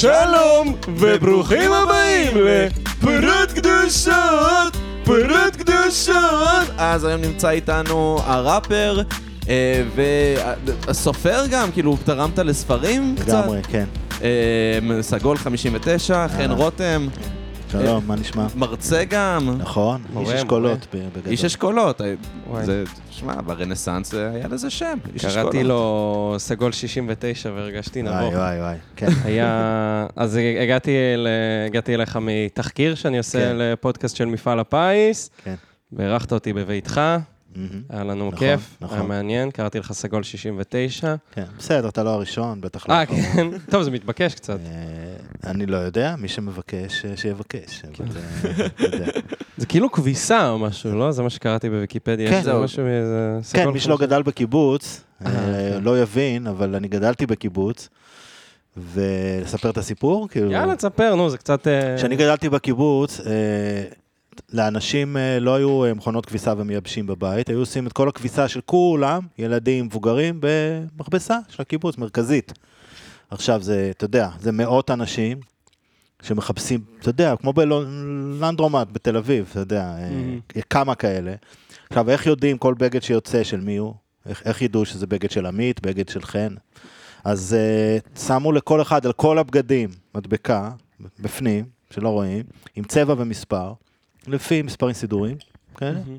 [0.00, 6.68] שלום וברוכים הבאים לפרות קדושות, פרות קדושות.
[6.78, 9.02] אז היום נמצא איתנו הראפר
[9.48, 9.82] אה,
[10.86, 13.28] והסופר גם, כאילו תרמת לספרים קצת.
[13.28, 13.84] לגמרי, כן.
[14.22, 17.06] אה, סגול 59, חן רותם,
[17.82, 18.46] שלום, מה נשמע?
[18.56, 19.56] מרצה גם.
[19.58, 21.32] נכון, איש אשכולות בגדול.
[21.32, 22.14] איש אשכולות, אה.
[22.62, 25.52] זה, שמע, ברנסאנס היה לזה שם, איש אשכולות.
[25.52, 28.16] קראתי לו סגול 69 והרגשתי נבוך.
[28.16, 29.06] וואי, וואי, וואי, כן.
[29.24, 30.06] היה...
[30.16, 30.38] אז
[31.66, 33.56] הגעתי, אליך מתחקיר שאני עושה כן.
[33.56, 35.54] לפודקאסט של מפעל הפיס, כן.
[35.92, 37.00] ואירחת אותי בביתך.
[37.88, 38.98] היה לנו נכון, כיף, נכון.
[38.98, 41.14] היה מעניין, קראתי לך סגול 69.
[41.32, 42.94] כן, בסדר, אתה לא הראשון, בטח לא.
[42.94, 43.06] אה.
[43.06, 43.46] כן?
[43.70, 44.58] טוב, זה מתבקש קצת.
[44.66, 47.82] אה, אני לא יודע, מי שמבקש, אה, שיבקש.
[47.92, 48.04] כן.
[48.04, 48.66] אה.
[49.56, 51.12] זה כאילו כביסה או משהו, לא?
[51.12, 52.30] זה מה שקראתי בוויקיפדיה.
[52.30, 52.62] כן, זהו.
[52.62, 53.38] משהו מאיזה...
[53.52, 53.98] כן, מי שלא.
[53.98, 57.88] גדל בקיבוץ, אה, לא יבין, אבל אני גדלתי בקיבוץ,
[58.76, 60.28] ולספר את הסיפור?
[60.28, 60.50] כאילו...
[60.50, 61.66] יאללה, תספר, נו, זה קצת...
[61.96, 63.20] כשאני גדלתי בקיבוץ,
[64.52, 68.60] לאנשים אה, לא היו אה, מכונות כביסה ומייבשים בבית, היו עושים את כל הכביסה של
[68.66, 72.52] כולם, ילדים, מבוגרים, במכבסה של הקיבוץ, מרכזית.
[73.30, 75.38] עכשיו זה, אתה יודע, זה מאות אנשים
[76.22, 80.08] שמחפשים, אתה יודע, כמו בלנדרומט בתל אביב, אתה יודע, אה,
[80.54, 80.60] Mhm.
[80.70, 81.34] כמה כאלה.
[81.88, 83.94] עכשיו, איך יודעים כל בגד שיוצא של מי הוא?
[84.26, 86.54] איך, איך ידעו שזה בגד של עמית, בגד של חן?
[87.24, 87.56] אז
[88.16, 90.70] uh, שמו לכל אחד, על כל הבגדים, מדבקה,
[91.20, 92.42] בפנים, שלא רואים,
[92.76, 93.72] עם צבע ומספר,
[94.26, 95.36] לפי מספרים סידורים,
[95.82, 96.18] מהמם.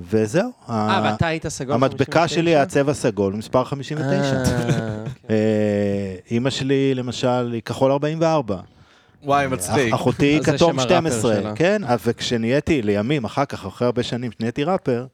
[0.00, 0.50] וזהו.
[0.70, 1.86] אה, ואתה היית סגול 59?
[1.86, 4.12] המדבקה שלי היה צבע סגול, מספר 59.
[4.36, 5.10] אה, כן.
[5.30, 8.56] אה, אימא שלי, למשל, היא כחול 44.
[9.22, 9.92] וואי, מצחיק.
[9.94, 11.52] אח- אחותי כתום שם הראפר 12, שלה.
[11.56, 15.06] כן, אז וכשנהייתי, לימים, אחר כך, אחרי הרבה שנים, כשנהייתי ראפר,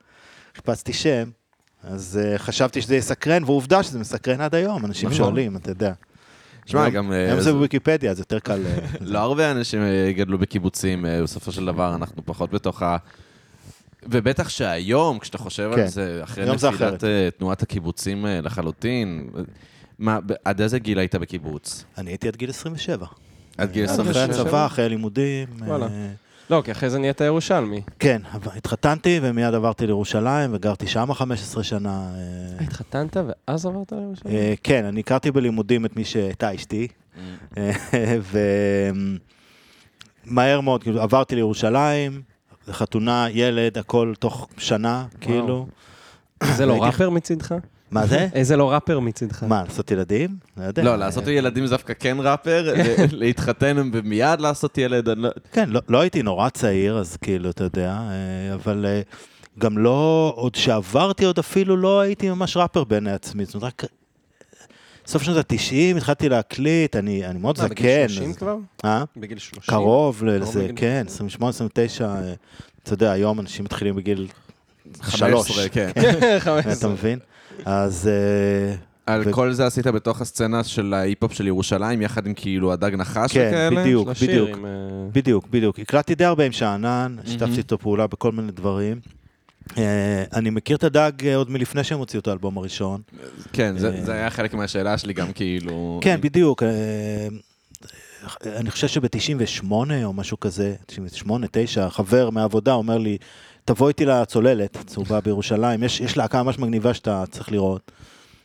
[0.56, 1.28] חיפשתי שם,
[1.84, 5.18] אז uh, חשבתי שזה יסקרן, ועובדה שזה מסקרן עד היום, אנשים נכון.
[5.18, 5.92] שואלים, אתה יודע.
[6.66, 7.12] שמע, גם...
[7.12, 8.60] אה, היום זה- זה בוויקיפדיה, אז יותר קל...
[8.66, 12.96] אה, לא הרבה אנשים אה, גדלו בקיבוצים, בסופו של דבר אנחנו פחות בתוך ה...
[14.08, 15.80] ובטח שהיום, כשאתה חושב כן.
[15.80, 17.04] על זה, אחרי זה נפילת
[17.38, 19.28] תנועת הקיבוצים לחלוטין,
[19.98, 21.84] מה, עד איזה גיל היית בקיבוץ?
[21.98, 23.06] אני הייתי עד גיל 27.
[23.58, 24.22] עד גיל אחרי 27?
[24.24, 24.46] 27?
[24.48, 25.48] הצבא, אחרי הלימודים.
[25.58, 25.86] וואלה.
[26.50, 27.82] לא, כי אחרי זה נהיית ירושלמי.
[27.98, 32.10] כן, אבל התחתנתי ומיד עברתי לירושלים וגרתי שם 15 שנה.
[32.14, 34.34] אה, התחתנת ואז עברת לירושלים?
[34.34, 36.88] אה, כן, אני הכרתי בלימודים את מי שהייתה אשתי,
[37.56, 37.70] אה,
[40.26, 42.22] ומהר מאוד, כאילו, עברתי לירושלים,
[42.70, 45.66] חתונה, ילד, הכל תוך שנה, כאילו.
[46.44, 47.54] זה לא ראפר מצידך?
[47.90, 48.28] מה זה?
[48.34, 49.42] איזה לא ראפר מצידך?
[49.42, 50.36] מה, לעשות ילדים?
[50.56, 50.82] לא יודע.
[50.82, 55.28] לא, לעשות ילדים זה דווקא כן ראפר, ל- להתחתן ומיד לעשות ילד, לא...
[55.52, 59.00] כן, לא, לא הייתי נורא צעיר, אז כאילו, אתה יודע, אה, אבל אה,
[59.58, 63.84] גם לא, עוד שעברתי עוד אפילו לא הייתי ממש ראפר בעיני עצמי, זאת אומרת, רק
[65.06, 67.74] סוף שנות ה-90 התחלתי להקליט, אני, אני מאוד מה, זקן.
[67.74, 68.56] בגיל 30 אז- כבר?
[68.84, 69.04] אה?
[69.16, 69.60] בגיל 30?
[69.74, 71.26] קרוב לזה, בגיל כן, 30.
[71.26, 72.32] 28, 29, אה,
[72.82, 74.26] אתה יודע, היום אנשים מתחילים בגיל
[75.00, 75.90] 15, שלוש, כן.
[76.38, 76.72] 15.
[76.72, 77.18] אתה מבין?
[77.64, 78.74] אז אה,
[79.06, 82.94] על ו- כל זה עשית בתוך הסצנה של ההיפ-הופ של ירושלים, יחד עם כאילו הדג
[82.94, 83.80] נחש כן, וכאלה?
[83.82, 84.08] בדיוק.
[84.08, 84.58] לשיר בדיוק.
[84.58, 84.66] עם,
[85.12, 85.78] בדיוק, בדיוק.
[85.78, 89.00] הקלטתי די הרבה עם שאנן, שיתפתי איתו פעולה בכל מיני דברים.
[89.78, 93.00] אה, אני מכיר את הדג עוד מלפני שהם הוציאו את האלבום הראשון.
[93.52, 96.00] כן, זה אה, זה היה חלק מהשאלה שלי גם כאילו...
[96.02, 96.62] כן, בדיוק.
[96.62, 97.28] אה,
[98.46, 99.72] אני חושב שב-98
[100.04, 103.18] או משהו כזה, 98, 9, חבר מהעבודה אומר לי,
[103.66, 107.92] תבוא איתי לצוללת, צהובה בירושלים, יש, יש להקה ממש מגניבה שאתה צריך לראות.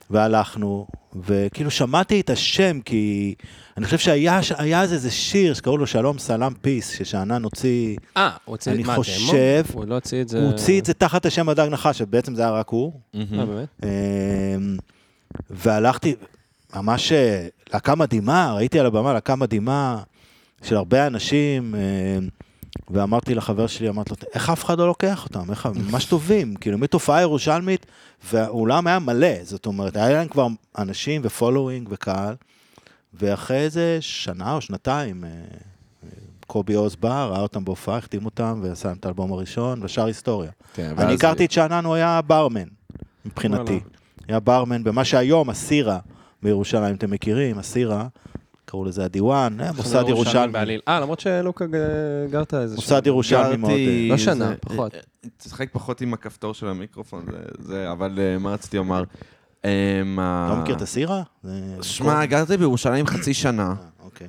[0.10, 0.88] והלכנו,
[1.26, 3.36] וכאילו שמעתי את השם, כי
[3.78, 4.40] אני חושב שהיה
[4.84, 9.64] איזה שיר שקראו לו שלום סלאם פיס, ששאנן הוציא, אה, הוא הוציא אני מה, חושב-
[9.72, 9.80] דמו?
[9.82, 10.40] הוא לא הוציא את זה...
[10.40, 12.92] הוא הוציא את זה תחת השם הדג נחש, ובעצם זה היה רק הוא.
[13.14, 13.40] מהמם.
[13.40, 13.68] אה, באמת?
[13.84, 14.78] אמ,
[15.50, 16.16] והלכתי,
[16.76, 19.98] ממש אה, להקה מדהימה, ראיתי על הבמה להקה מדהימה
[20.64, 22.28] של הרבה אנשים, אמ,
[22.90, 25.52] ואמרתי לחבר שלי, אמרתי לו, איך אף אחד לא לוקח אותם?
[25.52, 27.86] איך הם ממש טובים, כאילו מתופעה ירושלמית,
[28.32, 30.48] והאולם היה מלא, זאת אומרת, היה להם כבר
[30.78, 32.36] אנשים ופולואינג וקהל,
[33.14, 35.30] ואחרי איזה שנה או שנתיים, אה,
[36.48, 40.52] קובי עוז בא, ראה אותם בהופעה, החתים אותם, ועשה להם את האלבום הראשון, ושר היסטוריה.
[40.74, 42.68] כן, אני הכרתי את שאנן, הוא היה ברמן,
[43.26, 43.80] מבחינתי.
[44.28, 46.00] היה ברמן במה שהיום הסירה
[46.44, 48.08] בירושלים, אתם מכירים, הסירה,
[48.72, 50.78] קראו לזה הדיוואן, אה, מוסד ירושלמי.
[50.88, 51.66] אה, למרות שלוקה
[52.32, 52.76] גרת איזה...
[52.76, 53.72] מוסד ירושלמי מאוד.
[53.72, 54.96] אה, לא שנה, פחות.
[54.96, 55.00] אה,
[55.38, 57.38] תשחק פחות עם הכפתור של המיקרופון, זה-
[57.68, 59.04] זה, אבל מה רציתי לומר?
[59.64, 61.24] לא מכיר את הסירה?
[61.82, 63.74] שמע, גרתי בירושלים חצי שנה.
[64.04, 64.28] אוקיי.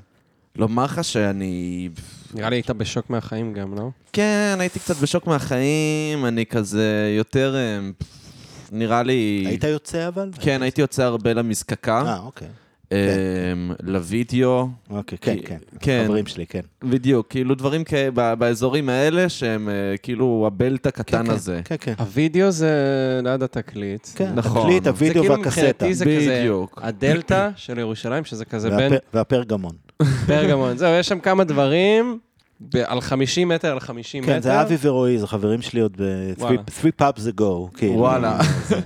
[0.57, 1.89] לומר לך שאני...
[2.35, 3.91] נראה לי היית בשוק מהחיים גם, לא?
[4.13, 7.57] כן, הייתי קצת בשוק מהחיים, אני כזה יותר...
[8.73, 9.45] נראה לי...
[9.47, 10.31] היית יוצא אבל?
[10.41, 12.03] כן, הייתי יוצא הרבה למזקקה.
[12.07, 12.49] אה, אוקיי.
[12.93, 15.57] אמ, לוידאו, אוקיי, כן, כן.
[15.81, 16.03] כן.
[16.07, 16.61] חברים שלי, כן.
[16.85, 21.61] בדיוק, כאילו דברים כ- ב- באזורים האלה שהם אה, כאילו הבלט הקטן כן, הזה.
[21.65, 21.95] כן, כן.
[21.99, 22.71] הוידאו זה
[23.25, 24.07] ליד התקליט.
[24.15, 24.59] כן, נכון.
[24.63, 25.49] התקליט, זה הוידאו זה כאילו והקסטה.
[25.61, 26.81] מבחינתי זה כזה בדיוק.
[26.83, 29.73] הדלתא של ירושלים, שזה כזה בין והפ- והפרגמון.
[30.27, 30.77] פרגמון.
[30.79, 32.19] זהו, יש שם כמה דברים
[32.75, 34.33] ב- על 50 מטר על 50 מטר.
[34.33, 36.01] כן, זה אבי ורועי, זה חברים שלי עוד
[36.39, 36.57] וואלה.
[36.57, 37.77] ב-three pubs ago.
[37.77, 37.93] כאילו.
[37.95, 38.39] וואלה.
[38.69, 38.81] זה-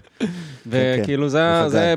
[0.67, 1.63] וכאילו זה.
[1.69, 1.95] זה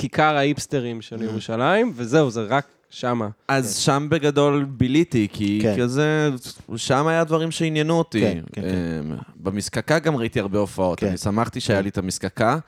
[0.00, 3.28] כיכר האיפסטרים של ירושלים, וזהו, זה רק שמה.
[3.48, 5.76] אז שם בגדול ביליתי, כי כן.
[5.78, 6.30] כזה,
[6.76, 8.20] שם היה דברים שעניינו אותי.
[8.20, 8.68] כן, כן, כן.
[9.10, 11.06] אמ, במזקקה גם ראיתי הרבה הופעות, כן.
[11.06, 11.82] אני שמחתי שהיה כן.
[11.82, 12.58] לי את המזקקה.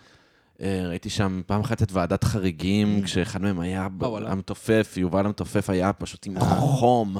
[0.63, 3.05] אה, ראיתי שם פעם אחת את ועדת חריגים, Mm.
[3.07, 3.89] כשאחד מהם היה.
[4.27, 7.17] המתופף, יובל המתופף היה פשוט עם חום.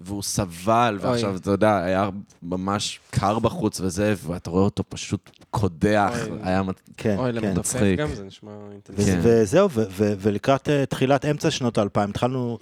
[0.00, 1.08] והוא סבל, אוי.
[1.10, 2.08] ועכשיו, אתה יודע, היה
[2.42, 6.38] ממש קר בחוץ וזה, ואתה רואה אותו פשוט קודח, אוי.
[6.42, 6.62] היה...
[6.62, 7.58] מת- כן, אוי, כן.
[7.58, 7.98] מצחיק.
[7.98, 9.10] גם, זה נשמע אינטנסיבי.
[9.12, 9.20] כן.
[9.22, 12.58] וזהו, ולקראת אה, תחילת אמצע שנות האלפיים, התחלנו,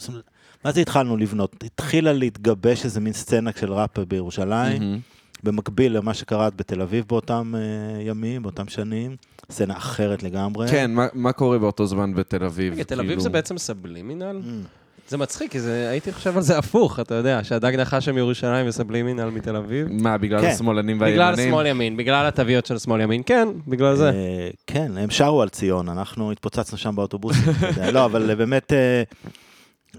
[0.64, 1.64] מה זה התחלנו לבנות?
[1.64, 5.00] התחילה להתגבש איזה מין סצנה של ראפ בירושלים.
[5.44, 7.61] במקביל למה שקרה בתל אביב באותם אה,
[8.02, 9.17] ימים, באותם שנים,
[9.50, 10.69] סצנה אחרת לגמרי.
[10.69, 12.73] כן, מה- מה קורה באותו זמן בתל אביב?
[12.73, 13.23] רגע, תל אביב כאילו?
[13.23, 14.40] זה בעצם סבלימינל?
[14.43, 14.67] Mm.
[15.09, 19.25] זה מצחיק, כי זה- הייתי חושב על זה הפוך, אתה יודע, שהדג נחש מירושלים וסבלימינל
[19.31, 19.87] מתל אביב.
[19.91, 20.47] מה, בגלל כן.
[20.49, 21.35] השמאלנים והימנים?
[21.35, 24.11] בגלל שמאל ימין, בגלל התוויות של שמאל ימין, כן, בגלל זה.
[24.11, 27.91] אה, כן, הם שרו על ציון, אנחנו התפוצצנו שם באוטובוסים, יודע.
[27.91, 29.03] לא, אבל באמת, אה,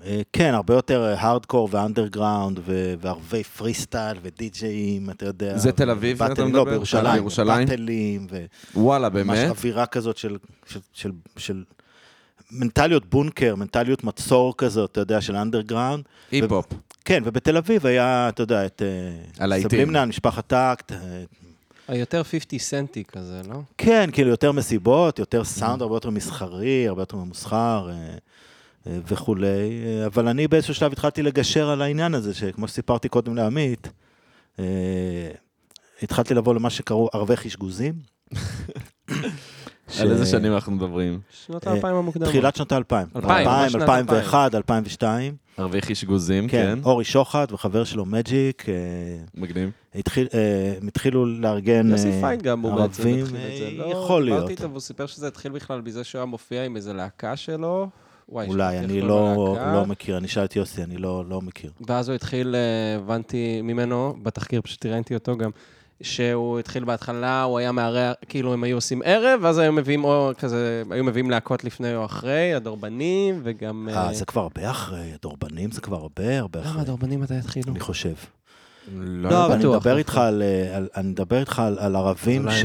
[0.05, 5.57] אה, כן, הרבה יותר הארדקור ואנדרגראונד ו- וערבי פרי סטייל ודי-ג'אים, אתה יודע.
[5.57, 6.63] זה תל אביב, אתה לא, מדבר?
[6.63, 7.13] בירושלים.
[7.13, 7.67] בירושלים?
[7.67, 8.27] battle-ים,
[8.75, 9.49] וואלה, באמת?
[9.49, 11.63] אווירה כזאת של- של- של- של
[12.51, 16.03] מנטליות בונקר, מנטליות מצור כזאת, אתה יודע, של underground.
[16.31, 16.65] היפ-הופ.
[17.05, 19.69] כן, ובתל אביב היה, אתה יודע, את אה, הלהיטים.
[19.69, 20.97] סבלימנל, משפחת תקוו"ט, אה,
[21.87, 23.59] היותר 50 סנטי כזה, לא?
[23.77, 30.27] כן, כאילו יותר מסיבות, יותר סאונד הרבה יותר מסחרי, הרבה יותר ממוסחר אה, וכולי, אבל
[30.27, 33.87] אני באיזשהו שלב התחלתי לגשר על העניין הזה, שכמו שסיפרתי קודם לעמית,
[36.01, 37.93] התחלתי לבוא למה שקראו ערבי חשגוזים.
[39.89, 41.19] ש- על איזה שנים אנחנו מדברים?
[41.45, 42.29] שנות אה, האלפיים המוקדמות.
[42.29, 43.07] תחילת שנות האלפיים.
[43.15, 45.35] אלפיים, ממש 2000, שנת 2001, 2002.
[45.57, 46.83] ערבי חישגוזים, כן, כן.
[46.83, 48.73] אורי שוחט וחבר שלו מג'יק, אה,
[49.35, 49.69] מגניב.
[49.95, 50.39] התחיל- אה,
[50.81, 53.63] הם התחילו לארגן יוסי אה, פיינגאם הוא בעצם ערבים, התחיל את זה.
[53.65, 54.49] אה, לא, יכול דיברתי להיות.
[54.49, 57.87] איתו והוא סיפר שזה התחיל בכלל בזה שהוא היה מופיע עם איזה להקה שלו.
[58.29, 59.57] וואי, אולי, אני לא.
[59.73, 61.71] לא מכיר, אני אשאל את יוסי, אני לא לא מכיר.
[61.87, 62.61] ואז הוא התחיל, אה,
[62.95, 65.49] הבנתי ממנו, בתחקיר פשוט ראיינתי אותו גם,
[66.01, 70.31] שהוא התחיל בהתחלה, הוא היה מארח, כאילו הם היו עושים ערב, ואז היו מביאים או
[70.37, 73.89] כזה, היו מביאים להקות לפני או אחרי, הדורבנים, וגם...
[73.91, 77.71] אה, זה כבר הרבה אחרי, הדורבנים זה כבר הרבה הרבה למה אחרי, הדורבנים מתי התחילו?
[77.71, 78.13] אני חושב.
[78.95, 81.79] לא, לא, אבל אני בטוח, מדבר לא איתך על, אה, על- אני מדבר איתך על-
[81.79, 82.55] על ערבים אולי-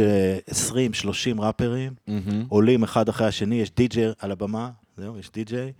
[0.50, 2.44] ש-20-30 ראפרים מהמם.
[2.48, 5.72] עולים אחד אחרי השני, יש די-ג'יי על הבמה, זהו, יש די-ג'יי,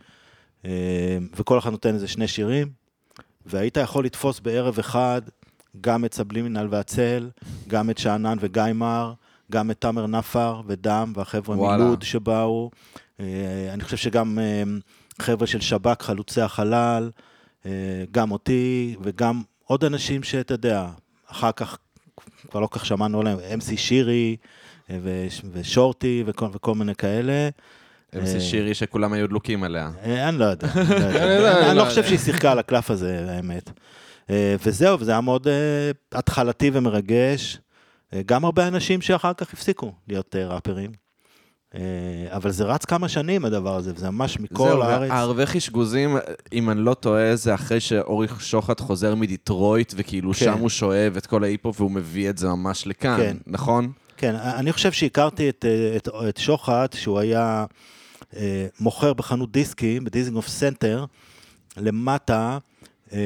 [0.65, 0.71] אה,
[1.37, 2.69] וכל אחד נותן איזה שני שירים,
[3.47, 5.23] והיית יכול לתפוס בערב אחד
[5.81, 7.31] גם את סבלימינל והצל,
[7.69, 9.13] גם את שאנן וגיימר,
[9.53, 11.57] גם את תאמר נפאר ודם והחבר'ה.
[11.77, 12.71] מלוד שבאו.
[13.21, 13.25] אה,
[13.73, 14.63] אני חושב שגם אה,
[15.23, 17.11] חבר'ה של שב"כ, חלוצי החלל,
[17.67, 17.71] אה,
[18.11, 20.87] גם אותי וגם עוד אנשים שאתה יודע,
[21.27, 21.79] אחר כך
[22.51, 24.37] כבר לא כך שמענו עליהם, MC שירי
[24.91, 27.49] וש- ושורטי וכל, וכל מיני כאלה.
[28.19, 29.91] אמסי שירי שכולם היו דלוקים עליה.
[30.05, 30.89] אני לא יודע, אני
[31.43, 32.05] לא אני לא לא חושב.
[32.05, 33.71] שהיא שיחקה על הקלף הזה, האמת.
[34.31, 37.59] אה, וזהו, וזה היה מאוד אה, התחלתי ומרגש.
[38.13, 40.91] אה, גם הרבה אנשים שאחר כך הפסיקו להיות ראפרים.
[42.29, 45.11] אבל זה רץ כמה שנים הדבר הזה, וזה ממש מכל זהו, הארץ.
[45.11, 46.17] הערבי חישגוזים,
[46.53, 50.39] אם אני לא טועה, זה אחרי שאורי שוחט חוזר מדיטרויט, וכאילו כן.
[50.39, 53.37] שם הוא שואב את כל ההיפ-הופ והוא מביא את זה ממש לכאן, כן.
[53.47, 53.93] נכון?
[54.17, 55.65] כן, אני חושב שהכרתי את,
[55.97, 57.65] את, את שוחט, שהוא היה
[58.37, 61.05] אה, מוכר בחנות דיסקים, בדיזינגוף סנטר,
[61.77, 62.59] למטה,
[63.13, 63.19] אה,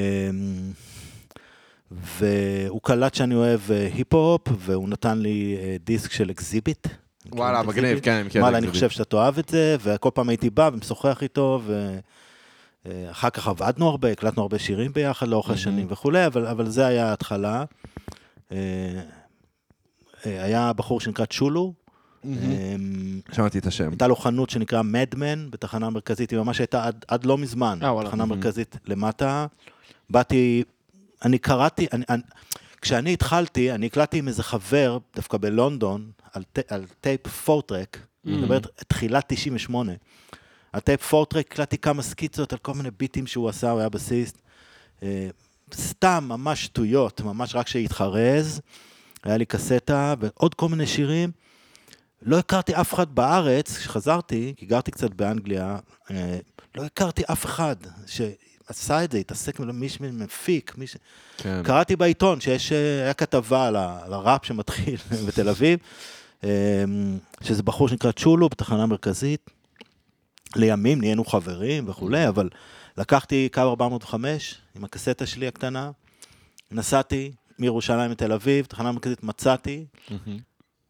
[1.91, 6.87] והוא קלט שאני אוהב אה, היפ-הופ, והוא נתן לי אה, דיסק של Xzibit.
[7.33, 7.99] וואלה, מגניב?
[8.01, 11.63] כן, את וואלה, אני חושב שאתה תאהב את זה, וכל פעם הייתי בא ומשוחח איתו,
[12.85, 17.09] ואחר כך עבדנו הרבה, הקלטנו הרבה שירים ביחד לאורך השנים וכולי, אבל, אבל זה היה
[17.11, 17.65] ההתחלה.
[18.53, 18.57] אה,
[20.27, 21.73] אה, היה בחור שנקרא צ'ולו,
[22.25, 22.31] אה,
[23.33, 23.91] שמעתי את השם.
[23.91, 28.05] הייתה לו חנות שנקרא Madman בתחנה המרכזית, היא ממש הייתה עד, עד לא מזמן, אה.
[28.05, 29.47] תחנה מרכזית למטה.
[30.11, 30.63] באתי,
[31.25, 32.23] אני קראתי, אני, אני,
[32.81, 38.37] כשאני התחלתי, אני הקלטתי עם איזה חבר, דווקא בלונדון, על, ט, על טייפ four-track, אני
[38.37, 38.59] מדבר
[38.89, 39.93] תחילת 98.
[40.73, 44.39] על טייפ four-track הקלטתי כמה סקיצות על כל מיני ביטים שהוא עשה, הוא היה בסיסט.
[45.03, 45.29] אה,
[45.75, 48.61] סתם, ממש שטויות, ממש רק שהתחרז.
[49.25, 51.31] היה לי קסטה ועוד כל מיני שירים.
[52.23, 55.79] לא הכרתי אף אחד בארץ, כשחזרתי, כי גרתי קצת באנגליה,
[56.11, 56.39] אה,
[56.75, 57.77] לא הכרתי אף אחד
[58.69, 60.97] שעשה את זה, התעסק, מי שמפיק, מי ש...
[61.37, 61.63] כן.
[61.65, 64.97] קראתי בעיתון שיש, אה, היה כתבה על ה- על הראפ שמתחיל
[65.29, 65.79] בתל אביב,
[66.45, 66.85] אה,
[67.43, 69.51] שזה בחור שנקרא צ'ולו בתחנה המרכזית.
[70.57, 72.49] לימים נהיינו חברים וכולי, אבל
[72.97, 75.91] לקחתי קו 405 עם הקסטה שלי הקטנה,
[76.73, 79.85] נסעתי מירושלים לתל אביב, תחנה מרכזית מצאתי.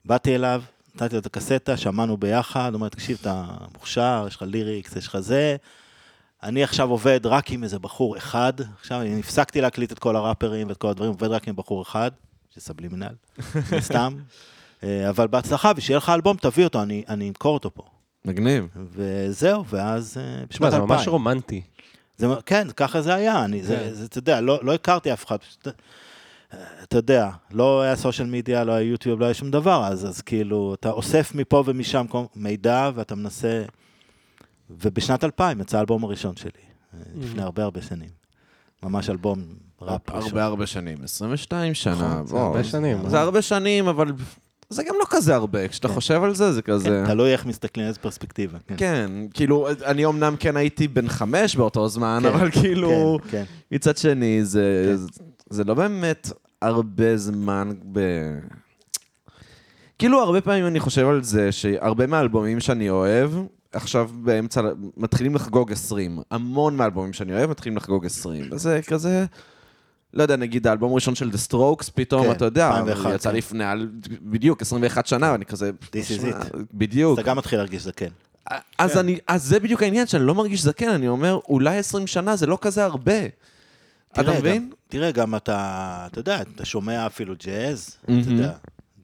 [0.04, 0.62] באתי אליו,
[0.94, 3.44] נתתי לו את הקסטה, שמענו ביחד, הוא אומר, תקשיב, אתה
[3.74, 5.56] מוכשר, יש לך ליריקס, יש לך זה.
[6.42, 10.68] אני עכשיו עובד רק עם איזה בחור אחד, עכשיו אני הפסקתי להקליט את כל הראפרים
[10.68, 12.10] ואת כל הדברים, עובד רק עם בחור אחד,
[12.54, 13.14] שסבלימינל,
[13.72, 14.16] מן סתם.
[14.82, 17.82] אה, אבל בהצלחה, ושיהיה לך אלבום, תביא אותו, אני, אני אמכור אותו פה.
[18.24, 18.66] מגניב.
[18.92, 20.98] וזהו, ואז אה, בשנת זה 2000.
[20.98, 21.62] ממש רומנטי.
[22.16, 23.94] זה, כן, ככה זה היה, אני, זה, כן.
[23.94, 28.28] זה, אתה יודע, לא, לא הכרתי אף אחד, פשוט, אה, אתה יודע, לא היה סושיאל
[28.28, 32.06] מדיה, לא היה יוטיוב, לא היה שום דבר, אז, אז כאילו, אתה אוסף מפה ומשם
[32.36, 33.64] מידע, ואתה מנסה,
[34.70, 36.50] ובשנת 2000 יצא האלבום הראשון שלי,
[36.94, 38.08] אה, לפני הרבה הרבה שנים.
[38.82, 39.44] ממש אלבום
[39.82, 40.28] ראפ ראשון.
[40.28, 41.94] הרבה הרבה שנים, 22 שנה.
[41.94, 43.22] נכון, זה הרבה שנים, זה אה?
[43.22, 44.12] הרבה שנים, אבל
[44.70, 45.68] זה גם לא כזה הרבה.
[45.68, 45.94] כשאתה כן.
[45.94, 46.88] חושב על זה, זה כזה...
[46.88, 48.58] כן, תלוי איך מסתכלים, איזה פרספקטיבה.
[48.66, 53.30] כן, כן, כאילו, אני אמנם כן הייתי בן חמש באותו זמן, כן, אבל כאילו, כן,
[53.30, 53.44] כן.
[53.72, 55.24] מצד שני, זה, כן.
[55.50, 56.32] זה לא באמת
[56.62, 58.00] הרבה זמן ב...
[59.98, 63.30] כאילו, הרבה פעמים אני חושב על זה שהרבה מהאלבומים שאני אוהב,
[63.72, 64.60] עכשיו באמצע,
[64.96, 66.18] מתחילים לחגוג 20.
[66.30, 68.48] המון מהאלבומים שאני אוהב מתחילים לחגוג 20.
[68.52, 69.26] וזה כזה,
[70.14, 73.36] לא יודע, נגיד האלבום הראשון של The Strokes, פתאום, כן, אתה יודע, 2001, יצא כן.
[73.36, 73.88] לפני, על-
[74.22, 75.70] בדיוק, 21 שנה, ואני כזה...
[75.82, 77.18] This is "שמע, it." בדיוק.
[77.18, 78.08] אתה גם מתחיל להרגיש זקן.
[78.78, 78.98] אז, כן.
[78.98, 82.46] אני, אז זה בדיוק העניין, שאני לא מרגיש זקן, אני אומר, אולי 20 שנה זה
[82.46, 83.12] לא כזה הרבה.
[84.12, 84.62] אתה מבין?
[84.68, 85.56] גם- תראה, גם אתה,
[86.10, 88.30] אתה יודע, אתה שומע אפילו ג'אז, אתה מהמם.
[88.36, 88.52] יודע,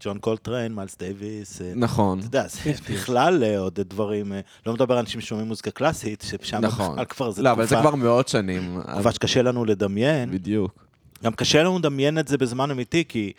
[0.05, 2.19] ג'ון קולטריין, מיילס דייוויס, אה, נכון.
[2.19, 2.61] אתה יודע, זה
[2.93, 6.93] בכלל אה, עוד דברים, אה, לא מדבר על אנשים ששומעים מוזיקה קלאסית, ששם נכון.
[6.93, 8.81] בכלל כבר זה לא, אבל זה תקופה, כבר מאות שנים.
[8.93, 10.31] תקופה שקשה לנו לדמיין.
[10.31, 10.85] בדיוק.
[11.25, 13.33] גם קשה לנו לדמיין את זה בזמן אמיתי, כי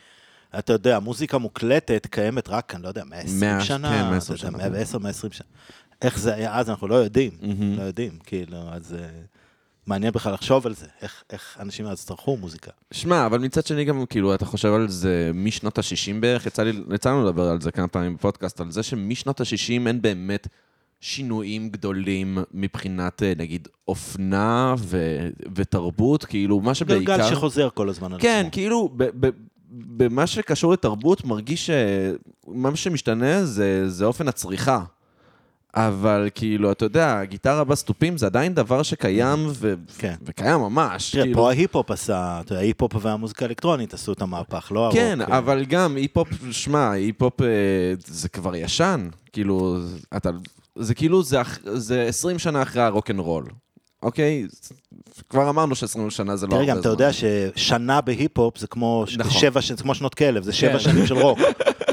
[0.60, 4.38] אתה יודע, מוזיקה מוקלטת קיימת רק, אני לא יודע, 120 מאה- שנה, כן, אתה 120
[4.38, 4.58] יודע, שנה.
[4.70, 5.48] 110, 120 שנה.
[6.02, 7.78] איך זה היה אז, אנחנו לא יודעים, מהמם.
[7.78, 8.96] לא יודעים, כאילו, אז
[9.88, 12.72] מעניין בכלל לחשוב על זה, איך- איך אנשים אז צרכו מוזיקה.
[12.92, 15.86] שמע, אבל מצד שני גם, כאילו, אתה חושב על זה משנות ה-60
[16.22, 19.88] בערך, יצא, לי, יצא לנו לדבר על זה כמה פעמים בפודקאסט, על זה שמשנות ה-60
[19.88, 20.48] אין באמת
[21.02, 27.18] שינויים גדולים מבחינת, אה, נגיד, אופנה ו- ותרבות, כאילו, מה שבעיקר...
[27.18, 28.52] גלגל שחוזר כל הזמן על כן, עצמו.
[28.52, 29.30] כאילו, ב- ב-
[29.72, 34.84] במה שקשור לתרבות, מרגיש שמה שמשתנה זה, זה אופן הצריכה.
[35.76, 40.14] אבל כאילו, אתה יודע, גיטרה בס תופים זה עדיין דבר שקיים, ו- כן.
[40.26, 41.12] וקיים ממש.
[41.12, 41.38] תראה, כאילו.
[41.40, 44.94] פה ההיפ-הופ עשה, אתה יודע, ההיפ-הופ והמוזיקה האלקטרונית עשו את המהפך, לא הרוק.
[44.96, 47.48] כן, אה, אבל גם היפ-הופ, שמע, היפ-הופ אה,
[48.08, 49.08] זה כבר ישן.
[49.34, 49.78] כאילו,
[50.18, 50.30] אתה,
[50.76, 53.46] זה כאילו, זה, זה 20 שנה אחרי הרוקנרול.
[54.04, 54.48] אוקיי?
[55.30, 56.92] כבר אמרנו ש-20 שנה זה לא תראה, הרבה גם אתה זמן.
[56.92, 57.10] יודע
[57.56, 59.32] ששנה בהיפ-הופ זה כמו נכון.
[59.32, 60.80] שבע, זה כמו שנות כלב, זה שבע כן.
[60.80, 61.40] שנים של רוק.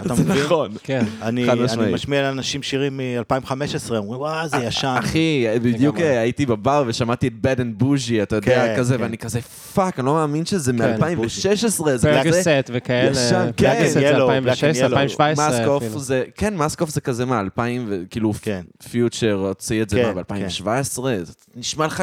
[0.07, 0.43] אתה זה מבין?
[0.45, 0.71] נכון.
[0.83, 1.05] כן.
[1.23, 1.95] אני, חד אני משמעית.
[1.95, 3.53] משמיע לאנשים שירים מ-2015,
[3.91, 4.97] אומרים, וואו, זה ישן.
[4.99, 6.17] אחי, בדיוק לגמרי.
[6.19, 9.03] הייתי בבר ושמעתי את Bad and Boujee, אתה יודע, כן, כזה, כן.
[9.03, 9.41] ואני כזה,
[9.75, 11.67] פאק, אני לא מאמין שזה כן, מ-2016,
[11.97, 12.43] זה כזה...
[12.43, 13.11] פרגסט וכאלה.
[13.11, 13.77] ישן, כן.
[13.77, 15.01] פרגסט זה Yellow, 2016, Black and Yellow.
[15.01, 15.99] 2017 מאסקוף.
[15.99, 18.63] זה, כן, מאסקוף זה כזה מה, 2000, וכאילו, כן.
[18.91, 22.03] פיוטשר הוציא את זה כן, מה, ב-2017, זה נשמע לך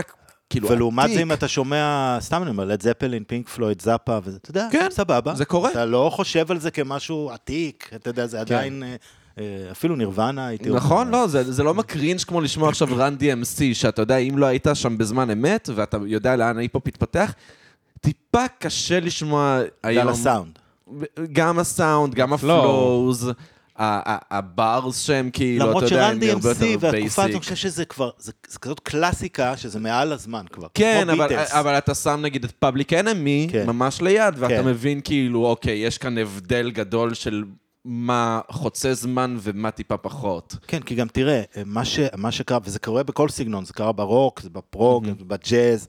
[0.49, 1.15] כאילו ולעומת עתיק.
[1.15, 4.67] זה, אם אתה שומע, סתם אני אומר, לד זפלין, פינק פלויד, זאפה, וזה, אתה יודע,
[4.71, 5.35] כן, סבבה.
[5.35, 5.71] זה קורה.
[5.71, 8.95] אתה לא חושב על זה כמשהו עתיק, אתה יודע, זה עדיין, אה,
[9.39, 11.21] אה, אפילו נירוונה, הייתי נכון, אומר.
[11.21, 14.67] לא, זה, זה לא מקרינג' כמו לשמוע עכשיו רן DMC, שאתה יודע, אם לא היית
[14.73, 17.33] שם בזמן אמת, ואתה יודע לאן ההיפ-הופ התפתח,
[18.01, 20.01] טיפה קשה לשמוע היום.
[20.01, 20.59] בגלל הסאונד.
[21.31, 22.59] גם הסאונד, גם ה flow.
[22.59, 23.31] ה flows,
[23.79, 27.19] ה bars שהם כאילו, אתה למרות יודע, ש Run הם הרבה DMC יותר והתקופה הזאת,
[27.19, 27.43] אני basic.
[27.43, 30.67] חושב שזה כבר, זה זה כזאת קלאסיקה, שזה מעל הזמן כבר.
[30.73, 31.35] כן, אבל.
[31.37, 33.65] אבל אתה שם נגיד את Public Enemy כן.
[33.67, 34.65] ממש ליד, ואתה כן.
[34.65, 37.43] מבין כאילו, אוקיי, יש כאן הבדל גדול של
[37.85, 40.55] מה חוצה זמן ומה טיפה פחות.
[40.67, 44.41] כן, כי גם תראה, מה, ש, מה שקרה, וזה קורה בכל סגנון, זה קרה ברוק,
[44.41, 45.23] זה ב prog, Mm-hmm.
[45.23, 45.87] בג'אז,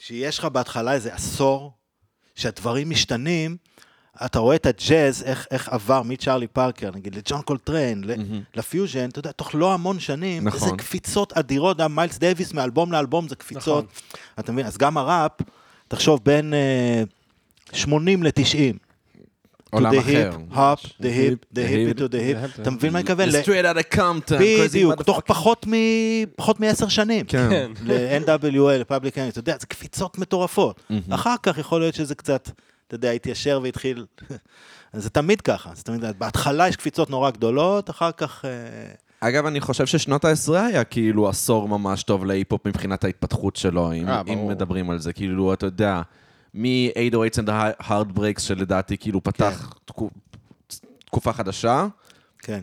[0.00, 1.72] שיש לך בהתחלה איזה עשור,
[2.34, 3.56] שהדברים משתנים,
[4.24, 8.14] אתה רואה את הג'אז, איך, איך עבר מצ'ארלי פארקר, נגיד, לג'ון קולטריין, ל-
[8.54, 10.50] לפיוז'ן, אתה יודע, תוך לא המון שנים, Mm-hmm.
[10.50, 10.62] נכון.
[10.68, 13.84] איזה קפיצות אדירות, גם מיילס דייוויס מאלבום לאלבום זה קפיצות.
[13.84, 13.84] נכון.
[14.40, 14.66] אתה מבין?
[14.66, 15.32] אז גם הראפ,
[15.88, 17.02] תחשוב, בין אה,
[17.72, 18.76] 80 ל-90.
[19.70, 20.30] עולם אחר.
[20.50, 22.60] hip, hop, the hip, the hip to the hip.
[22.62, 23.28] אתה מבין מה אני מתכוון?
[23.28, 24.34] straight out of Compton.
[24.68, 25.20] בדיוק, תוך.
[25.26, 25.72] פחות מ...
[26.36, 27.26] פחות מעשר שנים.
[27.26, 27.70] כן.
[27.82, 30.80] ל-NWA, לפאבליק אתה יודע, זה קפיצות מטורפות.
[31.10, 32.50] אחר כך יכול להיות שזה קצת
[32.90, 34.06] אתה יודע, התיישר והתחיל...
[34.92, 38.44] זה תמיד ככה, זה תמיד, בהתחלה יש קפיצות נורא גדולות, אחר כך...
[38.44, 38.92] אה,
[39.28, 44.08] אגב, אני חושב ששנות העשרה היה כאילו עשור ממש טוב להיפ-הופ מבחינת ההתפתחות שלו, אם,
[44.08, 44.48] אה, אם.
[44.48, 45.12] מדברים על זה.
[45.12, 46.02] כאילו, אתה יודע,
[46.54, 46.94] מ-808
[47.38, 50.10] and the Heartbreaks, שלדעתי כאילו פתח תקו-
[51.04, 51.86] תקופה חדשה,
[52.38, 52.60] כן.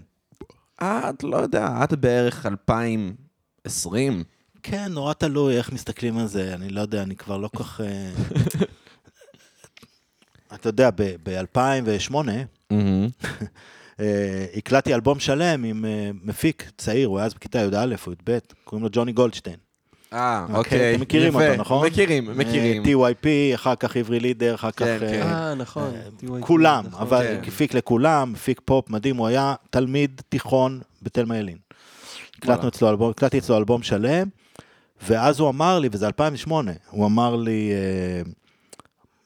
[0.77, 4.23] עד, לא יודע, עד בערך 2020.
[4.63, 7.81] כן, נורא תלוי איך מסתכלים על זה, אני לא יודע, אני כבר לא כל כך...
[10.53, 10.89] אתה יודע,
[11.23, 12.15] ב-2008
[13.99, 18.37] אה, הקלטתי אלבום שלם עם אה, מפיק צעיר, הוא היה אז בכיתה י"א או י"ב,
[18.63, 19.55] קוראים לו ג'וני גולדשטיין.
[20.13, 20.93] אה, אוקיי, אוקיי.
[20.93, 21.47] אתם מכירים יפה.
[21.47, 21.87] אותו, נכון?
[21.87, 22.83] מכירים, מכירים.
[22.85, 24.85] אה, TYP, אחר כך עברי לידר, אחר כך...
[24.85, 25.21] כן, כן.
[25.21, 25.91] אה, נכון.
[26.21, 27.01] TYT, כולם, נכון.
[27.01, 27.47] אבל כן.
[27.47, 31.57] הפיק לכולם, הפיק פופ מדהים, הוא היה תלמיד תיכון בתלמה ילין.
[31.57, 32.53] וואלה.
[32.53, 34.27] הקלטנו אצלו אלבום, הקלטתי אצלו אלבום שלם,
[35.07, 37.71] ואז הוא אמר לי, וזה 2008, הוא אמר לי,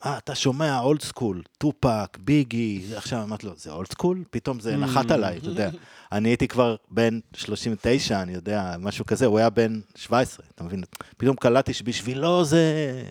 [0.05, 4.23] אה, אתה שומע old school, טופאק, ביגי, עכשיו אמרתי לו, זה old school?
[4.29, 5.69] פתאום זה נחת עליי, אתה יודע.
[6.11, 10.83] אני הייתי כבר בן 39, אני יודע, משהו כזה, הוא היה בן 17, אתה מבין?
[11.17, 12.63] פתאום קלטתי שבשבילו זה...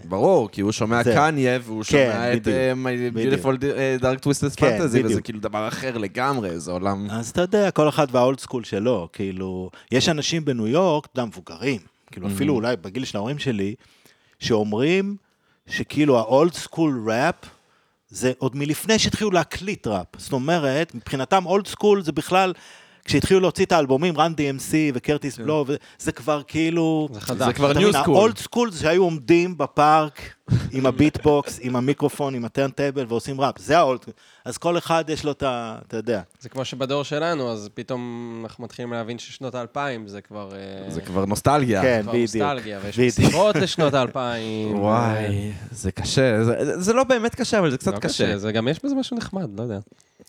[0.04, 1.14] ברור, כי הוא שומע זה.
[1.14, 2.46] קניה, והוא כן, שומע את
[4.00, 5.24] Dark Twisted כן, Fantasy, וזה בדיוק.
[5.24, 7.10] כאילו דבר אחר לגמרי, זה עולם...
[7.10, 11.20] אז אתה יודע, כל אחד וה old school שלו, כאילו, יש אנשים בניו יורק, אתה
[11.20, 11.80] יודע, מבוגרים,
[12.10, 13.74] כאילו אפילו אולי בגיל של ההורים שלי,
[14.38, 15.16] שאומרים
[15.70, 17.34] שכאילו האולד סקול ראפ,
[18.08, 20.06] זה עוד מלפני שהתחילו להקליט ראפ.
[20.16, 22.52] זאת אומרת, מבחינתם old school זה בכלל,
[23.10, 25.64] כשהתחילו להוציא את האלבומים, Run DMC וקרטיס בלו,
[25.98, 27.08] זה כבר כאילו...
[27.12, 27.46] זה חדש.
[27.46, 28.14] זה כבר new school.
[28.16, 30.20] ה old school זה שהיו עומדים בפארק
[30.72, 34.14] עם ה beatbox, עם המיקרופון, עם ה turntable ועושים ראפ, זה ה old school.
[34.44, 35.76] אז כל אחד יש לו את ה...
[35.88, 36.20] אתה יודע.
[36.40, 38.00] זה כמו שבדור שלנו, אז פתאום
[38.44, 40.50] אנחנו מתחילים להבין ששנות האלפיים זה כבר...
[40.54, 41.82] אה, זה כבר נוסטלגיה.
[41.82, 42.00] כן.
[42.02, 42.36] כבר בדיוק.
[42.36, 42.98] נוסטלגיה, ויש.
[42.98, 44.78] מסיבות לשנות האלפיים.
[44.78, 46.44] וואי, זה קשה.
[46.44, 48.38] זה- זה לא באמת קשה, אבל זה קצת לא קשה.
[48.38, 49.78] זה גם יש בזה משהו נחמד, לא יודע.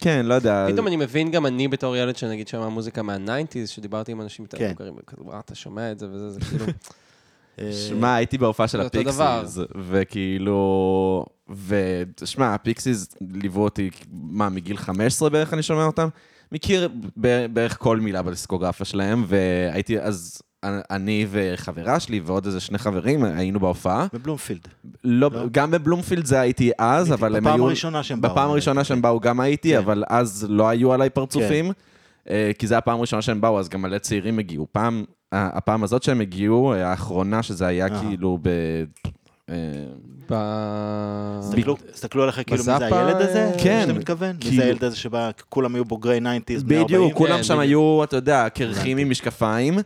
[0.01, 0.67] כן, לא יודע.
[0.71, 4.45] פתאום אני מבין גם אני בתור ילד שנגיד שמע מוזיקה מה nineties, שדיברתי עם אנשים
[4.45, 4.57] יותר.
[4.67, 6.65] מבוגרים, וכזה, "וואו, אתה שומע את זה וזה, זה כאילו...
[7.59, 8.81] אה, שמע, הייתי בהופעה של.
[8.81, 9.57] הפיקסיס,
[9.89, 11.25] וכאילו...
[11.67, 16.07] ושמע, הפיקסיס ליוו אותי, מה, מגיל 15 בערך אני שומע אותם?
[16.51, 16.89] מכיר
[17.53, 20.41] בערך כל מילה בדיסקוגרפיה שלהם, והייתי אז...
[20.63, 24.07] אני וחברה שלי ועוד איזה שני חברים היינו בהופעה.
[24.13, 24.67] בבלומפילד.
[25.03, 25.45] לא, לא?
[25.51, 27.65] גם בבלומפילד זה הייתי אז, הייתי אבל הם בפעם היו...
[27.65, 28.31] הראשונה שהם באו.
[28.31, 29.77] בפעם הראשונה שהם באו גם הייתי, כן.
[29.77, 31.71] אבל אז לא היו עליי פרצופים,
[32.29, 34.67] אה, כי זו הפעם הראשונה שהם באו, אז גם מלא צעירים הגיעו.
[34.71, 37.99] פעם, הפעם הזאת שהם הגיעו, אה, האחרונה, שזה היה אהה.
[37.99, 38.49] כאילו ב...
[39.49, 39.55] אה.
[41.39, 43.43] הסתכלו- הסתכלו עליך כאילו מי זה הילד הזה?
[43.45, 44.31] אה, כן, שאתה מתכוון?
[44.35, 46.21] מי כאילו- זה הילד הזה שבה כולם היו בוגרי 90's,
[46.63, 46.83] בני 40?
[46.85, 47.59] בדיוק, כולם כן, שם.
[47.59, 49.79] היו, אתה יודע, קרחים עם משקפיים,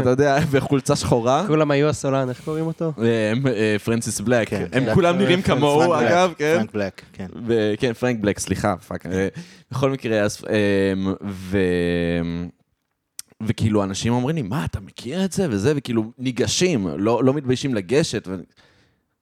[0.00, 1.44] אתה יודע, וחולצה שחורה.
[1.46, 2.92] כולם היו הסולן, איך קוראים אותו?
[3.02, 3.32] אה,
[3.84, 4.94] פרנסיס בלק, כן, הם כן.
[4.94, 6.54] כולם נראים כמוהו, אגב, כן.
[6.56, 7.26] פרנק בלק, כן.
[7.78, 9.06] כן, פרנק בלק, סליחה, פאק.
[9.70, 10.38] בכל מקרה, אז...
[11.28, 11.58] ו...
[13.42, 15.72] וכאילו, אנשים אומרים לי, מה, אתה מכיר את זה וזה?
[15.76, 18.28] וכאילו, ניגשים, לא, לא מתביישים לגשת.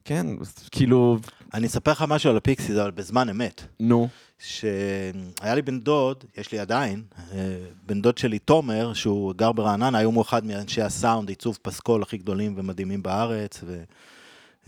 [0.04, 0.26] כן,
[0.70, 1.18] כאילו,
[1.54, 3.62] אני אספר לך משהו על הפיקסיס, אבל בזמן אמת.
[3.80, 4.08] נו.
[4.38, 7.38] שהיה לי בן דוד, יש לי עדיין, אה,
[7.86, 12.16] בן דוד שלי, תומר, שהוא גר ברעננה, היום הוא אחד מאנשי הסאונד, עיצוב פסקול הכי
[12.16, 13.60] גדולים ומדהימים בארץ.
[13.66, 13.82] ו...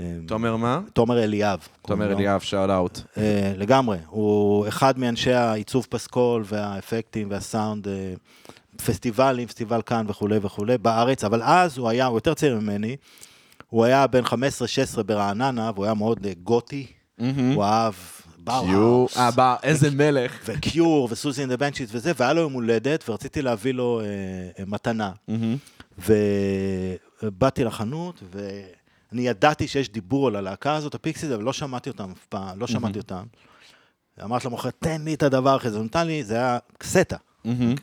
[0.01, 0.81] אה, תומר מה?
[0.92, 1.68] תומר אליאב.
[1.87, 2.12] תומר.
[2.12, 3.00] אליאב, shout out.
[3.18, 7.87] אה, לגמרי, הוא אחד מאנשי העיצוב פסקול והאפקטים והסאונד,
[8.77, 12.96] פסטיבלים, פסטיבל קאן וכולי וכולי, בארץ, אבל אז הוא היה, הוא יותר צעיר ממני,
[13.66, 16.87] הוא היה בן 15-16 ברעננה, והוא היה מאוד אה, גותי,
[17.55, 17.94] הוא אהב
[18.46, 20.38] באוהאוס, אה, בא, איזה מלך.
[20.46, 24.07] וקיור, ו Siouxsie and the Banshees וזה, והיה לו יום הולדת, ורציתי להביא לו אה,
[24.59, 25.12] אה, מתנה.
[27.22, 32.26] ובאתי לחנות, ואני ידעתי שיש דיבור על הלהקה הזאת, הפיקסיס, אבל לא שמעתי אותם אף
[32.26, 33.24] פעם, לא שמעתי אותם.
[34.24, 37.16] אמרתי למוכר, תן לי את הדבר הזה, הוא נתן לי, זה היה קסטה.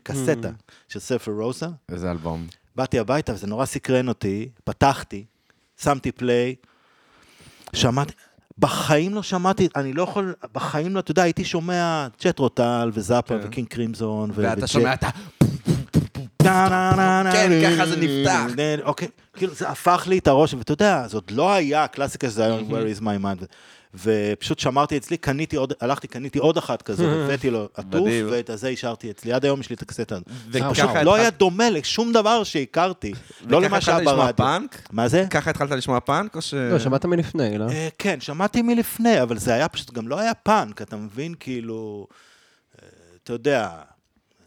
[0.03, 0.49] קסטה
[0.89, 1.67] של Surfer Rosa.
[1.89, 2.47] איזה אלבום.
[2.75, 5.25] באתי הביתה וזה נורא סקרן אותי, פתחתי,
[5.83, 6.55] שמתי play,
[7.73, 8.13] שמעתי,
[8.59, 13.39] בחיים לא שמעתי, אני לא יכול, בחיים לא, אתה יודע, הייתי שומע ג'ת'רו טול וזאפה
[13.39, 13.47] כן.
[13.47, 14.31] וקינג קרימזון.
[14.33, 15.09] ואתה שומע את ה...
[16.43, 18.55] כן, ככה זה נפתח.
[18.55, 22.29] נה, אוקיי, כאילו זה הפך לי את הראש, ואתה יודע, זה עוד לא היה הקלאסיקה
[22.29, 23.45] שזה היה Where is my mind.
[23.95, 28.09] ופשוט שמרתי אצלי, קניתי עוד, הלכתי, קניתי עוד אחת כזאת, הבאתי לו עטוף.
[28.31, 29.33] ואת הזה השארתי אצלי.
[29.33, 30.27] עד היום יש לי את הקסטה הזאת.
[30.51, 33.13] וככה פשוט לא היה דומה לשום דבר שהכרתי.
[33.47, 34.35] לא וככה למה שהיה התחלת לשמוע ברדיו.
[34.35, 34.87] פאנק?
[34.91, 35.25] מה זה?
[35.29, 36.53] ככה התחלת לשמוע פאנק, או ש...
[36.53, 37.69] לא, שמעת מלפני, לא?
[37.69, 41.35] אה, כן, שמעתי מלפני, אבל זה היה פשוט, גם לא היה פאנק, אתה מבין?
[41.39, 42.07] כאילו,
[42.81, 42.87] אה,
[43.23, 43.69] אתה יודע,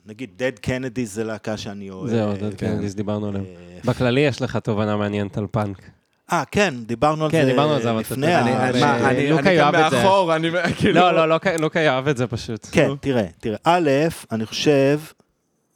[0.06, 2.10] נגיד Dead Kennedys זה להקה שאני אוהב.
[2.10, 2.76] זהו, דוד כן.
[2.76, 3.44] קנדיס, דיברנו עליהם.
[3.44, 5.90] אה, בכללי יש לך תובנה מעניינת על פאנק.
[6.32, 8.40] אה, כן, דיברנו על כן, זה דיברנו על זה, אבל לפני אתה- ה...
[8.42, 9.32] אני- אני- ש- מה, אני
[9.86, 9.96] את זה.
[10.02, 10.94] מאחור, אני כאילו...
[11.00, 12.66] לא, לא, לא, לוקה יאהב את זה פשוט.
[12.72, 13.90] כן, תראה, תראה, א',
[14.32, 15.00] אני חושב,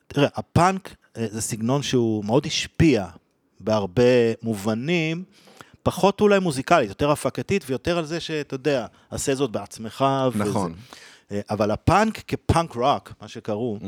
[0.07, 3.07] תראה, הפאנק אה, זה סגנון שהוא מאוד השפיע
[3.61, 4.03] בהרבה
[4.43, 5.25] מובנים,
[5.83, 10.05] פחות אולי מוזיקלית, יותר הפקתית ויותר על זה שאתה יודע, עשה זאת בעצמך.
[10.35, 10.75] נכון.
[11.33, 13.79] אה, אבל הפאנק כפאנק רוק, מה שקראו.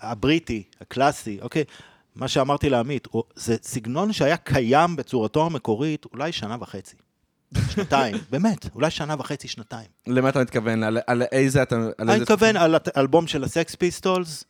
[0.00, 1.64] הבריטי, הקלאסי, אוקיי,
[2.18, 6.96] מה שאמרתי לעמית, זה סגנון שהיה קיים בצורתו המקורית אולי שנה וחצי.
[7.70, 9.86] שנתיים, באמת, אולי שנה וחצי, שנתיים.
[10.06, 10.82] למה אתה מתכוון?
[10.82, 11.76] על- על איזה אתה...
[11.76, 14.44] על אני איזה מתכוון על האלבום של הסקס פיסטולס.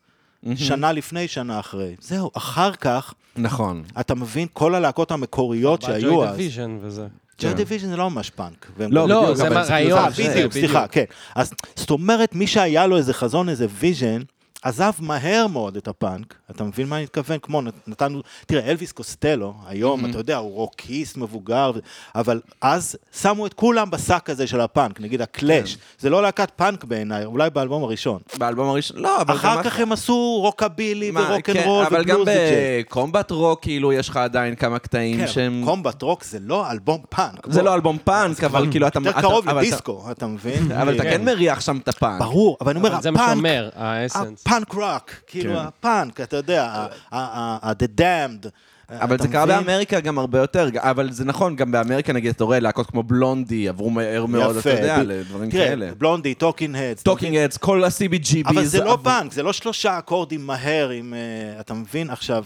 [0.55, 1.97] שנה לפני, שנה אחרי.
[2.01, 3.83] זהו, אחר כך, נכון.
[4.01, 6.31] אתה מבין, כל הלהקות המקוריות שהיו אז.
[6.37, 7.07] דיוויז'ן וזה.
[7.41, 7.57] ג'וי כן.
[7.57, 8.71] דיוויז'ן זה לא ממש פאנק.
[8.79, 9.99] לא, לא, זה אבל מה- זה רעיון.
[9.99, 10.89] אה, בדיוק, סליחה.
[10.89, 11.05] כן.
[11.35, 14.23] אז זאת אומרת, מי שהיה לו איזה חזון, איזה vision,
[14.63, 17.39] עזב מהר מאוד את הפאנק, אתה מבין מה אני מתכוון?
[17.43, 20.09] כמו, נת- נתנו, תראה, אלוויס קוסטלו, היום, Mhm.
[20.11, 21.71] אתה יודע, הוא רוקיסט מבוגר,
[22.15, 25.75] אבל אז שמו את כולם בשק הזה של הפאנק, נגיד הקלאש.
[25.75, 25.81] כן.
[25.99, 28.21] זה לא להקת פאנק בעיניי, אולי באלבום הראשון.
[28.39, 29.41] באלבום הראשון, לא, אבל גם...
[29.41, 32.37] אחר כך הם עשו רוקבילי מה, ורוק כן, אנד רול אבל גם ובלוז.
[32.81, 35.63] בקומבט רוק, כאילו, יש לך עדיין כמה קטעים כן, שהם...
[35.65, 37.47] קומבט רוק זה לא אלבום פאנק.
[37.47, 37.69] זה בוא.
[37.71, 38.99] לא אלבום פאנק, אבל כאילו אתה...
[39.05, 40.73] יותר קרוב לדיסקו, אתה מבין?
[40.73, 41.11] אבל אתה כן.
[41.11, 42.21] כן מריח שם את הפאנק.
[42.21, 44.45] ברור, אבל אני אומר, אבל זה מה הפאנק, שאומר, ה essence.
[44.49, 45.59] הפאנק רוק, כאילו כן.
[45.61, 48.49] הפאנק, אתה יודע, ה- ה- ה- The Damned.
[48.91, 49.47] אבל אתה זה קרה?
[49.47, 53.69] באמריקה גם הרבה יותר, אבל זה נכון, גם באמריקה נגיד, אתה רואה להקות כמו בלונדי,
[53.69, 55.91] עברו מהר מאוד, אתה יודע, לדברים תראה, כאלה.
[55.99, 57.03] בלונדי, טוקינג הדס.
[57.03, 58.49] טוקינג הדס, כל ה-CBGBs.
[58.49, 62.11] אבל זה לא פאנק, זה לא שלושה אקורדים מהר, עם, אה, אתה מבין?
[62.11, 62.45] עכשיו,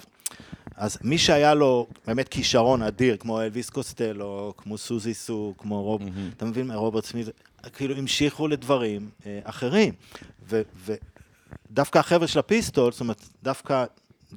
[0.77, 6.03] אז מי שהיה לו באמת כישרון אדיר, כמו אלוויס קוסטלו, כמו סוזי סו, כמו רוב,
[6.37, 6.71] אתה מבין?
[6.71, 7.27] רוברט סמית,
[7.77, 9.93] כאילו המשיכו לדברים אה, אחרים.
[11.71, 13.85] ודווקא החבר'ה של הפיסטולס, זאת אומרת, דווקא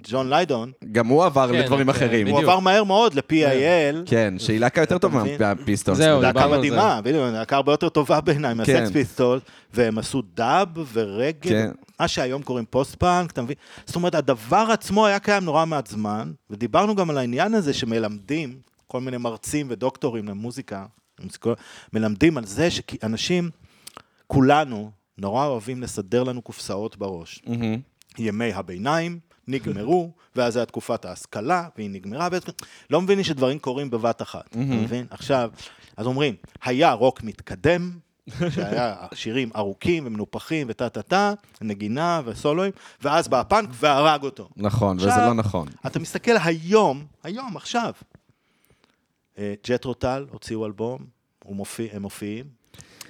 [0.04, 2.28] ג'ון ליידון, גם הוא עבר כן, לדברים כן, אחרים.
[2.28, 2.51] הוא בדיוק.
[2.51, 3.95] עבר מהר מאוד ל-PIL.
[4.06, 5.36] כן, שהיא להקה יותר טובה מבין?
[5.39, 5.97] מהפיסטולס.
[5.97, 8.58] זהו, להקה דיברנו על מדהימה, בדיוק, להקה הרבה יותר טובה בעיניי כן.
[8.58, 9.39] מהסקס פיסטולס,
[9.73, 11.71] והם עשו דאב ורגאיי, כן.
[11.99, 13.56] מה שהיום קוראים פוסט פאנק, אתה מבין?
[13.86, 18.56] זאת אומרת, הדבר עצמו היה קיים נורא מעט זמן, ודיברנו גם על העניין הזה שמלמדים,
[18.88, 20.86] כל מיני מרצים ודוקטורים למוזיקה,
[21.93, 23.49] מלמדים על זה שאנשים,
[24.28, 27.41] כולנו, נורא אוהבים לסדר לנו קופסאות בראש.
[27.47, 27.78] מהמם.
[28.17, 32.41] ימי הביניים נגמרו, ואז היה תקופת ההשכלה, והיא נגמרה, ואז
[32.89, 35.06] לא מבינים שדברים קורים בבת אחת, אתה מבין?
[35.10, 35.51] עכשיו,
[35.97, 37.91] אז אומרים, היה רוק מתקדם,
[38.56, 44.49] שהיה שירים ארוכים ומנופחים וטה טה טה, נגינה וסולואים, ואז בא הפאנק והרג אותו.
[44.58, 45.67] נכון, וזה עכשיו- לא נכון.
[45.86, 47.93] אתה מסתכל היום, היום, עכשיו.
[49.38, 51.06] אה, ג'ת'רו טול הוציאו אלבום,
[51.45, 52.45] מופיע, הם מופיעים.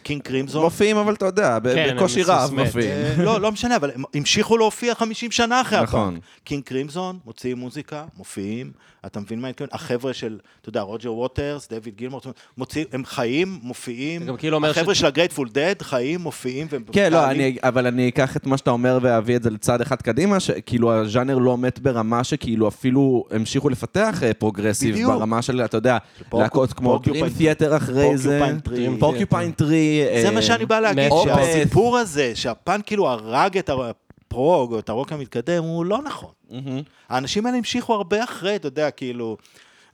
[0.05, 0.63] קינג קרימזון.
[0.63, 2.53] מופיעים, אבל אתה יודע, ב- כן, בקושי רב.
[2.53, 2.91] מופיעים.
[2.91, 6.07] אה, לא, לא משנה, אבל הם המשיכו להופיע 50 שנה אחרי נכון.
[6.13, 6.23] הפאנק.
[6.43, 8.71] קינג קרימזון, מוציאים מוזיקה, מופיעים,
[9.05, 9.69] אתה מבין מה אני מתכוון?
[9.71, 12.21] החבר'ה של, אתה יודע, רוג'ר ווטרס, דויד גילמור,
[12.57, 14.35] מוציאים, הם חיים, מופיעים.
[14.37, 16.67] כאילו החבר'ה ש- של הגרייטפול דד חיים, מופיעים.
[16.69, 17.31] והם כן, לא.
[17.31, 20.93] אני, אבל אני אקח את מה שאתה אומר ואביא את זה לצד אחד קדימה, שכאילו
[20.93, 25.11] הז'אנר לא מת ברמה שכאילו אפילו המשיכו לפתח אה, פרוגרסיב בדיוק.
[25.11, 25.97] ברמה של, אתה יודע,
[26.33, 28.51] להקות כמו דרים תיאטר אחרי זה,
[28.99, 30.05] פורקיופיין טרי.
[30.21, 31.11] זה אה, מה שאני בא להגיד.
[31.23, 33.69] שהסיפור הזה, שהפאנק כאילו הרג את
[34.35, 36.31] הפרוג, או את הרוק המתקדם, הוא לא נכון.
[36.49, 36.81] מהמם.
[37.09, 39.37] האנשים האלה המשיכו הרבה אחרי, אתה יודע, כאילו...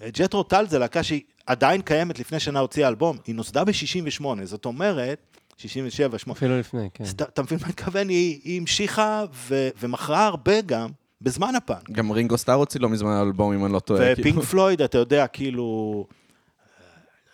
[0.07, 4.65] ג'ת'רו טול זה להקה שהיא עדיין קיימת לפני שנה הוציאה אלבום, היא נוסדה ב-68, זאת
[4.65, 7.03] אומרת, 67, 8, אפילו לפני, כן.
[7.21, 8.09] אתה מבין מה אני מתכוון?
[8.09, 10.89] היא, היא המשיכה ו, ומכרה הרבה גם
[11.21, 11.89] בזמן הפאנק.
[11.91, 13.99] גם רינגו סטאר הוציא לא מזמן אלבום, אם אני לא טועה.
[14.13, 14.41] ופינק כאילו.
[14.41, 16.05] פלויד, אתה יודע, כאילו...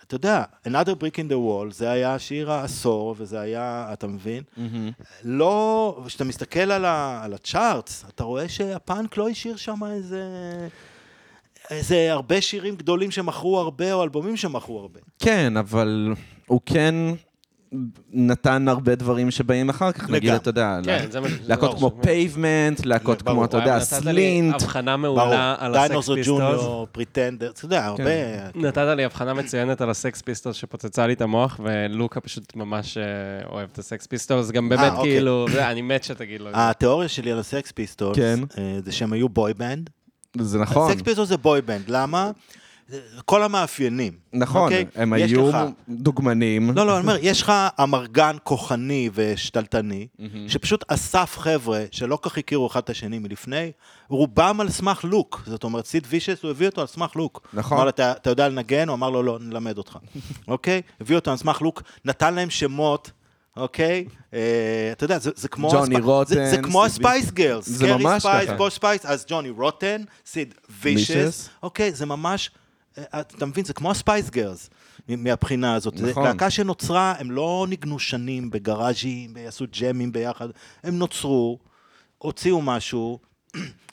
[0.08, 4.44] אתה יודע, Another Brick in the Wall, זה היה שיר העשור, וזה היה, אתה מבין?
[4.58, 4.92] מהמם.
[5.24, 10.22] לא, כשאתה מסתכל על, ה, על הצ'ארטס, אתה רואה שהפאנק לא השאיר שם איזה...
[11.70, 15.00] איזה הרבה שירים גדולים שמכרו הרבה, או אלבומים שמכרו הרבה.
[15.20, 16.14] כן, אבל
[16.48, 16.96] הוא כן
[18.14, 20.34] נתן הרבה דברים שבאים אחר כך, נגיד.
[20.34, 21.08] אתה יודע, כן.
[21.44, 22.02] להקות זה כמו.
[22.02, 24.56] פייבמנט, להקות כמו, אתה יודע, נתת לי סלינט.
[24.62, 26.62] הבחנה מעולה על הסקס פיסטולס.
[26.92, 28.04] פריטנדרס, אתה יודע, הרבה...
[28.56, 33.04] נתת לי הבחנה מצוינת על הסקס פיסטולס שפוצצה לי את המוח, ולוקה פשוט ממש אה,
[33.50, 35.12] אוהב את הסקס פיסטולס, גם באמת אוקיי.
[35.12, 36.50] כאילו, אני מת שתגיד לו.
[36.54, 38.40] התיאוריה שלי על הסקס פיסטולס, כן.
[38.58, 39.90] אה, זה שהם היו בוי בנד.
[40.38, 42.32] זה נכון, הסקס פיסטולס זה בוי בנד, למה?
[43.26, 44.14] כל המאפיינים.
[44.34, 44.86] נכון, אוקיי?
[44.96, 45.58] הם היו לך-
[45.90, 46.72] דוגמנים.
[46.76, 47.52] לא, לא, אני אומר, יש לך
[47.84, 50.08] אמרגן כוחני ושתלטני,
[50.48, 53.72] שפשוט אסף חבר'ה שלא כך הכירו אחד את השני מלפני,
[54.10, 55.44] רובם על סמך look.
[55.46, 57.48] זאת אומרת, סיד וישס, הוא הביא אותו על סמך look.
[57.54, 57.78] נכון.
[57.78, 58.88] אמר לו, "אתה- אתה יודע לנגן?
[58.88, 59.98] הוא אמר לו, לא, נלמד אותך.
[60.48, 60.82] אוקיי?
[61.02, 63.12] הביא אותו על סמך look, נתן להם שמות.
[63.58, 64.06] אוקיי?
[64.34, 64.40] אה,
[64.92, 65.70] אתה יודע, זה, כמו...
[65.72, 67.70] ג'וני רוטן, זה, כמו הספייס גרלס.
[67.70, 68.58] זה ממש ספייס, ככה.
[68.58, 70.54] פוש ספייס, אז ג'וני רוטן, סיד.
[70.82, 71.50] וישס.
[71.64, 72.50] אוקיי, זה ממש...
[72.98, 74.70] אה, אתה מבין, זה כמו הספייס גרס
[75.10, 75.94] מהבחינה הזאת.
[75.94, 76.24] נכון.
[76.24, 80.48] להקה שנוצרה, הם לא ניגנו שנים בגראז'ים, עשו ג'מים ביחד,
[80.84, 81.60] הם נוצרו,
[82.18, 83.20] הוציאו משהו.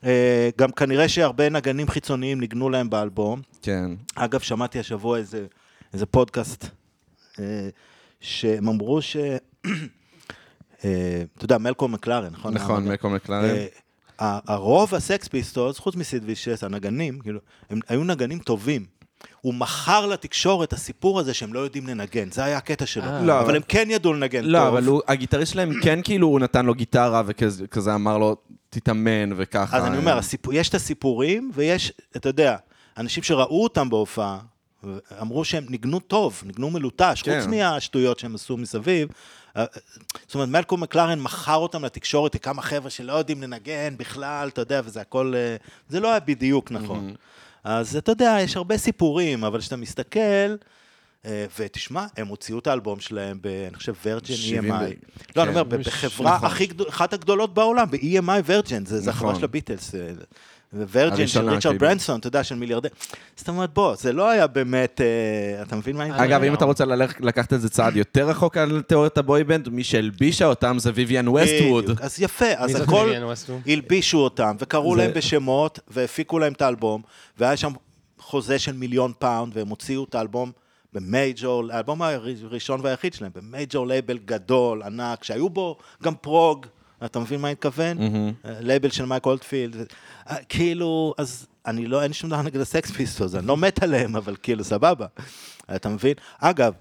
[0.04, 3.42] אה, גם כנראה שהרבה נגנים חיצוניים ניגנו להם באלבום.
[3.62, 3.90] כן.
[4.14, 5.46] אגב, שמעתי השבוע איזה,
[5.92, 6.66] איזה פודקאסט,
[7.38, 7.68] אה,
[8.20, 9.16] שהם אמרו ש...
[11.36, 12.54] אתה יודע, מלקום מקלרן, נכון?
[12.54, 12.92] נכון, אמרת?
[12.92, 13.56] מקום מקלרן.
[14.18, 17.40] הרוב הסקס פיסטולס, חוץ מסיד וישס, הנגנים, כאילו,
[17.70, 18.86] הם היו נגנים טובים.
[19.40, 23.04] הוא מכר לתקשורת הסיפור הזה שהם לא יודעים לנגן, זה היה הקטע שלו.
[23.04, 23.22] אה.
[23.22, 24.50] לא, אבל הם כן ידעו לנגן טוב.
[24.50, 28.36] לא, אבל הוא- הגיטריסט שלהם כן כאילו הוא נתן לו גיטרה וכזה אמר לו,
[28.70, 29.76] תתאמן וככה.
[29.76, 32.56] אז אני אומר, הסיפור, יש את הסיפורים, ויש, אתה יודע,
[32.98, 34.38] אנשים שראו אותם בהופעה,
[35.20, 37.40] אמרו שהם ניגנו טוב, ניגנו מלוטש, כן.
[37.40, 39.08] חוץ מהשטויות שהם עשו מסביב.
[39.56, 39.64] אה,
[40.26, 44.80] זאת אומרת, מלקום מקלרן מכר אותם לתקשורת, כמה חבר'ה שלא יודעים לנגן בכלל, אתה יודע,
[44.84, 45.32] וזה הכל...
[45.36, 45.56] אה,
[45.88, 47.14] זה לא היה בדיוק נכון.
[47.64, 50.56] אז אתה יודע, יש הרבה סיפורים, אבל כשאתה מסתכל,
[51.26, 53.46] אה, ותשמע, הם הוציאו את האלבום שלהם ב...
[53.68, 54.74] אני חושב, ורג'ן 70 EMI.
[54.74, 54.86] ו-
[55.36, 55.58] לא, אני כן.
[55.58, 56.46] אומר, בחברה נכון.
[56.46, 59.40] הכי גדולה, אחת הגדולות בעולם, ב-EMI ורג'ן, זה זה החברה נכון.
[59.40, 59.94] של הביטלס.
[60.76, 61.78] אה, וורג'ן של ריצ'רד כאילו.
[61.78, 62.88] ברנסון, אתה יודע, של מיליארדי.
[63.36, 66.42] זאת אומרת, בוא, זה לא היה באמת, אה, אתה מבין מה אני אגב?
[66.42, 66.84] אם אתה רוצה
[67.20, 72.00] לקחת את זה צעד יותר רחוק על תיאוריית הבויבנד, מי שהלבישה אותם זה ויויאן ווסטווד.
[72.00, 73.12] אז יפה, אז הכל?
[73.66, 77.02] הלבישו אותם, וקראו זה- להם בשמות, והפיקו להם את האלבום,
[77.38, 77.72] והיה שם
[78.18, 80.52] חוזה של מיליון פאונד, והם הוציאו את האלבום
[80.92, 86.66] ב major, האלבום הראשון והיחיד שלהם, ב major label גדול, ענק, שהיו בו גם פרוג,
[87.04, 87.96] אתה מבין מה אני מתכוון?
[88.60, 89.76] לייבל של מייק אולדפילד,
[90.30, 94.16] אה, כאילו, אז אני לא, אין שום דבר נגד הסקס פיסטולס, אני לא מת עליהם,
[94.16, 95.06] אבל כאילו, סבבה,
[95.74, 96.14] אתה מבין?
[96.40, 96.72] אגב,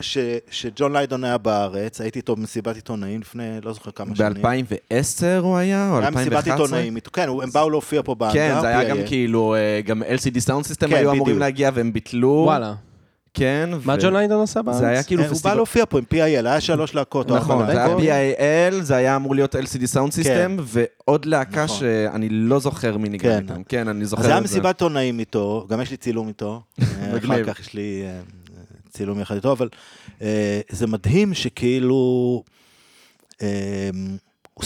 [0.00, 0.18] ש-
[0.50, 4.42] שג'ון ליידון היה בארץ, הייתי איתו במסיבת עיתונאים לפני, לא זוכר כמה שנים.
[4.42, 6.20] ב-2010 הוא היה, או היה 2011?
[6.40, 8.34] מסיבת עיתונאים, כן, הם באו להופיע פה בהאנגר.
[8.54, 8.96] כן, זה היה גם.
[9.06, 11.38] כאילו, אה, גם LCD Soundsystem כן, היו אמורים.
[11.38, 12.42] להגיע והם ביטלו.
[12.46, 12.74] וואלה.
[13.36, 13.70] כן.
[13.84, 14.78] מה ג'ון ליידון עשה בארץ?
[14.78, 15.54] זה היה כאילו אה, הוא בא פסטיבל...
[15.54, 17.30] להופיע פה עם PIL, היה שלוש להקות.
[17.30, 18.02] נכון, זה היה להקות.
[18.02, 21.78] PIL, זה היה אמור להיות LCD Soundsystem, ועוד להקה נכון.
[21.78, 23.38] שאני לא זוכר מי ניגן כן.
[23.42, 23.62] איתם.
[23.62, 24.52] כן, אני זוכר אז זה היה את זה.
[24.52, 26.62] מסיבת עיתונאים איתו, גם יש לי צילום איתו.
[26.80, 27.18] אה.
[27.24, 28.20] אחר כך יש לי אה,
[28.90, 29.68] צילום יחד איתו, אבל
[30.70, 31.94] זה מדהים שכאילו,
[34.54, 34.64] הוא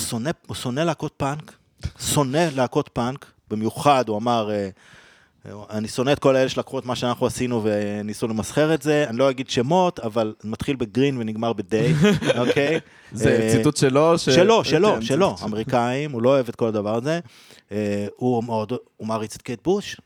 [0.54, 1.52] שונא- להקות פאנק,
[2.00, 4.50] שונא להקות פאנק, במיוחד, הוא אמר,
[5.46, 9.18] אני שונא את כל האלה שלקחו את מה שאנחנו עשינו וניסו למסחר את זה, אני
[9.18, 11.94] לא אגיד שמות, אבל מתחיל בגרין ונגמר בדיי,
[12.38, 12.80] אוקיי?
[13.12, 14.18] זה אה, ציטוט שלו?
[14.18, 17.20] שלו, שלו, כן, שלו, אמריקאים, הוא לא אוהב את כל הדבר הזה.
[17.72, 18.42] אה, הוא
[19.00, 20.00] מעריץ את קייט בוש.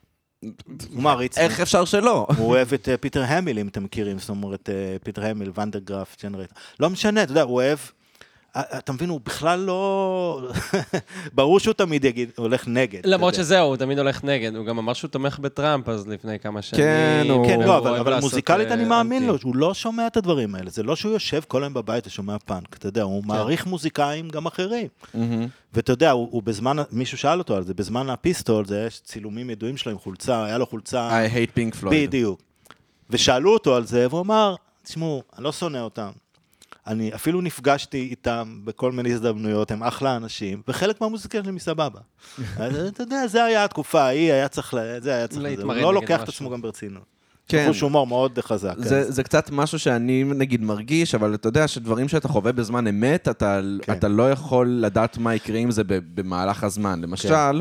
[0.92, 2.26] הוא מעריץ, איך אפשר שלא?
[2.38, 4.68] הוא אוהב את אה, פיטר האמיל, אם אתם מכירים, זאת אומרת,
[5.04, 6.52] פיטר המיל, ונדרגרף, ג'נרט.
[6.80, 7.78] לא משנה, אתה יודע, הוא אוהב...
[8.58, 10.48] אתה מבין, הוא בכלל לא...
[11.34, 13.00] ברור שהוא תמיד יגיד, הוא הולך נגד.
[13.04, 13.34] למרות.
[13.34, 16.82] שזהו, הוא תמיד הולך נגד, הוא גם אמר שהוא תומך בטראמפ אז לפני כמה שנים.
[16.82, 19.32] כן, הוא- כן, לא, אבל, אוהב אבל לעשות, מוזיקלית אה, אני מאמין אנטי.
[19.32, 20.70] לו, הוא לא שומע את הדברים האלה.
[20.70, 23.28] זה לא שהוא יושב כל היום בבית ושומע פאנק, אתה יודע, הוא כן.
[23.28, 24.86] מעריך מוזיקאים גם אחרים.
[25.74, 29.50] ואתה יודע, הוא, הוא בזמן, מישהו שאל אותו על זה, בזמן הפיסטול, זה יש צילומים
[29.50, 31.88] ידועים שלו עם חולצה, היה לו חולצה, I hate pink floyd.
[31.90, 32.40] בדיוק.
[33.10, 36.10] ושאלו אותו על זה, והוא אמר, תשמעו, אני לא שונא אותם.
[36.86, 42.00] אני אפילו נפגשתי איתם בכל מיני הזדמנויות, הם אחלה אנשים, וחלק מהמוזיקה שלהם היא סבבה.
[42.58, 45.76] אז אתה יודע, זה היה התקופה ההיא, היה צריך, ל- זה היה צריך, הוא להתמרד
[45.76, 46.28] לא נגד לוקח את.
[46.28, 47.02] עצמו גם ברצינות.
[47.48, 47.64] כן.
[47.68, 48.74] חוש הומור מאוד חזק.
[48.78, 52.86] זה, אז- זה קצת משהו שאני נגיד מרגיש, אבל אתה יודע שדברים שאתה חווה בזמן
[52.86, 53.92] אמת, אתה, כן.
[53.92, 57.00] אתה לא יכול לדעת מה יקרה עם זה במהלך הזמן.
[57.00, 57.60] למשל, כן.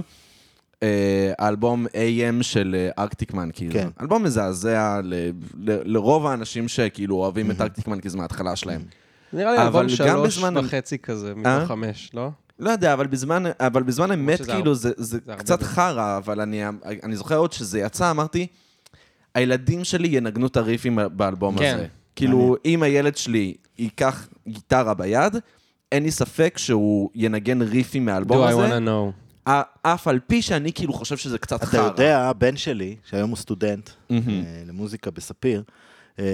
[0.84, 3.72] אה, האלבום AM של ארקטיק מנקיז.
[3.74, 3.88] כן.
[4.02, 5.14] אלבום מזעזע ל,
[5.60, 8.82] ל, לרוב האנשים שכאילו אוהבים את ארקטיק מנקיז מההתחלה שלהם.
[9.34, 11.56] נראה לי אבל אלבום גם שלוש בזמן- וחצי כזה, אה?
[11.58, 12.30] מתוך חמש, לא?
[12.60, 15.64] לא יודע, אבל בזמן, אבל בזמן אמת, כאילו, זה, זה זה קצת.
[15.64, 16.62] חרא, אבל אני,
[17.04, 18.48] אני זוכר עוד שזה יצא, אמרתי,
[19.36, 21.74] הילדים שלי ינגנו את הריפים באלבום כן.
[21.76, 21.88] הזה.
[22.16, 25.36] כאילו, אם הילד שלי ייקח גיטרה ביד,
[25.92, 28.82] אין לי ספק שהוא ינגן ריפים Do מהאלבום I הזה, wanna
[29.48, 29.50] know.
[29.82, 31.82] אף על פי שאני כאילו חושב שזה קצת אתה חרא.
[31.84, 33.90] יודע, הבן שלי, שהיום הוא סטודנט.
[34.12, 34.18] אה,
[34.68, 35.64] למוזיקה בספיר,
[36.20, 36.26] אה,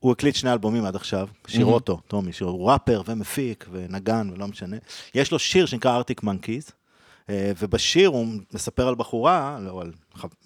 [0.00, 1.66] הוא הקליט שני אלבומים עד עכשיו, שיר.
[1.66, 4.76] אוטו, טומי, שיר, הוא ראפר ומפיק ונגן ולא משנה.
[5.14, 6.70] יש לו שיר שנקרא ארקטיק מאנקיז,
[7.30, 9.92] ובשיר הוא מספר על בחורה, לא על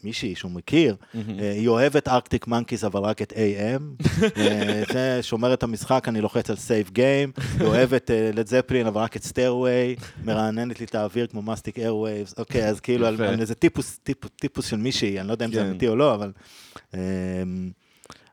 [0.05, 4.05] מישהי שהוא מכיר, אה, היא אוהבת ארקטיק מאנקיז אבל רק את AM,
[4.37, 9.01] אה, זה שומר את המשחק, אני לוחץ על save game, היא אוהבת לד זפלין אבל
[9.01, 13.55] רק את Stairway, מרעננת לי את האוויר כמו מסטיק Airwaves, אוקיי, אז כאילו על איזה
[13.55, 15.67] טיפוס, טיפוס, טיפוס של מישהי, אני לא יודע אם זה כן.
[15.67, 16.33] אמיתי או לא, אבל...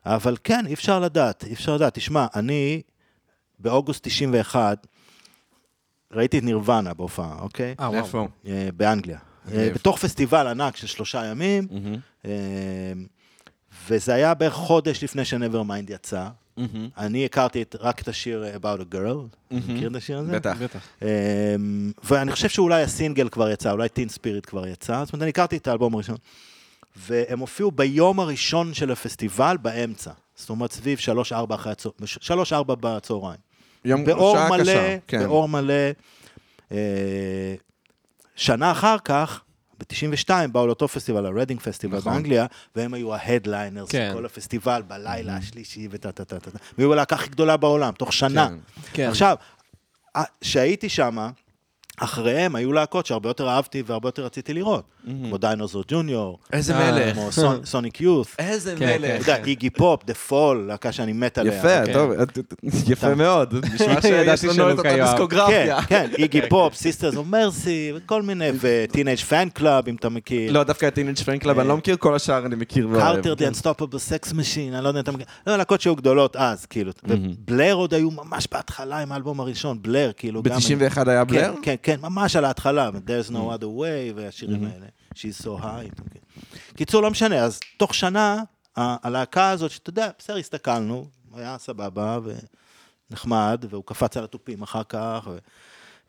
[0.06, 1.94] אבל כן, אי אפשר לדעת, אי אפשר לדעת.
[1.94, 2.82] תשמע, אני
[3.58, 4.86] באוגוסט 91
[6.12, 7.74] ראיתי את נירוונה בהופעה, אוקיי?
[7.80, 8.04] אה, וואו.
[8.04, 8.28] איפה?
[8.46, 9.18] אה, באנגליה.
[9.46, 9.74] מגניב.
[9.74, 11.68] בתוך פסטיבל ענק של שלושה ימים,
[12.24, 12.30] אה,
[13.88, 16.28] וזה היה בערך חודש לפני ש-Nevermind יצא.
[16.56, 16.88] מהמם.
[16.98, 20.32] אני הכרתי את, רק את השיר אה, About a Girl, מכיר את השיר הזה?
[20.32, 20.56] בטח.
[20.62, 20.86] בטח.
[21.02, 25.30] אמ, ואני חושב שאולי הסינגל כבר יצא, אולי טין ספיריט כבר יצא, זאת אומרת, אני
[25.30, 26.16] הכרתי את האלבום הראשון.
[27.06, 30.10] והם הופיעו ביום הראשון של הפסטיבל באמצע.
[30.36, 30.98] זאת אומרת, סביב
[31.32, 33.40] 3-4 אחרי הצהריים, 3-4 בצהריים.
[33.84, 35.18] יום, באור שעה מלא, קשה, כן.
[35.18, 35.74] באור מלא.
[36.72, 37.54] אה,
[38.36, 39.40] שנה אחר כך,
[39.78, 42.12] ב-92 באו לאותו פסטיבל, הרדינג פסטיבל נכון.
[42.12, 44.08] באנגליה, והם היו ה headliners כן.
[44.10, 46.50] של כל הפסטיבל בלילה השלישי וטה טה טה טה.
[46.78, 48.48] והיו הלהקה הכי גדולה בעולם, תוך שנה.
[48.48, 48.56] כן.
[48.92, 49.08] כן.
[49.08, 49.36] עכשיו,
[50.40, 51.30] כשהייתי שם,
[52.02, 54.84] אחריהם היו להקות שהרבה יותר אהבתי והרבה יותר רציתי לראות.
[55.06, 57.14] כמו דיינוזור ג'וניור, איזה אה, מלך.
[57.14, 59.20] כמו סונ- סוניק יות', איזה כן, מלך.
[59.22, 61.58] אתה יודע, איגי פופ, דה פול, להקה שאני מת עליה.
[61.58, 61.92] יפה, כן.
[61.92, 62.10] טוב,
[62.88, 63.54] יפה מאוד.
[63.74, 64.88] נשמע שיש לנו את אותה.
[64.90, 65.82] כן, דיסקוגרפיה.
[65.82, 70.52] כן, איגי פופ, סיסטרס אוף מרסי, וכל מיני, וטינאייג' פאנקלאב, אם אתה מכיר.
[70.52, 72.88] לא, דווקא את טינאייג' פאנקלאב, אני לא מכיר כל השאר, אני מכיר.
[72.98, 75.26] קארטר, The Unstoppable Sex Machine, אני לא יודע אם אתה מכיר.
[75.46, 76.92] לא, להקות שהיו גדולות אז, כאילו.
[77.04, 80.56] ובלר עוד היו ממש בהתחלה עם האלבום הראשון, בלר, כאילו גם...
[80.56, 81.52] ב-91 היה בלר?
[81.62, 86.00] כן, כן, כן, ממש על ההתחלה, There's no other way, והשירים האלה, She's so high.
[86.06, 86.22] מכיר.
[86.76, 88.42] קיצור, לא משנה, אז תוך שנה,
[88.76, 92.18] הלהקה הזאת, שאתה יודע, בסדר, הסתכלנו, היה סבבה
[93.10, 95.28] ונחמד, והוא קפץ על התופים אחר כך.
[95.30, 95.38] ו-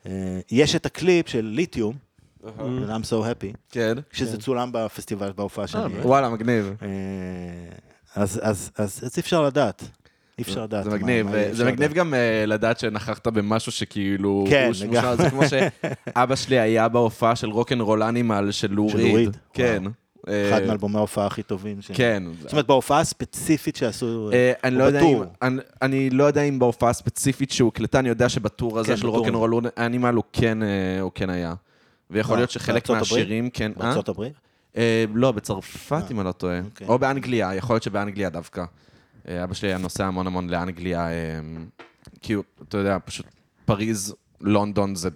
[0.06, 1.96] אה, יש את הקליפ של ליתיום,
[2.44, 3.94] I'm so happy, כן.
[4.12, 5.84] שזה צולם בפסטיבל, בהופעה שאני...
[5.94, 6.08] הייתי.
[6.08, 6.74] וואלה, מגניב.
[6.82, 6.88] אה,
[8.16, 8.72] אז
[9.18, 9.84] אי אפשר לדעת.
[10.38, 10.84] אי אפשר לדעת.
[10.84, 11.94] זה מגניב, אי זה מגניב.
[11.94, 14.46] גם אה, לדעת שנכחת במשהו שכאילו...
[14.50, 14.72] כן.
[14.82, 15.18] לגמרי.
[15.18, 19.14] זה כמו שאבא שלי היה בהופעה של רוקנרול אנימל של לou של ריד.
[19.14, 19.84] לou ריד, כן.
[20.26, 21.82] אחד אה, מאלבומי ההופעה הכי טובים.
[21.82, 22.24] ש- כן.
[22.42, 25.24] זאת אומרת, בהופעה הספציפית שעשו, אה, אני לא יודע אם-.
[25.42, 29.08] אני- אני לא יודע אם בהופעה הספציפית שהוקלטה, אני יודע שבטור הזה כן, של.
[29.08, 30.68] רוקנרול אנימל הוא כן, אה,
[31.02, 31.54] הוא כן היה.
[32.10, 32.90] ויכול להיות שחלק?
[32.90, 33.72] מהשירים, כן.
[33.72, 33.84] אה?
[33.86, 34.34] בארצות הברית?
[34.78, 36.60] אה, לא, בצרפת, אם אני לא טועה.
[36.60, 36.88] אוקיי.
[36.88, 38.64] או באנגליה, יכול להיות שבאנגליה דווקא.
[39.28, 41.40] אה, אבא שלי היה נוסע המון המון לאנגליה, אה,
[42.22, 43.26] כי הוא, אתה יודע, פשוט
[43.66, 45.10] פריז, לונדון זה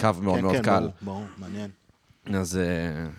[0.00, 0.80] קו מאוד כן, מאוד כן, קל.
[0.80, 1.70] ברור, ברור, מעניין.
[2.34, 2.62] אז אה,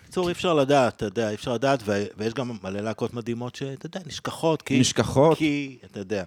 [0.02, 3.54] בקיצור, אי אפשר לדעת, אתה יודע, אי אפשר לדעת, ו- ויש גם מלא להקות מדהימות
[3.54, 4.80] שאתה יודע, נשכחות, כי...
[4.80, 5.38] נשכחות.
[5.38, 6.24] כי, אתה יודע,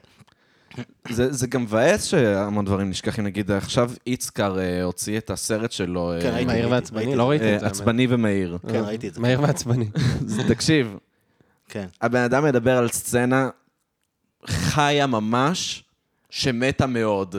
[1.09, 3.23] זה זה גם מבאס שהמון דברים נשכחים.
[3.23, 7.15] נגיד, עכשיו איצקר אה, הוציא את הסרט שלו, אה, כן, ראיתי, מהיר ועצבני?
[7.15, 7.65] לא ראיתי אה, את זה.
[7.65, 7.75] האמת.
[7.75, 8.57] עצבני ומהיר.
[8.71, 9.21] כן, ראיתי את זה.
[9.21, 9.89] מהיר ועצבני.
[10.49, 10.97] תקשיב,
[11.69, 11.85] כן.
[12.01, 13.49] הבן אדם מדבר על סצנה
[14.47, 15.83] חיה ממש,
[16.29, 17.35] שמתה מאוד.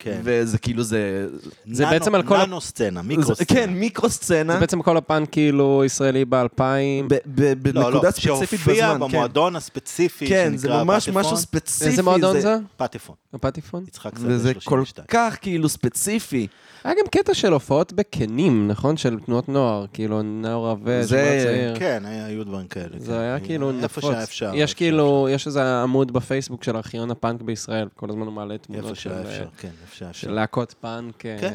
[0.00, 0.20] כן.
[0.24, 1.26] וזה כאילו, זה...
[1.72, 3.46] זה ננו- בעצם על כל ננו סצנה, מיקרו זה- סצנה.
[3.60, 4.52] כן, מיקרו סצנה.
[4.52, 7.08] זה בעצם כל הפן כאילו ישראלי באלפיים.
[7.36, 8.20] לא, לא, בנקודה ספציפית
[8.60, 9.12] שהופיע בזמן, כן.
[9.12, 11.20] במועדון הספציפי כן, זה שנקרא ממש פטיפון.
[11.22, 11.90] משהו ספציפי.
[11.90, 12.56] איזה מועדון זה?
[12.76, 13.84] פטיפון, הפטיפון?
[13.88, 15.06] יצחק שדה וזה כל 32.
[15.08, 16.46] כך כאילו ספציפי.
[16.84, 18.96] היה גם קטע של הופעות בקנים, נכון?
[18.96, 21.78] של תנועות נוער, כאילו נאור עבה, זה- צעיר.
[21.78, 22.98] כן, היו דברים כאלה.
[22.98, 23.18] זה כן.
[23.18, 23.82] היה כאילו נפוץ.
[23.82, 24.50] איפה שהיה אפשר.
[24.54, 28.54] יש איפה כאילו, יש איזה עמוד בפייסבוק של ארכיון הפאנק בישראל, כל הזמן הוא מעלה
[28.54, 30.30] איפה תמונות של שהיה אה, אפשר, כן, איפה שהיה של אפשר.
[30.34, 31.52] להקות פאנק אה, כן.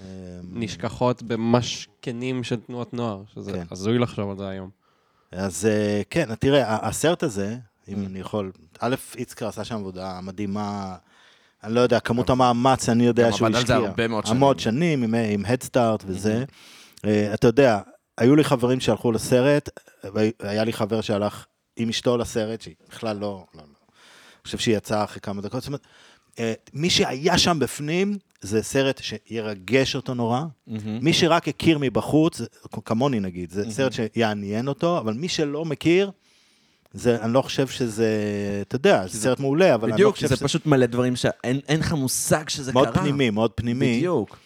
[0.00, 0.04] אמ,
[0.52, 3.64] נשכחות ממש כנים של תנועות נוער, שזה כן.
[3.70, 4.70] הזוי לחשוב על זה היום.
[5.32, 7.56] אז אה, כן, תראה, הסרט הזה.
[7.88, 10.94] אם אני יכול, א', איצקר עשה שם עבודה מדהימה,
[11.64, 13.88] אני לא יודע, כמות המאמץ, אני יודע גם שהוא עבד על זה השקיע.
[13.88, 14.36] הרבה מאוד שנים.
[14.36, 16.44] המון שנים, עם- עם הדסטארט וזה.
[17.04, 17.80] אה, אתה יודע,
[18.18, 19.68] היו לי חברים שהלכו לסרט,
[20.40, 21.44] והיה לי חבר שהלך
[21.76, 23.20] עם אשתו לסרט, שהיא בכלל לא,
[23.54, 23.62] לא, לא.
[23.62, 25.60] אני חושב שהיא יצאה אחרי כמה דקות.
[25.60, 25.80] זאת אומרת,
[26.38, 30.42] אה, מי שהיה שם בפנים, זה סרט שירגש אותו נורא.
[31.02, 32.40] מי שרק הכיר מבחוץ,
[32.84, 36.10] כמוני נגיד, זה סרט שיעניין אותו, אבל מי שלא מכיר,
[36.94, 38.08] זה, אני לא חושב שזה,
[38.62, 41.16] אתה יודע, זה סרט מעולה, אבל אני לא בדיוק, חושב זה שזה פשוט מלא דברים
[41.16, 43.02] שאין אין לך מושג שזה מאוד קרה.
[43.02, 43.96] פנימי, מאוד פנימי.
[43.98, 44.38] בדיוק.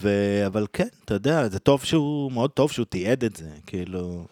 [0.00, 0.08] ו...
[0.46, 4.24] אבל כן, אתה יודע, זה טוב שהוא, מאוד טוב שהוא תיעד את זה, כאילו...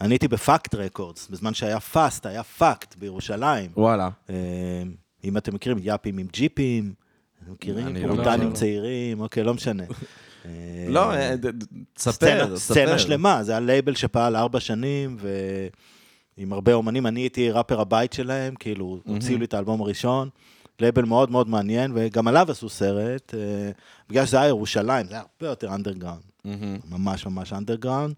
[0.00, 3.70] אני הייתי בפאקט רקורדס, בזמן שהיה פאסט, היה פאקט בירושלים.
[3.76, 4.08] וואלה.
[4.30, 4.34] אה,
[5.24, 6.92] אם אתם מכירים, יאפים עם ג'יפים,
[7.42, 7.96] אתם מכירים?
[7.96, 8.60] לא פוריטנים מכיר.
[8.60, 9.82] צעירים, אוקיי, לא משנה.
[10.46, 10.50] אה,
[10.88, 11.34] לא, אה,
[11.94, 12.58] תספר, סצנה, ספר.
[12.58, 15.16] סצנה שלמה, זה היה לייבל שפעל ארבע שנים,
[16.38, 20.28] ועם הרבה אומנים, אני הייתי ראפר הבית שלהם, כאילו, הוציאו לי את האלבום הראשון,
[20.80, 23.70] לייבל מאוד מאוד מעניין, וגם עליו עשו סרט, אה,
[24.08, 26.78] בגלל שזה היה ירושלים, זה היה הרבה יותר אנדרגראונד, מהמם.
[26.90, 28.14] ממש ממש אנדרגראונד.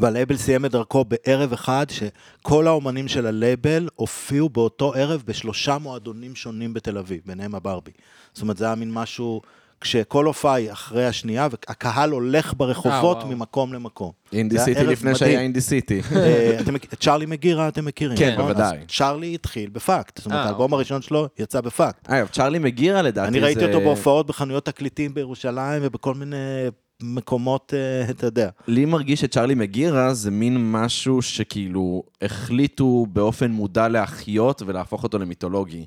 [0.00, 6.34] והלייבל סיים את דרכו בערב אחד, שכל האומנים של הלייבל הופיעו באותו ערב בשלושה מועדונים
[6.34, 7.90] שונים בתל אביב, ביניהם הבארבי.
[8.32, 9.40] זאת אומרת, זה היה מין משהו,
[9.82, 13.28] כשכל הופעה היא אחרי השנייה, והקהל הולך ברחובות וואו.
[13.28, 14.10] ממקום למקום.
[14.32, 15.14] אינדי סיטי לפני מדהים.
[15.14, 16.00] שהיה אינדי סיטי.
[16.16, 16.58] אה,
[16.92, 18.44] את צ'ארלי מגירה אתם מכירים, כן, נכון?
[18.44, 18.78] בוודאי.
[18.78, 20.76] אז צ'ארלי התחיל בפאקט, זאת אומרת, אה, האלבום אוקיי.
[20.76, 22.10] הראשון שלו יצא בפאקט.
[22.10, 26.36] אגב, צ'ארלי מגירה לדעתי אני ראיתי זה- אותו בהופעות בחנויות תקליטים בירושלים ובכל מיני
[27.02, 28.48] מקומות, אה, אתה יודע.
[28.68, 35.86] לי מרגיש שצ'ארלי מגירה זה מין משהו שכאילו החליטו באופן מודע להחיות ולהפוך אותו למיתולוגי.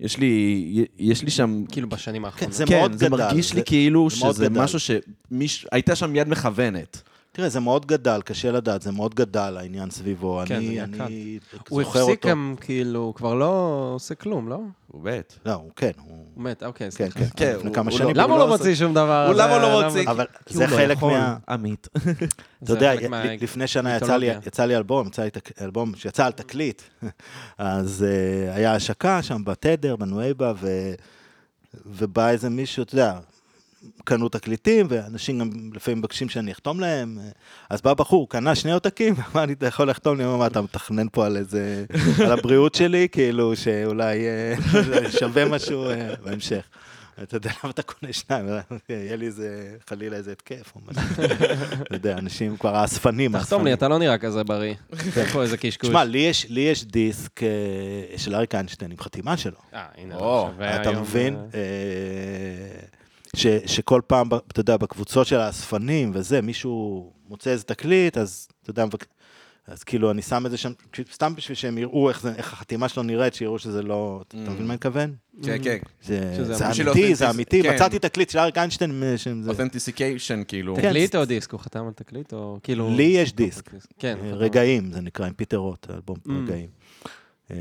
[0.00, 0.56] יש לי,
[0.98, 1.64] יש לי שם...
[1.72, 2.54] כאילו בשנים האחרונות.
[2.54, 4.60] זה כן, מאוד זה גדל, מרגיש זה- לי כאילו שזה גדל.
[4.62, 7.02] משהו שהייתה שם יד מכוונת.
[7.36, 10.40] תראה, זה מאוד גדל, קשה לדעת, זה מאוד גדל העניין סביבו.
[10.46, 12.28] כן, אני, זה אני הוא זוכר הפסיק אותו.
[12.28, 13.46] גם, כאילו, הוא כבר לא
[13.94, 14.60] עושה כלום, לא?
[14.86, 15.38] הוא מת.
[15.46, 16.26] לא, הוא כן, הוא...
[16.34, 17.18] הוא מת, אוקיי, כן, סליחה.
[17.20, 18.16] כן, כן, לפני הוא- כמה הוא שנים.
[18.16, 19.26] לא- למה הוא לא לא מוציא שום דבר?
[19.26, 20.10] הוא למה הוא לא מוציא?
[20.10, 21.12] אבל זה הוא לא חלק יכול.
[21.12, 21.36] מה...
[21.48, 21.88] עמית.
[22.64, 22.92] אתה יודע,
[23.40, 24.48] לפני שנה יצא לי, מיתולוגיה.
[24.48, 26.82] יצא לי אלבום, יצא לי תק- אלבום שיצא על תקליט.
[27.58, 30.52] אז uh, היה השקה שם בתדר, בנואבה.
[31.86, 33.18] ובא איזה מישהו, אתה יודע,
[34.04, 37.18] קנו תקליטים, ואנשים גם לפעמים מבקשים שאני אחתום להם.
[37.70, 40.24] אז בא בחור, קנה שני עותקים, אמר לי, אתה יכול לחתום לי?
[40.24, 41.84] הוא אמר, מה, אתה מתכנן פה על איזה...
[42.24, 44.54] על הבריאות שלי, כאילו, שאולי אה,
[45.20, 46.62] שווה משהו אה, בהמשך.
[47.22, 48.46] אתה יודע למה אתה קונה שניים?
[48.88, 51.24] יהיה לי איזה, חלילה איזה התקף או משהו.
[51.82, 53.38] אתה יודע, אנשים כבר האספנים.
[53.38, 53.72] תחתום לי.
[53.72, 54.74] אתה לא נראה כזה בריא.
[55.16, 55.88] יש פה איזה קשקוש.
[55.88, 56.18] תשמע, לי
[56.58, 57.48] יש- דיסק אה,
[58.16, 59.56] של אריק איינשטיין עם חתימה שלו.
[59.74, 60.16] אה, הנה,
[60.80, 61.36] אתה מבין?
[63.34, 68.70] ש- שכל פעם, אתה יודע, בקבוצות של האספנים וזה, מישהו מוצא איזה תקליט, אז אתה
[68.70, 69.04] יודע, מבק-
[69.66, 70.72] אז כאילו אני שם את זה שם,
[71.12, 74.20] סתם בשביל שהם יראו איך זה- איך החתימה שלו נראית, שיראו שזה לא...
[74.28, 75.14] אתה מבין מה אני מתכוון?
[75.42, 75.78] כן, כן.
[76.02, 77.62] זה זה אמיתי, זה אמיתי.
[77.62, 77.74] כן.
[77.74, 79.02] מצאתי תקליט של אריק איינשטיין,
[79.48, 80.76] אותנטיסיקיישן, כאילו.
[80.76, 80.82] כן.
[80.82, 81.52] תקליט או דיסק?
[81.52, 82.90] הוא חתם על תקליט או כאילו...
[82.96, 83.70] לי יש דיסק.
[83.98, 84.16] כן.
[84.24, 84.30] אה.
[84.34, 86.30] רגעים, זה נקרא, עם פיטר רוט, אלבום Mm.
[86.30, 86.68] רגעים.
[87.50, 87.56] אה,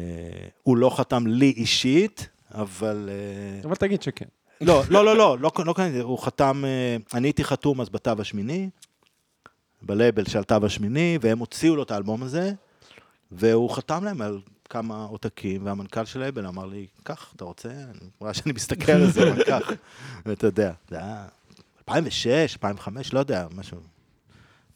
[0.64, 3.10] הוא לא חתם לי אישית, אבל...
[3.12, 4.26] אה, אבל תגיד שכן.
[4.66, 8.12] לא, לא, לא, לא, לא, לא קניתי, הוא חתם, אה, אני הייתי חתום אז בתו
[8.20, 8.70] השמיני,
[9.82, 12.52] בלייבל של התו השמיני, והם הוציאו לו את האלבום הזה,
[13.32, 17.70] והוא חתם להם על כמה עותקים, והמנכ"ל של לייבל אמר לי, קח, אתה רוצה?
[17.70, 19.72] אני רואה שאני מסתכל על זה, אבל קח.
[20.26, 21.26] ואתה יודע, זה היה
[21.78, 23.78] 2006, 2005, לא יודע, משהו,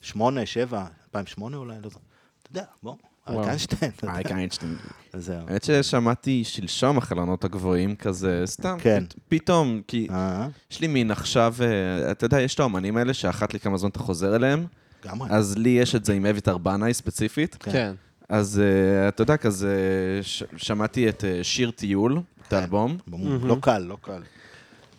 [0.01, 1.99] 8, 7, 2008 אולי, לא זוכר.
[2.41, 2.95] אתה יודע, בוא,
[3.30, 3.47] אריק.
[3.47, 4.32] איינשטיין, אריק.
[4.32, 4.75] איינשטיין.
[5.13, 5.38] אז זהו.
[5.47, 9.03] האמת ששמעתי שלשום החלונות הגבוהים כזה, סתם, כן.
[9.07, 13.13] פת- פתאום, כי אה, יש לי מין עכשיו, אה, אתה יודע, יש את האומנים האלה
[13.13, 14.65] שאחת לכמה זמן אתה חוזר אליהם,
[15.05, 15.28] לגמרי.
[15.32, 17.71] אז לי יש את זה עם אביתר בנאי ספציפית, כן.
[17.71, 17.93] כן.
[18.30, 19.75] אז אה, אתה יודע, כזה,
[20.57, 22.97] שמעתי את שיר טיול, את האלבום.
[23.43, 24.21] לא קל, לא קל.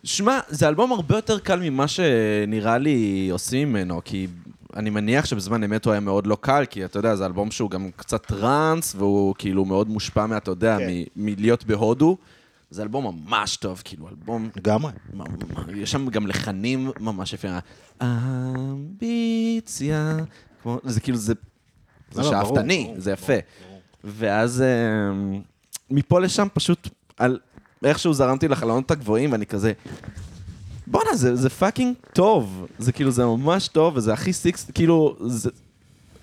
[0.03, 4.27] שמע, זה אלבום הרבה יותר קל ממה שנראה לי עושים ממנו, כי
[4.75, 7.69] אני מניח שבזמן אמת הוא היה מאוד לא קל, כי אתה יודע, זה אלבום שהוא
[7.69, 10.89] גם קצת טראנס, והוא כאילו מאוד מושפע מה, אתה יודע, כן.
[11.15, 12.17] מלהיות בהודו.
[12.71, 14.49] זה אלבום ממש טוב, כאילו, אלבום...
[14.55, 14.91] לגמרי.
[15.75, 17.51] יש שם גם לחנים ממש יפים.
[18.99, 20.17] אמביציה.
[20.63, 21.33] כמו- זה כאילו, זה...
[22.11, 23.33] זה לא, לא, ברור, שאפתני, זה יפה.
[24.03, 24.67] ואז אה,
[25.91, 27.39] מפה לשם פשוט, על
[27.83, 29.73] איכשהו זרמתי לחלונות הגבוהים, ואני כזה,
[30.91, 32.65] בואנה, זה, זה fucking טוב.
[32.79, 35.49] זה כאילו, זה ממש טוב, וזה הכי sixties, כאילו, זה...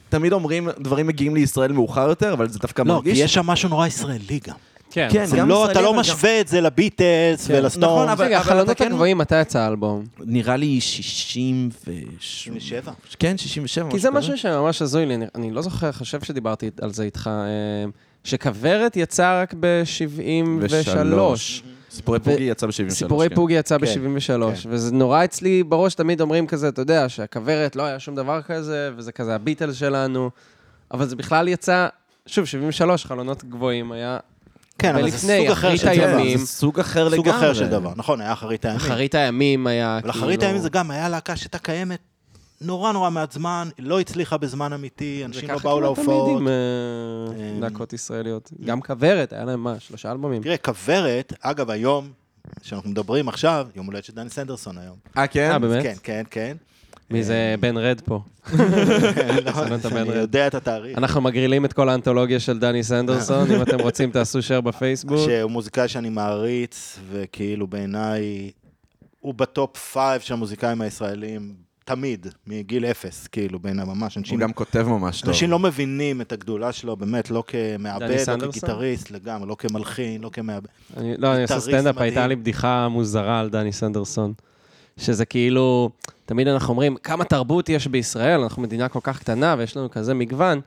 [0.09, 3.19] תמיד אומרים, דברים מגיעים לישראל מאוחר יותר, אבל זה דווקא לא, כי מרגיש...
[3.19, 4.55] יש שם משהו נורא ישראלי גם.
[4.91, 5.09] כן.
[5.12, 7.55] כן, גם לא, ישראלי, אתה לא גם- משווה את זה לביטלס כן.
[7.55, 7.85] ולסטונז.
[7.85, 10.05] נכון, אבל- רגע, אתה החלונות כן- הגבוהים, מתי יצא האלבום?
[10.21, 11.93] נראה לי 67.
[12.21, 12.93] 67?
[13.19, 13.91] כן, 67.
[13.91, 14.11] כי זה.
[14.11, 17.91] משהו שממש הזוי לי, אני- אני לא זוכר, חושב שדיברתי על זה איתך, אה,
[18.25, 21.67] שכוורת יצא רק ב-73.
[21.99, 22.19] ושלוש.
[22.19, 22.91] סיפורי פוגי יצא ב-73.
[22.91, 24.69] סיפורי פוגי יצא כן, ב-73, כן.
[24.71, 28.91] וזה נורא אצלי בראש, תמיד אומרים כזה, אתה יודע, שהכוורת לא היה שום דבר כזה,
[28.97, 30.31] וזה כזה הביטלס שלנו,
[30.91, 31.89] אבל זה בכלל יצא,
[32.27, 34.19] שוב, 73, חלונות גבוהים, היה
[34.79, 36.39] כן, אבל זה סוג אחר של דבר.
[36.39, 37.17] זה סוג אחר לגמרי.
[37.17, 37.93] סוג אחר של דבר.
[37.97, 38.81] נכון, היה אחרית הימים.
[38.81, 40.25] אחרית הימים היה אבל כאילו...
[40.25, 41.99] אחרית הימים זה גם היה להקה שהייתה קיימת
[42.61, 46.41] נורא נורא מעט זמן, לא הצליחה בזמן אמיתי, אנשים לא באו וככה כמעט תמיד להופעות.
[46.41, 46.53] עם אה,
[47.55, 48.51] אמ, להקות ישראליות.
[48.65, 50.43] גם כוורת, היה להם מה, שלושה אלבומים.
[50.43, 52.11] תראה, כוורת, אגב, היום,
[52.63, 54.97] שאנחנו מדברים עכשיו, יום הולדת של דני סנדרסון היום.
[55.19, 55.51] אה, כן?
[55.51, 55.83] אה, באמת?
[55.83, 56.57] כן, כן, כן.
[57.11, 58.21] מי זה בן רד פה?
[58.53, 60.15] בן אני.
[60.15, 60.99] יודע את התאריך.
[60.99, 65.19] אנחנו מגרילים את כל האנתולוגיה של דני סנדרסון, אם אתם רוצים תעשו share בפייסבוק.
[65.19, 68.51] שהוא מוזיקאי שאני מעריץ, וכאילו בעיניי,
[69.21, 74.18] הוא ב top five של המוזיקאים הישראלים, תמיד, מגיל אפס, כאילו, בעיניי ממש.
[74.18, 75.28] אנשים, הוא גם כותב ממש טוב.
[75.28, 78.47] אנשים לא מבינים את הגדולה שלו, באמת, לא כמעבד, לא?
[78.49, 80.68] כגיטריסט לגמרי, לא כמלחין, לא כמעבד.
[80.97, 81.99] אני, לא, אני עושה סטנדאפ.
[81.99, 84.32] הייתה לי בדיחה מוזרה על דני סנדרסון.
[84.97, 85.91] שזה כאילו,
[86.24, 90.14] תמיד אנחנו אומרים, כמה תרבות יש בישראל, אנחנו מדינה כל כך קטנה ויש לנו כזה
[90.14, 90.61] מגוון,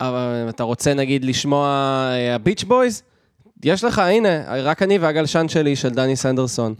[0.00, 1.66] אבל אתה רוצה נגיד לשמוע
[2.12, 3.02] אה, הביץ' בויז?
[3.64, 6.74] יש לך, הנה, רק אני והגלשן שלי של דני סנדרסון.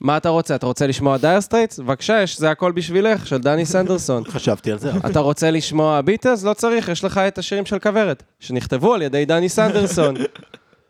[0.00, 0.54] מה אתה רוצה?
[0.54, 1.78] אתה רוצה לשמוע דייר סטרייטס?
[1.78, 4.24] בבקשה, יש זה הכל בשבילך, של דני סנדרסון.
[4.24, 4.90] חשבתי על זה.
[5.10, 6.44] אתה רוצה לשמוע ביטלס?
[6.44, 10.14] לא צריך, יש לך את השירים של כוורת, שנכתבו על ידי דני סנדרסון.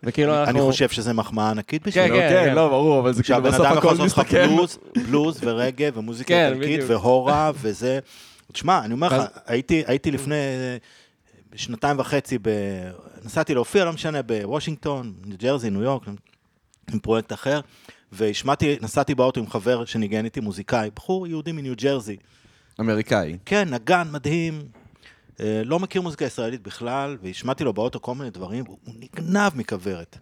[0.03, 0.51] וכאילו אנחנו...
[0.51, 2.17] אני חושב שזה מחמאה ענקית כן, בשבילו.
[2.17, 2.55] כן, כן.
[2.55, 4.57] לא, ברור, אבל זה כאילו בסוף אדם יכול הכל לעשות לך מסתכם.
[5.07, 6.81] בלוז, ורגע ומוזיקה כן, איטלקית.
[6.87, 7.99] והורה וזה.
[8.53, 9.23] תשמע, אני אומר לך,
[9.87, 10.77] הייתי, לפני אה,
[11.55, 12.39] שנתיים וחצי.
[13.25, 16.03] נסעתי להופיע, לא משנה, בוושינגטון, ניו ג'רזי, ניו יורק,
[16.93, 17.61] עם פרויקט אחר,
[18.13, 22.17] והשמעתי, נסעתי באוטו עם חבר שניגן איתי מוזיקאי, בחור יהודי מניו ג'רזי.
[22.81, 23.37] אמריקאי.
[23.45, 24.63] כן, נגן מדהים,
[25.41, 29.53] אה, לא מכיר מוזיקה ישראלית בכלל, והשמעתי לו באוטו כל מיני דברים, הוא הוא נגנב
[29.57, 30.19] מכוורת.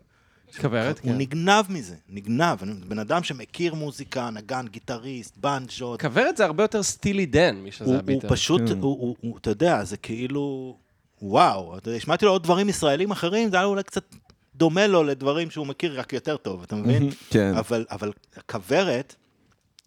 [0.61, 1.19] כוורת, הוא כן.
[1.19, 2.59] נגנב מזה, נגנב.
[2.89, 6.01] בן אדם שמכיר מוזיקה, נגן, גיטריסט, בנג'ות.
[6.01, 8.29] כוורת זה הרבה יותר Steely Dan, מי שזה הוא, הוא הביטר.
[8.29, 8.79] פשוט, כן.
[8.81, 10.77] הוא, הוא, הוא, אתה יודע, זה כאילו,
[11.23, 14.15] וואו, אתה יודע, שמעתי לו עוד דברים ישראלים אחרים, זה היה אולי קצת
[14.59, 17.11] דומה לו לדברים שהוא מכיר רק יותר טוב, אתה מבין?
[17.31, 17.55] כן.
[17.57, 18.13] אבל, אבל
[18.51, 19.15] כוורת,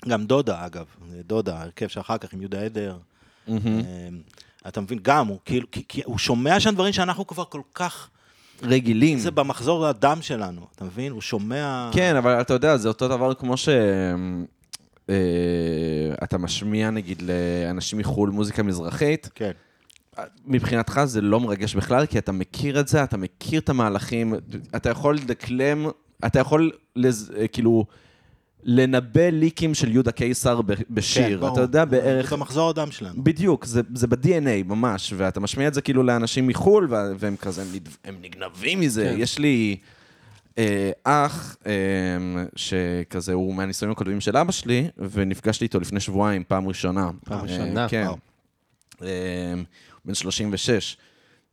[0.08, 0.86] גם דודה אגב,
[1.28, 2.98] דודה, הרכב שאחר כך עם יהודה עדר.
[3.48, 3.58] אמ,
[4.68, 8.10] אתה מבין, גם, הוא כאילו, כי, כי הוא שומע שם דברים שאנחנו כבר כל כך,
[8.64, 9.18] רגילים.
[9.18, 11.12] זה במחזור הדם שלנו, אתה מבין?
[11.12, 11.90] הוא שומע...
[11.94, 13.70] כן, אבל אתה יודע, זה אותו דבר כמו ש...
[15.10, 15.16] אה,
[16.24, 19.52] אתה משמיע נגיד לאנשים מחו"ל מוזיקה מזרחית, כן.
[20.46, 24.34] מבחינתך זה לא מרגש בכלל, כי אתה מכיר את זה, אתה מכיר את המהלכים,
[24.76, 25.88] אתה יכול לדקלם,
[26.26, 27.86] אתה יכול לז, אה, כאילו
[28.64, 31.54] לנבא ליקים של יהודה קיסר בשיר, כן, ברור.
[31.54, 32.30] אתה יודע בערך...
[32.30, 33.24] זה במחזור הדם שלנו.
[33.24, 37.62] בדיוק, זה, זה ב-DNA ממש, ואתה משמיע את זה כאילו לאנשים מחו"ל, וה- והם כזה,
[37.62, 37.68] הם,
[38.06, 39.12] הם נגנבים מזה.
[39.16, 39.22] כן.
[39.22, 39.78] יש לי
[40.58, 41.72] אה, אח, אה,
[42.56, 47.10] שכזה, הוא מהניסיונים הקודמים של אבא שלי, ונפגשתי איתו לפני שבועיים, פעם ראשונה.
[47.26, 48.04] פעם אה, ראשונה, כן.
[48.06, 48.18] וואו.
[49.04, 49.54] אה,
[50.06, 50.98] בן 36.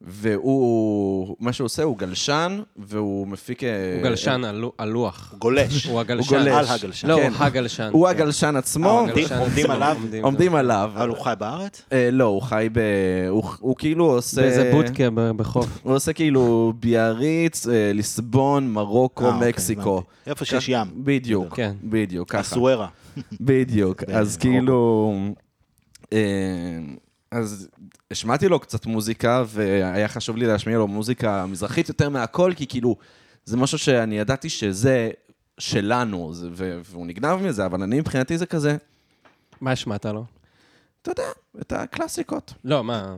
[0.01, 3.65] והוא, מה שהוא עושה, הוא גלשן, והוא מפיק...
[3.65, 5.29] אה, הוא גלשן על לו- על לוח.
[5.33, 5.87] הוא גולש.
[5.87, 6.29] הוא הגלשן.
[6.39, 6.49] גולש.
[6.71, 7.09] על הגלשן.
[7.09, 7.33] לא, הוא כן.
[7.45, 7.91] הגלשן.
[7.93, 8.11] הוא כן.
[8.17, 8.91] הגלשן אה, עצמו.
[8.91, 9.97] עומדים- הגלשן עומדים עליו?
[10.23, 10.91] עומדים עליו.
[10.95, 11.83] אבל הוא חי בארץ?
[11.93, 12.81] אה, לא, הוא חי ב...
[13.29, 14.41] הוא, הוא כאילו עושה...
[14.43, 15.67] באיזה בודקה בחוף.
[15.83, 20.03] הוא עושה כאילו ביאריץ, אה, ליסבון, מרוקו, אה, אוקיי, מקסיקו.
[20.27, 20.87] איפה שיש ים.
[20.97, 21.75] בדיוק, כן.
[21.85, 22.39] בדיוק, ככה.
[22.41, 22.89] הסוארה.
[23.41, 24.03] בדיוק.
[24.21, 24.37] אז.
[24.37, 25.15] כאילו...
[26.13, 26.19] אה,
[27.31, 27.69] אז
[28.11, 32.97] השמעתי לו קצת מוזיקה, והיה חשוב לי להשמיע לו מוזיקה מזרחית יותר מהכל, כי כאילו,
[33.45, 35.11] זה משהו שאני ידעתי שזה
[35.59, 38.77] שלנו, זה- ו- והוא נגנב מזה, אבל אני מבחינתי זה כזה,
[39.61, 40.25] מה השמעת לו?
[41.03, 41.23] אתה יודע,
[41.61, 42.55] את הקלאסיקות.
[42.65, 43.15] לא, מה?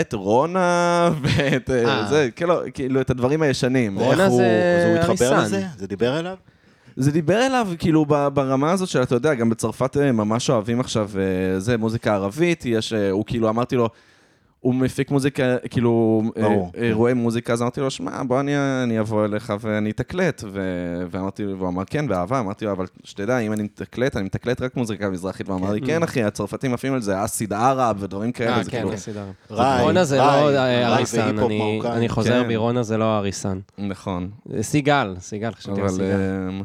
[0.00, 2.06] את רונה ואת אה, אה.
[2.10, 3.98] זה, כאילו, כאילו, את הדברים הישנים.
[3.98, 4.32] רונה זה אז
[4.86, 5.42] הוא התחבר אריסן.
[5.44, 5.66] לזה?
[5.76, 6.36] זה דיבר אליו?
[6.96, 10.80] זה דיבר אליו, כאילו, ב- ברמה הזאת של, אתה יודע, גם בצרפת אה, ממש אוהבים
[10.80, 11.10] עכשיו,
[11.58, 13.88] זה, מוזיקה ערבית, יש, הוא כאילו, אמרתי לו,
[14.64, 16.70] הוא מפיק מוזיקה, כאילו, אה, ברור.
[16.74, 18.52] אירועי מוזיקה, אז אמרתי לו, שמע, בוא אני,
[18.82, 23.38] אני אבוא אליך ואני אתקלט, ו- ואמרתי, והוא אמר, כן, באהבה, אמרתי לו, אבל שתדע,
[23.38, 26.94] אם אני מתקלט, אני מתקלט רק מוזיקה מזרחית, והוא אמר לי, כן, אחי, הצרפתים עפים
[26.94, 29.24] על זה, אסיד ערב ודברים כאלה, אה, זה כן, כאילו, בסדר.
[29.50, 31.38] ראי, רונה זה ראי, לא ראי אה, אריסן,
[31.84, 32.48] אני- חוזר כן.
[32.48, 33.58] בי, רונה זה לא אריסן.
[33.78, 34.30] נכון.
[34.46, 35.88] זה סיגל, סיגל, חשבתי על.
[35.88, 36.04] סיגל.
[36.04, 36.60] אה,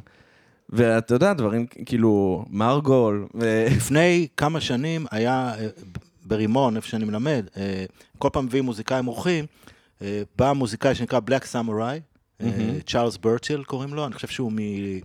[0.70, 5.68] ואתה יודע, דברים כאילו, מרגול, ו- לפני כמה שנים היה אה,
[6.30, 7.86] ברימון, איפה שאני מלמד, אה,
[8.18, 9.46] כל פעם מביאים מוזיקאים אורחים,
[10.02, 12.00] אה, בא מוזיקאי שנקרא בלק סמוראי,
[12.88, 15.00] צ'ארלס ברצ'ל קוראים לו, אני חושב שהוא מ-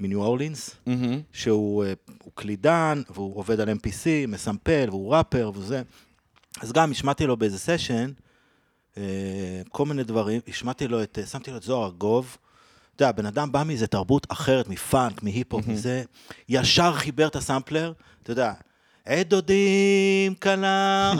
[0.00, 1.20] מניו אורלינס, מהמם.
[1.32, 1.92] שהוא אה,
[2.34, 5.82] קלידן, והוא עובד על MPC, מסמפל, והוא ראפר וזה.
[6.60, 8.10] אז גם השמעתי לו באיזה סשן,
[8.96, 9.02] אה,
[9.68, 12.36] כל מיני דברים, השמעתי לו את, אה, שמתי לו את זוהר ארגוב.
[12.96, 16.02] אתה יודע, בן אדם בא מאיזה תרבות אחרת, מפאנק, מהיפ-הופ, מזה,
[16.48, 17.92] ישר חיבר את הסמפלר,
[18.22, 18.52] אתה יודע,
[19.06, 21.12] עת דודים קלה,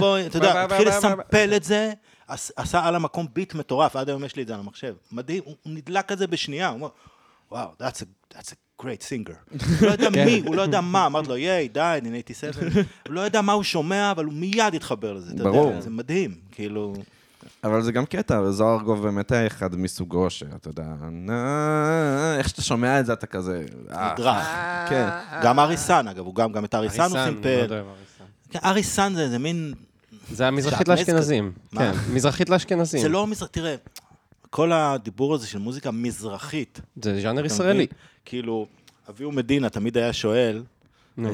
[0.00, 1.92] בואי, אתה יודע, התחיל לסמפל את זה,
[2.28, 4.94] עש- עשה על המקום ביט מטורף, עד היום יש לי את זה על המחשב.
[5.12, 6.88] מדהים, הוא נדלק על זה בשנייה, הוא אומר,
[7.50, 8.00] וואו, that's
[8.40, 9.54] a, great singer.
[9.80, 12.82] הוא לא יודע מי, הוא לא יודע מה, אמרתי לו, ייי, די, אני 87.
[13.06, 15.42] הוא לא יודע מה הוא שומע, אבל הוא מיד התחבר לזה, אתה.
[15.42, 16.94] יודע, זה מדהים, כאילו...
[17.64, 20.86] אבל זה גם קטע, זוהר ארגוב באמת היה אחד מסוגו, שאתה יודע,
[22.38, 23.64] איך שאתה שומע את זה, אתה כזה...
[23.92, 24.46] אה, נדרך.
[24.88, 25.08] כן.
[25.42, 27.72] גם אריסן, אגב, הוא גם, גם את אריסן הוא סימפל.
[27.72, 28.24] אריסן.
[28.50, 29.74] כן, אריסן זה איזה מין...
[30.30, 31.52] זה המזרחית לאשכנזים.
[31.78, 31.92] כן?
[32.12, 33.00] מזרחית לאשכנזים.
[33.00, 33.48] זה לא מזרח...
[33.48, 33.74] תראה,
[34.50, 36.80] כל הדיבור הזה של מוזיקה מזרחית.
[37.02, 37.86] זה ז'אנר ישראלי.
[38.24, 38.66] כאילו,
[39.10, 40.62] אביהו מדינה תמיד היה שואל.
[41.18, 41.24] אה,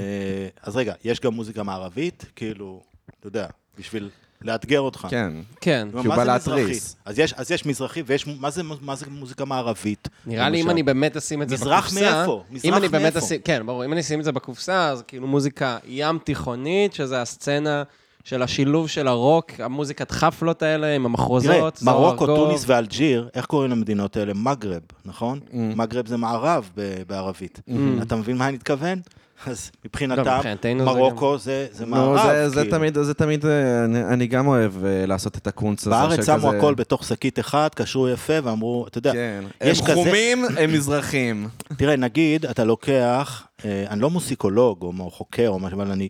[0.62, 2.24] אז רגע, יש גם מוזיקה מערבית?
[2.36, 2.82] כאילו,
[3.20, 3.46] אתה יודע,
[3.78, 4.10] בשביל
[4.42, 5.06] לאתגר אותך.
[5.10, 5.32] כן.
[5.60, 5.88] כן.
[6.02, 6.24] כי הוא בא?
[6.24, 6.96] להתריס.
[7.04, 10.08] אז יש, אז יש מזרחי, ויש, מה זה, מה זה מוזיקה מערבית?
[10.26, 10.70] נראה לי אם?
[10.70, 12.16] אני באמת אשים את זה מזרח בקופסה...
[12.16, 12.44] מאיפה?
[12.50, 13.18] אם מזרח אני באמת מאיפה?
[13.18, 13.40] אשים...
[13.44, 13.84] כן, ברור.
[13.84, 17.82] אם אני אשים את זה בקופסה, אז כאילו מוזיקה ים תיכונית, שזה הסצנה
[18.24, 21.74] של השילוב של הרוק, המוזיקת חפלות האלה עם המחרוזות.
[21.74, 22.26] תראה, מרוקו.
[22.26, 24.32] טוניס ואלג'יר, איך קוראים למדינות האלה?
[24.34, 25.40] מגרב, נכון?
[25.52, 27.60] מגרב זה מערב ב- בערבית.
[28.02, 29.00] אתה מבין מה אני מתכוון?
[29.46, 32.26] אז לא, מבחינתם, זה מרוקו זה זה נו, מערב.
[32.26, 32.76] זה- זה כאילו.
[32.78, 35.90] תמיד, זה תמיד, אה, אני- אני גם אוהב אה, לעשות את הקונץ הזה.
[35.90, 39.44] בארץ שמו הכל בתוך שקית אחת, קשרו יפה ואמרו, אתה יודע, כן.
[39.64, 41.48] יש הם כזה- חומים, הם מזרחים.
[41.78, 46.08] תראה, נגיד, אתה לוקח, אה, אני לא מוסיקולוג או חוקר או משהו, אבל אני...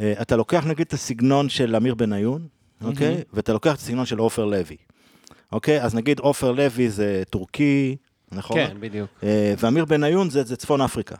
[0.00, 2.46] אתה לוקח נגיד את הסגנון של אמיר בניון,
[2.84, 3.22] אוקיי?
[3.32, 4.76] ואתה לוקח את הסגנון של עופר לוי,
[5.52, 5.82] אוקיי?
[5.82, 7.96] אז נגיד עופר לוי זה טורקי,
[8.32, 8.56] נכון?
[8.56, 9.08] כן, בדיוק.
[9.58, 11.14] ואמיר בניון זה, זה צפון אפריקה.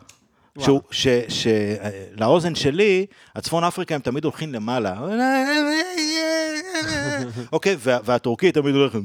[0.59, 1.47] שהוא, ש, ש,
[2.17, 4.95] לאוזן שלי, הצפון אפריקה הם תמיד הולכים למעלה.
[7.53, 8.97] אוקיי, וה, והטורקי תמיד הולך...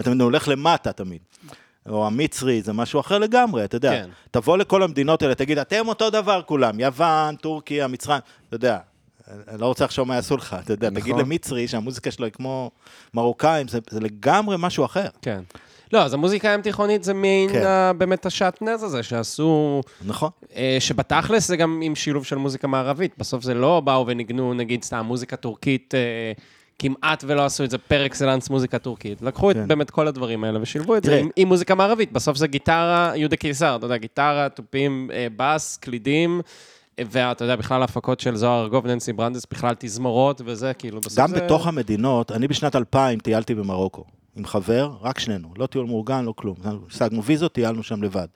[0.00, 1.20] אתה הולך למטה תמיד.
[1.88, 3.90] או המצרי, זה משהו אחר לגמרי, אתה יודע.
[3.90, 4.08] כן.
[4.30, 8.78] תבוא לכל המדינות האלה, תגיד, אתם אותו דבר כולם, יוון, טורקיה, מצרים, אתה יודע.
[9.48, 11.20] אני לא רוצה לחשוב מה יעשו לך, אתה יודע, תגיד נכון.
[11.20, 12.70] למצרי שהמוזיקה שלו היא כמו
[13.14, 15.06] מרוקאים, זה, זה לגמרי משהו אחר.
[15.22, 15.42] כן.
[15.92, 17.64] לא, אז המוזיקה הים תיכונית זה מין כן.
[17.66, 20.30] אה, באמת השעטנז הזה שעשו, נכון.
[20.56, 23.12] אה, שבתכלס זה גם עם שילוב של מוזיקה מערבית.
[23.18, 26.32] בסוף זה לא באו וניגנו, נגיד, סתם מוזיקה טורקית, אה,
[26.78, 29.22] כמעט ולא עשו את זה פר אקסלנס מוזיקה טורקית.
[29.22, 29.68] לקחו את כן.
[29.68, 31.18] באמת כל הדברים האלה ושילבו את זה.
[31.18, 32.12] עם, עם מוזיקה מערבית.
[32.12, 36.40] בסוף זה גיטרה, יהודה קיסר, אתה יודע, גיטרה, תופים, אה, בס, קלידים.
[36.98, 41.18] אה, ואתה יודע, בכלל ההפקות של זוהר ארגוב, ננסי ברנדס, בכלל תזמורות וזה, כאילו, בסוף
[41.18, 41.40] גם זה...
[41.40, 44.04] בתוך המדינות, אני בשנת 2000 טיילתי במרוקו,
[44.36, 46.56] עם חבר, רק שנינו, לא טיול מאורגן, לא כלום.
[46.90, 48.26] השגנו ויזות, טיילנו שם לבד.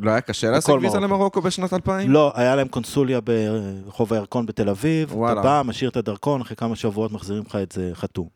[0.00, 1.14] לא היה קשה להשיג ויזה מרוקו.
[1.14, 2.10] למרוקו בשנת 2000?
[2.10, 5.40] לא, היה להם קונסוליה ברחוב הירקון בתל אביב, וואלה.
[5.40, 8.28] אתה בא, משאיר את הדרכון, אחרי כמה שבועות מחזירים לך את זה חתום.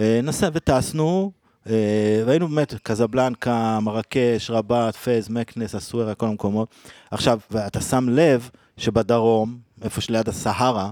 [0.00, 1.32] אה, נסע וטסנו,
[1.68, 6.68] אה, והיינו באמת קזבלנקה, מרקש, רבת, פז, מקנס, אסוארה, כל המקומות.
[7.10, 10.90] עכשיו, ואתה שם לב שבדרום, איפה שליד הסהרה,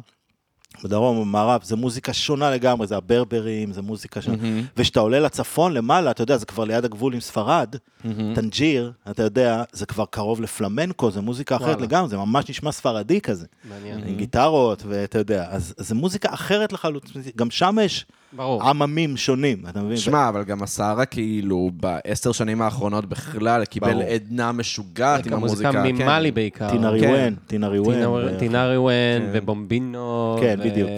[0.84, 4.36] בדרום ובמערב, זה מוזיקה שונה לגמרי, זה הברברים, זה מוזיקה שונה.
[4.36, 4.62] מהמם.
[4.76, 8.34] וכשאתה עולה לצפון למעלה, אתה יודע, זה כבר ליד הגבול עם ספרד, מהמם.
[8.34, 11.82] טנג'יר, אתה יודע, זה כבר קרוב לפלמנקו, זה מוזיקה אחרת וואלה.
[11.82, 14.02] לגמרי, זה ממש נשמע ספרדי כזה, מעניין.
[14.06, 18.62] עם גיטרות, ואתה יודע, אז אז זה מוזיקה אחרת לחלוטין, גם שם יש ברור.
[18.68, 19.96] עממים שונים, אתה מבין?
[19.96, 24.02] שמע, אבל גם הסערה כאילו בעשר שנים האחרונות בכלל קיבל.
[24.02, 25.70] עדנה משוגעת עם המוזיקה.
[25.72, 26.02] מוזיקה כן.
[26.02, 26.70] ממאלי בעיקר.
[26.70, 26.94] טינה כן.
[26.94, 27.94] ריוון, טינה ריוון.
[27.94, 29.30] טינה- ו- טינה ריוון כן.
[29.32, 30.36] ובומבינו.
[30.40, 30.90] כן, בדיוק.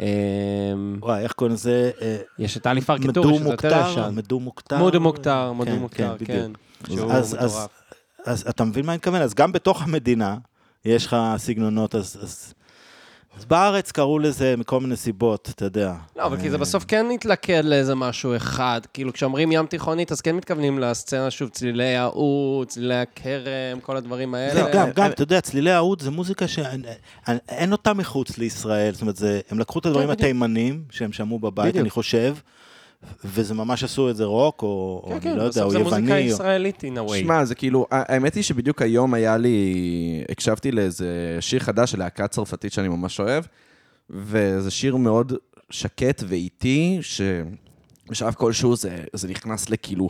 [0.00, 0.04] אמ,
[1.00, 1.90] וואי, איך קוראים לזה?
[2.02, 4.10] אה, יש את עלי פרקי מדו טורי, שזה יותר ישן.
[4.14, 4.78] מדו מוכתר.
[4.78, 6.50] מודו מוכתר, מודו כן, מוכתר, כן.
[6.86, 7.68] שהוא מטורף.
[8.26, 9.20] אז אתה מבין מה אני מתכוון?
[9.22, 10.36] אז גם בתוך המדינה
[10.84, 12.54] יש לך סגנונות, אז...
[13.38, 15.94] אז- בארץ קראו לזה מכל מיני סיבות, אתה יודע.
[16.16, 18.80] לא, אבל כי זה אה, בסוף כן מתלכד לאיזה משהו אחד.
[18.92, 24.34] כאילו, כשאומרים ים תיכונית, אז כן מתכוונים לסצנה, שוב, צלילי האוד, צלילי הכרם, כל הדברים
[24.34, 24.70] האלה.
[24.74, 29.20] גם, גם, אתה יודע, צלילי האוד זה מוזיקה שאין אותה מחוץ לישראל, זאת אומרת,
[29.50, 30.20] הם לקחו את הדברים בדיוק.
[30.20, 31.76] התימנים שהם שמעו בבית.
[31.76, 32.34] אני חושב,
[33.24, 35.70] וזה ממש עשו את זה רוק, או או כן, אני כן, לא יודע, בסוף או
[35.70, 36.34] זה מוזיקה יווני, או...
[36.34, 37.18] ישראלית in a way.
[37.18, 42.28] שמע, זה כאילו, האמת היא שבדיוק היום היה לי, הקשבתי לאיזה שיר חדש של להקה
[42.28, 43.44] צרפתית שאני ממש אוהב,
[44.10, 45.32] וזה שיר מאוד
[45.70, 50.08] שקט ואיטי, שבשלב כלשהו זה, זה נכנס לכאילו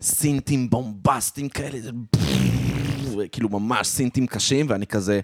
[0.00, 1.90] סינטים בומבסטיים כאלה, זה
[3.32, 5.20] כאילו ממש סינטים קשים, ואני כזה,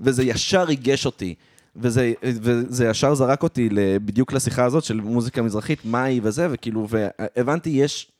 [0.00, 1.34] וזה ישר ריגש אותי.
[1.76, 3.68] וזה, וזה ישר זרק אותי
[4.04, 8.12] בדיוק לשיחה הזאת של מוזיקה מזרחית, מה היא וזה, וכאילו, והבנתי, יש,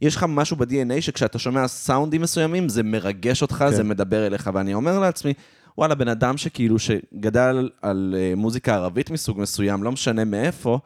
[0.00, 3.74] יש לך משהו ב-DNA שכשאתה שומע סאונדים מסוימים, זה מרגש אותך, כן.
[3.74, 5.32] זה מדבר אליך, ואני אומר לעצמי,
[5.78, 10.78] וואלה, בן אדם שכאילו, שגדל על אה, מוזיקה ערבית מסוג מסוים, לא משנה מאיפה,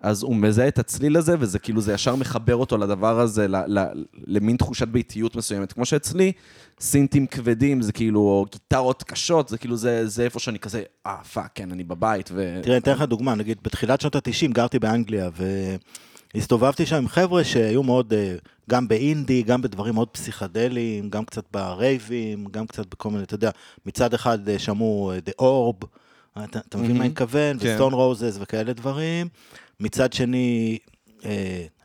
[0.00, 3.56] אז הוא מזהה את הצליל הזה, וזה כאילו, זה ישר מחבר אותו לדבר הזה, ל,
[3.78, 3.86] ל,
[4.26, 5.72] למין תחושת ביתיות מסוימת.
[5.72, 6.32] כמו שאצלי,
[6.80, 11.24] סינטים כבדים, זה כאילו, או גיטרות קשות, זה כאילו, זה, זה איפה שאני כזה, אה,
[11.32, 12.60] fuck, כן, אני בבית, ו...
[12.62, 15.30] תראה, אני אתן לך דוגמה, נגיד, בתחילת שנות ה-90 גרתי באנגליה,
[16.34, 18.34] והסתובבתי שם עם חבר'ה שהיו מאוד, אה,
[18.70, 23.50] גם באינדי, גם בדברים מאוד פסיכדליים, גם קצת ברייבים, גם קצת בכל מיני, אתה יודע,
[23.86, 25.86] מצד אחד אה, שמעו אה, The Orb,
[26.44, 27.58] אתה, אתה מבין מה אני מתכוון?
[27.58, 27.72] כן.
[27.72, 29.28] ו Stone Roses וכאלה דברים.
[29.80, 30.78] מצד שני,
[31.24, 31.30] אה,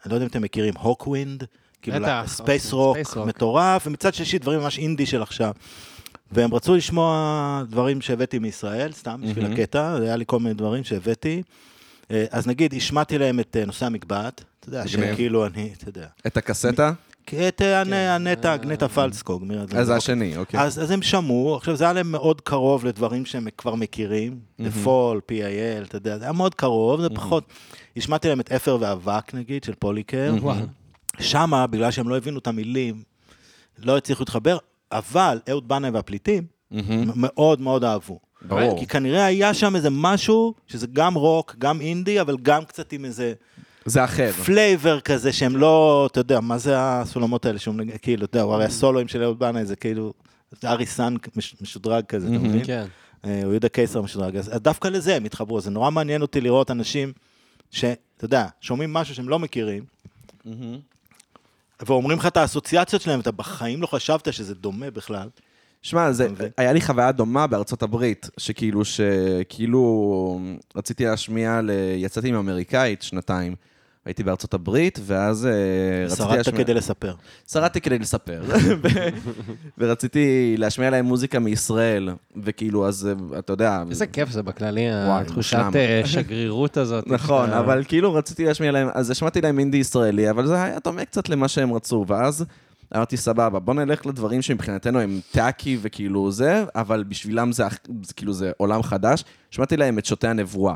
[0.05, 1.43] אני לא יודע אם אתם מכירים, Hawkwind,
[1.81, 2.97] כאילו space rock.
[3.25, 5.51] מטורף, ומצד שלישי דברים ממש אינדי של עכשיו.
[6.31, 9.55] והם רצו לשמוע דברים שהבאתי מישראל, סתם בשביל מהמם.
[9.55, 11.43] הקטע, היה לי כל מיני דברים שהבאתי.
[12.11, 14.87] אה, אז נגיד, השמעתי להם את אה, נושאי המגבעת, אתה יודע.
[14.87, 16.93] שכאילו אני, אתה יודע, את הקסטה?
[17.25, 19.43] כי את אה, הנ- הנטע, נטע פלסקוג.
[19.77, 20.59] אז זה השני, אוקיי.
[20.59, 24.85] אז, אז הם שמעו, עכשיו זה היה להם מאוד קרוב לדברים שהם כבר מכירים, The
[24.85, 27.43] Fall, PIL, אתה יודע, זה היה מאוד קרוב, זה פחות,
[27.97, 30.33] השמעתי להם את אפר ואבק נגיד, של פוליקר,
[31.19, 33.01] שמה, בגלל שהם לא הבינו את המילים,
[33.83, 34.57] לא הצליחו להתחבר,
[34.91, 36.43] אבל אהוד בנאי והפליטים.
[37.15, 38.19] מאוד מאוד אהבו.
[38.41, 38.79] ברור.
[38.79, 43.05] כי כנראה היה שם איזה משהו, שזה גם רוק, גם אינדי, אבל גם קצת עם
[43.05, 43.33] איזה
[43.85, 44.31] זה אחר.
[44.31, 48.53] flavor כזה, שהם לא, אתה יודע, מה זה הסולמות האלה, שהוא מנגן, כאילו, אתה יודע,
[48.53, 50.13] הרי הסולואים של אהוד בנאי זה כאילו,
[50.61, 50.85] זה ארי
[51.35, 52.65] מש- משודרג כזה, אתה מבין?
[52.65, 52.85] כן.
[53.25, 56.71] אה, הוא יהודה קיסר משודרג, אז דווקא לזה הם התחברו, זה נורא מעניין אותי לראות
[56.71, 57.13] אנשים
[57.71, 59.83] שאתה יודע, שומעים משהו שהם לא מכירים,
[61.87, 65.27] ואומרים לך את האסוציאציות שלהם, אתה בחיים לא חשבת שזה דומה בכלל.
[65.81, 66.27] שמע, זה?
[66.57, 70.39] היה לי חוויה דומה בארצות הברית, שכאילו, שכאילו
[70.75, 71.69] רציתי להשמיע, ל...
[71.97, 73.55] יצאתי עם אמריקאית שנתיים.
[74.05, 75.51] הייתי בארצות הברית, ואז אה,
[76.05, 76.63] רציתי שרדת להשמיע...
[76.63, 77.13] כדי לספר.
[77.51, 78.43] שרדתי כדי לספר.
[79.77, 82.09] ורציתי להשמיע להם מוזיקה מישראל,
[82.43, 83.83] וכאילו, אז אה, אתה יודע...
[83.89, 85.57] איזה כיף זה בכללי, וואי, התחושת.
[85.75, 87.07] אה, שגרירות הזאת.
[87.07, 91.05] נכון, אבל כאילו רציתי להשמיע להם, אז השמעתי להם אינדי ישראלי, אבל זה היה דומה
[91.05, 92.45] קצת למה שהם רצו, ואז
[92.95, 97.63] אמרתי, סבבה, בוא נלך לדברים שמבחינתנו הם טאקי וכאילו זה, אבל בשבילם זה,
[98.15, 99.23] כאילו זה עולם חדש.
[99.51, 100.75] שמעתי להם את שותי הנבואה.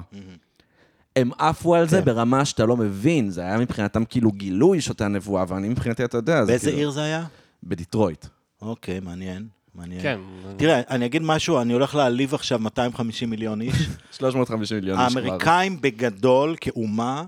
[1.21, 2.05] הם עפו על זה כן.
[2.05, 6.45] ברמה שאתה לא מבין, זה היה מבחינתם כאילו גילוי שותי הנבואה, ואני מבחינתי, אתה יודע,
[6.45, 6.77] זה באיזה כאילו...
[6.77, 7.25] עיר זה היה?
[7.63, 8.25] בדיטרויט.
[8.61, 10.01] אוקיי, מעניין, מעניין.
[10.01, 10.19] כן.
[10.57, 13.75] תראה, אני אגיד משהו, אני הולך להעליב עכשיו 250 מיליון איש.
[14.17, 15.21] 350 מיליון איש כבר.
[15.21, 17.23] האמריקאים בגדול, כאומה,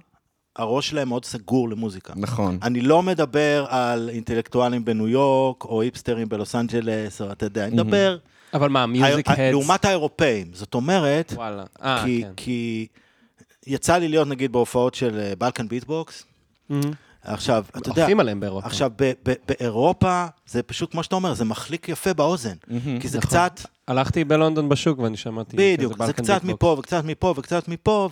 [0.56, 2.14] הראש שלהם מאוד סגור למוזיקה.
[2.16, 2.58] נכון.
[2.62, 7.74] אני לא מדבר על אינטלקטואלים בניו יורק, או היפסטרים בלוס אנג'לס, או אתה יודע, אני
[7.74, 8.18] מדבר...
[8.54, 9.40] אבל מה, music heads?
[9.40, 10.48] לעומת האירופאים.
[10.54, 11.64] זאת אומרת, וואלה.
[11.84, 12.32] אה, כי, כן.
[12.36, 12.88] כי
[13.72, 16.24] יצא לי להיות נגיד בהופעות של Balkan Beat Box,
[16.70, 16.92] מהמם.
[17.24, 18.68] עכשיו, אתה יודע, עפים עליהם באירופה.
[18.68, 22.56] עכשיו, ב- ב- באירופה, זה פשוט, כמו שאתה אומר, זה מחליק יפה באוזן.
[23.00, 23.30] כי זה נכון.
[23.30, 26.44] קצת, הלכתי בלונדון בשוק ואני שמעתי בדיוק, זה קצת.
[26.44, 28.10] מפה וקצת מפה וקצת מפה,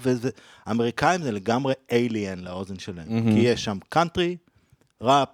[0.66, 3.08] והאמריקאים זה לגמרי alien לאוזן שלהם.
[3.34, 4.38] כי יש שם קאנטרי,
[5.02, 5.30] ראפ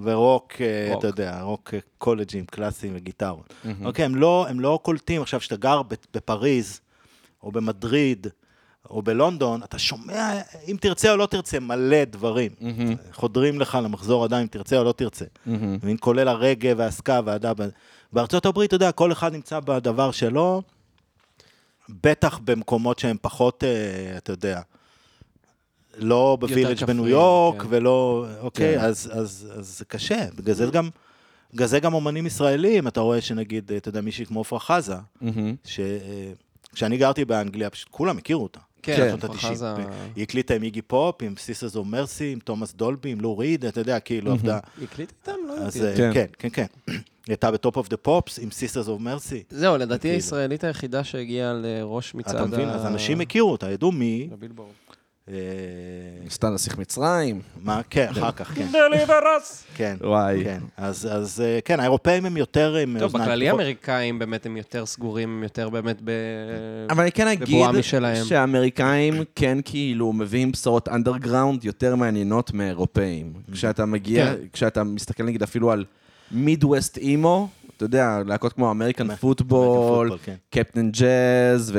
[0.00, 0.98] ורוק, אה.
[0.98, 3.54] אתה יודע, רוק אה, קולג'ים, קלאסיים וגיטרות.
[3.84, 6.80] אוקיי, הם לא, הם לא קולטים, עכשיו, כשאתה גר ב- בפריז,
[7.42, 8.26] או במדריד,
[8.90, 12.50] או בלונדון, אתה שומע, אם תרצה או לא תרצה, מלא דברים.
[13.12, 15.24] חודרים לך למחזור אדם, אם תרצה או לא תרצה.
[15.46, 17.54] מבין, כולל הרגע והסקה והדב.
[18.12, 20.62] בארצות הברית, אתה יודע, כל אחד נמצא בדבר שלו,
[21.88, 24.60] בטח במקומות שהם פחות, אה, אתה יודע,
[25.96, 27.66] לא בווילג' בניו יורק, כן.
[27.70, 28.84] ולא, אוקיי, כן.
[28.84, 30.26] אז, אז, אז זה קשה.
[30.34, 30.88] בגלל זה גם,
[31.54, 35.54] בגלל זה גם אומנים ישראלים, אתה רואה שנגיד, אתה יודע, מישהי כמו עפרה חזה, מהמם.
[35.64, 35.80] ש...
[36.74, 38.60] כשאני גרתי באנגליה, פשוט כולם הכירו אותה.
[38.82, 39.52] כן, בשנות עפרה ה-90.
[39.54, 39.74] חזה-
[40.16, 43.64] היא הקליטה עם איגי פופ, עם Sisters of Mercy, עם תומאס דולבי, עם לו ריד,
[43.64, 44.58] אתה יודע, כאילו עבדה.
[44.78, 45.40] היא הקליטה איתם?
[45.48, 46.02] לא אז ידעתי.
[46.02, 46.26] אה, כן.
[46.38, 46.92] כן, כן, כן.
[46.96, 46.98] היא
[47.32, 49.42] הייתה ב Top of the Pops עם Sisters of Mercy.
[49.50, 50.08] זהו, לדעתי.
[50.08, 52.68] הישראלית היחידה שהגיעה לראש מצעד אתה מבין?
[52.68, 54.28] ה- אז אנשים הכירו אותה, ידעו מי.
[55.30, 56.18] הבילבורד.
[56.18, 57.40] אה, ניסתה נסיך מצרים.
[57.62, 58.66] מה, כן, אחר כך, כן.
[58.72, 59.64] Deliver Us!
[59.74, 59.96] כן.
[60.00, 60.44] וואי.
[60.44, 63.48] כן, אז, אז אה, כן, האירופאים הם יותר עם טוב, בכללי.
[63.48, 66.10] האמריקאים באמת הם יותר סגורים, הם יותר באמת ב...
[66.90, 67.66] אבל אני כן אגיד.
[68.24, 73.32] שהאמריקאים כן כאילו מביאים בשורות אנדרגראונד יותר מעניינות מאירופאים.
[73.52, 74.36] כשאתה מגיע, כן.
[74.52, 75.84] כשאתה מסתכל נגיד אפילו על
[76.32, 77.48] Midwest emo,
[77.80, 80.18] אתה יודע, להקות כמו American Football.
[80.50, 81.72] Cap'n Jazz,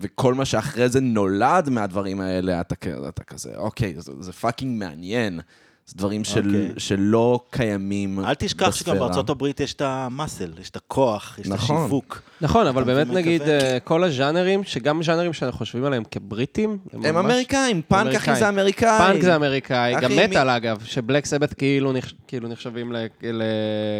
[0.00, 2.74] וכל מה שאחרי זה נולד מהדברים האלה, אתה,
[3.08, 5.40] אתה כזה, אוקיי, זה, זה fucking מעניין.
[5.86, 6.80] זה דברים של, אוקיי.
[6.80, 8.98] שלא קיימים אל תשכח שגם בספירה.
[8.98, 11.76] בארצות הברית יש את ה muscle, יש את הכוח, יש את נכון.
[11.76, 12.22] השיווק.
[12.40, 13.42] נכון, אבל באמת נגיד?
[13.42, 18.34] אה, כל הז'אנרים, שגם ז'אנרים שאנחנו חושבים עליהם כבריטים, הם ממש- אמריקאים, פאנק אחי.
[18.36, 18.98] זה אמריקאי.
[18.98, 22.96] פאנק זה אמריקאי, אחי, גם מטאל אגב, ש Black Sabbath כאילו נחש- כאילו נחשבים ל...
[23.22, 23.42] ל-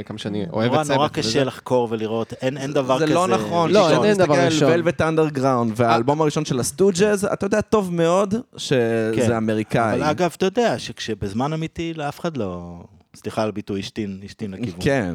[0.07, 0.97] כמה שאני אוהב את סבת.
[0.97, 1.15] נורא וזה.
[1.23, 3.15] קשה לחקור ולראות, אין אין דבר זה כזה.
[3.15, 3.71] לא נכון.
[3.73, 4.69] לא, אין- דבר מסתכל ראשון.
[4.69, 8.59] על Velvet Underground והאלבום הראשון של ה Stooges, אתה יודע טוב מאוד כן.
[8.59, 9.93] שזה אמריקאי.
[9.95, 12.79] אבל אגב, אתה יודע שכשבזמן אמיתי לאף אחד לא...
[13.17, 14.81] סליחה על הביטוי, השתין, השתין לכיוון.
[14.81, 15.15] כן.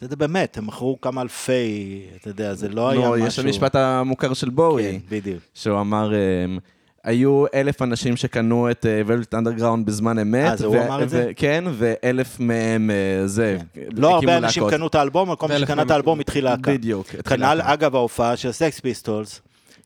[0.00, 3.16] זה זה באמת, הם מכרו כמה אלפי, אתה יודע, זה לא היה משהו...
[3.26, 5.38] יש את המשפט המוכר של בואי, כן, בדיוק.
[5.54, 6.58] שהוא אמר, אמ,
[7.04, 10.50] היו אלף אנשים שקנו את Velvet Underground בזמן אמת.
[10.50, 11.32] אה, זה הוא ו- אמר את זה?
[11.36, 13.58] כן, ואלף מהם אה, זה.
[13.74, 13.80] כן.
[13.80, 14.70] הקימו לא הרבה אנשים.
[14.70, 16.72] קנו את האלבום, אבל כל מי שקנה את האלבום התחיל להקה.
[16.72, 17.06] בדיוק.
[17.06, 17.60] כנ"ל.
[17.62, 19.40] אגב, ההופעה של Sex Pistols,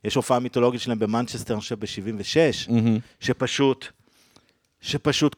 [0.05, 2.99] יש הופעה מיתולוגית שלהם במנצ'סטר, אני חושב, ב-76, מהמם.
[3.21, 3.87] שפשוט,
[4.81, 5.37] שפשוט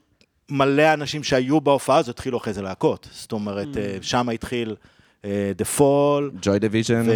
[0.51, 3.09] מלא אנשים שהיו בהופעה הזו התחילו אחרי זה להקות.
[3.13, 4.77] זאת אומרת, אה, שם התחיל
[5.25, 7.07] אה, The Fall, Joy Division.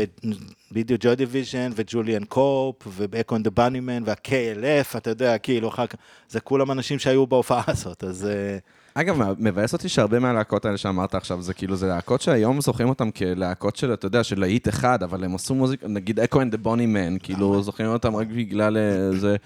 [0.73, 5.87] בדיוק Joy Division וג'וליאן קופ ו Echo and ה Bunnymen וה-KLF, אתה יודע, כאילו אחר
[5.87, 5.97] כך,
[6.29, 8.59] זה כולם אנשים שהיו בהופעה הזאת, אז אה,
[8.95, 13.11] אגב, מבאס אותי שהרבה מהלהקות האלה שאמרת עכשיו, זה כאילו, זה להקות שהיום זוכרים אותם
[13.11, 17.19] כלהקות של, אתה יודע, של להיט אחד, אבל הם עשו מוזיקה, נגיד Echo and Bunnymen,
[17.23, 19.37] כאילו, זוכרים אותם רק בגלל אה,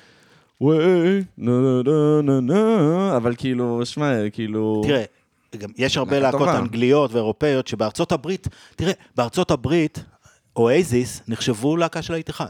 [0.60, 0.64] זה...
[0.66, 4.82] וואי, נה נה נה נה נה, אבל כאילו, שמע, כאילו...
[4.84, 5.04] תראה,
[5.58, 6.48] גם יש הרבה להקות.
[6.48, 10.04] אנגליות ואירופאיות שבארצות הברית, תראה, בארצות הברית,
[10.56, 12.48] Oasis נחשבו להקה של להיט אחד.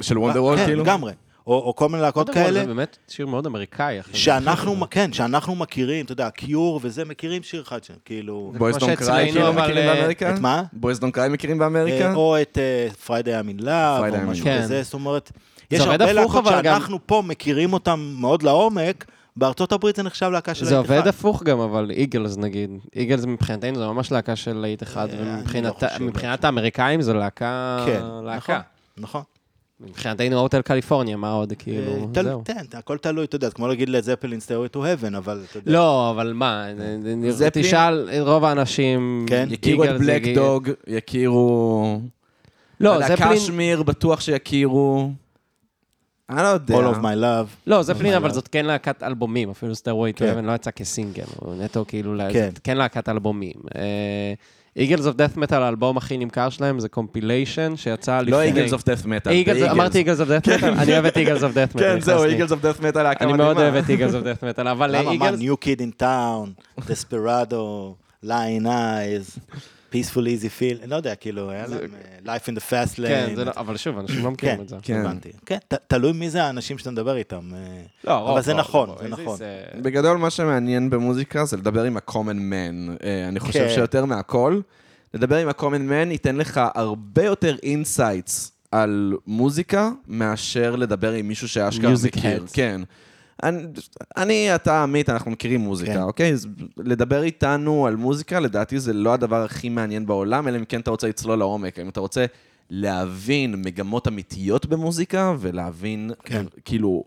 [0.00, 0.82] של Wonderwall, כן, כאילו?
[0.82, 1.12] לגמרי.
[1.46, 3.98] או, או כל מיני להקות כאלה, זה באמת שיר מאוד אמריקאי.
[4.12, 8.52] שאנחנו, כן, שאנחנו מכירים, אתה יודע, Cure וזה, מכירים שיר אחד שם, כאילו...
[8.58, 10.34] Boys Don't Cry מכירים אה, באמריקה?
[10.34, 10.62] את מה?
[10.72, 12.10] Boys Don't Cry מכירים באמריקה?
[12.10, 12.58] אה, או את
[13.06, 14.62] Friday I'm in Love, או משהו Love.
[14.62, 15.32] כזה, זאת אומרת,
[15.70, 19.04] יש הרבה להקות אבל גם- שאנחנו פה מכירים אותם מאוד לעומק,
[19.36, 20.94] בארצות הברית זה נחשב להקה של זה להיט אחד.
[20.96, 22.70] עובד הפוך גם, אבל Eagles נגיד.
[22.96, 25.72] Eagles מבחינתנו זה ממש להקה של להיט אחד, אה, לא ומבחינת.
[26.00, 27.82] מבחינת האמריקאים זו להקה...
[27.86, 28.52] כן, להקה.
[28.52, 28.62] נכון,
[28.98, 29.22] נכון.
[29.80, 32.42] מבחינתנו Hotel California, מה עוד, כאילו, אה, תל- זהו.
[32.44, 35.72] תן, הכל תלוי, אתה יודע, זה כמו להגיד לזפלין Stairway to Heaven, אבל אתה יודע.
[35.72, 36.64] לא, אבל מה,
[37.28, 39.26] זה תשאל רוב האנשים...
[39.28, 39.48] כן.
[39.50, 42.00] יכירו את Black Dog, יכירו...
[42.80, 43.38] לא, זפלין...
[43.40, 45.10] קשמיר, בטוח שיכירו.
[46.30, 46.74] אני לא יודע.
[46.76, 47.48] All of my love.
[47.66, 48.30] לא, Oh my אבל.
[48.30, 50.30] זאת כן להקת אלבומים, אפילו Stairway to כן.
[50.30, 52.50] Heaven לא יצא כסינגל, הוא נטו כאילו, כן.
[52.64, 53.54] כן להקת אלבומים.
[54.76, 58.30] Eagles of Death Metal, האלבום הכי נמכר שלהם זה compilation שיצא לפני...
[58.30, 59.44] לא Eagles of Death Metal.
[59.70, 61.94] אמרתי Eagles of Death Metal, אני אוהב את Eagles of Death Metal.
[61.94, 63.32] כן, זהו, Eagles of Death Metal אני.
[63.32, 65.40] מאוד אוהב את Eagles of Death Metal, אבל למה, מה, Eagles...
[65.40, 69.38] New Kid in Town, Desperado, Lyin' Eyes,
[69.94, 71.78] Peaceful Easy Feeling, אני לא יודע, כאילו, היה להם
[72.26, 73.08] אה, Life in the Fast Lane.
[73.08, 74.76] כן, זה לא- אבל שוב, אנשים לא מכירים כן, את זה.
[74.82, 75.00] כן.
[75.00, 75.28] הבנתי.
[75.46, 77.50] כן, ת- תלוי מי זה האנשים שאתה מדבר איתם.
[77.54, 77.58] אה,
[78.04, 78.98] לא, אבל זה נכון, רוב.
[79.02, 79.38] זה נכון.
[79.82, 82.12] בגדול, מה שמעניין במוזיקה זה לדבר עם ה-common
[82.52, 83.04] man.
[83.04, 83.74] אה, אני חושב כן.
[83.74, 84.60] שיותר מהכל,
[85.14, 91.48] לדבר עם ה-common man ייתן לך הרבה יותר insights על מוזיקה, מאשר לדבר עם מישהו
[91.48, 92.44] שאשכרה מכיר.
[92.52, 92.80] כן.
[93.42, 93.62] אני,
[94.16, 96.02] אני, אתה, עמית, אנחנו מכירים מוזיקה, כן.
[96.02, 96.32] אוקיי?
[96.32, 100.80] אז לדבר איתנו על מוזיקה, לדעתי זה לא הדבר הכי מעניין בעולם, אלא אם כן
[100.80, 101.78] אתה רוצה לצלול לעומק.
[101.78, 102.24] אם אתה רוצה
[102.70, 106.46] להבין מגמות אמיתיות במוזיקה, ולהבין, כן.
[106.64, 107.04] כאילו,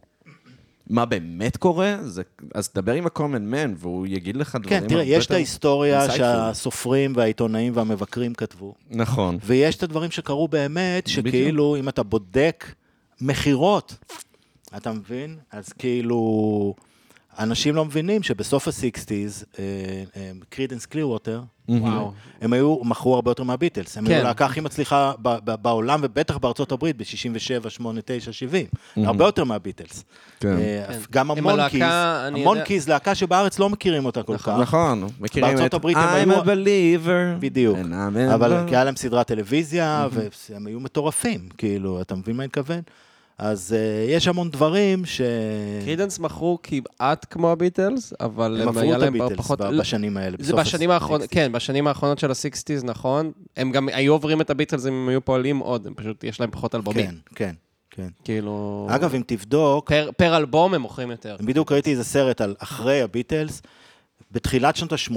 [0.89, 2.21] מה באמת קורה, זה,
[2.53, 6.09] אז תדבר עם ה-common man, והוא יגיד לך דברים כן, תראה, יש את ההיסטוריה.
[6.09, 9.37] שהסופרים והעיתונאים והמבקרים כתבו, נכון.
[9.45, 12.65] ויש את הדברים שקרו באמת, שכאילו, אם אתה בודק
[13.21, 13.95] מכירות,
[14.77, 15.37] אתה מבין?
[15.51, 16.73] אז כאילו,
[17.39, 19.59] אנשים לא מבינים שבסוף ה-60's,
[20.49, 22.11] Creedence Clearwater, וואו.
[22.41, 23.97] הם היו, מכרו הרבה יותר מהביטלס.
[23.97, 24.13] הם כן.
[24.13, 25.11] היו להקה הכי מצליחה
[25.61, 28.65] בעולם, ובטח בארצות הברית, ב-67, 8, 9, 70.
[28.97, 30.03] הרבה יותר מהביטלס.
[30.39, 30.47] כן.
[30.57, 30.99] אה, כן.
[31.11, 34.47] גם ה Monkees, ה Monkees, להקה שבארץ לא מכירים אותה כל כך.
[34.61, 37.39] נכון, מכירים בארצות את הברית הם I'm היו- a believer.
[37.39, 37.77] בדיוק.
[37.77, 42.81] I'm אבל היה להם סדרת טלוויזיה, והם היו מטורפים, כאילו, אתה מבין מה אני מתכוון?
[43.39, 45.21] אז אה, יש המון דברים ש...
[45.85, 49.61] Creedence מכרו כמעט כמו הביטלס, אבל הם הם היה את להם הביטלס פחות...
[49.61, 50.37] ב- בשנים האלה.
[50.39, 51.33] זה בסוף בשנים האחרונות, ה-60s.
[51.33, 53.31] כן, בשנים האחרונות של ה-60's, נכון.
[53.57, 56.51] הם גם היו עוברים את הביטלס אם הם היו פועלים עוד, הם פשוט, יש להם
[56.51, 57.05] פחות אלבומים.
[57.05, 57.55] כן, כן,
[57.91, 58.07] כן.
[58.23, 58.87] כאילו...
[58.91, 61.35] אגב, אם תבדוק, פר- פר אלבום הם מוכרים יותר.
[61.41, 63.61] בדיוק ראיתי איזה סרט על אחרי הביטלס,
[64.31, 65.11] בתחילת שנות ה-80,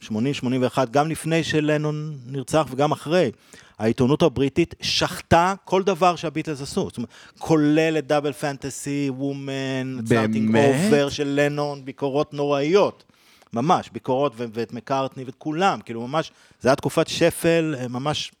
[0.00, 3.30] 80, 81, גם לפני שלנון נרצח וגם אחרי,
[3.78, 6.88] העיתונות הבריטית שחטה כל דבר שהביטלס עשו.
[6.88, 10.56] זאת אומרת, כולל את Double Fantasy, Woman, Starting?
[10.56, 13.04] Over של לנון, ביקורות נוראיות.
[13.52, 18.32] ממש, ביקורות ו- ואת מקארטני ואת כולם, כאילו ממש, זה היה תקופת שפל, הם ממש,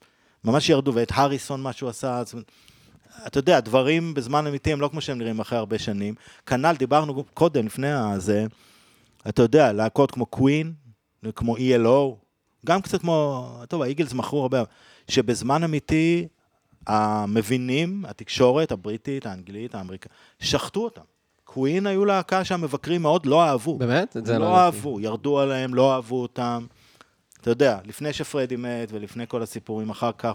[0.44, 2.50] ממש ירדו, ואת הריסון, מה שהוא עשה, זאת אומרת,
[3.26, 6.14] אתה יודע, דברים בזמן אמיתי הם לא כמו שהם נראים אחרי הרבה שנים.
[6.46, 8.46] כנ"ל, דיברנו קודם, לפני הזה,
[9.28, 10.72] אתה יודע, להקות כמו Queen,
[11.34, 12.25] כמו ELO,
[12.66, 14.62] גם קצת כמו, טוב, האיגלס מכרו הרבה,
[15.08, 16.28] שבזמן אמיתי,
[16.86, 21.02] המבינים, התקשורת הבריטית, האנגלית, האמריקאית, שחטו אותם.
[21.44, 23.78] קווין היו להקה שהמבקרים מאוד לא אהבו.
[23.78, 24.16] באמת?
[24.16, 24.56] את זה לא לא.
[24.56, 26.66] אהבו, ירדו עליהם, לא אהבו אותם.
[27.40, 30.34] אתה יודע, לפני שפרדי מת ולפני כל הסיפורים אחר כך,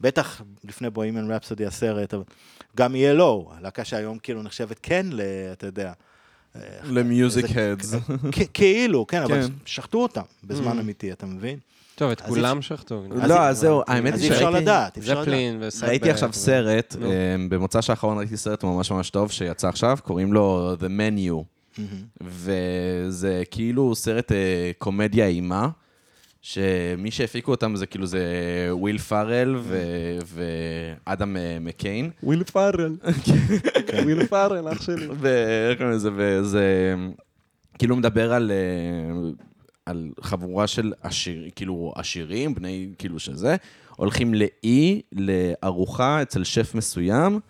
[0.00, 2.24] ובטח לפני בוהימן רפסודי הסרט, אבל
[2.76, 5.20] גם ELO, הלהקה שהיום כאילו נחשבת כן ל...
[5.52, 5.92] אתה יודע.
[6.84, 7.94] ל Music Heads.
[8.54, 9.48] כאילו, כן, אבל כן.
[9.64, 10.80] שחטו אותם בזמן Mm.
[10.80, 11.58] אמיתי, אתה מבין?
[11.94, 13.02] טוב, את אז כולם שחטו.
[13.22, 14.62] אז לא, אז זהו, האמת אז היא אי אפשר שראיתי...
[14.62, 15.24] לדעת, אי אפשר לדעת.
[15.24, 15.88] זפלין וסייבר.
[15.88, 17.10] ראיתי עכשיו סרט, נו.
[17.10, 17.12] אה,
[17.48, 20.88] במוצ"ש האחרון ראיתי סרט ממש ממש טוב שיצא עכשיו, קוראים לו The
[21.78, 21.80] Menu.
[22.20, 24.36] וזה כאילו סרט אה,
[24.78, 25.68] קומדיה אימה,
[26.42, 28.20] שמי שהפיקו אותם זה כאילו זה
[28.70, 32.10] וויל פארל ו- ואדם אה, מקיי.
[32.22, 32.96] וויל פארל.
[34.04, 35.06] וויל פארל, אח שלי.
[35.18, 36.94] ואיך קוראים לזה, וזה
[37.78, 39.30] כאילו מדבר על, אה,
[39.86, 43.56] על חבורה של עשיר, כאילו עשירים, בני כאילו שזה,
[43.96, 47.40] הולכים לאי, לארוחה אצל שף מסוים,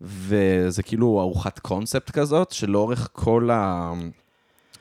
[0.00, 3.48] וזה כאילו ארוחת קונספט כזאת, שלאורך כל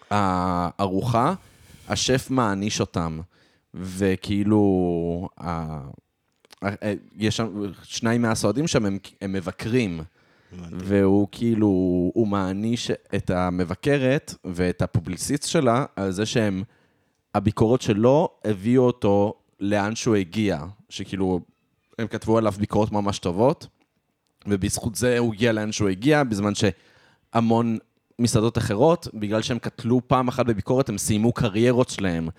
[0.10, 1.34] הארוחה,
[1.90, 3.20] השף מעניש אותם,
[3.74, 6.04] וכאילו, ה-
[7.16, 7.48] יש שם,
[7.84, 10.02] שניים מהסועדים שם הם, הם מבקרים.
[10.72, 11.68] והוא כאילו,
[12.14, 16.64] הוא מעניש את המבקרת ואת הפובליציסט שלה על זה שהם,
[17.36, 20.60] הביקורות שלו הביאו אותו לאן שהוא הגיע.
[20.90, 21.40] שכאילו,
[22.00, 23.68] הם כתבו עליו ביקורות ממש טובות,
[24.48, 27.78] ובזכות זה הוא הגיע לאן שהוא הגיע, בזמן שהמון
[28.20, 32.30] מסעדות אחרות, בגלל שהם קטלו פעם אחת בביקורת, הם סיימו קריירות שלהם.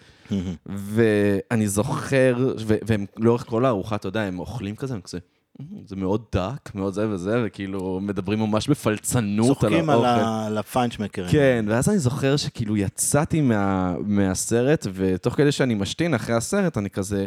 [0.66, 2.34] ואני זוכר,
[2.66, 5.18] ו- והם לאורך כל הארוחה, אתה יודע, הם אוכלים כזה, הם כזה,
[5.60, 10.06] "מ, זה מאוד דק, מאוד זה וזה, וכאילו מדברים ממש בפלצנות על צוחקים האוכל.
[10.06, 11.28] ה- על הפיינשמקרים.
[11.30, 16.90] כן, ואז אני זוכר שכאילו יצאתי מה, מהסרט, ותוך כדי שאני משתין אחרי הסרט, אני
[16.90, 17.26] כזה...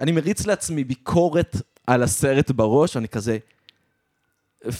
[0.00, 3.38] אני מריץ לעצמי ביקורת על הסרט בראש, ואני כזה...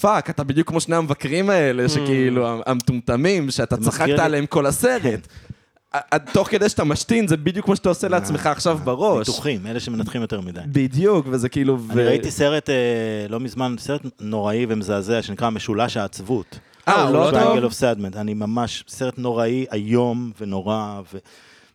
[0.01, 5.29] fuck, אתה בדיוק כמו שני המבקרים האלה, שכאילו, המטומטמים, שאתה צחקת לי- עליהם כל הסרט.
[6.33, 9.29] תוך כדי שאתה משתין, זה בדיוק מה שאתה עושה לעצמך עכשיו בראש.
[9.29, 10.61] ניתוחים, אלה שמנתחים יותר מדי.
[10.67, 11.79] בדיוק, וזה כאילו...
[11.91, 12.75] אני ראיתי סרט אה,
[13.29, 16.59] לא מזמן, סרט נוראי ומזעזע, שנקרא משולש העצבות.
[16.89, 17.65] אה, לא Triangle טוב?
[17.65, 18.17] of Sadness.
[18.17, 21.01] אני ממש, סרט נוראי, איום ונורא,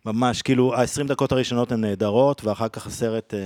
[0.05, 3.39] וממש, כאילו, ה-20 דקות הראשונות הן נהדרות, ואחר כך הסרט אה,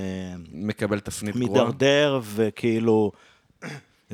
[0.54, 1.50] מקבל תפנית גרועה.
[1.64, 3.12] מידרדר, וכאילו,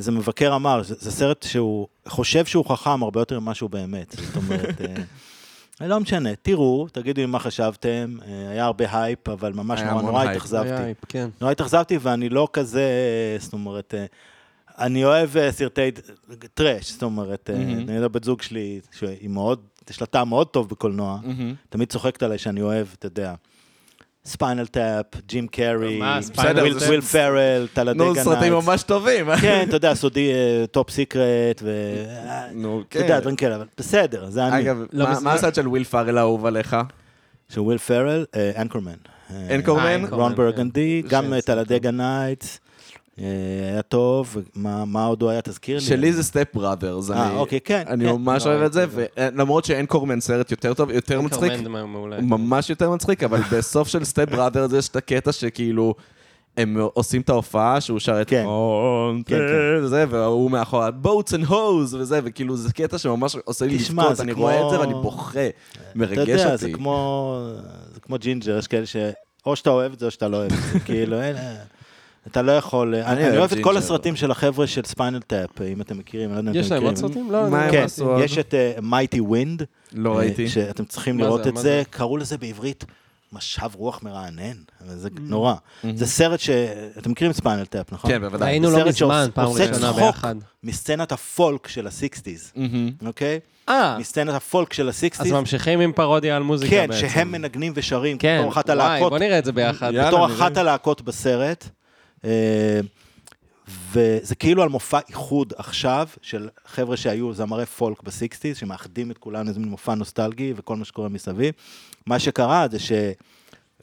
[0.01, 4.15] איזה מבקר אמר, זה, זה סרט שהוא חושב שהוא חכם הרבה יותר ממה שהוא באמת.
[4.17, 4.81] זאת אומרת,
[5.81, 9.89] אה, לא משנה, תראו, תגידו לי מה חשבתם, אה, היה הרבה הייפ, אבל ממש היה
[9.89, 10.35] נורא המון נורא הייפ.
[10.35, 10.69] התאכזבתי.
[10.69, 11.29] היה, כן.
[11.41, 12.83] נורא התאכזבתי, ואני לא כזה,
[13.39, 14.05] זאת אומרת, אה,
[14.77, 15.91] אני אוהב אה, סרטי
[16.53, 17.79] trash, זאת אומרת, אה, מהמם.
[17.79, 21.55] אני יודע, בת זוג שלי, שהיא מאוד, יש לה טעם מאוד טוב בקולנוע, מהמם.
[21.69, 23.33] תמיד צוחקת עליי שאני אוהב, אתה יודע,
[24.25, 26.83] Spinal Tap, ג'ים קרי, וויל Tap?
[26.87, 28.67] וויל פרל, נו, Talladega סרטים Nights.
[28.67, 29.25] ממש טובים.
[29.41, 30.31] כן, אתה יודע, סודי,
[30.71, 31.71] Top Secret, ו...
[32.53, 34.61] נו, אתה יודע, דברים כאלה, אבל בסדר, זה אני.
[34.61, 36.77] אגב, לא מה- הסרט של וויל פארל האהוב עליך?
[37.49, 38.25] של וויל פרל,
[38.57, 38.91] Anchorman.
[39.55, 40.05] Anchorman?
[40.05, 41.09] אה, רון ברגנדי, כן.
[41.09, 42.70] גם Talladega Nights, אה,
[43.71, 45.41] היה טוב, מה מה עוד הוא היה?
[45.41, 45.81] תזכיר לי.
[45.81, 47.11] שלי זה Step Brothers.
[47.11, 47.83] אה, אוקיי, כן.
[47.87, 48.11] אני כן.
[48.11, 52.21] ממש לא אוהב את זה, ולמרות ש Anchorman סרט יותר טוב, יותר מצחיק, Anchorman מעולה.
[52.21, 55.95] ממש יותר מצחיק, אבל בסוף של Step Brothers יש את הקטע שכאילו...
[56.57, 58.45] הם עושים את ההופעה שהוא שר את כן.
[59.25, 59.35] כן,
[59.83, 61.55] the- זה, והוא מאחורה, boats and hoes
[61.97, 64.93] וזה, וכאילו זה קטע שממש עושה לי לבכות, זה אני כמו- רואה את זה ואני
[64.93, 66.73] בוכה, אתה מרגש יודע, זה אותי.
[66.73, 67.37] כמו
[67.93, 68.95] זה כמו ג'ינג'ר, יש כאלה ש...
[69.45, 71.35] או שאתה אוהב את זה או שאתה לא אוהב את זה, כאילו, אין...
[72.27, 72.95] אתה לא יכול...
[72.95, 73.77] אני אוהב אני אוהב את כל.
[73.77, 76.75] הסרטים של החבר'ה של ספיינל טאפ, אם אתם מכירים, אני לא יודע אם יש אתם
[76.75, 77.13] להם עוד מכירים.
[77.13, 77.31] סרטים?
[77.31, 78.19] לא, מה אני הם לא כן, עשו?
[78.19, 80.49] יש את Mighty Wind, לא ראיתי.
[80.49, 81.49] שאתם צריכים לראות זה?
[81.49, 81.83] את זה?
[81.89, 82.85] קראו לזה בעברית
[83.33, 85.53] משב רוח מרענן, אבל זה נורא.
[85.95, 86.49] זה סרט ש...
[86.97, 88.11] אתם מכירים ספיינל טאפ, נכון?
[88.11, 88.49] כן, בוודאי.
[88.49, 90.35] ראינו זה לא מזמן, פעם עושה ראשונה צחוק ביחד.
[90.63, 92.91] מסצנת הפולק של הסיקסטיז, מהמם.
[93.05, 93.39] אוקיי?
[93.69, 95.27] אה, מסצנת הפולק של הסיקסטיז.
[95.27, 97.09] אז ממשיכים עם פרודיה על מוזיקה כן, בעצם.
[97.09, 99.93] שהם מנגנים ושרים, כן, בתור אחת וואי, הלהקות, בוא נראה את זה ביחד.
[99.95, 100.25] בתור.
[100.25, 101.69] אחת הלהקות בסרט.
[102.25, 102.79] אה,
[103.91, 109.45] וזה כאילו על מופע איחוד עכשיו של חבר'ה שהיו זמרי פולק בסיקסטיז, שמאחדים את כולם
[109.45, 111.53] לאיזה מין מופע נוסטלגי וכל מה שקורה מסביב.
[112.05, 112.91] מה שקרה זה ש...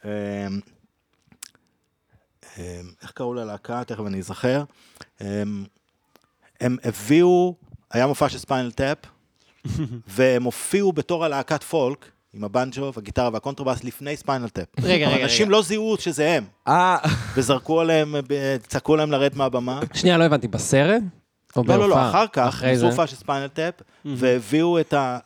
[0.04, 0.46] אה,
[2.58, 3.84] אה, איך קראו ללהקה?
[3.84, 4.64] תכף אני אזכר.
[6.60, 7.54] הם הביאו,
[7.90, 8.98] היה מופע של ספיינל טאפ,
[10.06, 14.66] והם הופיעו בתור הלהקת פולק, עם הבנג'ו והגיטרה והקונטרבאס לפני ספיינל טאפ.
[14.82, 15.56] רגע, אבל רגע, אנשים רגע.
[15.56, 16.96] לא זיהו שזה הם, אה,
[17.36, 18.14] וזרקו עליהם,
[18.66, 19.80] צעקו להם לרדת מהבמה.
[19.94, 21.02] שנייה, לא הבנתי, בסרט?
[21.56, 22.10] או לא, לא, לא, בהופעה?
[22.10, 22.86] אחר כך, אחרי זה?
[22.86, 23.74] הופעה של ספיינל טאפ,
[24.04, 25.18] והביאו את ה...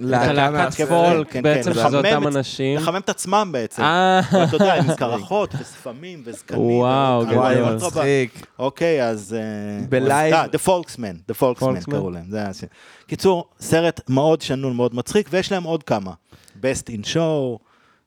[0.00, 0.88] מהסרט.
[0.88, 2.78] פולק כן, בעצם, כן, שזה לחמם אותם את- אנשים.
[2.78, 3.82] לחמם את עצמם בעצם.
[3.82, 6.60] אה, אתה יודע, עם קרחות וספמים וזקנים.
[6.62, 7.74] וואו, גדול.
[7.74, 8.46] מצחיק.
[8.58, 9.36] אוקיי, אז...
[9.38, 11.90] אה, ב-live אה, The Folksman, The Folksman.
[11.90, 12.24] קראו להם.
[13.06, 16.12] קיצור, סרט מאוד שנון, מאוד מצחיק, ויש להם עוד כמה.
[16.62, 17.58] Best in Show,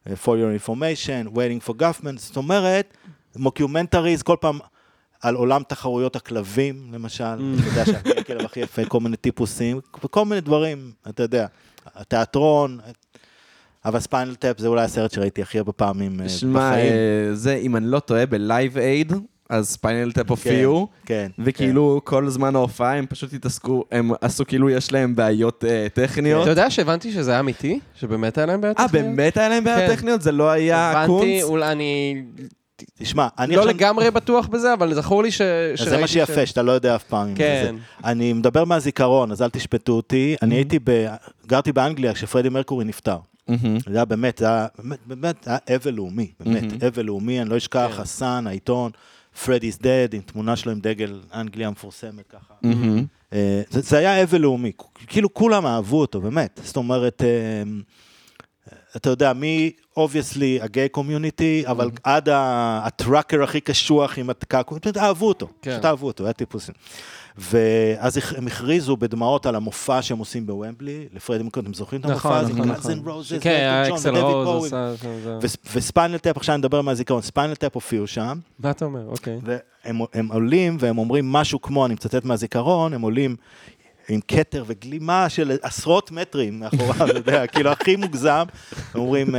[0.07, 2.97] uh, For Your Information, Waiting for Guffman, זאת אומרת,
[3.35, 4.59] mockumentaries, כל פעם
[5.21, 10.41] על עולם תחרויות הכלבים, למשל, אתה יודע שהכלב הכי יפה, כל מיני טיפוסים, וכל מיני
[10.41, 11.47] דברים, אתה יודע,
[11.95, 12.79] התיאטרון,
[13.85, 16.93] אבל ספיינל טאפ זה אולי הסרט שראיתי הכי הרבה פעמים אה, שמע, בחיים.
[16.93, 19.13] אה, זה, אם אני לא טועה, ב-Live Aid,
[19.51, 24.69] אז ספיינל טאפ הופיעו, כן, וכאילו כל זמן ההופעה הם פשוט התעסקו, הם עשו כאילו
[24.69, 26.41] יש להם בעיות אה, טכניות.
[26.41, 27.79] אתה יודע שהבנתי שזה היה אמיתי?
[27.95, 29.05] שבאמת היה להם בעיות אה, טכניות?
[29.05, 29.95] באמת היה להם בעיות כן.
[29.95, 30.21] טכניות?
[30.21, 31.43] זה לא היה הבנתי, קונץ?
[31.43, 32.23] אולי אני
[32.99, 33.75] תשמע, אני לא עכשיו...
[33.75, 35.41] לגמרי בטוח בזה, אבל זכור לי ש...
[35.41, 37.35] אז זה מה שיפה, שאתה לא יודע אף פעם.
[37.35, 37.75] כן.
[38.05, 40.35] אני מדבר מהזיכרון, אז אל תשפטו אותי.
[40.41, 41.07] אני הייתי ב...
[41.47, 43.17] גרתי באנגליה כשפרדי מרקורי נפטר.
[43.47, 43.79] מהמם.
[43.79, 44.67] זה היה באמת, זה היה
[45.05, 48.01] באמת, היה אבל לאומי, באמת, אבל לאומי, אני לא אשכח, כן.
[48.01, 48.91] הSun, העיתון,
[49.45, 52.53] Freddie's dead, עם תמונה שלו עם דגל אנגליה המפורסמת ככה.
[53.33, 54.71] אה, זה, זה היה אבל לאומי,
[55.07, 56.59] כאילו כולם אהבו אותו, באמת.
[56.63, 57.63] זאת אומרת, אה,
[58.95, 64.29] אתה יודע, מי, obviously, ה gay community, אבל עד ה- ה trucker הכי קשוח עם
[64.29, 65.71] הקעקוע, פשוט אהבו אותו, כן.
[65.71, 66.73] פשוט אהבו אותו, היה טיפוסים.
[67.37, 72.29] ואז הם הכריזו בדמעות על המופע שהם עושים בוומבלי, לפרדי מרקורי, אתם זוכרים את המופע
[72.29, 72.53] נכון, הזה?
[72.53, 73.09] נכון, נכון.
[73.13, 74.73] רוזס, כן, אקסל רוז
[75.73, 79.05] וספיינל טאפ, עכשיו אני מדבר מהזיכרון, ספיינל טאפ הופיעו שם, מה אתה אומר?
[79.07, 79.39] אוקיי.
[79.43, 83.35] והם הם עולים והם אומרים משהו כמו, אני מצטט מהזיכרון, הם עולים
[84.09, 88.43] עם כתר וגלימה של עשרות מטרים מאחוריו, אתה יודע, כאילו הכי מוגזם.
[88.95, 89.35] אומרים,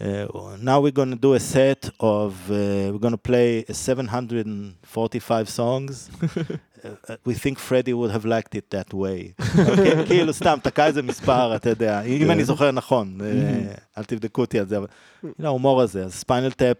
[0.00, 3.64] אה, אה, now we're going to do a set of, uh, we're going to play
[3.72, 6.10] 745 songs.
[6.86, 9.32] Uh, we think Freddie would have liked it that way.
[10.08, 14.58] כאילו סתם, תקע איזה מספר, אתה יודע, אם אני זוכר נכון, אה, אל תבדקו אותי
[14.58, 14.86] על זה, אבל
[15.42, 16.76] ההומור הזה, אז ספיינל טאפ,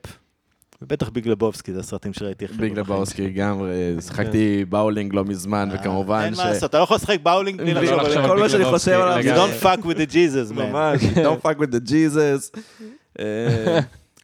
[0.83, 5.69] ובטח ביג לבובסקי, זה הסרטים שראיתי הכי ביג לבובסקי גם, אה, שיחקתי באולינג לא מזמן,
[5.71, 5.81] שלי.
[5.81, 6.39] וכמובן אין ש...
[6.39, 8.91] מה לעשות, אתה לא יכול לשחק באולינג בלי בלי לחשוב על כל מה שאני לבובסקי,
[8.91, 10.61] חושב עליו, don't fuck with the Jesus, man.
[10.61, 12.51] ממש, don't fuck with the Jesus.
[13.21, 13.79] אה,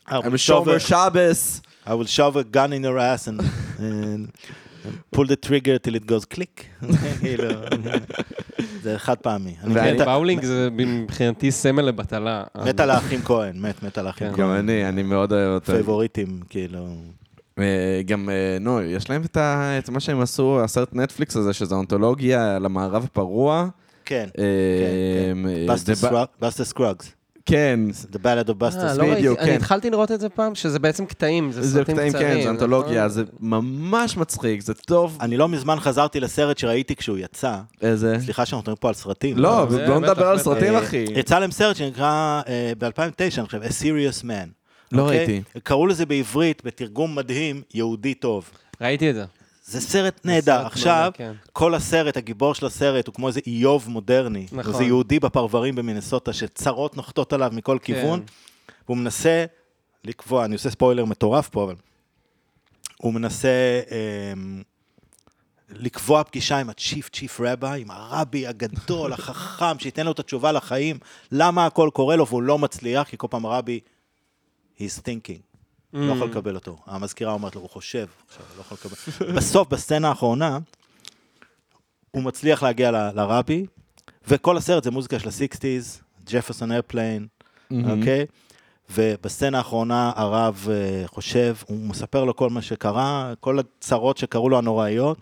[0.09, 1.61] I will I'm shove a- שבס.
[1.87, 3.81] I will shove a gun in your ass and, and,
[4.87, 6.85] and pull the trigger till it goes click.
[7.21, 7.45] כאילו,
[8.83, 9.55] זה חד פעמי.
[9.65, 12.45] אני ואני- באולינג זה מבחינתי סמל לבטלה.
[12.67, 14.33] מת על האחים כהן, מת, מת על האחים כן.
[14.33, 14.51] גם כהן.
[14.59, 15.73] אני, אני מאוד אוהב אותו.
[15.73, 16.87] פייבוריטים, כאילו.
[17.59, 21.53] אה, גם, אה, נו, יש להם את ה- את מה שהם עשו, הסרט נטפליקס הזה,
[21.53, 23.69] שזה אנתולוגיה על המערב הפרוע.
[24.05, 24.45] כן, אה,
[25.71, 27.13] אה, זה ב- בסטר סקרוגס.
[27.47, 27.81] כן,
[28.13, 29.01] The Ballad of אה, Buster לא Scruggs.
[29.01, 29.57] ראיתי, בדיוק, אני כן.
[29.57, 32.29] התחלתי לראות את זה פעם, שזה בעצם קטעים, זה זה סרטים קטעים, קצרים.
[32.37, 33.09] כן, זה אנתולוגיה, נכון?
[33.09, 35.19] זה ממש מצחיק, זה טוב.
[35.21, 37.57] אני לא מזמן חזרתי לסרט שראיתי כשהוא יצא.
[37.83, 38.17] איזה?
[38.21, 39.39] סליחה שאנחנו מדברים פה על סרטים.
[39.39, 40.39] לא, זה בטח, נדבר על.
[40.39, 41.05] סרטים, אה, אחי.
[41.17, 42.43] יצא להם סרט שנקרא
[42.79, 44.49] ב-2009, אני חושב, A Serious Man.
[44.93, 45.19] לא אוקיי?
[45.19, 45.43] ראיתי.
[45.63, 48.51] קראו לזה בעברית, בתרגום מדהים, יהודי טוב.
[48.81, 49.25] ראיתי את זה.
[49.73, 50.59] זה סרט נהדר.
[50.59, 51.33] סרט עכשיו, מעולה, כן.
[51.53, 54.47] כל הסרט, הגיבור של הסרט, הוא כמו איזה איוב מודרני.
[54.53, 54.73] נכון.
[54.73, 57.95] זה יהודי בפרברים במינסוטה, שצרות נוחתות עליו מכל כן.
[57.95, 58.23] כיוון,
[58.87, 59.45] והוא מנסה
[60.05, 61.75] לקבוע, אני עושה ספוילר מטורף פה, אבל
[62.99, 64.63] הוא מנסה אמ,
[65.71, 70.99] לקבוע פגישה עם הצ'יף צ'יף רבי, עם הרבי הגדול, החכם, שייתן לו את התשובה לחיים,
[71.33, 73.81] למה הכל קורה לו, והוא לא מצליח, כי כל פעם הרבי,
[74.79, 75.52] he's thinking.
[75.93, 76.17] לא Mm.
[76.17, 76.79] יכול לקבל אותו.
[76.87, 78.97] המזכירה אומרת לו, הוא חושב, עכשיו, לא יכול לקבל.
[79.37, 80.59] בסוף, בסצנה האחרונה,
[82.11, 83.67] הוא מצליח להגיע ל- לרבי,
[84.29, 87.27] וכל הסרט זה מוזיקה של ה-60's, ג'פרסון איירפליין,
[87.73, 88.27] אוקיי?
[88.91, 94.59] ובסצנה האחרונה הרב אה, חושב, הוא מספר לו כל מה שקרה, כל הצרות שקרו לו
[94.59, 95.19] הנוראיות,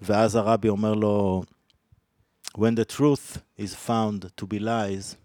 [0.00, 1.42] ואז הרבי אומר לו,
[2.58, 5.16] When the truth is found to be lies,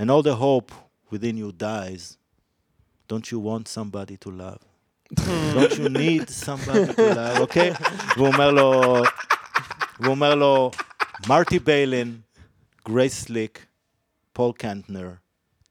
[0.00, 0.72] and all the hope
[1.12, 2.16] within you dies,
[3.12, 4.62] don't you want somebody to love?
[5.54, 7.72] don't you need somebody to love, אוקיי?
[8.16, 8.82] והוא אומר לו,
[10.00, 10.70] והוא אומר לו,
[11.28, 12.16] מרטי באלין,
[12.88, 13.66] גרייס סליק,
[14.32, 15.08] פול קנטנר,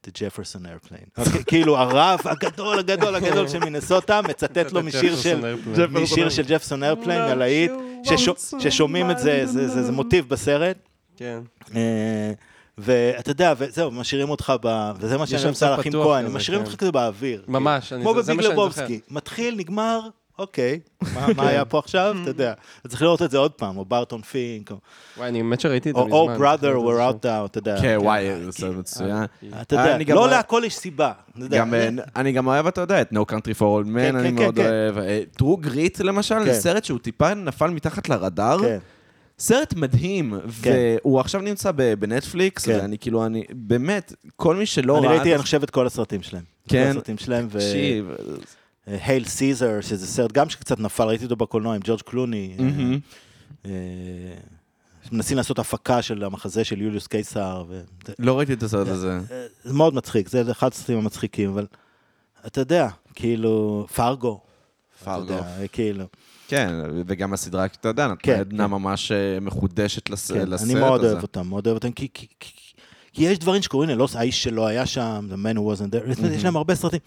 [0.07, 1.23] The Jefferson Airplane.
[1.47, 5.55] כאילו הרב הגדול הגדול הגדול של מינסוטה מצטט לו משיר של
[5.89, 7.71] משיר של ג'פרסון איירפליין, הלהיט,
[8.03, 10.77] ששו- ששומעים את זה, זה- זה זה מוטיב בסרט.
[11.17, 11.39] כן.
[12.80, 14.91] אה, ואתה יודע, וזהו, משאירים אותך ב...
[14.99, 16.67] וזה מה שאני עושה לאחים כהן, משאירים כן.
[16.71, 17.43] אותך כזה באוויר.
[17.47, 18.99] ממש, אני- כמו בביג לבובסקי.
[19.11, 19.99] מתחיל, נגמר,
[20.39, 20.80] אוקיי,
[21.38, 22.15] מה- היה פה עכשיו?
[22.21, 22.53] אתה יודע.
[22.82, 24.78] אתה צריך לראות את זה עוד פעם, או ברטון פינק, או-
[25.17, 26.45] וואי, אני באמת שראיתי את זה או מזמן.
[26.45, 27.82] Brother, צריך we're out now, אתה יודע.
[27.82, 29.23] כן, וואי, כן, זה סרט מצוין.
[29.61, 31.11] אתה יודע, לא להכל יש סיבה.
[31.38, 34.36] יודע, אה, אני גם אוהב, אתה יודע, את No Country for Old כן, אני כן,
[34.43, 34.65] מאוד כן.
[34.65, 34.97] אוהב.
[34.97, 36.45] אה, True Grit, למשל, כן.
[36.45, 38.59] זה סרט שהוא טיפה נפל מתחת לרדאר.
[38.61, 38.78] כן.
[39.39, 40.71] סרט מדהים, כן.
[41.03, 42.77] והוא עכשיו נמצא בנטפליקס, כן.
[42.81, 45.15] ואני כאילו, אני, באמת, כל מי שלא אני ראה...
[45.15, 46.43] ראיתי, אני חושב, את כל הסרטים שלהם.
[46.69, 46.83] כן.
[46.83, 47.59] כל הסרטים שלהם, ו...
[47.59, 48.09] תקשיב,
[48.88, 52.55] הייל סיזר, שזה סרט גם שקצת נפל, ראיתי אותו בקולנוע עם ג'ורג' קלוני.
[52.59, 52.99] מהמם.
[53.65, 53.71] אה,
[55.11, 57.63] מנסים לעשות הפקה של המחזה של יוליוס קיסר.
[57.69, 57.83] וזה-
[58.19, 59.19] לא ראיתי את הסרט הזה.
[59.31, 61.65] אה, זה מאוד מצחיק, זה אחד הסרטים המצחיקים, אבל
[62.47, 64.39] אתה יודע, כאילו, פרגו.
[65.03, 65.23] פרגו.
[65.23, 66.05] אתה יודע, כאילו,
[66.47, 66.69] כן,
[67.07, 68.71] וגם הסדרה, אתה יודע, נתנה כן, עדנה כן.
[68.71, 71.11] ממש אה, מחודשת לס- כן, לסרט אני מאוד הזה.
[71.13, 72.51] אוהב אותם, מאוד אוהב אותם, כי, כי, כי,
[73.13, 75.91] כי יש דברים שקורים, לי, לא האיש שלא היה שם, the man who wasn't
[76.21, 76.99] there, יש להם הרבה סרטים.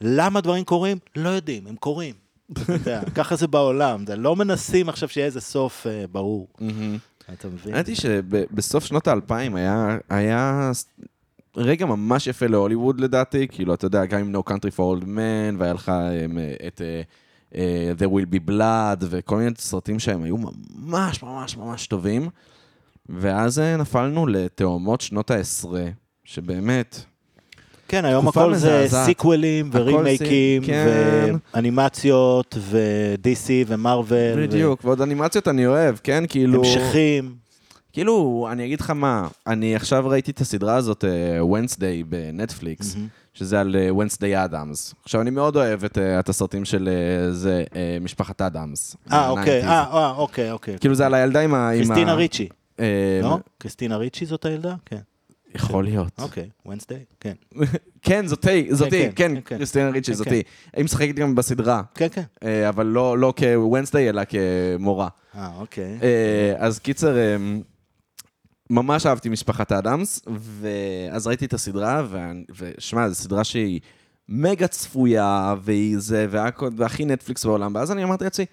[0.00, 0.98] למה דברים קורים?
[1.16, 2.14] לא יודעים, הם קורים.
[3.14, 6.48] ככה זה בעולם, זה לא מנסים עכשיו שיהיה איזה סוף אה, ברור.
[6.60, 6.98] מהמם.
[7.32, 7.74] אתה מבין?
[7.74, 10.70] האמת היא שבסוף שנות האלפיים היה, היה
[11.56, 15.56] רגע ממש יפה להוליווד לדעתי, כאילו, אתה יודע, גם עם No Country for Old Man,
[15.58, 17.06] והיה לך um, את uh,
[17.52, 20.36] There Will Be Blood, וכל מיני סרטים שהם היו
[20.76, 22.28] ממש ממש ממש טובים,
[23.08, 25.84] ואז uh, נפלנו לתאומות שנות העשרה,
[26.24, 27.04] שבאמת,
[27.88, 29.06] כן, היום הכל זה מזעזעת.
[29.06, 31.34] סיקוולים ורימייקים, כן.
[31.54, 34.46] ואנימציות, ו-DC ומרוויל.
[34.46, 36.64] בדיוק, ועוד אנימציות אני אוהב, כן, כאילו...
[36.64, 37.34] המשכים.
[37.92, 42.96] כאילו, אני אגיד לך מה, אני עכשיו ראיתי את הסדרה הזאת, אה, Wednesday בנטפליקס,
[43.38, 44.94] שזה על אה, Wednesday אדמס.
[45.04, 48.96] עכשיו, אני מאוד אוהב את אה, את הסרטים של אה, זה, אה, משפחת אדמס.
[49.12, 49.66] אה, אוקיי, ב-90s.
[49.68, 50.78] אה, אה, אוקיי, אוקיי.
[50.78, 51.70] כאילו, זה על הילדה עם ה...
[51.74, 52.48] קריסטינה ריצ'י,
[52.80, 53.38] אה, לא?
[53.58, 54.74] קריסטינה ריצ'י זאת הילדה?
[54.86, 54.98] כן.
[55.54, 56.12] יכול להיות.
[56.18, 57.32] אוקיי, ונסדיי, כן.
[58.02, 59.56] כן, זאתי, זאתי, כן, כן, כן, כן.
[59.56, 60.42] קריסטינה ריצ'י, כן, זאתי.
[60.76, 62.22] היא משחקת גם בסדרה, כן, כן.
[62.42, 65.08] אה, אבל לא לא כוונסדיי, אלא כמורה.
[65.34, 65.98] אה, אוקיי.
[66.02, 67.36] אה, אז קיצר, אה,
[68.70, 70.20] ממש אהבתי משפחת אדמס,
[70.60, 73.80] ואז ראיתי את הסדרה, ואני- ושמע, זו סדרה שהיא
[74.28, 76.26] מגה צפויה, והיא זה,
[76.76, 78.46] והכי נטפליקס בעולם, ואז אני אמרתי לעצמי,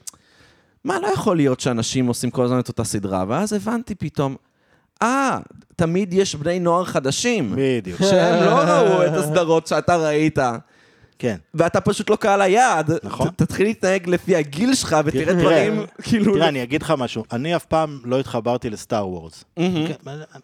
[0.83, 4.35] מה, לא יכול להיות שאנשים עושים כל הזמן את אותה סדרה, ואז הבנתי פתאום,
[5.01, 5.39] אה,
[5.75, 7.99] תמיד יש בני נוער חדשים, בדיוק.
[7.99, 10.39] שהם לא ראו את הסדרות שאתה ראית.
[11.19, 11.35] כן.
[11.53, 13.27] ואתה פשוט לא קהל היעד, נכון.
[13.29, 16.33] ת- תתחיל להתנהג לפי הגיל שלך ותראה תראה, דברים, כאילו...
[16.33, 19.43] תראה, אני אגיד לך משהו, אני אף פעם לא התחברתי לסטאר וורס.
[19.55, 19.61] כן,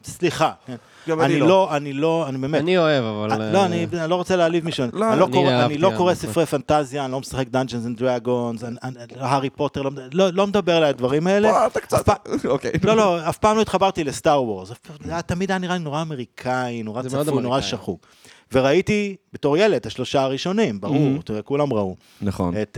[0.03, 0.52] סליחה.
[0.68, 0.76] כן.
[1.10, 1.48] גם אני אני לא.
[1.48, 2.61] לא, אני לא, אני באמת.
[2.61, 3.31] אני אוהב, אבל...
[3.31, 4.85] אה, לא, אה, אני אני לא רוצה להעליב מישהו.
[4.93, 5.19] לא, אני
[5.77, 9.81] לא קורא- לא ספרי פנטזיה, אני לא משחק Dungeons and Dragons, אני- אני- הארי פוטר,
[9.81, 11.52] לא- לא לא מדבר על הדברים האלה.
[11.52, 12.06] פה אתה קצת...
[12.45, 12.72] אוקיי.
[12.84, 14.72] לא, לא, אף פעם לא התחברתי לסטאר וורס.
[15.06, 17.61] זה תמיד היה נראה לי נורא אמריקאי, נורא צפוי, נורא.
[17.61, 18.06] שחוק.
[18.53, 21.23] וראיתי בתור ילד את השלושה הראשונים, ברור, Mhm.
[21.23, 21.95] תראה, כולם ראו.
[22.21, 22.53] נכון.
[22.61, 22.77] את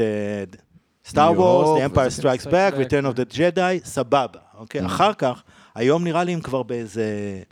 [1.05, 4.25] סטאר ניו וורס, The Empire Strikes Back, Back, Return of the Jedi, סבבה.
[4.57, 5.43] אוקיי, אחר כך,
[5.75, 7.05] היום נראה לי הם כבר באיזה...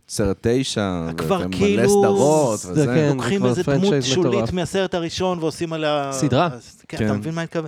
[0.09, 2.85] סרט תשע, כבר כאילו- סדרות זה וזה.
[2.85, 3.11] כן.
[3.15, 4.53] לוקחים איזה דמות שולית מטורף.
[4.53, 6.09] מהסרט הראשון ועושים עליה...
[6.13, 6.49] סדרה.
[6.87, 7.05] כן, כן.
[7.05, 7.67] אתה מבין מה אני מתכוון?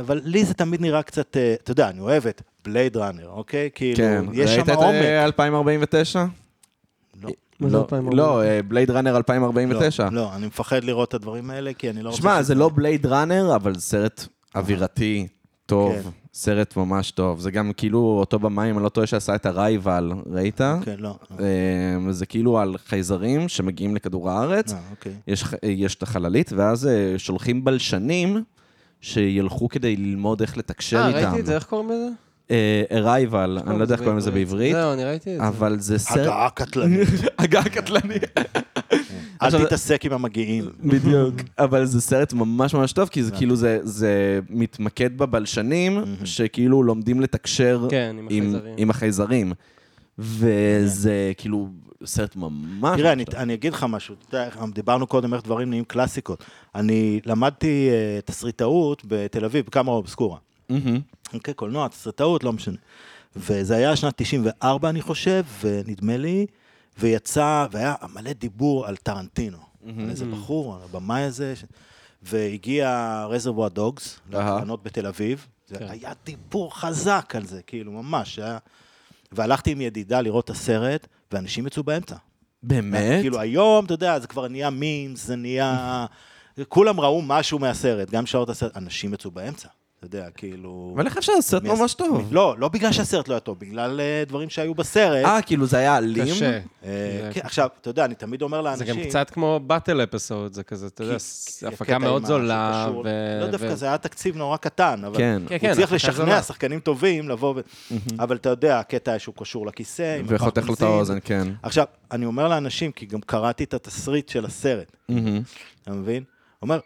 [0.00, 3.70] אבל לי זה תמיד נראה קצת, אה, אתה יודע, אני אוהב את בלייד ראנר, אוקיי?
[3.74, 4.24] כאילו, כן.
[4.32, 4.88] יש ראית שם את עומק.
[4.94, 6.24] אה, 2049?
[7.22, 7.30] לא.
[7.62, 8.16] מה זה לא, 2049?
[8.16, 10.08] לא, אה, בלייד ראנר 2049.
[10.12, 12.22] לא, אני מפחד לראות את הדברים האלה, כי אני לא רוצה...
[12.22, 15.26] שמע, זה לא בלייד ראנר, אבל סרט אווירתי,
[15.66, 15.92] טוב.
[15.92, 16.10] כן.
[16.34, 17.40] סרט ממש טוב.
[17.40, 20.60] זה גם כאילו אותו במאי, אם אני לא טועה, שעשה את הרייבל, ראית?
[20.84, 21.16] כן, לא.
[21.40, 24.72] אה, זה כאילו על חייזרים שמגיעים לכדור הארץ.
[24.72, 25.12] אה, אוקיי.
[25.62, 28.42] יש, את החללית, ואז אה, שולחים בלשנים
[29.00, 31.18] שילכו כדי ללמוד איך לתקשר אה, איתם.
[31.18, 32.08] ראיתי את זה, איך קוראים לזה?
[32.92, 35.48] ארייבל, אני לא יודע איך קוראים לזה בעברית, זהו, אני ראיתי את זה.
[35.48, 36.18] אבל זה סרט...
[36.18, 37.08] הגעה קטלנית.
[37.38, 38.14] הגעה קטלני.
[39.42, 40.64] אל תתעסק עם המגיעים.
[40.84, 41.34] בדיוק.
[41.58, 47.20] אבל זה סרט ממש ממש טוב, כי זה כאילו זה, זה מתמקד בבלשנים, שכאילו לומדים
[47.20, 49.52] לתקשר כן, עם עם, החייזרים.
[50.18, 51.68] וזה כאילו
[52.04, 53.24] סרט ממש תראה, אני.
[53.36, 54.14] אני אגיד לך משהו,
[54.74, 56.44] דיברנו קודם איך דברים נהיים קלאסיקות.
[56.74, 60.38] אני למדתי אה, תסריטאות בתל אביב, בקאמרה אובסקורה.
[60.72, 61.00] מהמם.
[61.34, 62.76] אוקיי, קולנוע, תסריטאות, לא משנה.
[63.36, 66.46] וזה היה שנת 94, אני חושב, ונדמה לי,
[66.98, 69.58] ויצא, והיה מלא דיבור על טרנטינו.
[69.86, 71.64] על איזה בחור, על הבמאי הזה, ש...
[72.22, 74.20] והגיע רזרבוע דוגס.
[74.30, 75.46] להקרנות בתל אביב.
[75.66, 75.86] זה כן.
[75.88, 78.38] היה דיבור חזק על זה, כאילו, ממש.
[78.38, 78.58] היה...
[79.32, 82.16] והלכתי עם ידידה לראות את הסרט, ואנשים יצאו באמצע.
[82.62, 83.20] באמת?
[83.20, 86.06] כאילו היום, אתה יודע, זה כבר נהיה מימס, זה נהיה...
[86.68, 89.68] כולם ראו משהו מהסרט, גם שעות הסרט, אנשים יצאו באמצע,
[90.04, 90.92] אתה יודע, כאילו...
[90.96, 92.28] אבל איך אפשר סרט מהס- ממש טוב?
[92.30, 95.24] לא, לא בגלל שהסרט לא היה טוב, בגלל אה, דברים שהיו בסרט.
[95.24, 96.24] אה, כאילו זה היה אלים?
[96.34, 96.50] קשה.
[96.50, 98.86] אה, זה- כן, עכשיו, אתה יודע, אני תמיד אומר זה לאנשים...
[98.86, 101.16] גם קצת כמו באטל אפיסוד, זה כזה, אתה יודע,
[101.66, 102.88] הפקה מאוד זולה.
[103.40, 105.42] לא דווקא, זה היה תקציב נורא קטן, אבל כן.
[105.48, 106.42] כן, הוא כן, הצליח לשכנע.
[106.42, 107.60] שחקנים טובים לבוא ו...
[108.18, 110.82] אבל אתה יודע, הקטע שהוא קשור לכיסא, עם וחותך לו את.
[110.82, 111.48] האוזן, כן.
[111.62, 114.96] עכשיו, אני אומר לאנשים, כי גם קראתי את התסריט של הסרט.
[115.82, 116.22] אתה מבין?
[116.62, 116.78] אומר,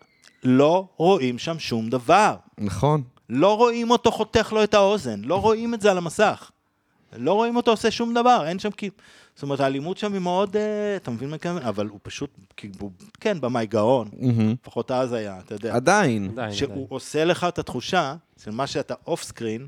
[0.47, 2.37] לא רואים שם שום דבר.
[2.59, 3.03] נכון.
[3.29, 6.51] לא רואים אותו חותך לו את האוזן, לא רואים את זה על המסך.
[7.17, 8.91] לא רואים אותו עושה שום דבר, אין שם כי...
[9.35, 11.63] זאת אומרת, האלימות שם היא מאוד, אה, אתה מבין מה מתכוון?
[11.63, 12.91] אבל הוא פשוט, כי הוא,
[13.21, 14.55] כן, במאי גאון, מהמם.
[14.63, 15.75] לפחות אז היה, אתה יודע.
[15.75, 16.29] עדיין.
[16.33, 16.87] עדיין, שהוא עדיין.
[16.89, 18.15] עושה לך את התחושה
[18.45, 19.67] של מה שאתה off-screen,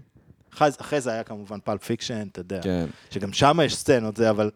[0.54, 2.86] אחרי, אחרי זה היה כמובן פלפ פיקשן, אתה יודע, כן.
[3.10, 4.50] שגם שם יש סצנות זה, אבל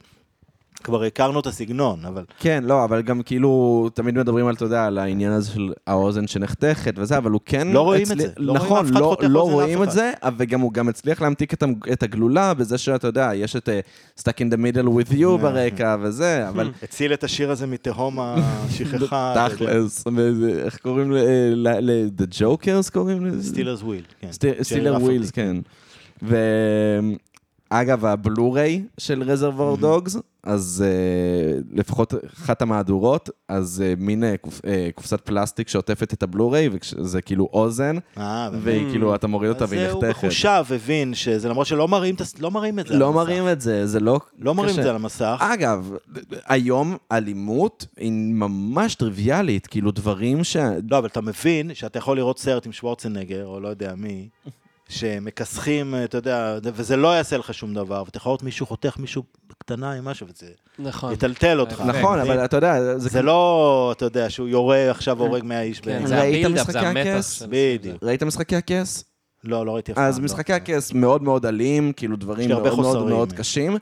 [0.84, 4.84] כבר הכרנו את הסגנון, אבל כן, לא, אבל גם כאילו, תמיד מדברים על, אתה יודע,
[4.86, 7.68] על העניין הזה של האוזן שנחתכת וזה, אבל הוא כן...
[7.68, 9.82] לא רואים את הצליח- זה, לא רואים נכון, אף אחד לא, חותך לא אוזן רואים
[9.82, 9.90] את.
[9.90, 11.62] זה, וגם הוא גם הצליח להמתיק את,
[11.92, 13.72] את הגלולה בזה שאתה יודע, יש את uh,
[14.20, 19.34] Stuck in the middle with you ברקע וזה, אבל הציל את השיר הזה מתהום השכחה.
[19.48, 20.04] תכלס,
[20.64, 21.16] איך קוראים ל...
[21.80, 23.48] ל- The Jokers קוראים לזה?
[23.48, 24.28] סטילרס וויל, כן.
[25.02, 25.32] ווילס, רפלטי.
[25.32, 25.56] כן.
[27.72, 34.60] ואגב, הבלו-ריי של רזרבור דוגס, אז אה, לפחות אחת המהדורות, אז אה, מין אה, קופ-
[34.94, 36.68] קופסת פלסטיק שעוטפת את הבלו-ריי,
[36.98, 37.96] וזה כאילו אוזן.
[38.62, 40.24] והיא כאילו, אתה מוריד אותה אז והיא זה הוא נחתכת.
[40.24, 42.94] מחושב, הבין שזה למרות שלא מראים את לא מראים את זה.
[42.94, 43.12] לא.
[43.12, 44.82] מראים את זה, זה לא לא מראים את.
[44.82, 45.36] זה על המסך.
[45.40, 45.92] אגב,
[46.46, 50.56] היום אלימות היא ממש טריוויאלית, כאילו דברים ש...
[50.90, 54.28] לא, אבל אתה מבין שאתה יכול לראות סרט עם שוורצנגר, או לא יודע מי,
[54.92, 59.22] שמכסחים, אתה יודע, וזה לא יעשה לך שום דבר, ואתה יכול לראות מישהו חותך מישהו
[59.48, 60.46] בקטנה עם משהו, וזה
[60.78, 61.12] נכון.
[61.12, 61.80] יטלטל אותך.
[61.80, 62.44] נכון, אתה אבל?
[62.44, 65.80] אתה יודע, זה זה לא, אתה יודע, שהוא יורה עכשיו הורג 100 איש.
[65.80, 67.26] כן, זה ראית הבילדאפ, משחקי זה המתח.
[67.48, 67.96] בדיוק.
[68.02, 69.04] ראית משחקי הכס?
[69.44, 70.06] לא, לא ראיתי אף פעם.
[70.08, 70.24] אז לא.
[70.24, 73.08] משחקי הכס מאוד מאוד אלים, כאילו דברים מאוד מאוד.
[73.08, 73.76] מאוד קשים,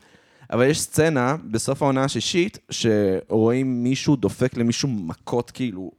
[0.51, 5.91] אבל יש סצנה בסוף העונה השישית, שרואים מישהו דופק למישהו מכות כאילו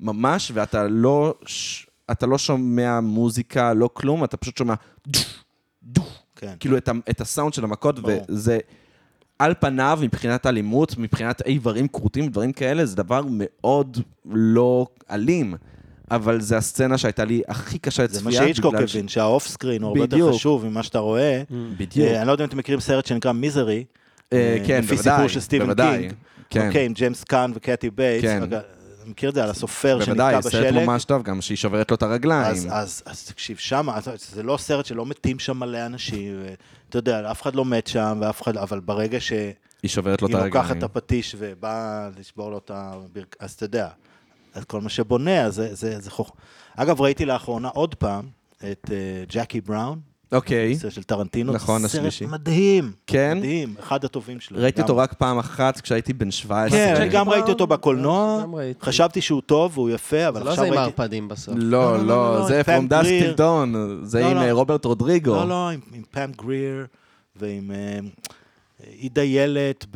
[0.00, 4.74] ממש, ואתה לא, ש- אתה לא שומע מוזיקה, לא כלום, אתה פשוט שומע
[5.06, 5.18] דו,
[5.82, 6.02] דו,
[6.36, 6.52] כן.
[6.60, 8.24] כאילו את, את הסאונד של המכות, ברור.
[8.28, 8.58] וזה
[9.38, 15.54] על פניו, מבחינת אלימות, מבחינת איברים כרותים, דברים כאלה, זה דבר מאוד לא אלים.
[16.10, 18.40] אבל זה הסצנה שהייתה לי הכי קשה זה לצפייה.
[18.40, 20.34] מה שהיצ'קוק בגלל ש- הבין, שהאוף סקרין הוא הרבה יותר בדיוק.
[20.34, 21.42] חשוב ממה שאתה רואה.
[21.76, 22.08] בדיוק.
[22.08, 23.84] אה, אני לא יודע אם אתם מכירים סרט שנקרא מיזרי.
[24.32, 26.12] אה, כן, לפי בוודאי, סיפור של סטיבן קינג.
[26.50, 26.66] כן.
[26.66, 28.24] אוקיי, עם ג'יימס קאן וקטי בייטס.
[28.24, 28.42] כן.
[29.06, 30.62] מכיר את זה על הסופר שנתקע בוודאי, בשלג.
[30.62, 32.50] סרט ממש טוב, גם שהיא שוברת לו את הרגליים.
[32.50, 33.88] אז, אז, אז תקשיב, שם,
[34.18, 38.18] זה לא סרט שלא מתים שם מלא אנשים, ואתה יודע, אף אחד לא מת שם,
[38.20, 39.52] ואף אחד, אבל ברגע שהיא
[39.82, 40.54] היא שוברת לו את הרגליים.
[40.54, 43.88] לוקחת את הפטיש ובאה לשבור לו את הברכיים, אז אתה יודע,
[44.54, 46.32] אז כל מה שבונה, זה, זה, זה חוכ...
[46.76, 50.00] אגב, ראיתי לאחרונה עוד פעם את אה, ג'קי בראון,
[50.32, 52.26] אוקיי, סרט של טרנטינו, נכון, סרט השלישי.
[52.26, 53.38] מדהים, כן?
[53.38, 54.62] מדהים, אחד הטובים שלו.
[54.62, 54.96] ראיתי אותו.
[54.96, 56.78] רק פעם אחת כשהייתי בן 17.
[56.78, 57.50] כן, אני ג'קי גם ראיתי?
[57.50, 58.84] אותו בקולנוע, ראיתי.
[58.84, 60.82] חשבתי שהוא טוב והוא יפה, אבל זה לא עכשיו זה עם ראיתי...
[60.82, 61.54] הערפדים בסוף.
[61.58, 63.34] לא, לא, לא, לא, לא, זה From גריר.
[63.34, 64.40] Till Dawn, זה לא, עם לא.
[64.42, 65.34] אה, רוברט רודריגו.
[65.34, 66.86] לא, לא, עם, עם פם גריר
[67.36, 67.98] ועם אה,
[68.98, 69.86] היא דיילת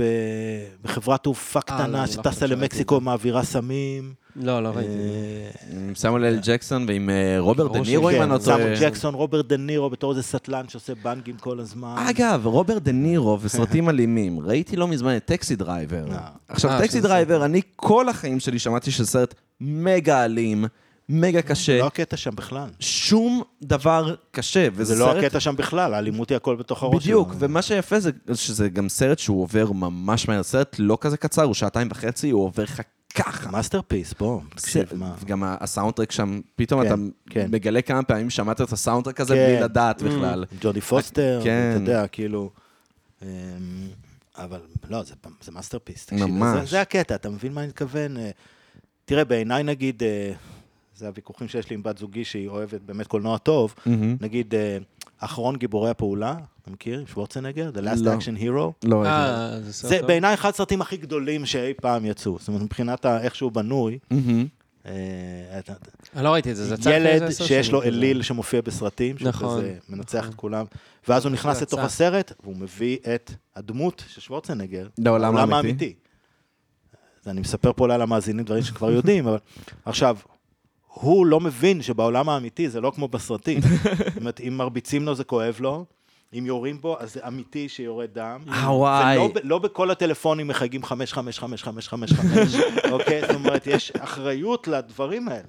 [0.83, 4.15] בחברת תעופה לא, קטנה לא שטסה חושב שראיתי למקסיקו, מעבירה סמים.
[4.37, 4.93] לא, לא ראיתי.
[4.93, 5.51] אה,
[5.89, 8.81] עם סמואל L ג'קסון ועם אה, רוברט ברור דה נירו, אם אני לא טועה.
[8.81, 11.95] ג'קסון, רוברט דה נירו בתור איזה סטלן שעושה באנגים כל הזמן.
[12.09, 16.05] אגב, רוברט דה נירו וסרטים אלימים, ראיתי לא מזמן את טקסי דרייבר.
[16.13, 16.29] אה.
[16.49, 20.65] עכשיו, אה, טקסי דרייבר, אני כל החיים שלי שמעתי שזה סרט מגה אלים,
[21.13, 22.69] מגה קשה, לא הקטע שם בכלל.
[22.81, 25.25] שום דבר קשה, וזה זה לא סרט...
[25.25, 27.41] הקטע שם בכלל, האלימות היא הכל בתוך הראש בדיוק, שלו.
[27.41, 31.55] ומה שיפה זה שזה גם סרט שהוא עובר ממש מהר, סרט לא כזה קצר, הוא
[31.55, 32.81] שעתיים וחצי, הוא עובר לך
[33.15, 33.51] ככה.
[33.51, 35.15] masterpiece, בוא, תקשיב, מה.
[35.25, 36.97] גם הסאונדטרק שם, פתאום כן, אתה
[37.31, 37.47] כן.
[37.51, 39.47] מגלה כמה פעמים שמעת את הסאונדטרק הזה כן.
[39.47, 40.45] בלי לדעת בכלל.
[40.61, 41.71] ג'ודי פוסטר, כן.
[41.73, 42.51] אתה יודע, כאילו...
[43.23, 43.29] אמ,
[44.37, 44.61] אבל
[44.91, 46.07] לא, זה, זה masterpiece.
[46.07, 46.61] תקשיב, ממש.
[46.61, 48.17] זה, זה הקטע, אתה מבין מה אני מתכוון?
[48.17, 48.31] אה,
[49.05, 50.33] תראה, בעיניי נגיד, אה,
[51.01, 54.17] זה הוויכוחים שיש לי עם בת זוגי שהיא אוהבת באמת קולנוע טוב, מהמם.
[54.21, 54.79] נגיד, אה,
[55.19, 57.05] אחרון גיבורי הפעולה, אתה מכיר?
[57.07, 57.71] שוורצנגר?
[57.75, 58.13] The Last לא.
[58.15, 58.89] Action Hero?
[58.89, 60.07] לא, אה, זה סרט זה טוב.
[60.07, 62.37] בעיניי אחד הסרטים הכי גדולים שאי פעם יצאו.
[62.39, 63.99] זאת אומרת, מבחינת איך שהוא בנוי.
[64.87, 64.93] אה,
[65.59, 65.73] אתה-
[66.17, 67.89] אני לא ראיתי את זה, זה אחרי ילד שיש לו כזה.
[67.89, 70.31] אליל שמופיע בסרטים, נכון, שזה מנצח נכון.
[70.31, 70.65] את כולם,
[71.09, 71.81] ואז הוא נכנס לתוך.
[71.81, 75.95] הסרט, והוא מביא את הדמות של שוורצנגר, לעולם האמיתי.
[77.27, 79.39] אני מספר פה אולי למאזינים דברים שכבר יודעים, אבל
[79.85, 80.17] עכשיו,
[80.93, 83.61] הוא לא מבין שבעולם האמיתי זה לא כמו בסרטים.
[84.09, 85.85] זאת אומרת, אם מרביצים לו זה כואב לו,
[86.39, 88.41] אם יורים בו, אז זה אמיתי שיורד דם.
[88.49, 89.19] אה, וואי.
[89.19, 92.55] ולא לא בכל הטלפונים מחייגים 5555555,
[92.93, 93.21] אוקיי?
[93.21, 95.49] זאת אומרת, יש אחריות לדברים האלה.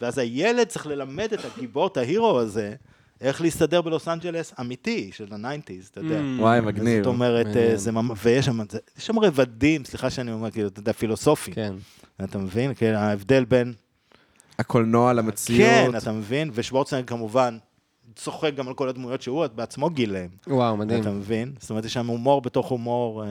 [0.00, 2.74] ואז הילד צריך ללמד את הגיבור, את ה hero הזה,
[3.20, 6.18] איך להסתדר בלוס אנג'לס אמיתי, של ה nineties, אתה יודע.
[6.18, 6.40] Mm.
[6.40, 7.04] וואי, מגניב.
[7.04, 7.76] זאת אומרת, אה.
[7.76, 11.52] זה ממש, ויש שם, זה- יש שם רבדים, סליחה שאני אומר, כאילו, אתה יודע, פילוסופי.
[11.52, 11.74] כן.
[12.24, 12.72] אתה מבין?
[12.76, 13.72] כן, ההבדל בין...
[14.58, 15.60] הקולנוע למציאות.
[15.70, 16.50] כן, אתה מבין?
[16.54, 17.58] ושוורצנגר כמובן
[18.16, 20.28] צוחק גם על כל הדמויות שהוא בעצמו גילם.
[20.46, 21.00] וואו, מדהים.
[21.00, 21.52] אתה מבין?
[21.60, 23.24] זאת אומרת, יש שם הומור בתוך הומור.
[23.24, 23.28] אה,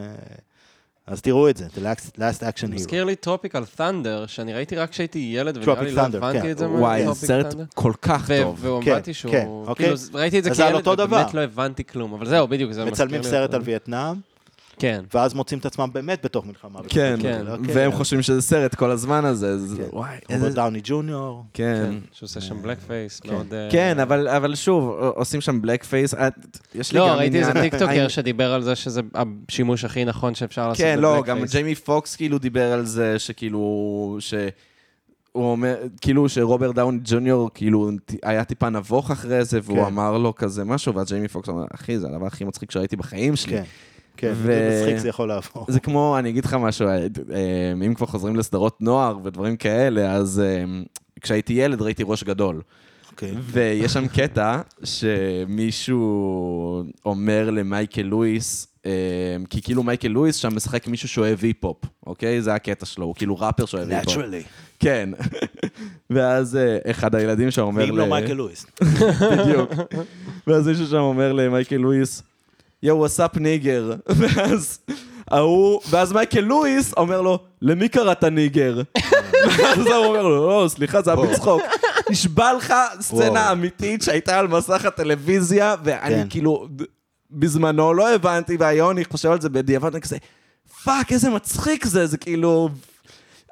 [1.07, 2.73] אז תראו את זה, The Last- Last Action Hero.
[2.75, 6.51] מזכיר לי טרופיקל ת'נדר, שאני ראיתי רק כשהייתי ילד, ונראה לי לא הבנתי כן.
[6.51, 6.69] את זה.
[6.69, 7.57] וואי, סרט Thunder.
[7.75, 8.65] כל כך טוב.
[8.65, 9.31] והבנתי כן, שהוא...
[9.31, 9.85] כן, אוקיי.
[9.85, 10.87] כאילו, ראיתי את זה כילד.
[10.87, 12.13] ובאמת לא הבנתי כלום.
[12.13, 13.17] אבל זהו, בדיוק, זה מזכיר לי...
[13.17, 13.53] מצלמים סרט.
[13.53, 14.15] על וייטנאם,
[14.79, 15.03] כן.
[15.13, 16.79] ואז מוצאים את עצמם באמת בתוך מלחמה.
[16.89, 17.41] כן, כן.
[17.47, 17.73] אוקיי.
[17.75, 19.57] והם חושבים שזה סרט כל הזמן הזה.
[19.57, 19.83] זה- כן.
[19.93, 20.49] וואי, רוברט איזה...
[20.55, 21.43] דאוני ג'וניור.
[21.53, 21.93] כן.
[22.11, 23.33] שעושה שם בלק פייס, כן.
[23.33, 23.53] מאוד...
[23.53, 26.13] אה, כן, אבל אבל שוב, עושים שם blackface.
[26.75, 30.35] יש לי לא, גם ראיתי איזה עניין- טיקטוקר שדיבר על זה שזה השימוש הכי נכון
[30.35, 31.43] שאפשר לעשות כן, לא, גם.
[31.45, 34.33] ג'יימי פוקס כאילו דיבר על זה, שכאילו, ש...
[35.31, 37.91] הוא אומר, כאילו שרוברט דאוני ג'וניור, כאילו,
[38.23, 39.83] היה טיפה נבוך אחרי זה, והוא כן.
[39.85, 43.35] אמר לו כזה משהו, ואז ג'יימי פוקס אמר, אחי, זה הדבר הכי מצחיק שראיתי בחיים
[43.35, 43.51] שלי.
[43.51, 43.63] כן,
[44.17, 45.65] כן, ו- זה מצחיק זה יכול לעבור.
[45.67, 50.11] זה כמו, אני אגיד לך משהו, אה, אה, אם כבר חוזרים לסדרות נוער ודברים כאלה,
[50.13, 50.63] אז אה,
[51.21, 52.61] כשהייתי ילד ראיתי ראש גדול.
[53.11, 53.31] אוקיי.
[53.41, 56.03] ויש שם קטע שמישהו
[57.05, 58.67] אומר למייקל לואיס,
[59.49, 61.77] כי כאילו מייקל לואיס שם משחק מישהו שאוהב היפ-הופ,
[62.07, 62.41] אוקיי?
[62.41, 64.17] זה הקטע שלו, הוא כאילו ראפר שאוהב היפ-הופ.
[64.17, 64.47] Naturally.
[64.79, 65.09] כן.
[66.09, 68.65] ואז אחד הילדים שם אומר ואם לא מייקל לואיס.
[69.39, 69.71] בדיוק.
[70.47, 72.23] ואז מישהו שם אומר למייקל לואיס,
[72.83, 73.91] יואו, what's up nigger.
[74.19, 74.79] ואז
[75.31, 78.81] ההוא, ואז מייקל לואיס אומר לו, למי קראת nigger?
[79.57, 81.61] ואז הוא אומר לו, לא, סליחה, זה היה בצחוק.
[82.09, 83.51] נשבע לך סצנה.
[83.51, 86.27] אמיתית שהייתה על מסך הטלוויזיה, ואני כן.
[86.29, 86.67] כאילו,
[87.31, 90.17] בזמנו לא הבנתי, והיום אני חושב על זה בדיעבד, אני כזה,
[90.83, 92.69] fuck, איזה מצחיק זה, זה כאילו...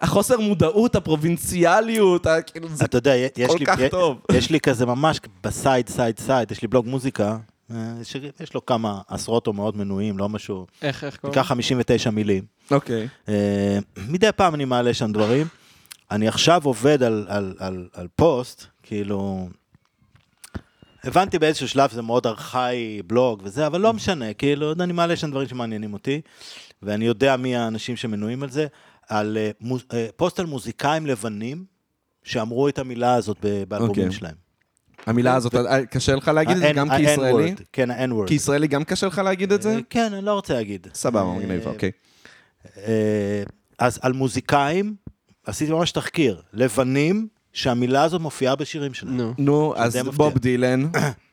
[0.02, 4.18] החוסר מודעות, הפרובינציאליות, כאילו, זה אתה יודע, יש כל לי, כך יש- טוב.
[4.32, 7.38] יש לי כזה ממש ב side, side, side, יש לי בלוג מוזיקה,
[7.72, 11.38] אה, שיש לו כמה עשרות או מאות מנויים, לא משהו, איך, איך קוראים?
[11.38, 12.44] ניקח 59 מילים.
[12.72, 13.08] אוקיי.
[13.30, 15.48] אה, מדי פעם אני מעלה שם דברים.
[16.12, 19.50] אני עכשיו עובד על, על, על, על פוסט, כאילו...
[21.04, 25.32] הבנתי באיזשהו שלב שזה מאוד ארכאי, בלוג וזה, אבל לא משנה, כאילו, אני מעלה שם
[25.32, 26.22] דברים שמעניינים אותי,
[26.84, 28.68] ואני יודע מי האנשים שמנויים על זה,
[29.08, 29.86] על אה, מוז,
[30.16, 31.66] פוסט על מוזיקאים לבנים,
[32.24, 34.12] שאמרו את המילה הזאת באלבומים אוקיי.
[34.12, 34.45] שלהם.
[35.06, 37.56] המילה הזאת, אה, קשה לך להגיד את זה גם כישראלי?
[37.74, 38.28] כן, ה-N-word.
[38.28, 39.76] כישראלי גם קשה לך להגיד את זה?
[39.76, 40.88] אה, כן, אני לא רוצה להגיד.
[40.94, 41.92] סבבה, אה, מגניב, אוקיי.
[43.80, 44.96] אז על מוזיקאים,
[45.46, 49.34] עשיתי ממש תחקיר, לבנים, שהמילה הזאת מופיעה בשירים שלהם.
[49.38, 49.74] נו.
[49.78, 49.98] אז.
[50.16, 50.88] בוב דילן.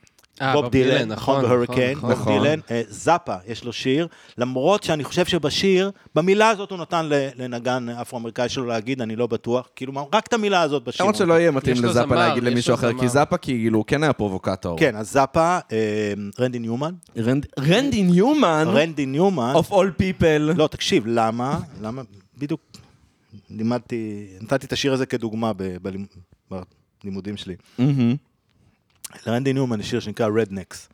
[0.43, 2.10] אה, בוב דילן, נכון, בהוריקן, נכון.
[2.10, 2.32] בוב נכון.
[2.43, 4.06] דילן, אה, זאפה, יש לו שיר,
[4.39, 7.09] למרות שאני חושב שבשיר, במילה הזאת הוא נתן
[7.39, 11.02] לנגן אפרו-אמריקאי שלו להגיד, אני לא בטוח, כאילו, מה, רק את המילה הזאת בשיר.
[11.05, 12.98] למרות שלא יהיה מתאים לזאפה להגיד יש למישהו אחר.
[13.01, 14.78] כי זאפה כאילו הוא כן היה פרובוקטור.
[14.78, 20.24] כן, אז זאפה, אה, רנדי ניומן, רנד- רנדי ניומן, רנדי ניומן, of all people.
[20.56, 21.59] לא, תקשיב, למה?
[21.82, 22.02] למה?
[22.39, 22.60] בדיוק
[23.51, 25.52] לימדתי, נתתי את השיר הזה כדוגמה
[27.02, 27.55] בלימודים שלי.
[29.26, 30.89] לרנדי ניומן יש שיר שנקרא רדנקס.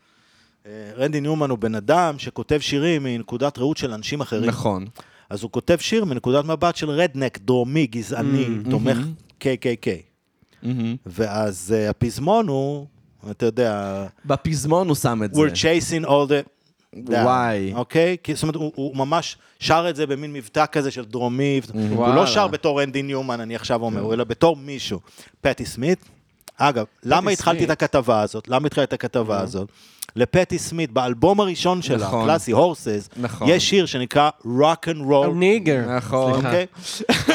[0.97, 4.45] רנדי ניומן הוא בן אדם שכותב שירים מנקודת ראות של אנשים אחרים.
[4.51, 4.87] נכון.
[5.31, 9.43] אז הוא כותב שיר מנקודת מבט של רדנק, דרומי, גזעני, Mm, תומך mm-hmm.
[9.45, 9.89] KKK.
[10.63, 10.97] מהמם.
[11.07, 12.87] ואז אה, הפזמון הוא,
[13.31, 15.41] אתה יודע, בפזמון הוא שם את זה.
[15.41, 16.49] we're chasing all the...
[17.09, 17.73] וואי.
[17.75, 18.17] אוקיי?
[18.23, 21.61] כי, זאת אומרת, הוא, הוא ממש שר את זה במין מבטא כזה של דרומי.
[21.73, 22.27] הוא לא וואלה.
[22.27, 25.01] שר בתור רנדי ניומן, אני עכשיו אומר, אלא בתור מישהו.
[25.41, 25.99] פטי סמית,
[26.59, 27.71] אגב, למה התחלתי את.
[27.71, 28.49] הכתבה הזאת?
[28.49, 29.69] למה התחלתי את הכתבה הזאת?
[30.17, 32.25] לפטי סמית, באלבום הראשון שלה, נכון.
[32.25, 33.49] קלאסי הורסס, נכון.
[33.51, 35.27] יש שיר שנקרא Rock and Roll.
[35.35, 35.97] Nigger.
[35.97, 36.33] נכון.
[36.35, 36.49] סליחה.
[36.49, 36.67] אוקיי?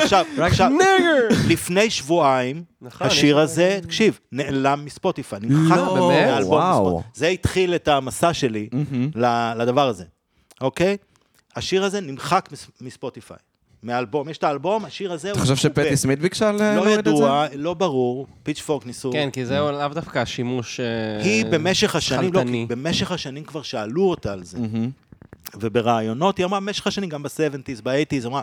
[0.03, 1.37] עכשיו, עכשיו, nigger!
[1.49, 6.85] לפני שבועיים, נכון, השיר הזה, תקשיב, נעלם מספוטיפיי, נמחק לא, וואו.
[6.85, 7.11] מספוטיפיי.
[7.15, 8.69] זה התחיל את המסע שלי
[9.15, 10.03] ל- לדבר הזה,
[10.61, 10.97] אוקיי?
[11.55, 13.37] השיר הזה נמחק מס- מספוטיפיי,
[13.83, 15.41] מהאלבום, יש את האלבום, השיר הזה אתה הוא...
[15.47, 17.11] חושב הוא שפטי סמית ביקשה לא להוריד את זה?
[17.11, 19.11] ידוע, לא ברור, פיצ'פורק ניסו...
[19.11, 20.79] כן, כי זהו לאו דווקא השימוש...
[20.79, 22.65] אה, היא במשך השנים, לא, חלטני.
[22.69, 24.57] כי במשך השנים כבר שאלו אותה על זה.
[25.59, 28.41] ובראיונות היא אמרה, במשך השנים, גם ב-70's, ב-80's, היא אמרה,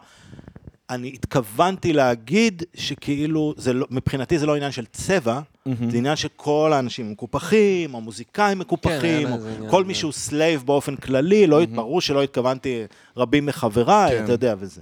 [0.91, 6.73] אני התכוונתי להגיד שכאילו, זה לא, מבחינתי זה לא עניין של צבע, זה עניין שכל
[6.75, 11.61] האנשים מקופחים, המוזיקאים מקופחים, אין או עניין, כל זה- מי שהוא slave באופן כללי, לא,
[11.75, 12.83] ברור שלא התכוונתי
[13.17, 14.25] רבים מחבריי, כן.
[14.25, 14.81] אתה יודע, וזה.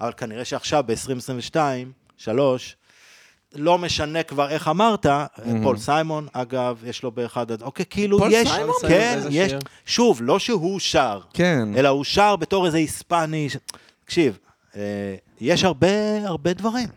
[0.00, 1.56] אבל כנראה שעכשיו, ב-2022,
[2.16, 2.76] שלוש,
[3.54, 5.06] לא משנה כבר איך אמרת,
[5.62, 8.74] פול סיימון, אגב, יש לו באחד, אוקיי, כאילו, פול יש, סיימון?
[8.88, 9.58] כן, איזה יש, שיר?
[9.86, 11.68] שוב, לא שהוא שר, כן.
[11.76, 13.50] אלא הוא שר בתור איזה היספני.
[13.50, 13.56] ש-
[14.04, 14.38] תקשיב,
[14.76, 14.80] אה,
[15.40, 15.88] יש הרבה,
[16.26, 16.88] הרבה דברים.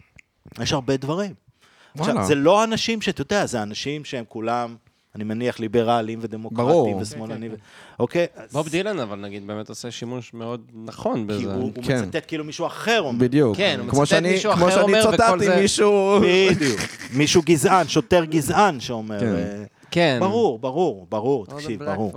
[0.61, 1.33] יש הרבה דברים.
[1.95, 2.11] וואלה.
[2.11, 4.75] עכשיו, זה לא אנשים שאתה יודע, זה אנשים שהם כולם,
[5.15, 6.97] אני מניח, ליברליים ודמוקרטיים ברור.
[7.01, 7.51] ושמאלנים.
[7.51, 8.25] כן, ו- אוקיי?
[8.35, 11.53] אז בוב דילן, אבל נגיד, באמת עושה שימוש מאוד נכון כי בזה.
[11.53, 12.03] הוא הוא כן.
[12.03, 13.19] מצטט כאילו מישהו אחר אומר.
[13.19, 13.57] בדיוק.
[13.57, 16.19] כן, הוא כמו מצטט שאני- מישהו כמו אחר שאני אומר, וכל זה- מישהו...
[16.51, 16.79] בדיוק.
[17.13, 19.19] מישהו גזען, שוטר גזען שאומר.
[19.91, 20.17] כן.
[20.19, 22.11] ברור, ברור, ברור, תקשיב, ברור.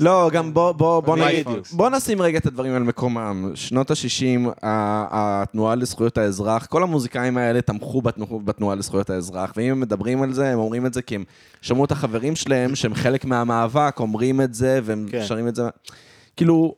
[0.00, 1.46] לא, גם בוא, בוא, בוא, White נגיד.
[1.72, 3.52] בוא נשים רגע את הדברים על מקומם.
[3.54, 9.80] שנות ה-60, התנועה לזכויות האזרח, כל המוזיקאים האלה תמכו בתנועה, בתנועה לזכויות האזרח, ואם הם
[9.80, 11.24] מדברים על זה, הם אומרים את זה כי הם
[11.62, 15.24] שמעו את החברים שלהם, שהם חלק מהמאבק, אומרים את זה, והם כן.
[15.24, 15.62] שרים את זה.
[16.36, 16.74] כאילו,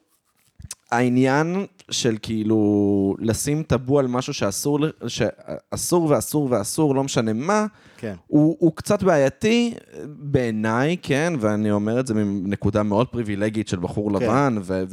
[0.93, 7.66] העניין של כאילו לשים טאבו על משהו שאסור, שאסור ואסור ואסור, לא משנה מה,
[7.97, 8.14] כן.
[8.27, 9.74] הוא, הוא קצת בעייתי
[10.06, 14.24] בעיניי, כן, ואני אומר את זה מנקודה מאוד פריבילגית של בחור כן.
[14.24, 14.85] לבן, ו...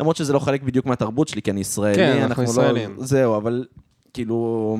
[0.00, 2.48] למרות שזה לא חלק בדיוק מהתרבות שלי, כי אני ישראלי, כן, אנחנו לא...
[2.48, 2.96] ישראלים.
[2.98, 3.64] זהו, אבל
[4.12, 4.78] כאילו...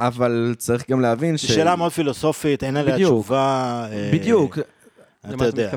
[0.00, 1.46] אבל צריך גם להבין ש...
[1.46, 3.10] שאלה מאוד פילוסופית, אין עליה בדיוק.
[3.10, 3.86] תשובה.
[3.90, 4.58] אה, בדיוק.
[4.58, 4.64] למה
[5.20, 5.70] אתה יודע.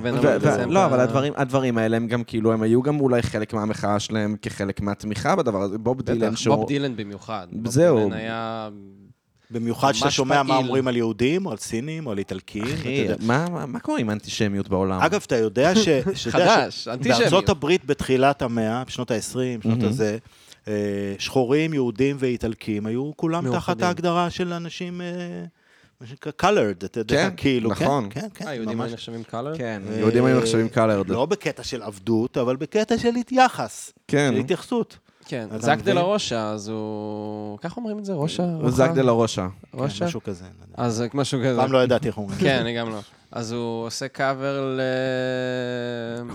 [0.68, 4.36] לא, אבל הדברים, הדברים האלה הם גם כאילו, הם היו גם אולי חלק מהמחאה שלהם
[4.42, 5.78] כחלק מהתמיכה בדבר הזה.
[5.78, 6.56] בוב דילן, שהוא...
[6.56, 7.48] בוב דילן במיוחד.
[7.52, 7.98] בוב זהו.
[7.98, 8.70] דילן היה...
[9.52, 10.58] במיוחד שאתה ממש שומע מה.
[10.58, 12.64] אומרים על יהודים, או על סינים, או על איטלקים.
[12.64, 13.16] אתה אחי, יודע.
[13.26, 15.02] מה, מה- מה קורה עם אנטישמיות בעולם?
[15.02, 15.88] אגב, אתה יודע ש...
[16.30, 17.22] חדש, אנטישמיות.
[17.22, 20.18] בארצות הברית בתחילת המאה, בשנות ה-20, שנות הזה,
[20.68, 20.74] אה,
[21.20, 23.82] שחורים, יהודים ואיטלקים היו כולם תחת.
[23.82, 25.08] ההגדרה של אנשים, אה,
[26.02, 28.08] מה שנקרא colored, אתה יודע, כן, כאילו, נכון.
[28.10, 28.88] כן, כן, כן, אה, יהודים ממש.
[28.88, 29.58] היו נחשבים קלר?
[29.58, 31.10] כן, אה, יהודים היו נחשבים קלרד.
[31.10, 34.32] לא בקטע של עבדות, אבל בקטע של יחס, כן.
[34.34, 34.98] של התייחסות.
[35.26, 35.76] כן, מבין?
[35.82, 37.60] דה לה רושה, אז הוא...
[37.60, 38.14] ככה אומרים את זה?
[38.14, 38.44] רושה?
[38.68, 39.48] זאק דה לה רושה.
[39.72, 40.06] כן, רושה?
[40.06, 40.44] משהו כזה.
[40.44, 40.84] לא.
[40.84, 41.58] אז משהו כזה.
[41.58, 42.40] פעם לא ידעתי איך אומרים.
[42.40, 43.00] כן, אני גם לא.
[43.32, 44.82] אז הוא עושה קאבר ל...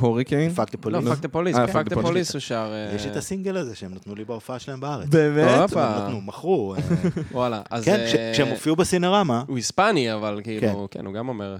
[0.01, 0.51] Hurricane?
[0.53, 1.09] Fuck the לא, police.
[1.09, 2.73] Fuck the police, fuck the police הוא שר...
[2.73, 5.09] אה, יש את הסינגל הזה שהם נתנו לי בהופעה שלהם בארץ.
[5.09, 5.73] באמת?
[5.73, 6.75] הם נתנו, מכרו.
[6.75, 6.81] אה,
[7.33, 7.85] וואלה, אז...
[7.85, 11.57] כן, אה, כש- כשהם הופיעו בסינרמה, הוא היספני, אבל כאילו, כן, הוא גם אומר...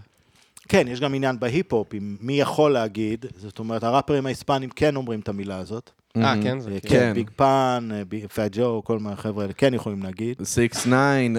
[0.69, 1.89] כן, יש גם עניין בהיפ-הופ,
[2.21, 5.91] מי יכול להגיד, זאת אומרת, הראפרים ההיספנים כן אומרים את המילה הזאת.
[6.17, 6.43] אה, מהמם.
[6.43, 6.95] כן, זה אה, כאילו...
[7.01, 8.03] כן, ביג פאן, אה,
[8.35, 10.43] פאט ג'ו, כל מיני חבר'ה האלה כן יכולים להגיד.
[10.45, 11.37] סיקס ניין.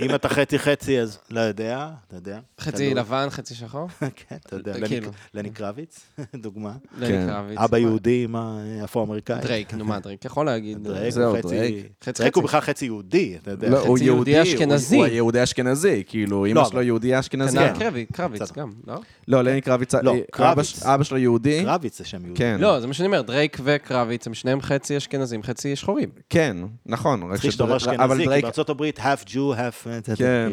[0.00, 2.38] אם אתה חצי-חצי, אז לא יודע, אתה יודע.
[2.60, 2.94] חצי.
[2.94, 3.88] לבן, חצי שחור?
[4.28, 5.06] כן, אתה יודע, כאילו.
[5.06, 6.00] לני- לני קרביץ,
[6.34, 6.72] דוגמה.
[6.98, 7.58] לני קרביץ.
[7.58, 9.40] אבא יהודי עם האפרו-אמריקאי.
[9.42, 10.84] דרייק, נו מה, דרייק יכול להגיד.
[10.84, 11.48] דרייק זהו, הוא חצי...
[11.48, 11.86] דרייק.
[12.04, 12.48] חצי דרייק הוא חצי.
[12.48, 13.68] בכלל חצי יהודי, אתה יודע.
[13.70, 14.96] לא, הוא חצי יהודי יהודי, אשכנזי.
[14.96, 17.58] הוא היהודי אשכנזי, כאילו, אמא לא, שלו יהודי אשכנזי.
[17.58, 17.78] כנ"ל כן.
[17.78, 18.52] קרבי, קרביץ.
[18.52, 18.94] גם, לא?
[19.28, 20.82] לא, לני קרביץ, לא, אה, קרביץ.
[20.82, 21.62] אבא שלו יהודי.
[21.64, 22.38] קרביץ זה שם יהודי.
[22.38, 22.56] כן.
[22.60, 26.08] לא, זה מה שאני אומר, דרייק וקרביץ הם שניהם חצי אשכנזים, חצי שחורים.
[26.30, 26.56] כן,
[26.86, 27.36] נכון.
[27.36, 29.88] צריך אבל אשכנזי, כי בארצות הברית, half Jew, half...
[29.90, 30.52] אה, כן.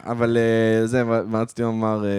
[0.00, 2.10] אבל אה, זה, מה רציתי לומר אה,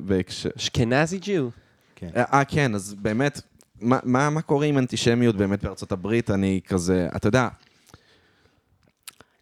[0.00, 0.48] בהקשר...
[0.56, 1.50] אשכנזי ג'ו.
[1.96, 2.10] כן.
[2.16, 3.40] אה, כן, אז באמת,
[3.80, 6.30] מה- מה מה קורה עם אנטישמיות באמת בארצות הברית?
[6.30, 7.48] אני כזה, אתה יודע,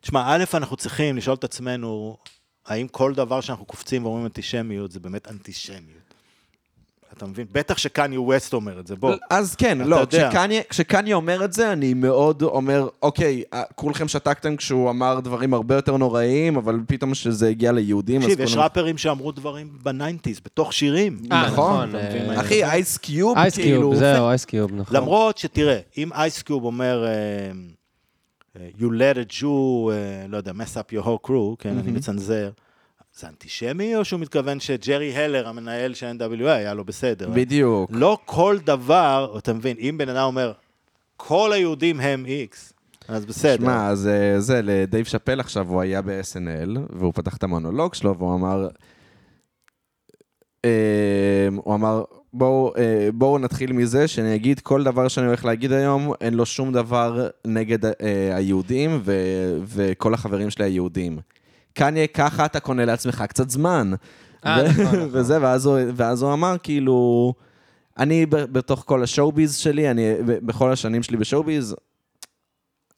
[0.01, 2.17] תשמע, א', אנחנו צריכים לשאול את עצמנו,
[2.67, 6.06] האם כל דבר שאנחנו קופצים ואומרים אנטישמיות, זה באמת אנטישמיות?
[7.13, 7.47] אתה מבין?
[7.53, 9.15] בטח שקניה ווסט אומר את זה, בוא.
[9.31, 10.07] אז כן, לא.
[10.11, 15.55] כשקניה- כשקניה אומר את זה, אני מאוד אומר, אוקיי, אה, כולכם שתקתם כשהוא אמר דברים
[15.55, 19.89] הרבה יותר נוראיים, אבל פתאום כשזה הגיע ליהודים, אז תקשיב, יש ראפרים שאמרו דברים ב
[19.89, 21.19] nineties, בתוך שירים.
[21.33, 22.35] אה, נכון, נכון.
[22.37, 23.81] אחי, אייס קיוב, אייס כאילו...
[23.81, 24.97] קיוב, זהו, אייס קיוב, נכון.
[24.97, 27.51] למרות שתראה, אם אייסקיוב אומר, אה,
[28.79, 29.45] you let a Jew,
[30.29, 32.51] לא יודע, mess up your whole crew, כן, אני מצנזר,
[33.17, 37.31] זה אנטישמי, או שהוא מתכוון שג'רי הלר, המנהל של NWA, היה לא בסדר?
[37.31, 37.91] בדיוק.
[37.95, 40.53] לא כל דבר, אתה מבין, אם בן אדם אומר,
[41.17, 42.73] כל היהודים הם איקס,
[43.09, 43.65] אז בסדר.
[43.65, 48.19] שמע, אז אה, זה, לדייב שאפל עכשיו, הוא היה ב-SNL, והוא פתח את המונולוג שלו,
[48.19, 48.69] והוא אמר,
[50.65, 55.73] אה, הוא אמר, בואו אה, בואו נתחיל מזה שאני אגיד כל דבר שאני הולך להגיד
[55.73, 57.79] היום, אין לו שום דבר נגד
[58.35, 61.19] היהודים ו- וכל החברים שלי היהודים.
[61.77, 63.93] קניה, ככה אתה קונה לעצמך קצת זמן.
[64.47, 65.09] אה, נכון, נכון.
[65.13, 67.33] וזה, ואז הוא, ואז הוא אמר, כאילו,
[67.99, 71.77] אני בתוך כל השואו-ביז שלי, אני בכל השנים שלי בשואו-ביז,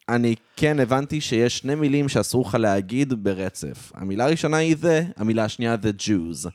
[0.08, 3.92] אני כן הבנתי שיש שני מילים שאסור לך להגיד ברצף.
[3.94, 6.48] המילה הראשונה היא זה, המילה השנייה זה Jews.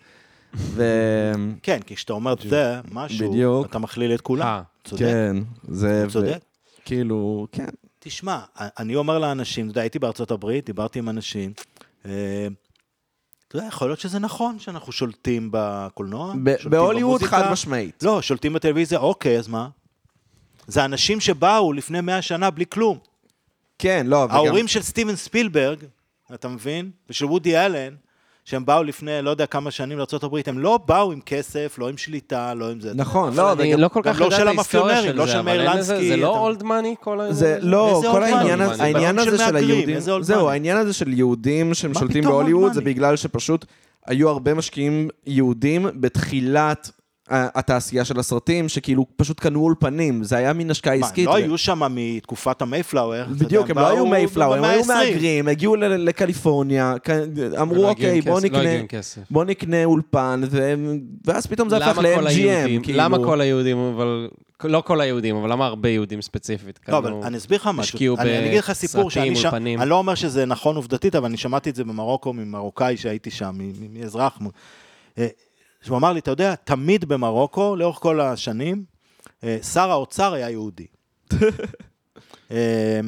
[0.55, 0.83] ו...
[1.63, 3.65] כן, כי כשאתה אומר זה, משהו, בדיוק.
[3.65, 4.45] אתה מכליל את כולם.
[4.45, 5.35] אה, צודק, כן,
[5.67, 6.05] זה...
[6.09, 6.39] צודק.
[6.85, 7.69] כאילו, כן.
[7.99, 11.53] תשמע, אני אומר לאנשים, אתה יודע, הייתי בארצות הברית, דיברתי עם אנשים,
[12.03, 16.33] אתה יודע, יכול להיות שזה נכון שאנחנו שולטים בקולנוע,
[16.69, 17.23] בהוליווד.
[17.23, 18.03] חד משמעית.
[18.03, 19.69] לא, שולטים בטלוויזיה, אוקיי, אז מה?
[20.67, 22.97] זה אנשים שבאו לפני מאה שנה בלי כלום.
[23.79, 24.35] כן, לא, וגם...
[24.35, 25.79] ההורים של סטיבן ספילברג,
[26.33, 26.91] אתה מבין?
[27.09, 27.95] ושל וודי אלן,
[28.45, 31.97] שהם באו לפני לא יודע כמה שנים לארה"ב, הם לא באו עם כסף, לא עם
[31.97, 32.91] שליטה, לא עם זה.
[32.95, 33.75] נכון, לא, אני.
[33.77, 35.77] לא כל כך לא יודע של את ההיסטוריה של לא זה, של אבל מאיר אין
[35.79, 37.19] לזה- לנסקי, זה לא אולד מאני כל
[37.61, 38.61] לא, כל העניין?
[38.61, 40.49] הזה- זה העניין בלון הזה של של היהודים, זהו?
[40.49, 42.81] העניין הזה של יהודים שמשולטים פתאום old בהוליווד, זה?
[42.81, 43.65] בגלל שפשוט
[44.07, 46.91] היו הרבה משקיעים יהודים בתחילת
[47.33, 51.27] התעשייה של הסרטים, שכאילו פשוט קנו אולפנים, זה היה מין השקעה מה, עסקית.
[51.27, 53.25] הם לא היו שם מתקופת המייפלאואר.
[53.29, 54.85] בדיוק, הם לא היו מייפלאואר, הם היו.
[54.85, 56.95] מהגרים, הגיעו לקליפורניה,
[57.61, 58.39] אמרו לא אוקיי, בוא
[58.89, 60.41] כסף, לא נקנה, אולפן,
[61.25, 62.77] ואז פתאום זה הפך למה כל היהודים?
[62.77, 62.99] ל-MGM, כאילו.
[62.99, 64.29] למה כל היהודים, אבל...
[64.63, 66.79] לא כל היהודים, אבל למה הרבה יהודים ספציפית?
[66.87, 68.17] לא, אבל אני אסביר לך משהו.
[68.17, 69.45] אני אגיד לך סיפור שאני ש...
[69.45, 69.81] אולפנים.
[69.81, 73.55] אני לא אומר שזה נכון עובדתית, אבל אני שמעתי את זה במרוקו ממרוקאי שהייתי שם,
[73.93, 74.39] מאזרח.
[75.83, 78.83] שהוא אמר לי, אתה יודע, תמיד במרוקו, לאורך כל השנים,
[79.43, 80.87] אה, שר האוצר היה יהודי.
[82.51, 82.99] אה,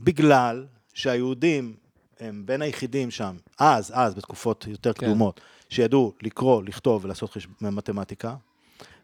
[0.00, 1.74] בגלל שהיהודים
[2.20, 5.06] הם בין היחידים שם, אז, אז, בתקופות יותר כן.
[5.06, 7.48] קדומות, שידעו לקרוא, לכתוב ולעשות חשב...
[7.60, 8.34] מתמטיקה,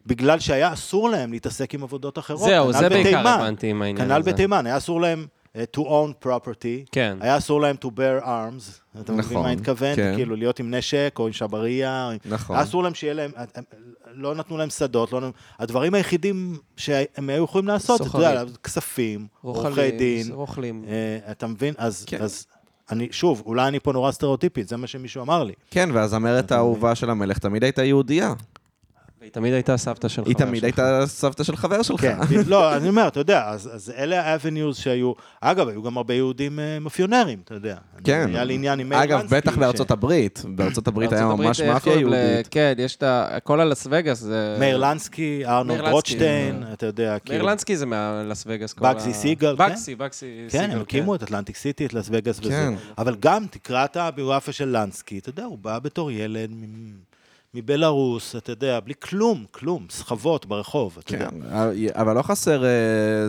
[0.05, 2.49] בגלל שהיה אסור להם להתעסק עם עבודות אחרות.
[2.49, 3.27] זהו, כנ"ל זה בעיקר.
[3.27, 4.31] הבנתי עם העניין כנ"ל הזה.
[4.31, 7.17] בתימן, היה אסור להם to own property, כן.
[7.21, 9.95] היה אסור להם to bear arms, אתה מבין נכון, מה אני מתכוון?
[9.95, 10.13] כן.
[10.15, 12.55] כאילו להיות עם נשק או עם שבריה, נכון.
[12.55, 13.63] היה אסור להם שיהיה להם, הם-
[14.15, 18.17] לא נתנו להם שדות, לא, נתנו- הדברים היחידים שהם היו יכולים לעשות, אתה.
[18.17, 20.85] יודע, כספים, עורכי דין, רוכלים.
[20.87, 21.73] אה, אתה מבין?
[21.77, 22.21] אז, כן.
[22.21, 22.45] אז
[22.91, 25.53] אני, שוב, אולי אני פה נורא סטריאוטיפית, זה מה שמישהו אמר לי.
[25.71, 28.33] כן, והזמרת האהובה של המלך תמיד הייתה יהודייה.
[29.23, 30.63] היא תמיד הייתה סבתא של היא חבר תמיד שלך.
[30.79, 32.01] הייתה סבתא של חבר שלך.
[32.01, 32.17] כן,
[32.47, 36.13] לא, אני אומר, אתה יודע, אז, אז אלה ה avenues שהיו, אגב, היו גם הרבה
[36.13, 37.75] יהודים אה, מאפיונרים, אתה יודע.
[38.03, 38.29] כן.
[38.33, 40.41] היה לי עניין עם מאיר אגב, בטח ש- בארצות הברית.
[40.47, 42.47] בארצות הברית היה ממש מאפיה יהודית.
[42.51, 43.37] כן, יש את ה...
[43.43, 44.55] כל הלס וגאס זה...
[44.59, 46.63] מאיר לנסקי, ארנולד מאיר רוטשטיין.
[46.73, 47.45] אתה יודע, מאיר כאילו.
[47.47, 48.75] לנסקי זה מהלס וגאס.
[48.81, 49.69] ה- סיגל, כן.
[49.69, 52.49] בגסי, בגסי כן, סיגל, הם הקימו את אטלנטיק סיטי, את לס וגאס וזה.
[52.49, 52.73] כן.
[52.97, 57.12] אבל גם תקרא את הביוגרפיה של לנסקי, אתה יודע, הוא בא בתור ילד מ-
[57.53, 61.29] מבלארוס, אתה יודע, בלי כלום, כלום, סחבות ברחוב, אתה יודע.
[61.29, 61.41] כן,
[61.93, 62.69] אבל לא חסר אה,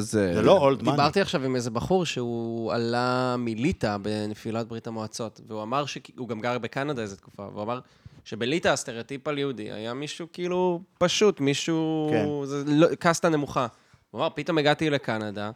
[0.00, 0.34] זה...
[0.34, 0.96] זה לא old money.
[0.96, 6.40] דיברתי עכשיו עם איזה בחור שהוא עלה מליטא בנפילת ברית המועצות, והוא אמר שהוא גם
[6.40, 7.80] גר בקנדה איזה תקופה, והוא אמר
[8.24, 12.08] שבליטא הסטריאוטיפ על יהודי היה מישהו כאילו פשוט, מישהו...
[12.10, 12.26] כן.
[12.44, 13.66] זה לא, קאסטה נמוכה.
[14.10, 15.50] הוא אמר, פתאום הגעתי לקנדה,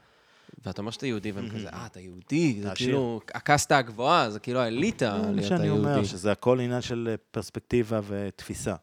[0.67, 2.71] ואתה אומר שאתה יהודי, והם כזה, אה, אתה יהודי, זה.
[2.75, 6.09] כאילו הקאסטה הגבוהה, זה כאילו האליטה מה להיות שאני אומר, היהודי.
[6.09, 8.75] שזה הכל עניין של אה, פרספקטיבה ותפיסה.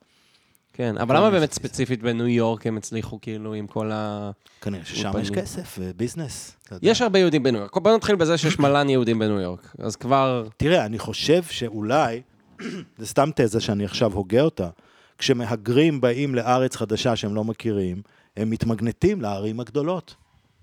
[0.73, 1.53] כן, אבל למה באמת.
[1.53, 4.31] ספציפית בניו יורק הם הצליחו כאילו עם כל ה...
[4.61, 5.11] כנראה ששם.
[5.21, 6.57] יש כסף וביזנס.
[6.71, 6.89] יודע.
[6.89, 7.77] יש הרבה יהודים בניו יורק.
[7.77, 9.75] בוא נתחיל בזה שיש מלן יהודים בניו יורק.
[9.79, 10.47] אז כבר...
[10.57, 12.21] תראה, אני חושב שאולי,
[12.97, 14.69] זה סתם תזה שאני עכשיו הוגה אותה,
[15.17, 18.01] כשמהגרים באים לארץ חדשה שהם לא מכירים,
[18.37, 20.15] הם מתמגנטים לערים הגדולות.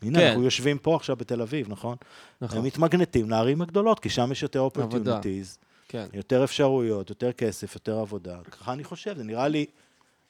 [0.03, 0.27] הנה, כן.
[0.27, 1.97] אנחנו יושבים פה עכשיו בתל אביב, נכון?
[2.41, 2.59] נכון.
[2.59, 5.59] הם מתמגנטים לערים הגדולות, כי שם יש יותר opportunities,
[5.89, 6.07] כן.
[6.13, 8.39] יותר אפשרויות, יותר כסף, יותר עבודה.
[8.51, 9.67] ככה אני חושב, זה נראה לי...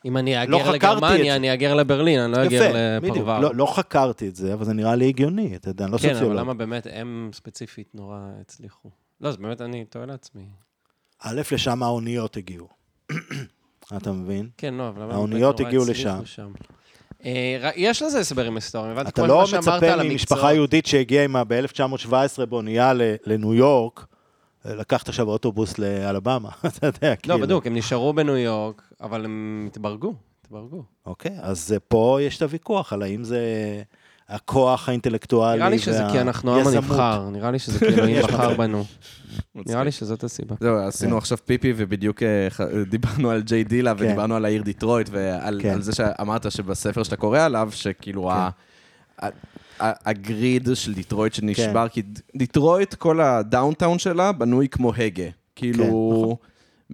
[0.05, 1.37] אם אני לא חקרתי את לגרמניה.
[1.37, 3.17] אני אאגר לברלין, אני לא אאגר בדיוק.
[3.17, 3.41] לפרבר.
[3.41, 6.03] לא, לא חקרתי את זה, אבל זה נראה לי הגיוני, אתה יודע, אני לא כן,
[6.03, 6.33] סוציולוג.
[6.33, 8.91] אבל למה באמת הם ספציפית נורא הצליחו?
[9.21, 10.45] לא, זה באמת אני תוהה לעצמי.
[11.21, 12.69] א', לשם האוניות הגיעו.
[13.97, 14.49] אתה מבין?
[14.57, 16.53] כן, לא, אבל למה האוניות הגיעו הצליחו לשם.
[17.25, 20.53] אה, יש לזה הסברים היסטוריים, הבנתי אתה כל לא מה שאמרת מצפה על ממשפחה המקצוע.
[20.53, 22.93] יהודית שהגיעה עימה ב-1917 באונייה
[23.27, 24.07] לניו יורק,
[24.65, 27.39] לקחת עכשיו אוטובוס לאלבמה, אתה יודע, לא, כאילו.
[27.39, 30.83] בדיוק, הם נשארו בניו יורק, אבל הם התברגו, התברגו.
[31.07, 33.39] אוקיי, אז אה, פה יש את הוויכוח על האם זה
[34.33, 36.67] הכוח האינטלקטואלי נראה לי שזה כי אנחנו העם.
[36.67, 38.55] הנבחר, נראה לי שזה כאילו אם יש בחר.
[38.57, 38.85] בנו.
[39.55, 40.55] נראה לי שזאת הסיבה.
[40.61, 42.49] זהו, עשינו עכשיו פיפי ובדיוק אה,
[42.91, 44.05] דיברנו על ג'יי דילה כן.
[44.05, 45.71] ודיברנו על העיר דיטרויט ועל כן.
[45.71, 48.51] על זה שאמרת שבספר שאתה קורא עליו, שכאילו ה-
[49.79, 52.03] ה grid של דיטרויט שנשבר, כי
[52.37, 55.25] דיטרויט, כל ה downtown שלה בנוי כמו הגה.
[55.57, 56.37] כאילו...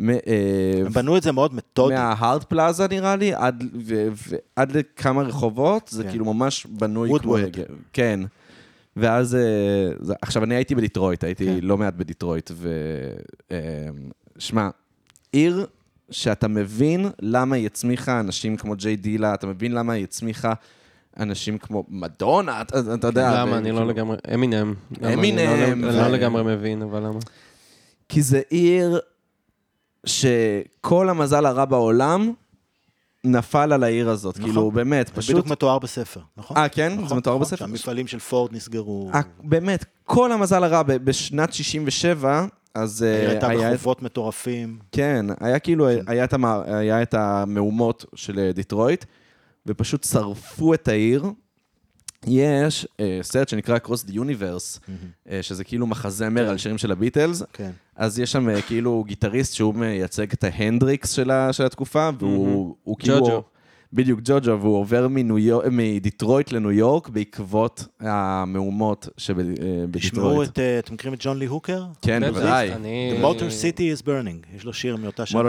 [0.01, 0.17] מ- אה,
[0.87, 1.95] הם בנו את זה מאוד מתודי.
[1.95, 4.09] מההארט פלאזה נראה לי, עד, ו,
[4.57, 6.11] ועד לכמה רחובות, זה כן.
[6.11, 7.57] כאילו ממש בנוי כמו וודוורד.
[7.93, 8.21] כן.
[8.97, 9.41] ואז, אה,
[10.01, 11.59] זה, עכשיו אני הייתי בדיטרויט, הייתי כן.
[11.63, 12.69] לא מעט בדיטרויט, ו...
[13.53, 13.57] אה,
[14.39, 14.69] שמע,
[15.33, 15.67] עיר
[16.11, 20.53] שאתה מבין למה היא הצמיחה אנשים כמו ג'יי דילה, אתה מבין למה היא הצמיחה
[21.21, 23.41] אנשים כמו מדונה, אתה, אתה יודע.
[23.43, 23.53] למה?
[23.53, 24.17] ו- אני לא כאילו- לגמרי...
[24.35, 24.75] אמינם.
[25.15, 25.39] אמינם,
[25.73, 27.19] אני לא- לא ו- לגמרי מבין, אבל למה?
[28.09, 28.99] כי זה עיר
[30.07, 32.33] שכל המזל הרע בעולם
[33.25, 34.37] נפל על העיר הזאת.
[34.37, 34.49] נכון.
[34.51, 35.31] כאילו, באמת, פשוט...
[35.31, 36.57] בדיוק מתואר בספר, נכון?
[36.57, 36.93] אה, כן?
[36.93, 37.57] נכון, זה מתואר נכון, בספר?
[37.57, 39.11] שהמפעלים של פורד נסגרו.
[39.15, 43.73] אה, באמת, כל המזל הרע בשנת 67, אז אה, העיר הייתה היה...
[43.73, 44.79] בחובות מטורפים.
[44.93, 49.05] כן, היה כאילו, היה את, המה, היה את המהומות של אה, דיטרויט,
[49.67, 51.25] ופשוט שרפו את העיר.
[52.27, 54.91] יש אה, סרט שנקרא Across the Universe,
[55.31, 57.71] אה, שזה כאילו מחזמר על שירים של הביטלס, כן.
[57.97, 62.77] אז יש שם אה, כאילו גיטריסט שהוא מייצג את ההנדריקס של, ה, של התקופה, והוא
[62.83, 63.21] הוא כאילו...
[63.21, 63.43] ג'וג'ו.
[63.93, 69.89] בדיוק, ג'וג'ו, והוא עובר מניו יורק- מדיטרויט לניו יורק בעקבות המהומות שבדיטרויט.
[69.93, 71.85] תשמעו את, אה, אתם מכירים את ג'ון לי הוקר?
[72.03, 72.71] כן, בוודאי.
[72.75, 75.43] The Motor City is Burning, יש לו שיר מאותה שנה.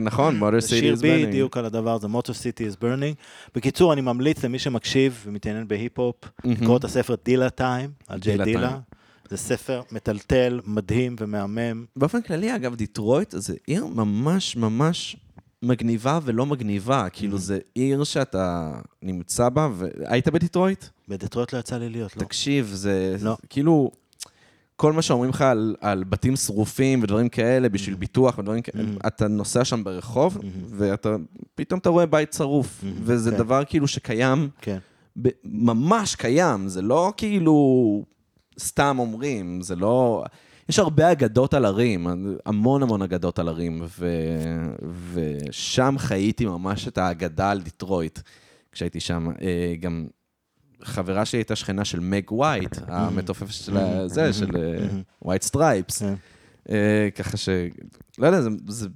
[0.00, 1.26] נכון, שיר סיטי is burning.
[1.28, 3.14] בדיוק על הדבר הזה, Motor City is Burning.
[3.54, 8.78] בקיצור, אני ממליץ למי שמקשיב ומתעניין בהיפ-הופ, לקרוא את הספר Dilla Time, על ג'יי דילה.
[9.30, 11.84] זה ספר מטלטל, מדהים ומהמם.
[11.96, 15.16] באופן כללי, אגב, דיטרויט זה עיר ממש ממש
[15.62, 17.06] מגניבה ולא מגניבה.
[17.12, 18.72] כאילו, זה עיר שאתה
[19.02, 20.84] נמצא בה, והיית בדיטרויט?
[21.08, 22.20] בדטרויט לא יצא לי להיות, לא.
[22.22, 23.36] תקשיב, זה לא.
[23.48, 23.90] כאילו...
[24.76, 29.06] כל מה שאומרים לך על, על בתים שרופים ודברים כאלה, בשביל ביטוח ודברים כאלה, Mm.
[29.06, 30.38] אתה נוסע שם ברחוב,
[30.70, 31.16] ואתה,
[31.54, 33.36] פתאום אתה רואה בית שרוף, וזה כן.
[33.36, 34.78] דבר כאילו שקיים, כן.
[35.22, 37.54] ב- ממש קיים, זה לא כאילו
[38.60, 40.24] סתם אומרים, זה לא...
[40.70, 42.06] יש הרבה אגדות על ערים,
[42.46, 44.08] המון המון אגדות על ערים, ו...
[45.12, 48.18] ושם חייתי ממש את האגדה על דיטרויט,
[48.72, 49.28] כשהייתי שם.
[49.42, 50.06] אה, גם
[50.82, 54.50] חברה שלי הייתה שכנה של מג ווייט, המתופפת של זה, של
[55.22, 56.02] ווייט סטרייפס.
[56.02, 56.14] כן.
[57.14, 57.48] ככה ש...
[58.18, 58.88] לא יודע, זה, זה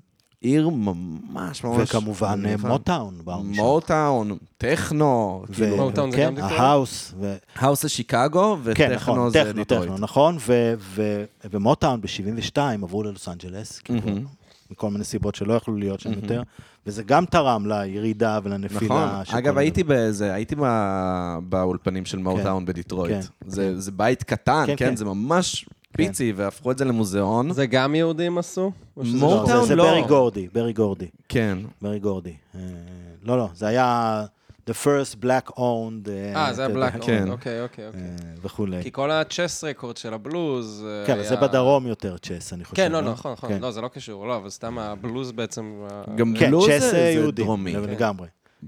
[0.45, 1.77] עיר ממש ממש...
[1.83, 2.69] וכמובן מגניבה.
[2.69, 3.15] מוטאון.
[3.57, 6.61] מוטאון, טכנו, כאילו, מוטאון זה כן, גם דיטרויט?
[6.61, 7.15] ההאוס.
[7.21, 9.85] ו- האוס זה שיקגו, כן, וטכנו נכון, זה טכנו, דיטרויט.
[9.85, 10.37] טכנו, נכון,
[11.53, 14.01] ומוטאון ב-72 עברו ללוס אנג'לס, כאילו.
[14.71, 16.43] מכל מיני סיבות שלא יכלו להיות שם יותר,
[16.87, 19.19] וזה גם תרם לירידה ולנפילה.
[19.23, 19.39] נכון.
[19.39, 20.55] אגב, הייתי באיזה, הייתי
[21.49, 23.12] באולפנים של מאוטאון בדיטרויט.
[23.12, 24.89] כן, זה זה בית קטן, כן, כן?
[24.89, 24.97] כן.
[24.97, 25.66] זה ממש
[25.97, 27.53] פיצי, והפכו את זה למוזיאון.
[27.53, 28.73] זה גם יהודים עשו?
[28.97, 29.65] או שזה מו- לא?
[29.66, 29.85] זה- לא.
[29.85, 31.59] ברי גורדי, ברי גורדי, כן.
[31.83, 32.35] ברי גורדי.
[32.55, 32.61] אה,
[33.23, 34.25] לא, לא, זה היה
[34.71, 36.09] the first black owned.
[36.37, 37.31] אה, זה היה black יודע, כן.
[37.31, 38.01] אוקיי, אוקיי, אוקיי.
[38.01, 38.07] אה,
[38.43, 38.83] וכולי.
[38.83, 40.85] כי כל ה Chess Record של הבלוז...
[40.89, 42.77] אה, כן, זה בדרום יותר Chess, אני חושב.
[42.77, 43.49] כן, לא, נכון, נכון.
[43.51, 43.59] כן.
[43.62, 45.83] לא, זה לא קשור, לא, אבל סתם הבלוז בעצם...
[45.91, 47.73] אה, גם כן, בלוז זה- דרומי.
[47.73, 48.27] לגמרי.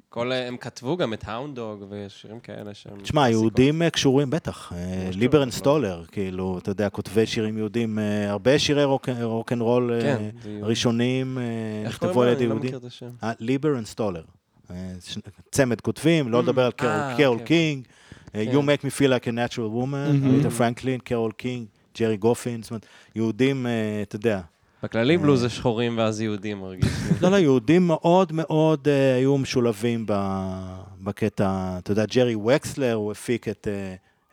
[0.09, 0.33] כל...
[0.33, 3.01] הם כתבו גם את Hound Dog ושירים כאלה שהם...
[3.03, 3.31] תשמע.
[3.31, 4.73] יהודים אה, קשורים בטח.
[4.73, 4.79] אה,
[5.09, 5.43] קשור, ליבר לא.
[5.45, 10.01] and סטולר, כאילו, אתה יודע, כותבי שירים יהודים, אה, הרבה שירי רוק אנד רול אה,
[10.01, 10.31] כן.
[10.63, 11.39] ראשונים
[11.85, 12.37] איך נכתבו קוראים על?
[12.37, 12.69] ידי אני לא יהודים.
[12.69, 13.09] מכיר את השם.
[13.41, 14.23] ליבר and סטולר.
[15.51, 16.91] צמד כותבים, לא Mm, לדבר על קרול-
[17.29, 17.45] אוקיי.
[17.47, 17.85] קינג,
[18.33, 18.41] כן.
[18.53, 20.37] You make me feel like a natural woman, Mhm.
[20.37, 21.67] אריתה פרנקלין, קרול קינג,
[22.01, 23.67] ג'רי גופין, זאת אומרת, יהודים,
[24.03, 24.41] אתה יודע,
[24.83, 27.17] בכללי בלוז זה שחורים ואז יהודים מרגיש לי.
[27.21, 30.07] לא, לא, יהודים מאוד מאוד אה, היו משולבים
[31.01, 33.69] בקטע, אתה יודע, ג'רי וקסלר, הוא הפיק את,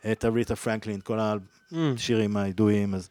[0.04, 1.18] אה, את אריתה פרנקלין, כל
[1.72, 3.08] Mm, השירים הידועים, אז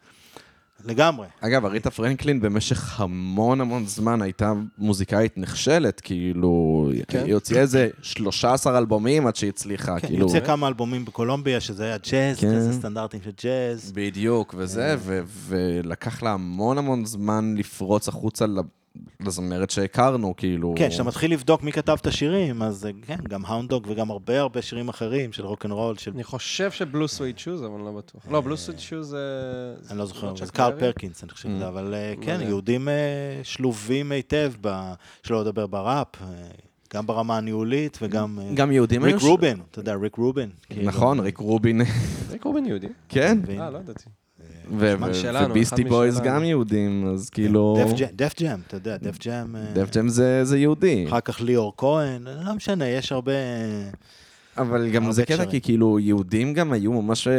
[0.85, 1.27] לגמרי.
[1.41, 7.23] אגב, אריתה פרנקלין במשך המון המון זמן הייתה מוזיקאית נחשלת, כאילו, כן.
[7.25, 10.25] היא הוציאה איזה 13 אלבומים עד שהיא הצליחה, כן, כאילו...
[10.27, 12.55] יוצא כמה אלבומים בקולומביה, שזה היה ג'אז, כן.
[12.55, 13.91] כזה סטנדרטים של ג'אז.
[13.91, 18.59] בדיוק, וזה, ו- ולקח לה המון המון זמן לפרוץ החוצה ל-
[19.19, 20.73] לזמרת שהכרנו, כאילו...
[20.77, 23.87] כן, כשאתה מתחיל לבדוק מי כתב את השירים, אז אה, כן, גם ה Hound Dog
[23.89, 26.11] וגם הרבה הרבה שירים אחרים של רוקנרול, של...
[26.15, 28.21] אני חושב ש Blue Suede Shoes, אבל אני לא בטוח.
[28.31, 29.17] לא, Blue Suede Shoes זה...
[29.89, 30.79] אני לא זוכר, צ'אק זה קארל?
[30.79, 31.67] פרקינס, אני חושב, Mm.
[31.67, 32.39] אבל אה, לא כן.
[32.41, 32.93] יהודים אה,
[33.43, 34.93] שלובים היטב, ב-
[35.23, 36.27] שלא לדבר בראפ, אה,
[36.93, 38.39] גם ברמה הניהולית וגם...
[38.41, 39.13] אה, גם יהודים היו...
[39.15, 40.49] ריק רובין, אתה יודע, ריק רובין.
[40.69, 41.81] כאילו, נכון, ריק רובין,
[42.31, 42.87] ריק רובין יהודי.
[43.09, 43.37] כן.
[43.59, 44.03] אה, לא ידעתי.
[44.79, 46.19] וביסטי בויז.
[46.19, 47.77] גם יהודים, אז כאילו...
[48.13, 49.55] דף ג'ם, אתה יודע, דף ג'ם.
[49.55, 51.05] אה, דף ג'ם זה זה יהודי.
[51.07, 53.31] אחר כך ליאור כהן, לא משנה, יש הרבה...
[54.57, 55.45] אבל גם זה קטע.
[55.45, 57.33] כי כאילו, יהודים גם היו ממש אה,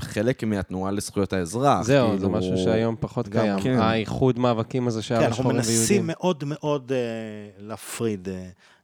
[0.00, 1.82] חלק מהתנועה לזכויות האזרח.
[1.82, 3.58] זהו, כאילו- זה משהו שהיום פחות גם, קיים.
[3.60, 3.78] כן.
[3.82, 6.06] האיחוד מאבקים הזה שהיה כן, בין אנחנו שחורים מנסים ויהודים.
[6.06, 6.98] מאוד מאוד אה,
[7.66, 8.28] להפריד.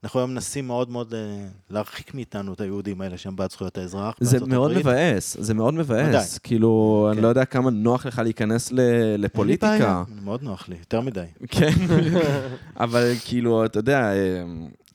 [0.06, 4.14] אנחנו היום מנסים מאוד מאוד אה, להרחיק מאיתנו את היהודים האלה שהם בעד זכויות האזרח.
[4.20, 4.86] זה מאוד הברית.
[4.86, 6.08] מבאס, זה מאוד מבאס.
[6.08, 6.24] ודאי.
[6.42, 7.22] כאילו, אני כן.
[7.22, 9.68] לא יודע כמה נוח לך להיכנס ל- אין לי לפוליטיקה.
[9.68, 11.24] בעיה, מאוד נוח לי, יותר מדי.
[11.48, 11.70] כן,
[12.84, 14.42] אבל כאילו, אתה יודע, אה,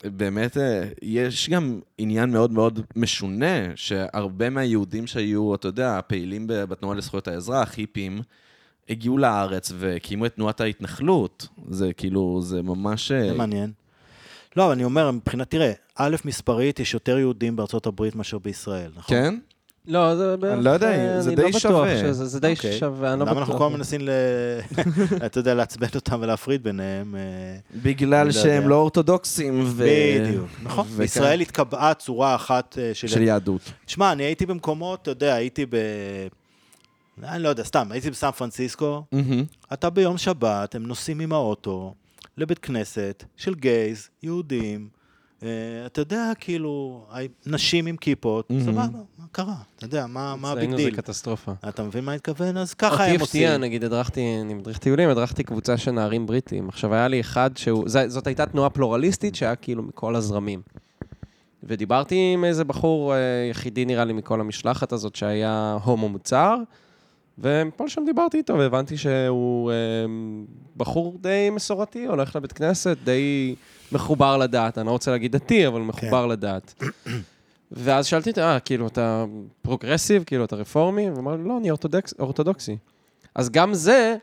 [0.04, 6.98] באמת, אה, יש גם עניין מאוד מאוד משונה, שהרבה מהיהודים שהיו, אתה יודע, פעילים בתנועה
[6.98, 8.22] לזכויות האזרח, היפים,
[8.90, 11.48] הגיעו לארץ והקימו את תנועת ההתנחלות.
[11.70, 13.12] זה כאילו, זה ממש...
[13.12, 13.72] זה מעניין.
[14.56, 18.92] לא, אבל אני אומר, מבחינת, תראה, א', מספרית, יש יותר יהודים בארצות הברית מאשר בישראל,
[18.96, 19.18] נכון?
[19.18, 19.36] כן?
[19.88, 20.60] לא, זה בערך...
[20.62, 22.14] לא יודע, אה, זה אני די לא שווה.
[22.14, 22.80] זה די אוקיי.
[22.80, 23.38] שווה, אני לא בטוח.
[23.38, 24.02] למה אנחנו כל הזמן מנסים,
[25.26, 27.16] אתה יודע, לעצבן אותם ולהפריד ביניהם?
[27.16, 27.22] אה,
[27.84, 28.70] בגלל אני לא שהם.
[28.70, 29.66] לא אורתודוקסים.
[29.78, 30.88] בדיוק, נכון.
[30.88, 33.22] בישראל התקבעה צורה אחת אה, של...
[33.22, 33.62] יהדות.
[33.86, 35.76] תשמע, אני הייתי במקומות, אתה יודע, הייתי ב...
[37.24, 39.04] אני לא יודע, סתם, הייתי בסן פרנסיסקו.
[39.74, 41.94] אתה ביום שבת, הם נוסעים עם האוטו
[42.38, 44.88] לבית כנסת של גייז, יהודים,
[45.44, 45.48] אה,
[45.86, 47.06] אתה יודע, כאילו,
[47.46, 48.64] נשים עם כיפות, Mhm.
[48.66, 48.82] סבבה,
[49.20, 49.56] מה קרה?
[49.76, 50.96] אתה יודע, מה מה ה big אצלנו זה דיל?
[50.96, 51.52] קטסטרופה.
[51.70, 52.58] אתה מבין מה אני מתכוון?
[52.58, 53.62] אז ככה אותי הם הפתיע, עושים.
[53.62, 56.70] נגיד, הדרכתי, אני מדריך טיולים, הדרכתי קבוצה של נערים בריטים.
[56.70, 60.62] עכשיו, היה לי אחד שהוא, ז- זאת הייתה תנועה פלורליסטית שהיה כאילו מכל הזרמים.
[61.64, 66.56] ודיברתי עם איזה בחור אה, יחידי, נראה לי, מכל המשלחת הזאת, שהיה הומו מוצהר,
[67.40, 69.76] ופה לשם דיברתי איתו, והבנתי שהוא אה,
[70.78, 73.56] בחור די מסורתי, הולך לבית כנסת, די
[73.92, 74.78] מחובר לדת.
[74.78, 76.84] אני לא רוצה להגיד דתי, אבל מחובר לדת.
[77.72, 79.26] ואז שאלתי אותו, אה, כאילו, אתה
[79.62, 81.08] progressive, כאילו, אתה רפורמי?
[81.08, 82.78] הוא אמר לא, אני אורתודוקס, אורתודוקסי.
[83.36, 84.16] אז גם זה,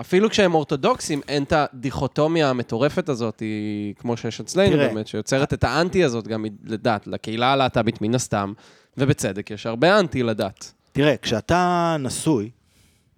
[0.00, 4.88] אפילו כשהם אורתודוקסים, אין את הדיכוטומיה המטורפת הזאת, היא, כמו שיש אצלנו תראה.
[4.88, 8.52] באמת, שיוצרת את האנטי הזאת גם לדת, לקהילה הלהט"בית מן הסתם,
[8.98, 10.72] ובצדק, יש הרבה אנטי לדת.
[10.92, 12.50] תראה, כשאתה נשוי,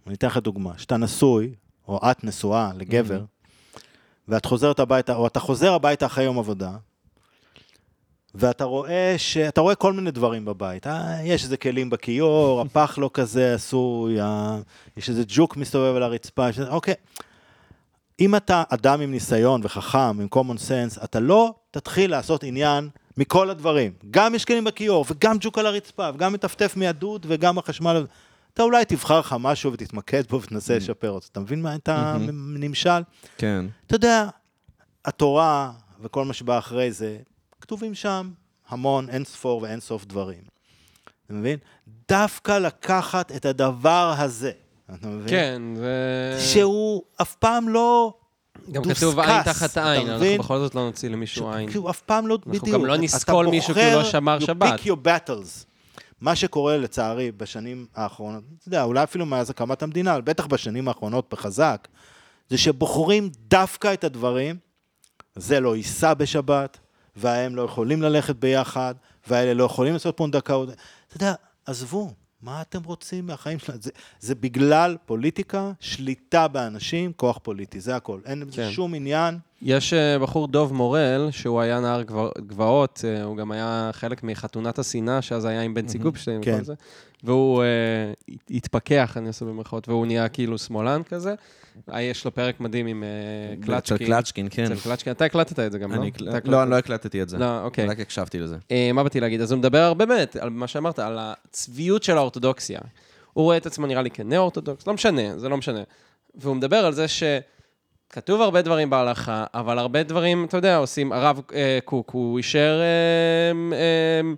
[0.06, 1.54] אני אתן לך דוגמה, כשאתה נשוי,
[1.88, 3.24] או את נשואה לגבר,
[4.28, 6.72] ואת חוזרת הביתה, או אתה חוזר הביתה אחרי יום עבודה,
[8.34, 9.36] ואתה רואה ש...
[9.36, 10.86] אתה רואה כל מיני דברים בבית.
[10.86, 14.16] אה, יש איזה כלים בכיור, הפח לא כזה עשוי.
[14.96, 16.60] יש איזה ג'וק מסתובב על הרצפה, יש...
[16.60, 16.94] אוקיי.
[18.20, 23.50] אם אתה אדם עם ניסיון וחכם, עם common sense, אתה לא תתחיל לעשות עניין מכל
[23.50, 23.92] הדברים.
[24.10, 28.06] גם יש כלים בכיור, וגם ג'וק על הרצפה, וגם מטפטף מהדוד, וגם החשמל.
[28.54, 31.26] אתה אולי תבחר לך משהו ותתמקד בו ותנסה לשפר אותו.
[31.32, 33.02] אתה מבין מה את הנמשל?
[33.38, 33.66] כן.
[33.86, 34.28] אתה יודע,
[35.04, 37.18] התורה וכל מה שבא אחרי זה,
[37.60, 38.30] כתובים שם
[38.68, 40.42] המון, אין ספור ואין סוף דברים.
[41.26, 41.58] אתה מבין?
[42.08, 44.52] דווקא לקחת את הדבר הזה,
[44.94, 45.28] אתה מבין?
[45.28, 46.38] כן, זה...
[46.52, 48.14] שהוא אף פעם לא
[48.72, 50.26] גם כתוב עין תחת עין, אנחנו?
[50.38, 51.70] בכל זאת לא נוציא למישהו עין.
[51.70, 52.68] כאילו, אף פעם לא, בדיוק.
[52.68, 54.80] גם לא נסקול מישהו כי הוא לא שמר you שבת.
[54.80, 55.64] pick your battles.
[56.20, 61.26] מה שקורה לצערי בשנים האחרונות, אתה יודע, אולי אפילו מאז הקמת המדינה, בטח בשנים האחרונות
[61.30, 61.88] בחזק,
[62.50, 64.56] זה שבוחרים דווקא את הדברים,
[65.36, 66.78] זה לא ייסע בשבת,
[67.16, 68.94] וההם לא יכולים ללכת ביחד,
[69.28, 70.68] והאלה לא יכולים לעשות פונדקאות.
[70.68, 71.34] אתה יודע,
[71.66, 72.10] עזבו,
[72.44, 73.80] מה אתם רוצים מהחיים שלהם?
[73.80, 73.90] זה,
[74.20, 78.20] זה בגלל פוליטיקה, שליטה באנשים, כוח פוליטי, זה הכל.
[78.24, 78.70] אין כן.
[78.70, 79.38] שום עניין.
[79.62, 84.22] יש אה, בחור דוב מורל, שהוא היה נער גבע- גבעות, אה, הוא גם היה חלק
[84.22, 86.54] מחתונת השנאה, שאז היה עם בנצי גופשטיין כן.
[86.54, 86.74] וכל זה,
[87.24, 87.66] והוא אה,
[88.50, 91.34] התפכח, אני עושה במרכאות, והוא נהיה כאילו שמאלן כזה.
[91.98, 93.08] יש לו פרק מדהים עם אה,
[93.78, 94.06] אצל קלצ'קין.
[94.06, 94.64] קלצ'קין, כן.
[94.72, 95.12] אצל קלצ'קין.
[95.12, 95.96] אתה הקלטת את זה גם, לא?
[95.96, 96.62] אני- אתה לא.
[96.62, 97.38] אני לא הקלטתי את זה.
[97.38, 97.86] לא, אוקיי.
[97.86, 98.56] רק הקשבתי לזה.
[98.94, 99.40] מה באתי להגיד?
[99.40, 102.80] אז הוא מדבר הרבה באמת על מה שאמרת, על הצביעות של האורתודוקסיה.
[103.32, 105.82] הוא רואה את עצמו נראה לי כנאו-אורתודוקס, לא משנה, זה לא משנה.
[106.34, 107.06] והוא מדבר על זה
[108.14, 112.80] שכתוב הרבה דברים בהלכה, אבל הרבה דברים, אתה יודע, עושים, הרב אה, קוק, הוא אישר
[112.80, 114.32] אה, אה,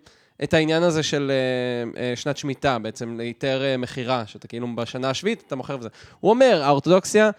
[0.44, 1.32] את העניין הזה של
[1.96, 5.88] אה, אה, שנת שמיטה, בעצם להיתר אה, מכירה, שאתה כאילו בשנה השביעית, אתה מוכר וזה.
[6.20, 7.30] הוא אומר, האורתודוקסיה...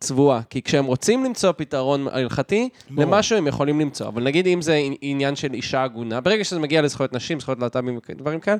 [0.00, 3.04] צבועה, כי כשהם רוצים למצוא פתרון הלכתי, ברור.
[3.04, 4.08] למשהו הם יכולים למצוא.
[4.08, 7.98] אבל נגיד אם זה עניין של אישה עגונה, ברגע שזה מגיע לזכויות נשים, זכויות להט"בים
[8.08, 8.56] ודברים כאלה,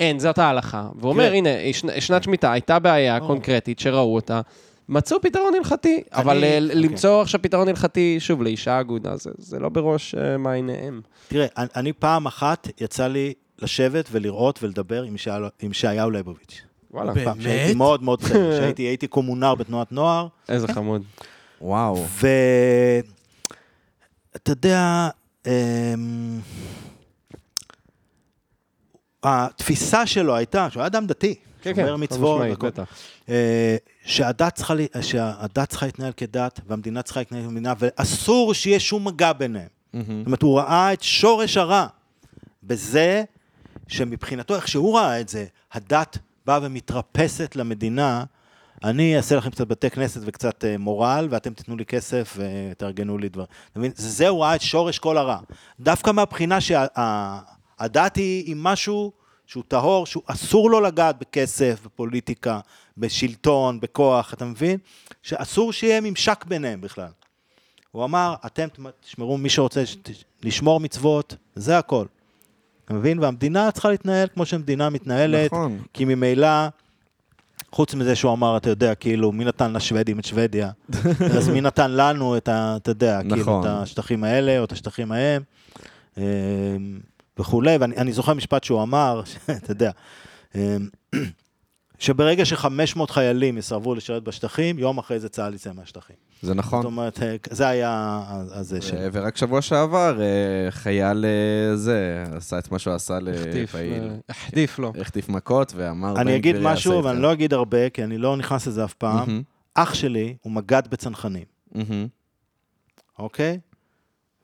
[0.00, 0.88] אין, זאת ההלכה.
[0.96, 1.38] והוא אומר, תראה.
[1.38, 1.50] הנה,
[2.00, 3.28] שנת, שמיטה הייתה בעיה ברור.
[3.28, 4.40] קונקרטית שראו אותה,
[4.88, 6.02] מצאו פתרון הלכתי.
[6.12, 6.74] אבל אה, אוקיי.
[6.82, 11.00] למצוא עכשיו פתרון הלכתי, שוב, לאישה עגונה, זה, זה לא בראש אה, מעייניהם.
[11.28, 13.32] תראה, אני, אני פעם אחת יצא לי
[13.62, 15.14] לשבת ולראות ולדבר עם,
[15.72, 16.62] ישעיהו- ליבוביץ'.
[16.90, 17.42] וואלה, פעם, באמת?
[17.42, 21.02] שהייתי מאוד מאוד צעיר, שהייתי הייתי קומונר בתנועת נוער, איזה חמוד.
[21.60, 22.04] וואו.
[24.32, 25.08] ואתה יודע,
[25.46, 25.50] אמ,
[29.22, 32.58] התפיסה שלו הייתה, שהוא היה אדם דתי, כן, שומר כן, מצוות, חד משמעית.
[32.74, 32.84] בטח.
[33.28, 39.32] אה, שהדת צריכה, שהדת צריכה להתנהל כדת, והמדינה צריכה להתנהל כמדינה, ואסור שיהיה שום מגע
[39.32, 39.68] ביניהם.
[39.92, 41.86] זאת אומרת, הוא ראה את שורש הרע
[42.62, 43.24] בזה
[43.88, 48.24] שמבחינתו, איך שהוא ראה את זה, הדת באה ומתרפסת למדינה,
[48.84, 53.28] אני אעשה לכם קצת בתי כנסת וקצת אה, מורל, ואתם תיתנו לי כסף ותארגנו לי
[53.28, 53.46] דברים.
[53.70, 53.92] אתה מבין?
[53.96, 55.38] זה זה הוא ראה את שורש כל הרע.
[55.80, 59.12] דווקא מהבחינה שהדת היא, היא משהו
[59.46, 62.60] שהוא טהור, שהוא אסור לו לגעת בכסף, בפוליטיקה,
[62.98, 64.78] בשלטון, בכוח, אתה מבין?
[65.22, 67.08] שאסור שיהיה ממשק ביניהם בכלל.
[67.92, 68.68] הוא אמר, אתם
[69.00, 69.82] תשמרו, מי שרוצה
[70.42, 72.06] לשמור מצוות, זה הכל.
[72.84, 73.18] אתה מבין?
[73.18, 75.78] והמדינה צריכה להתנהל כמו שמדינה מתנהלת, נכון.
[75.92, 76.48] כי ממילא,
[77.72, 80.70] חוץ מזה שהוא אמר, אתה יודע, כאילו, מי נתן לשוודים את שוודיה?
[81.38, 82.76] אז מי נתן לנו את ה...
[82.76, 83.60] אתה יודע, כאילו, נכון.
[83.60, 85.42] את השטחים האלה, או את השטחים ההם,
[86.18, 86.22] אמ,
[87.38, 87.76] וכולי.
[87.76, 89.22] ואני אני זוכר משפט שהוא אמר,
[89.58, 89.90] אתה יודע,
[90.54, 90.88] אמ,
[91.98, 96.16] שברגע ש-500 חיילים יסרבו לשרת בשטחים, יום אחרי זה צה"ל יצא מהשטחים.
[96.42, 96.84] זה זאת נכון.
[96.86, 99.08] אומרת, אה, זה היה הזה של...
[99.12, 104.10] ורק שבוע שעבר, אה, חייל אה, זה, עשה את מה שהוא עשה לפעיל.
[104.28, 104.92] החטיף לו.
[105.00, 106.16] החטיף מכות ואמר...
[106.16, 107.22] אני אגיד משהו, ואני.
[107.22, 109.42] לא אגיד הרבה, כי אני לא נכנס לזה אף פעם.
[109.74, 111.44] אח שלי הוא מג"ד בצנחנים.
[113.18, 113.58] אוקיי?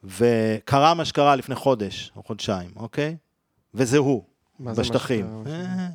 [0.04, 3.16] וקרה מה שקרה לפני חודש או חודשיים, אוקיי?
[3.74, 4.22] וזה הוא,
[4.60, 5.44] בשטחים.
[5.46, 5.88] אה,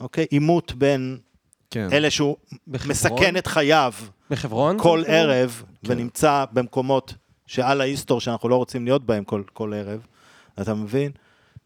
[0.00, 0.26] אוקיי?
[0.30, 1.18] עימות בין
[1.70, 1.88] כן.
[1.92, 2.36] אלה שהוא
[2.68, 2.90] בחברון?
[2.90, 3.92] מסכן את חייו
[4.30, 4.76] בחברון?
[4.80, 5.12] כל זה?
[5.12, 5.92] ערב, כן.
[5.92, 7.14] ונמצא במקומות
[7.46, 10.06] שעל ההיסטור שאנחנו לא רוצים להיות בהם כל, כל ערב,
[10.60, 11.12] אתה מבין?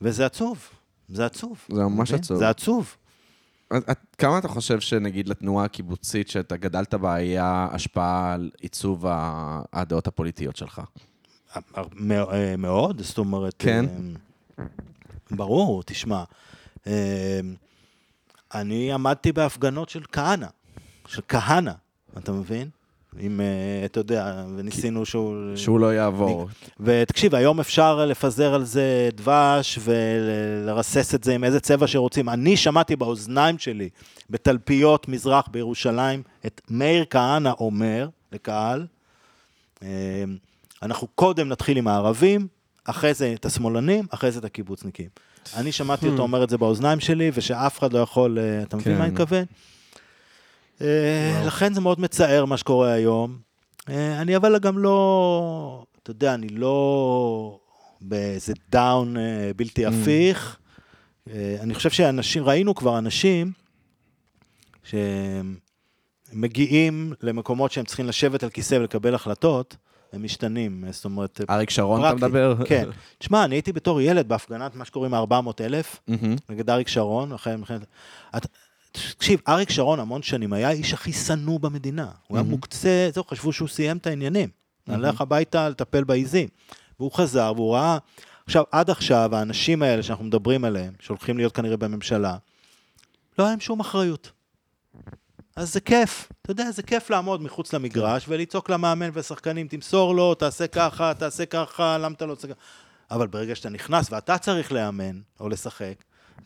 [0.01, 0.69] וזה עצוב,
[1.09, 1.59] זה עצוב.
[1.73, 2.21] זה ממש מבין?
[2.21, 2.39] עצוב.
[2.39, 2.97] זה עצוב.
[3.77, 9.07] את- את- כמה אתה חושב שנגיד לתנועה הקיבוצית שאתה גדלת בה היה השפעה על עיצוב
[9.07, 10.81] ה- הדעות הפוליטיות שלך?
[12.59, 13.55] מאוד, זאת אומרת...
[13.59, 13.87] כן.
[14.59, 14.65] אה,
[15.31, 16.25] ברור, תשמע.
[16.87, 17.41] אה,
[18.55, 20.47] אני עמדתי בהפגנות של כהנא,
[21.07, 21.73] של כהנא,
[22.19, 22.69] אתה מבין?
[23.19, 25.57] עם, אה, אתה יודע, וניסינו שהוא...
[25.57, 26.49] שהוא לא יעבור.
[26.81, 32.29] ותקשיב, היום אפשר לפזר על זה דבש ולרסס את זה עם איזה צבע שרוצים.
[32.29, 33.89] אני שמעתי באוזניים שלי,
[34.31, 38.87] בתלפיות מזרח בירושלים, את מאיר כהנא אומר לקהל,
[39.83, 40.25] אה,
[40.83, 42.49] אנחנו קודם נתחיל עם הערבים,
[42.85, 45.09] אחרי זה את השמאלנים, אחרי זה את הקיבוצניקים.
[45.57, 48.93] אני שמעתי אותו אומר את זה באוזניים שלי, ושאף אחד לא יכול, אה, אתה מבין
[48.93, 48.99] כן.
[48.99, 49.45] מה אני מתכוון?
[50.81, 53.39] אה, לכן זה מאוד מצער מה שקורה היום.
[53.89, 57.59] אה, אני אבל גם לא, אתה יודע, אני לא
[58.01, 59.17] באיזה דאון
[59.57, 60.61] בלתי הפיך.
[61.31, 63.53] אה, אני חושב שאנשים, ראינו כבר אנשים
[66.33, 69.77] שמגיעים למקומות שהם צריכים לשבת על כיסא ולקבל החלטות,
[70.13, 71.41] הם משתנים, זאת אומרת...
[71.51, 72.25] אריק שרון, אתה פרקטי.
[72.27, 72.55] מדבר?
[72.67, 72.89] כן.
[73.19, 76.01] תשמע, אני הייתי בתור ילד בהפגנת מה שקוראים 400 אלף.
[76.49, 77.87] נגד אריק שרון, אחרי מלחמת...
[78.93, 82.11] תקשיב, אריק שרון המון שנים היה האיש הכי שנוא במדינה.
[82.27, 82.45] הוא היה.
[82.45, 84.49] מוקצה, זהו, חשבו שהוא סיים את העניינים.
[84.87, 86.49] הלך הביתה לטפל בעיזים.
[87.01, 87.99] והוא חזר, והוא ראה...
[88.47, 92.37] עכשיו, עד עכשיו, האנשים האלה שאנחנו מדברים עליהם, שהולכים להיות כנראה בממשלה,
[93.39, 94.33] לא היה להם שום אחריות.
[95.61, 100.35] אז זה כיף, אתה יודע, זה כיף לעמוד מחוץ למגרש ולצעוק למאמן ולשחקנים, תמסור לו,
[100.35, 102.53] תעשה ככה, תעשה ככה, למה אתה לא ככה?
[103.11, 105.95] אבל ברגע שאתה נכנס ואתה צריך לאמן או לשחק,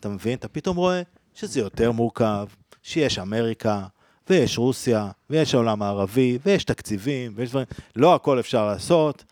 [0.00, 0.38] אתה מבין?
[0.38, 1.02] אתה פתאום רואה
[1.34, 2.46] שזה יותר מורכב,
[2.82, 3.82] שיש אמריקה,
[4.30, 7.66] ויש רוסיה, ויש העולם הערבי, ויש תקציבים, ויש דברים,
[7.96, 9.24] לא הכל אפשר לעשות.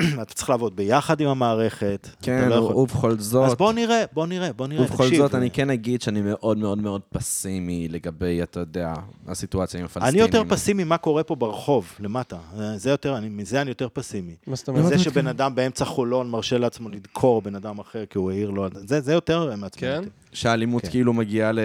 [0.22, 2.08] אתה צריך לעבוד ביחד עם המערכת.
[2.22, 3.44] כן, לא יכול- ובכל זאת...
[3.46, 4.82] אז בוא נראה, בוא נראה, בוא נראה.
[4.84, 8.94] ובכל תקשיב, זאת, אני כן אגיד שאני מאוד מאוד מאוד פסימי לגבי, אתה יודע,
[9.26, 10.26] הסיטואציה עם אני הפלסטינים.
[10.26, 12.36] יותר פסימי מה קורה פה ברחוב, למטה.
[12.76, 14.34] זה יותר, אני, מזה אני יותר פסימי.
[14.46, 14.84] מה זאת אומרת?
[14.84, 18.66] מזה שבן אדם באמצע חולון מרשה לעצמו לדקור בן אדם אחר כי הוא העיר לו,
[18.74, 20.02] זה, זה יותר מעצבן כן?
[20.32, 20.90] שהאלימות כן.
[20.90, 21.58] כאילו מגיעה ל...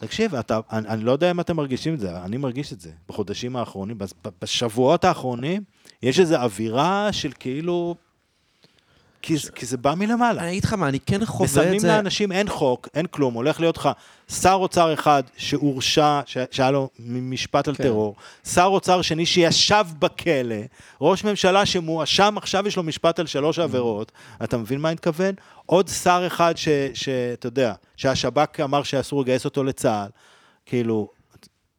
[0.00, 2.90] תקשיב, אתה, אני, אני לא יודע אם אתם מרגישים את זה, אני מרגיש את זה
[3.08, 3.98] בחודשים האחרונים,
[4.42, 5.62] בשבועות האחרונים,
[6.02, 7.94] יש איזו אווירה של כאילו...
[9.22, 10.42] כי, זה- כי זה בא מלמעלה.
[10.42, 11.88] אני אגיד לך מה, אני כן חווה את מסמנים זה...
[11.88, 13.88] לאנשים, אין חוק, אין כלום, הולך להיות לך
[14.40, 17.82] שר אוצר אחד שהורשע, ש- שהיה לו משפט על כן.
[17.82, 20.54] טרור, שר אוצר שני שישב בכלא,
[21.00, 23.28] ראש ממשלה שמואשם, עכשיו יש לו משפט על Mm.
[23.28, 24.12] שלוש עבירות,
[24.44, 25.34] אתה מבין מה אני מתכוון?
[25.66, 30.10] עוד שר אחד ש- שאתה יודע, שהשב"כ אמר שאסור לגייס אותו לצה"ל,
[30.66, 31.08] כאילו,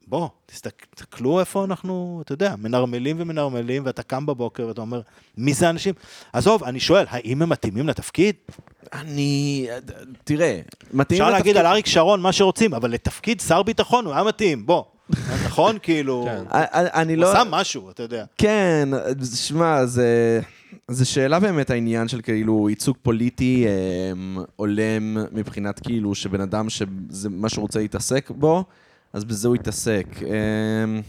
[0.09, 5.01] בוא, תסתכלו איפה אנחנו, אתה יודע, מנרמלים ומנרמלים, ואתה קם בבוקר ואתה אומר,
[5.37, 5.93] מי זה האנשים?
[6.33, 8.35] עזוב, אני שואל, האם הם מתאימים לתפקיד?
[8.93, 9.67] אני...
[10.23, 10.59] תראה,
[10.93, 14.23] מתאים אפשר להגיד לתפקיד- על אריק שרון מה שרוצים, אבל לתפקיד שר ביטחון הוא היה
[14.23, 14.83] מתאים, בוא.
[15.45, 15.77] נכון?
[15.81, 16.43] כאילו, כן.
[16.51, 17.31] אני אני הוא לא...
[17.31, 18.25] עשה משהו, אתה יודע.
[18.37, 18.89] כן,
[19.35, 20.41] שמע, זה...
[20.87, 23.71] זה שאלה באמת העניין של כאילו ייצוג פוליטי אה,
[24.55, 28.63] הולם מבחינת כאילו שבן אדם שזה מה שהוא רוצה להתעסק בו,
[29.13, 30.07] אז בזה הוא יתעסק.
[30.23, 30.99] אה,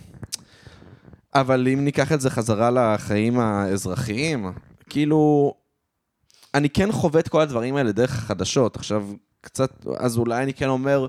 [1.35, 4.52] אבל אם ניקח את זה חזרה לחיים האזרחיים,
[4.89, 5.55] כאילו,
[6.55, 8.77] אני כן חווה את כל הדברים האלה דרך החדשות.
[8.77, 9.06] עכשיו,
[9.40, 11.06] קצת, אז אולי אני כן אומר,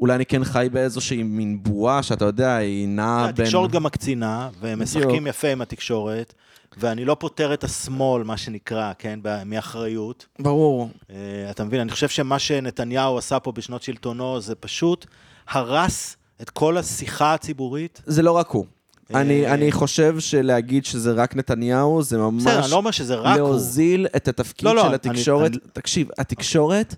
[0.00, 3.44] אולי אני כן חי באיזושהי מין בועה שאתה יודע, היא נעה בין...
[3.44, 4.82] התקשורת גם מקצינה, והם.
[4.82, 6.34] משחקים יפה עם התקשורת,
[6.76, 10.26] ואני לא פוטר את השמאל, מה שנקרא, כן, מאחריות.
[10.38, 10.90] ברור.
[11.10, 11.80] אה, אתה מבין?
[11.80, 15.06] אני חושב שמה שנתניהו עשה פה בשנות שלטונו, זה פשוט
[15.48, 18.02] הרס את כל השיחה הציבורית.
[18.06, 18.64] זה לא רק הוא.
[19.14, 23.14] אני, אה, אני חושב שלהגיד שזה רק נתניהו, זה ממש בסדר, אני לא אומר שזה
[23.14, 23.48] רק הוא.
[23.48, 25.50] להוזיל את התפקיד לא, לא, של אני- התקשורת.
[25.50, 26.94] אני- תקשיב, התקשורת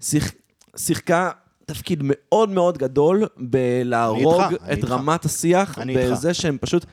[0.00, 0.30] שיח,
[0.76, 1.30] שיחקה
[1.66, 4.90] תפקיד מאוד מאוד גדול בלהרוג אני איתך, אני את איתך.
[4.90, 6.12] רמת השיח, אני איתך.
[6.12, 6.84] בזה שהם פשוט...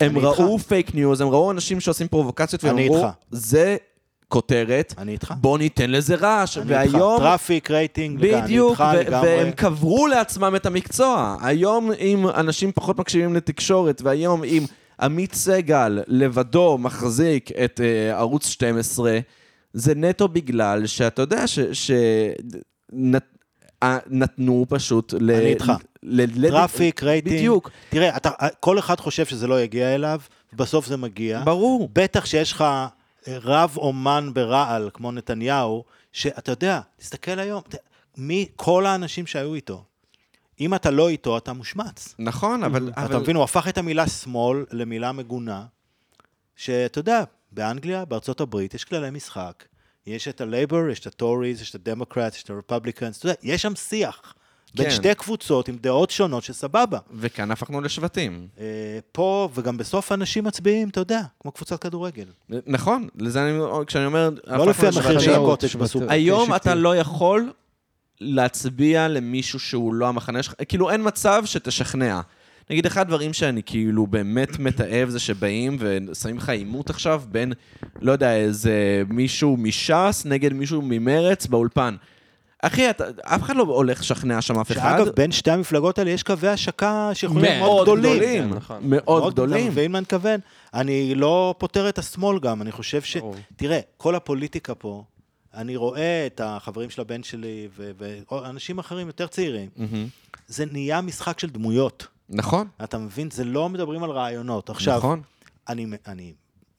[0.00, 0.40] הם אני איתך.
[0.40, 3.06] ראו פייק ניוז, הם ראו אנשים שעושים פרובוקציות, והם אני אמרו.
[3.30, 3.76] זה
[4.28, 5.34] כותרת, אני איתך.
[5.40, 6.58] בוא ניתן לזה רעש.
[6.58, 6.94] אני איתך.
[6.94, 7.18] והיום...
[7.18, 9.28] traffic, רייטינג, אני איתך לגמרי.
[9.28, 11.36] והם קברו לעצמם את המקצוע.
[11.42, 14.64] היום אם אנשים פחות מקשיבים לתקשורת, והיום אם
[15.00, 19.18] עמית סגל לבדו מחזיק את uh, ערוץ 12,
[19.72, 21.58] זה נטו בגלל שאתה יודע ש...
[21.58, 21.90] ש...
[22.92, 23.24] נת...
[23.82, 25.30] אה, נתנו פשוט ל...
[25.30, 25.72] אני איתך.
[26.02, 26.46] ל...
[26.46, 26.50] ל...
[26.50, 27.36] traffic, רייטינג.
[27.36, 28.30] בדיוק, תראה, אתה,
[28.60, 30.20] כל אחד חושב שזה לא יגיע אליו,
[30.52, 31.42] ובסוף זה מגיע.
[31.44, 31.88] ברור.
[31.92, 32.64] בטח שיש לך
[33.42, 37.62] רב אומן ברעל, כמו נתניהו, שאתה יודע, תסתכל היום,
[38.16, 39.84] מי, כל האנשים שהיו איתו.
[40.60, 42.14] אם אתה לא איתו, אתה מושמץ.
[42.18, 42.90] נכון, אבל...
[42.96, 43.06] אבל...
[43.06, 45.64] אתה מבין, הוא הפך את המילה שמאל למילה מגונה,
[46.56, 49.64] שאתה יודע, באנגליה, בארצות הברית, יש כללי משחק.
[50.06, 53.62] יש את ה-Labor, יש את ה-Tories, יש את ה-Democrats, יש את ה-Republicans, אתה יודע, יש
[53.62, 54.34] שם שיח.
[54.74, 54.90] בין כן.
[54.90, 56.98] שתי קבוצות עם דעות שונות שסבבה.
[57.12, 58.48] וכאן הפכנו לשבטים.
[58.60, 58.64] אה,
[59.12, 62.26] פה, וגם בסוף אנשים מצביעים, אתה יודע, כמו קבוצת כדורגל.
[62.66, 63.58] נכון, לזה אני...
[63.86, 64.30] כשאני אומר...
[64.46, 65.42] לא לפי המחיר של שבטים.
[65.42, 66.06] הקוטג' בסופר.
[66.08, 66.74] היום אתה.
[66.74, 67.52] לא יכול
[68.20, 72.20] להצביע למישהו שהוא לא המחנה שלך, כאילו אין מצב שתשכנע.
[72.70, 77.52] נגיד, אחד הדברים שאני כאילו באמת מתעב זה שבאים ושמים לך עימות עכשיו בין,
[78.00, 81.96] לא יודע, איזה מישהו מש"ס נגד מישהו ממרץ באולפן.
[82.62, 84.96] אחי, אתה, אף אחד לא הולך לשכנע שם אף אחד.
[84.98, 88.16] שאגב, בין שתי המפלגות האלה יש קווי השקה שיכולים להיות מאוד מאוד גדולים.
[88.16, 88.80] גדולים, כן, נכון.
[88.82, 89.66] מאוד אתה גדולים.
[89.66, 90.40] מבין מה אני מתכוון?
[90.74, 93.16] אני לא פוטר את השמאל גם, אני חושב ש...
[93.56, 95.04] תראה, כל הפוליטיקה פה,
[95.54, 97.90] אני רואה את החברים של הבן שלי ו-
[98.30, 99.68] ואנשים אחרים יותר צעירים.
[100.46, 102.06] זה נהיה משחק של דמויות.
[102.28, 103.30] נכון, אתה מבין?
[103.30, 104.70] זה לא מדברים על רעיונות.
[104.70, 105.22] עכשיו, נכון.
[105.68, 106.32] אני, אני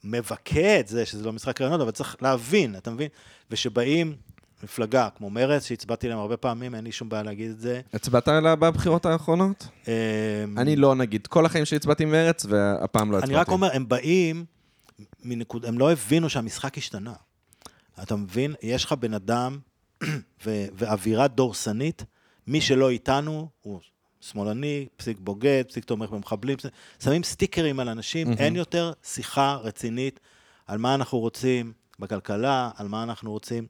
[0.04, 3.08] מבכה את זה שזה לא משחק רעיונות, אבל צריך להבין, אתה מבין?
[3.52, 4.16] ושבאים
[4.64, 7.82] מפלגה כמו מרצ, שהצבעתי להם הרבה פעמים, אין לי שום בעיה להגיד את זה.
[7.94, 9.68] הצבעת עליה בבחירות האחרונות?
[9.88, 9.94] אמ,
[10.58, 11.28] אני לא, נגיד.
[11.28, 13.34] כל החיים שלי הצבעתי מרץ, והפעם לא הצבעתי.
[13.34, 14.46] אני רק אומר, הם באים,
[15.24, 17.14] מנקוד, הם לא הבינו שהמשחק השתנה.
[18.04, 18.56] אתה מבין?
[18.62, 19.60] יש לך בן אדם
[20.46, 22.06] ו- ואווירה דורסנית
[22.48, 23.80] מי שלא איתנו הוא
[24.22, 26.58] שמאלני, פסיק בוגד, פסיק תומך במחבלים,
[27.04, 30.20] שמים סטיקרים על אנשים, אין יותר שיחה רצינית
[30.68, 33.68] על מה אנחנו רוצים בכלכלה, על מה אנחנו רוצים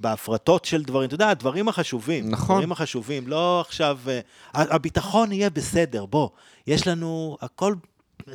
[0.00, 2.30] בהפרטות של דברים, אתה יודע, הדברים החשובים.
[2.30, 2.56] נכון.
[2.56, 3.98] הדברים החשובים, לא עכשיו...
[4.08, 4.20] אה,
[4.54, 6.28] הביטחון יהיה בסדר, בוא.
[6.66, 7.74] יש לנו הכל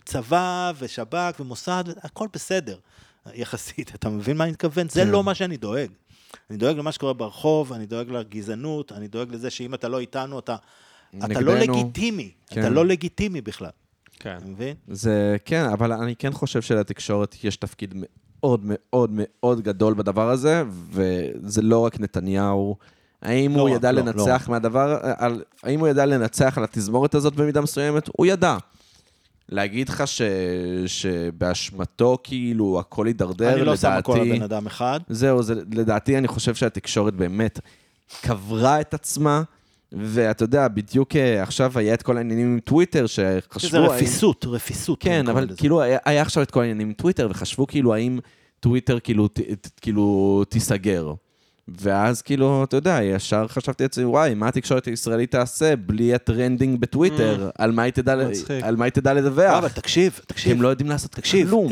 [0.05, 2.77] צבא ושב"כ ומוסד, הכל בסדר,
[3.33, 3.95] יחסית.
[3.95, 4.89] אתה מבין מה אני מתכוון?
[4.89, 5.07] זה כן.
[5.07, 5.89] לא מה שאני דואג.
[6.49, 10.39] אני דואג למה שקורה ברחוב, אני דואג לגזענות, אני דואג לזה שאם אתה לא איתנו,
[10.39, 10.55] אתה,
[11.17, 11.73] אתה לא נגדנו.
[11.73, 12.31] לגיטימי.
[12.45, 12.73] אתה כן.
[12.73, 13.69] לא לגיטימי בכלל.
[14.19, 14.38] כן.
[14.38, 14.75] אתה מבין?
[14.88, 17.95] זה, כן, אבל אני כן חושב שלתקשורת יש תפקיד
[18.43, 22.76] מאוד מאוד מאוד גדול בדבר הזה, וזה לא רק נתניהו.
[23.22, 27.35] האם לא הוא ידע לא, לנצח מהדבר, על, האם הוא ידע לנצח על התזמורת הזאת
[27.35, 28.09] במידה מסוימת?
[28.18, 28.57] הוא ידע.
[29.49, 30.22] להגיד לך ש,
[30.88, 34.99] שבאשמתו כאילו הכל הידרדר, אני לא שם הכל על לדעתי- בן אדם אחד.
[35.09, 37.59] זהו, זה, לדעתי אני חושב שהתקשורת באמת
[38.22, 39.41] קברה את עצמה,
[39.93, 43.59] ואתה יודע, בדיוק אה, עכשיו היה את כל העניינים עם טוויטר, שחשבו...
[43.59, 45.01] שזה האם- רפיסות, רפיסות.
[45.01, 45.57] כן, אבל לזה.
[45.57, 48.19] כאילו היה, היה עכשיו את כל העניינים עם טוויטר, וחשבו כאילו האם
[48.59, 51.13] טוויטר כאילו, ת, ת, כאילו תיסגר.
[51.68, 56.80] ואז כאילו, אתה יודע, ישר חשבתי לעצמי, וואי, מה התקשורת הישראלית תעשה בלי ה trending
[56.80, 57.49] בטוויטר?
[57.57, 58.15] על מה היא תדע.
[58.61, 59.53] על מה היא תדע לא, לדווח?
[59.57, 60.51] אבל תקשיב, תקשיב.
[60.51, 61.68] הם לא יודעים לעשות תקשיב, כלום.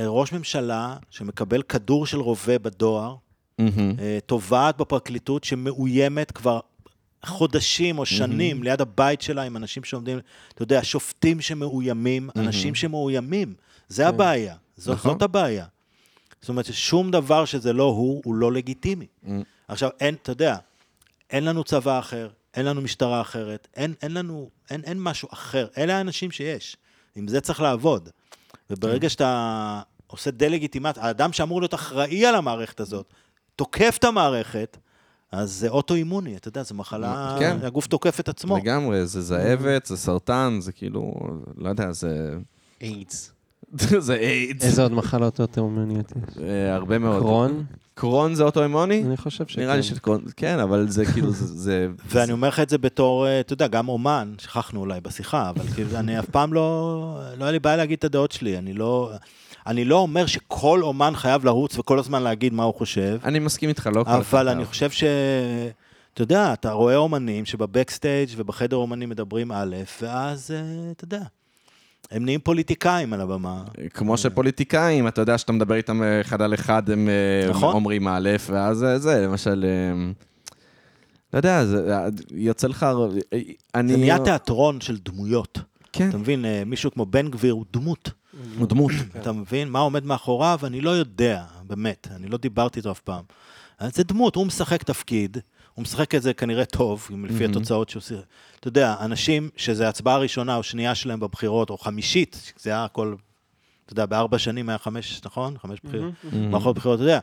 [0.00, 3.14] אה, ראש ממשלה שמקבל כדור של רובה בדואר.
[3.60, 3.66] אה,
[4.26, 6.60] תובעת בפרקליטות שמאוימת כבר
[7.24, 10.18] חודשים או שנים ליד הבית שלה עם אנשים שעומדים,
[10.54, 13.54] אתה יודע, שופטים שמאוימים, אנשים שמאוימים.
[13.88, 15.12] זה הבעיה, זאת, נכון.
[15.12, 15.66] זאת הבעיה.
[16.40, 19.06] זאת אומרת, שום דבר שזה לא הוא, הוא לא לגיטימי.
[19.68, 20.56] עכשיו, אין, אתה יודע,
[21.30, 25.66] אין לנו צבא אחר, אין לנו משטרה אחרת, אין, אין לנו, אין, אין משהו אחר.
[25.78, 26.76] אלה האנשים שיש.
[27.14, 28.08] עם זה צריך לעבוד.
[28.70, 33.12] וברגע שאתה עושה דה-לגיטימציה, האדם שאמור להיות אחראי על המערכת הזאת,
[33.56, 34.76] תוקף את המערכת,
[35.32, 37.56] אז זה אוטואימוני, אתה יודע, זו מחלה, כן.
[37.62, 38.56] הגוף תוקף את עצמו.
[38.56, 41.12] לגמרי, זה זאבת, זה סרטן, זה כאילו,
[41.56, 42.34] לא יודע, זה...
[42.80, 43.32] איידס.
[43.98, 44.64] זה איידס.
[44.64, 46.38] איזה עוד מחלות אוטואימוניות יש?
[46.42, 47.22] אה, הרבה מאוד.
[47.22, 47.64] קרון?
[47.94, 49.02] קרון זה אוטואימוני?
[49.06, 49.60] אני חושב שכן.
[49.62, 51.46] נראה לי שקרון, כן, אבל זה כאילו, זה...
[51.46, 55.50] זה- ואני אומר לך את זה בתור, אה, אתה יודע, גם אומן, שכחנו אולי בשיחה,
[55.50, 56.62] אבל כאילו, אני אף פעם לא,
[57.38, 59.10] לא היה לי בעיה להגיד את הדעות שלי, אני לא,
[59.66, 63.68] אני לא אומר שכל אומן חייב לרוץ וכל הזמן להגיד מה הוא חושב, אני מסכים
[63.68, 64.18] איתך, לא כל אחד.
[64.18, 64.64] אבל אני.
[64.64, 65.04] חושב ש...
[66.14, 71.22] אתה יודע, אתה רואה אומנים שבבקסטייג' ובחדר אומנים מדברים א', ואז, אה, אתה יודע,
[72.10, 73.64] הם נהיים פוליטיקאים על הבמה.
[73.94, 77.74] כמו שפוליטיקאים, אתה יודע שאתה מדבר איתם אה, אחד על אחד, הם אה, נכון.
[77.74, 79.64] אומרים א', ואז זה, למשל,
[81.32, 81.94] לא יודע, זה
[82.30, 82.86] יוצא לך...
[83.74, 83.92] אני...
[83.92, 85.58] זה נהיה תיאטרון של דמויות.
[85.92, 88.10] כן, אתה מבין, מישהו כמו בן גביר הוא דמות.
[88.58, 88.92] הוא דמות.
[89.20, 89.68] אתה מבין?
[89.68, 90.60] מה עומד מאחוריו?
[90.64, 92.08] אני לא יודע, באמת.
[92.16, 93.24] אני לא דיברתי איתו אף פעם.
[93.78, 95.36] אז זה דמות, הוא משחק תפקיד,
[95.74, 98.24] הוא משחק את זה כנראה טוב, לפי התוצאות שהוא שיחק.
[98.60, 103.14] אתה יודע, אנשים שזו הצבעה ראשונה או שנייה שלהם בבחירות, או חמישית, זה היה הכל,
[103.84, 105.58] אתה יודע, בארבע שנים היה חמש, נכון?
[105.58, 106.12] חמש בחירות.
[106.32, 107.18] מערכות בחירות, אתה יודע.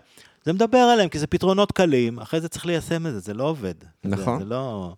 [0.46, 3.44] זה מדבר עליהם, כי זה פתרונות קלים, אחרי זה צריך ליישם את זה, זה לא
[3.44, 3.74] עובד.
[4.04, 4.40] זה- נכון.
[4.40, 4.94] זה לא...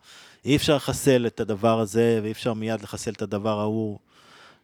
[0.46, 4.00] אי אפשר לחסל את הדבר הזה, ואי אפשר מיד לחסל את הדבר ההוא.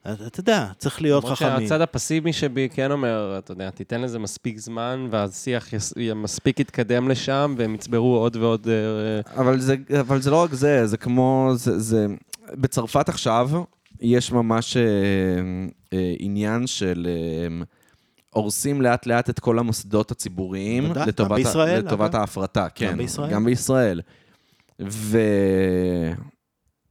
[0.01, 1.59] אתה אתה יודע, צריך להיות למרות חכמים.
[1.59, 7.09] שהצד הפסימי שבי כן אומר, אתה יודע, תיתן לזה מספיק זמן, והשיח יס- מספיק יתקדם
[7.09, 8.67] לשם, והם יצברו עוד ועוד...
[8.67, 12.05] אה, אבל זה, אבל זה לא רק זה, זה כמו, זה, זה,
[12.53, 13.49] בצרפת עכשיו
[14.01, 14.83] יש ממש אה,
[15.93, 17.65] אה, עניין של אה,
[18.29, 22.19] הורסים לאט לאט את כל המוסדות הציבוריים גם לטובת, ה- בישראל, לטובת אגב.
[22.19, 22.97] ההפרטה, כן.
[22.97, 23.31] בישראל.
[23.31, 24.01] גם בישראל.
[24.89, 25.19] ו...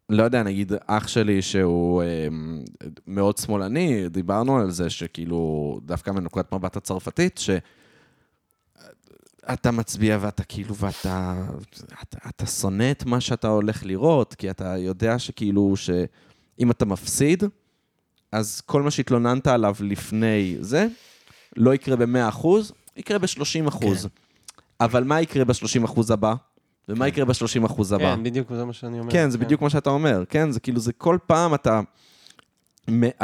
[0.08, 2.28] לא יודע, נגיד אח שלי שהוא אה,
[3.06, 7.50] מאוד שמאלני, דיברנו על זה שכאילו, דווקא מנקודת מבט הצרפתית, ש...
[9.52, 11.44] אתה מצביע ואתה כאילו, ואתה
[12.02, 17.44] אתה, אתה שונא את מה שאתה הולך לראות, כי אתה יודע שכאילו, שאם אתה מפסיד,
[18.32, 20.86] אז כל מה שהתלוננת עליו לפני זה,
[21.56, 22.46] לא יקרה ב-100%,
[22.96, 23.78] יקרה ב-30%.
[23.80, 24.08] כן.
[24.80, 26.34] אבל מה יקרה ב-30% הבא?
[26.88, 27.98] ומה יקרה ב-30% הבא?
[27.98, 29.12] כן, בדיוק זה מה שאני אומר.
[29.12, 30.22] כן, זה בדיוק מה שאתה אומר.
[30.28, 31.80] כן, זה כאילו, זה כל פעם אתה...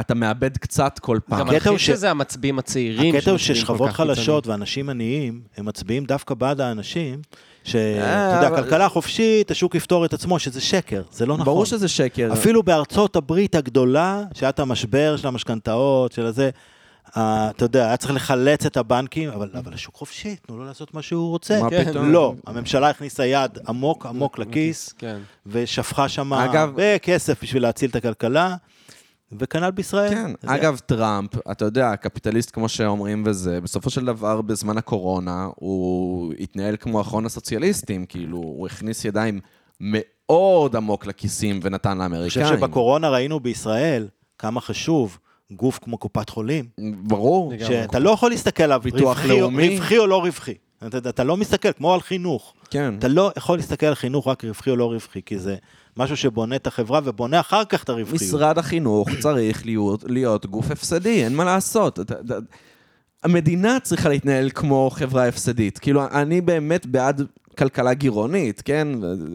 [0.01, 1.39] אתה מאבד קצת כל פעם.
[1.41, 3.15] גם הקטע הכי הוא ש- שזה המצביעים הצעירים.
[3.17, 7.21] הקטע הוא ששכבות חלשות ואנשים עניים, הם מצביעים דווקא בעד האנשים,
[7.65, 7.79] שאתה
[8.31, 11.45] אה, יודע, אבל- כלכלה חופשית, השוק יפתור את עצמו, שזה שקר, זה לא נכון.
[11.47, 12.33] ברור שזה שקר.
[12.33, 16.51] אפילו בארצות הברית הגדולה, שהיה את המשבר של המשכנתאות, של הזה,
[17.19, 21.03] אתה יודע, היה צריך לחלץ את הבנקים, אבל, אבל השוק חופשי, תנו לו לעשות מה
[21.03, 21.63] שהוא רוצה.
[21.63, 21.91] מה כן.
[21.91, 22.13] פתאום?
[22.13, 25.19] לא, הממשלה הכניסה יד עמוק עמוק לכיס, כן.
[25.47, 28.57] ושפכה שם הרבה כסף בשביל להציל את הכלכלה,
[29.39, 30.11] וכנ"ל בישראל.
[30.11, 35.49] כן, זה- אגב, טראמפ, אתה יודע, קפיטליסט כמו שאומרים וזה, בסופו של דבר, בזמן הקורונה,
[35.57, 39.41] הוא התנהל כמו אחרון הסוציאליסטים, כאילו, הוא הכניס ידיים
[39.81, 42.47] מאוד עמוק לכיסים ונתן אני לאמריקאים.
[42.47, 44.09] חושב שבקורונה ראינו בישראל
[44.39, 45.19] כמה חשוב
[45.51, 46.65] גוף כמו קופת חולים,
[47.03, 47.53] ברור.
[47.67, 49.69] שאתה לא יכול להסתכל עליו ביטוח לאומי.
[49.77, 50.55] רווחי או לא רווחי.
[51.09, 52.55] אתה לא מסתכל, כמו על חינוך.
[52.71, 52.95] כן.
[52.99, 55.57] אתה לא יכול להסתכל על חינוך רק רווחי או לא רווחי, כי זה
[55.97, 58.23] משהו שבונה את החברה ובונה אחר כך את הרווחיות.
[58.23, 62.01] משרד החינוך צריך להיות, להיות גוף הפסדי, אין מה לעשות.
[62.01, 62.35] אתה- אתה-
[63.23, 65.79] המדינה צריכה להתנהל כמו חברה הפסדית.
[65.79, 67.23] כאילו, אני באמת בעד
[67.59, 68.89] כלכלה גירעונית, כן?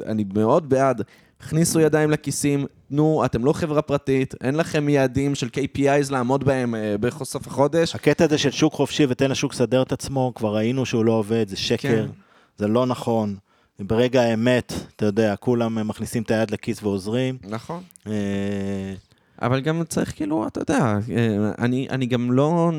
[0.06, 1.02] אני מאוד בעד.
[1.42, 6.76] הכניסו ידיים לכיסים, תנו, אתם לא חברה פרטית, אין לכם יעדים של KPIs לעמוד בהם
[6.76, 7.96] אה, בסוף החודש.
[7.96, 11.48] הקטע הזה של שוק חופשי ותן לשוק לסדר את עצמו, כבר ראינו שהוא לא עובד,
[11.48, 12.12] זה שקר, כן.
[12.58, 13.36] זה לא נכון.
[13.80, 17.38] ברגע האמת, אתה יודע, כולם מכניסים את היד לכיס ועוזרים.
[17.44, 17.84] נכון.
[18.08, 18.94] אה,
[19.42, 22.72] אבל גם צריך כאילו, אתה יודע, אה, אני, אני גם לא...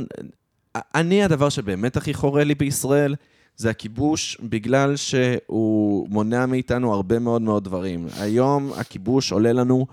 [0.94, 3.14] אני, הדבר שבאמת הכי חורה לי בישראל,
[3.59, 8.06] זה הכיבוש, בגלל שהוא מונע מאיתנו הרבה מאוד מאוד דברים.
[8.20, 9.86] היום הכיבוש עולה לנו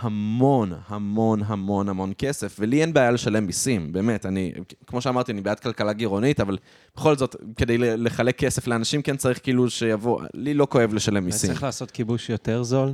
[0.00, 4.52] המון, המון, המון, המון כסף, ולי אין בעיה לשלם מיסים, באמת, אני,
[4.86, 6.58] כמו שאמרתי, אני בעד כלכלה גירעונית, אבל
[6.96, 11.50] בכל זאת, כדי לחלק כסף לאנשים, כן צריך כאילו שיבוא, לי לא כואב לשלם מיסים.
[11.50, 12.90] צריך לעשות כיבוש יותר זול,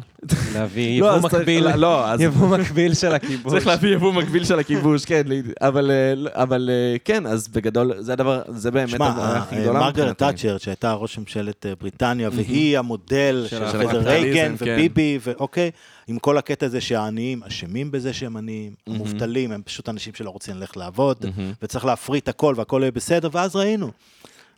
[0.54, 3.52] להביא לא, יבוא מקביל, לא, אז- יבוא מקביל של הכיבוש.
[3.52, 5.22] צריך להביא יבוא מקביל של הכיבוש, כן,
[5.60, 10.18] אבל, אה, אבל אה, כן, אז בגדול, זה הדבר, זה באמת הכי אה, גדולה מרגרט.
[10.18, 13.62] תאצ'ר, שהייתה ראש ממשלת בריטניה, והיא המודל של
[13.92, 14.64] רייגן כן.
[14.74, 15.70] וביבי, ואוקיי,
[16.08, 20.56] עם כל הקטע הזה שהעניים אשמים בזה שהם עניים, המובטלים הם פשוט אנשים שלא רוצים
[20.56, 21.24] ללכת לעבוד,
[21.62, 23.85] וצריך להפריט הכל והכל יהיה בסדר, ואז ראינו.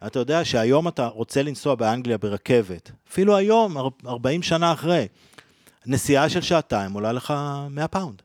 [0.06, 5.06] אתה יודע שהיום אתה רוצה לנסוע באנגליה ברכבת, אפילו היום, אר- 40 שנה אחרי,
[5.86, 7.34] נסיעה של שעתיים עולה לך
[7.70, 8.22] 100 pound.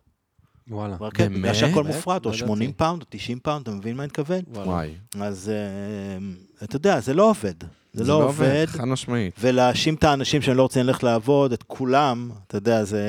[0.69, 0.95] וואלה.
[0.95, 1.39] ברכבת, באמת?
[1.39, 1.95] בגלל שהכל באמת?
[1.95, 2.47] מופרט, לא או ידעתי.
[2.47, 4.41] 80 pound, או 90 פאונד, אתה מבין מה אני מתכוון?
[4.53, 4.93] וואי.
[5.21, 7.53] אז אה, אתה יודע, זה לא עובד.
[7.93, 8.65] זה לא עובד.
[8.67, 9.35] חד משמעית.
[9.39, 13.01] ולהאשים את האנשים שהם לא רוצים ללכת לעבוד, את כולם, אתה יודע, זה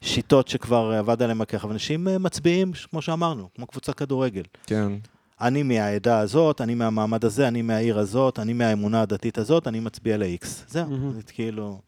[0.00, 0.06] כן.
[0.06, 1.64] שיטות שכבר עבד עליהם הכך.
[1.64, 4.42] אבל אנשים אה, מצביעים, כמו שאמרנו, כמו קבוצת כדורגל.
[4.66, 4.92] כן.
[5.40, 10.16] אני מהעדה הזאת, אני מהמעמד הזה, אני מהעיר הזאת, אני מהאמונה הדתית הזאת, אני מצביע
[10.16, 10.46] ל-X.
[10.68, 11.12] זהו.
[11.14, 11.80] זה כאילו,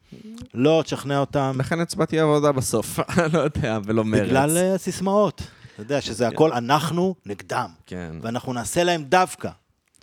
[0.53, 2.99] לא תשכנע אותם לכן הצבעתי עבודה בסוף,
[3.33, 4.27] לא יודע, ולא מרץ.
[4.27, 5.41] בגלל אה, הסיסמאות.
[5.73, 8.15] אתה יודע, שזה הכל אנחנו נגדם, כן.
[8.21, 9.49] ואנחנו נעשה להם דווקא.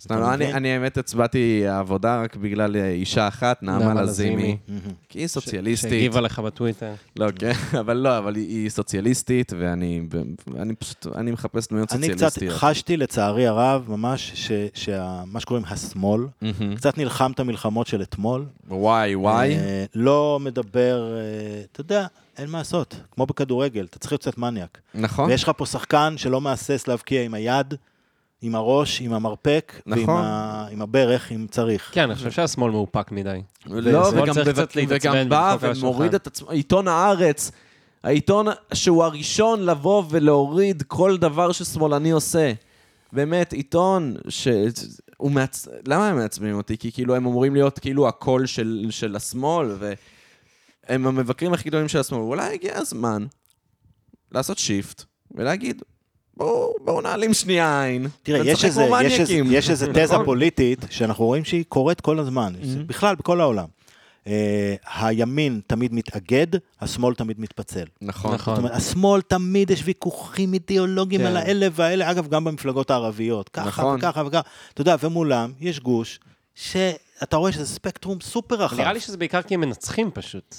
[0.01, 0.53] סתם, לא, אני?
[0.53, 4.57] אני האמת הצבעתי עבודה רק בגלל אה, אישה אחת, נעמה לזימי.
[5.09, 5.89] כי היא סוציאליסטית.
[5.89, 6.93] שהגיבה לך בטוויטר.
[7.15, 10.01] לא, כן, אבל לא, אבל היא, היא סוציאליסטית, ואני
[10.59, 12.53] אני פשוט, אני מחפש דמויות אני קצת סוציאליסטיות.
[12.53, 16.75] חשתי לצערי הרב, ממש, שמה שקוראים השמאל, מהמם.
[16.75, 18.45] קצת נלחם את המלחמות של אתמול.
[18.67, 19.55] וואי, וואי.
[19.55, 22.07] אה, לא מדבר, אה, אתה יודע,
[22.37, 22.95] אין מה לעשות.
[23.11, 24.77] כמו בכדורגל, אתה צריך להיות קצת מניאק.
[24.95, 25.29] נכון.
[25.29, 27.73] ויש לך פה שחקן שלא מהסס להבקיע עם היד,
[28.41, 30.21] עם הראש, עם המרפק, ועם נכון.
[30.23, 31.89] ה- עם הברך, אם צריך.
[31.93, 33.41] כן, אני חושב שהשמאל מאופק מדי.
[33.65, 36.13] לא, וגם, צריך בב- קצת להתעצבן וגם בא ומוריד.
[36.15, 37.51] את עצמו, עיתון הארץ,
[38.03, 42.53] העיתון שהוא הראשון לבוא ולהוריד כל דבר ששמאלני עושה.
[43.13, 44.47] באמת, עיתון ש...
[45.17, 45.67] הוא מעצ...
[45.87, 46.77] למה הם מעצבנים אותי?
[46.77, 51.99] כי כאילו הם אמורים להיות כאילו הקול של, של השמאל, והם המבקרים הכי גדולים של
[51.99, 52.21] השמאל.
[52.21, 53.25] אולי הגיע הזמן
[54.31, 55.81] לעשות shift ולהגיד,
[56.37, 58.07] בואו בוא נעלים שנייה עין.
[58.23, 60.25] תראה, יש איזה, יש, איזה, מניאקים." יש איזה תזה נכון?
[60.25, 62.83] פוליטית שאנחנו רואים שהיא קורית כל הזמן, Mm-hmm.
[62.87, 63.65] בכלל, בכל העולם.
[64.25, 64.27] Uh,
[65.01, 66.47] הימין תמיד מתאגד,
[66.81, 67.83] השמאל תמיד מתפצל.
[68.01, 68.33] נכון.
[68.33, 68.55] נכון.
[68.55, 71.27] זאת אומרת, השמאל תמיד יש ויכוחים אידיאולוגיים כן.
[71.27, 73.97] על האלה והאלה, אגב, גם במפלגות הערביות, ככה נכון.
[73.97, 74.41] וככה וככה.
[74.73, 76.19] אתה יודע, ומולם יש גוש
[76.55, 78.77] שאתה רואה שזה ספקטרום סופר רחב.
[78.77, 80.55] נראה לי שזה בעיקר כי הם מנצחים פשוט.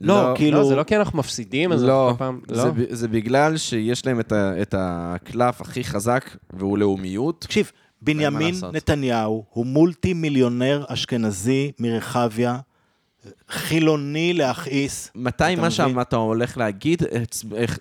[0.00, 0.58] לא, כאילו...
[0.58, 2.40] לא, זה לא כי אנחנו מפסידים, אז לא, כל פעם...
[2.48, 2.56] לא?
[2.56, 7.40] זה, זה בגלל שיש להם את, ה, את הקלף הכי חזק, והוא לאומיות.
[7.40, 7.70] תקשיב,
[8.02, 8.54] בנימין.
[8.72, 12.58] נתניהו הוא מולטי מיליונר אשכנזי מרחביה,
[13.48, 15.10] חילוני להכעיס.
[15.14, 15.70] מתי מה?
[15.70, 17.02] שאתה הולך להגיד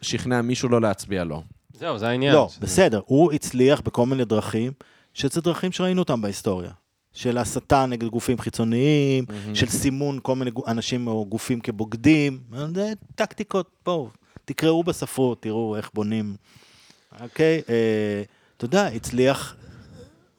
[0.02, 1.44] שכנע מישהו לא להצביע לו?
[1.74, 2.34] זהו, זה העניין.
[2.34, 4.72] לא, בסדר, הוא הצליח בכל מיני דרכים,
[5.14, 6.72] שזה דרכים שראינו אותם בהיסטוריה.
[7.14, 12.40] של הסתה נגד גופים חיצוניים, של סימון כל מיני אנשים או גופים כבוגדים,
[12.76, 14.10] זה טקטיקות, בואו,
[14.46, 16.36] תקראו בספרות, תראו איך בונים.
[17.22, 17.62] אוקיי?
[17.70, 18.24] אה,
[18.58, 19.56] אתה יודע, הצליח,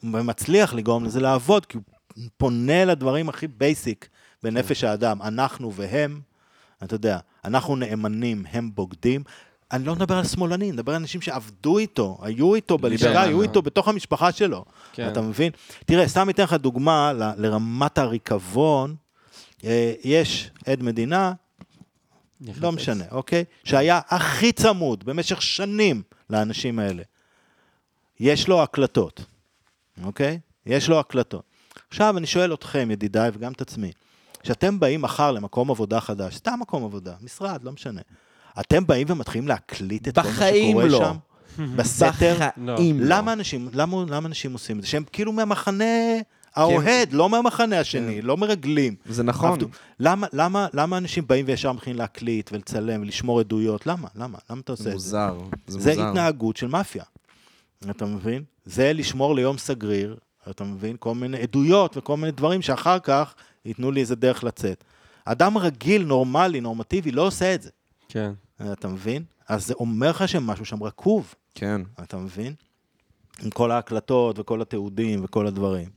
[0.03, 4.09] ומצליח לגרום לזה לעבוד, כי הוא פונה לדברים הכי בייסיק
[4.43, 6.21] בנפש האדם, אנחנו והם,
[6.83, 9.23] אתה יודע, אנחנו נאמנים, הם בוגדים.
[9.73, 13.39] אני לא מדבר על שמאלנים, אני מדבר על אנשים שעבדו איתו, היו איתו בלשכה, היו
[13.39, 13.43] אה.
[13.43, 14.65] איתו בתוך המשפחה שלו.
[14.93, 15.07] כן.
[15.11, 15.51] אתה מבין?
[15.85, 18.95] תראה, סתם אתן לך דוגמה ל- לרמת הריקבון.
[19.63, 21.33] אה, יש עד מדינה.
[22.61, 23.43] לא משנה, אוקיי?
[23.63, 27.03] שהיה הכי צמוד במשך שנים לאנשים האלה.
[28.19, 29.21] יש לו הקלטות,
[30.03, 30.39] אוקיי?
[30.65, 31.43] יש לו הקלטות.
[31.89, 33.91] עכשיו אני שואל אתכם, ידידיי, וגם את עצמי,
[34.39, 38.01] כשאתם באים מחר למקום עבודה חדש, סתם מקום עבודה, משרד, לא משנה.
[38.59, 40.99] אתם באים ומתחילים להקליט את כל מה בחיים שקורה לא.
[40.99, 41.15] שם?
[41.75, 42.37] בסתר?
[42.57, 42.75] לא.
[42.99, 44.87] למה אנשים, למה, למה אנשים עושים את זה?
[44.87, 45.83] שהם כאילו מהמחנה
[46.55, 48.95] האוהד, לא מהמחנה השני, לא מרגלים.
[49.05, 49.49] זה נכון.
[49.49, 49.67] עבדו.
[49.99, 53.87] למה, למה, למה אנשים באים וישר מתחילים להקליט ולצלם ולשמור עדויות?
[53.87, 54.07] למה?
[54.15, 54.37] למה?
[54.49, 55.17] למה אתה עושה זה את זה?
[55.27, 55.39] מוזר.
[55.67, 56.07] זה זה מוזר.
[56.09, 57.03] התנהגות של מאפיה.
[57.89, 58.43] אתה מבין?
[58.65, 60.17] זה לשמור ליום סגריר,
[60.49, 60.95] אתה מבין?
[60.99, 63.33] כל מיני עדויות וכל מיני דברים שאחר כך
[63.65, 64.83] ייתנו לי איזה דרך לצאת.
[65.25, 67.69] אדם רגיל, נורמלי, נורמטיבי, לא עושה את זה.
[68.11, 68.31] כן.
[68.73, 69.23] אתה מבין?
[69.49, 71.81] אז זה אומר לך שמשהו שם רקוב, כן.
[72.03, 72.53] אתה מבין?
[73.43, 75.89] עם כל ההקלטות וכל התיעודים וכל הדברים.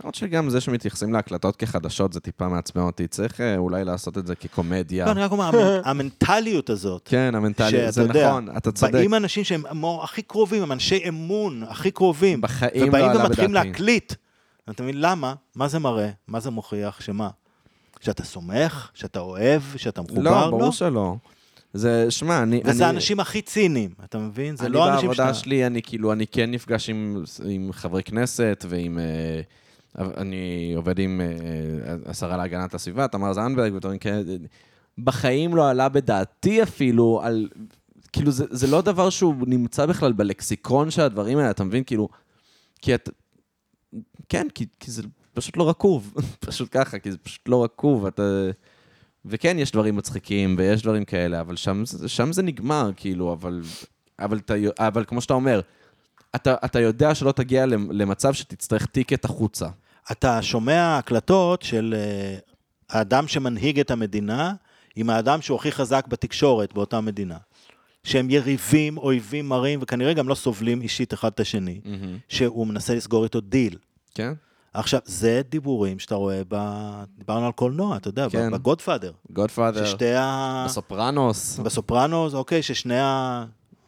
[0.00, 3.06] למרות שגם זה שמתייחסים להקלטות כחדשות זה טיפה מעצבן אותי.
[3.08, 5.06] צריך אה, אולי לעשות את זה כקומדיה.
[5.06, 8.92] לא, אני רק אומר, המנ- המנטליות הזאת, כן, המנטלי, שאתה זה יודע, נכון, אתה צודק.
[8.92, 9.62] באים אנשים שהם
[10.02, 13.68] הכי קרובים, הם אנשי אמון הכי קרובים, בחיים לא ובאים עלה ומתחילים בדעתי.
[13.68, 14.12] להקליט.
[14.70, 15.34] אתה מבין למה?
[15.54, 16.10] מה זה מראה?
[16.28, 17.00] מה זה מוכיח?
[17.00, 17.30] שמה?
[18.00, 18.90] שאתה סומך?
[18.94, 19.62] שאתה אוהב?
[19.76, 20.22] שאתה מחובר?
[20.22, 21.16] לא, ברור שלא.
[21.72, 22.60] זה, שמע, אני...
[22.64, 24.56] וזה אני- האנשים הכי ציניים, אתה מבין?
[24.56, 25.34] זה אני לא אנשים בעבודה שאתה...
[25.34, 28.98] שלי, אני כאילו, אני כן נפגש עם, עם חברי כנסת ועם...
[28.98, 29.40] אה,
[29.98, 34.22] אני עובד עם אה, השרה להגנת הסביבה, תמר זנדברג ודברים כאלה.
[34.98, 37.48] בחיים לא עלה בדעתי אפילו על...
[38.12, 41.84] כאילו, זה, זה לא דבר שהוא נמצא בכלל בלקסיקון של הדברים האלה, אתה מבין?
[41.84, 42.08] כאילו,
[42.82, 43.08] כי את...
[44.28, 45.02] כן, כי, כי זה
[45.34, 46.14] פשוט לא רקוב.
[46.46, 48.06] פשוט ככה, כי זה פשוט לא רקוב.
[48.06, 48.22] אתה...
[49.24, 53.62] וכן, יש דברים מצחיקים ויש דברים כאלה, אבל שם, שם זה נגמר, כאילו, אבל,
[54.18, 55.60] אבל, אתה, אבל כמו שאתה אומר,
[56.34, 59.68] אתה, אתה יודע שלא תגיע למ- למצב שתצטרך ticket החוצה.
[60.12, 62.36] אתה שומע הקלטות של אה,
[62.90, 64.54] האדם שמנהיג את המדינה
[64.96, 67.36] עם האדם שהוא הכי חזק בתקשורת באותה מדינה.
[68.04, 71.80] שהם יריבים, אויבים מרים, וכנראה גם לא סובלים אישית אחד את השני,
[72.28, 73.76] שהוא מנסה לסגור איתו דיל.
[74.14, 74.32] כן?
[74.74, 76.56] עכשיו, זה דיבורים שאתה רואה ב...
[77.18, 78.52] דיברנו על קולנוע, אתה יודע, כן.
[78.52, 79.12] ב Godfather.
[79.32, 80.64] Godfather, ששתי ה...
[80.68, 81.58] בסופרנוס.
[81.58, 83.44] בסופרנוס, אוקיי, ששני ה...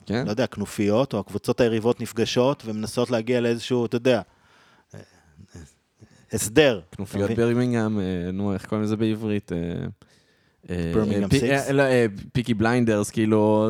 [0.07, 0.27] כן?
[0.27, 4.21] לא יודע, כנופיות או הקבוצות היריבות נפגשות ומנסות להגיע לאיזשהו, אתה יודע,
[6.33, 6.81] הסדר.
[6.97, 7.31] כנופיות?
[7.31, 9.53] ברמינגהם, אה, נו, איך קוראים לזה בעברית?
[10.69, 11.67] ברמינגהם אה?
[11.67, 13.69] אה, לא, אה, פיקי בליינדרס, כאילו,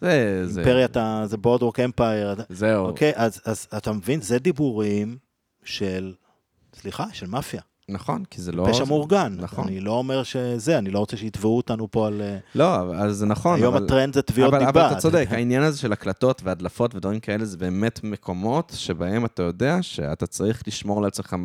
[0.00, 0.60] זה...
[0.60, 1.22] אימפריית ה...
[1.26, 2.34] זה בורדוורק אמפייר.
[2.48, 2.86] זהו.
[2.86, 5.16] אוקיי, אז, אז אתה מבין, זה דיבורים
[5.64, 6.12] של,
[6.80, 7.60] סליחה, של מאפיה.
[7.88, 8.66] נכון, כי זה לא...
[8.70, 9.36] פשע מאורגן.
[9.38, 9.66] נכון.
[9.68, 12.22] אני לא אומר שזה, אני לא רוצה שיתבעו אותנו פה על...
[12.22, 13.58] אה, לא, אבל- אז זה נכון.
[13.60, 14.68] היום אבל- הטרנד זה תביעות דיבה.
[14.68, 19.42] אבל אתה צודק, העניין הזה של הקלטות והדלפות ודברים כאלה, זה באמת מקומות שבהם אתה
[19.42, 21.36] יודע שאתה צריך לשמור לעצמך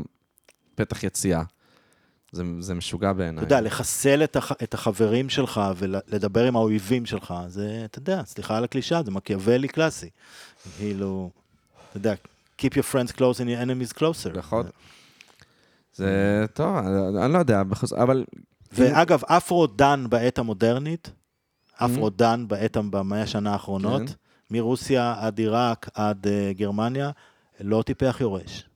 [0.76, 1.44] פתח יציאה.
[2.32, 3.38] זה, זה משוגע בעיניי.
[3.38, 4.52] אתה יודע, לחסל את, הח...
[4.64, 9.68] את החברים שלך ולדבר עם האויבים שלך, זה, אתה יודע, סליחה על הקלישה, זה מקיאוולי
[9.68, 10.10] קלאסי.
[10.78, 11.30] כאילו,
[11.90, 12.14] אתה יודע,
[12.62, 14.38] Keep your friends close and your enemies closer.
[14.38, 14.66] נכון.
[15.95, 17.61] זה טוב, אני, אני לא יודע,
[17.97, 18.26] אבל...
[18.72, 21.11] ואגב, אפרו דן בעת המודרנית,
[21.76, 24.13] אפרו דן בעת, במאה השנה האחרונות, כן.
[24.51, 27.11] מרוסיה עד עיראק עד אה, גרמניה,
[27.59, 28.69] לא טיפח יורש.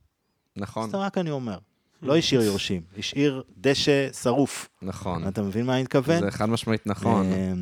[0.56, 1.58] נכון, זה רק אני אומר.
[2.02, 4.68] לא השאיר יורשים, השאיר דשא שרוף.
[4.82, 5.28] נכון.
[5.28, 6.20] אתה מבין מה אני מתכוון?
[6.20, 7.32] זה חד משמעית נכון.
[7.32, 7.52] אה,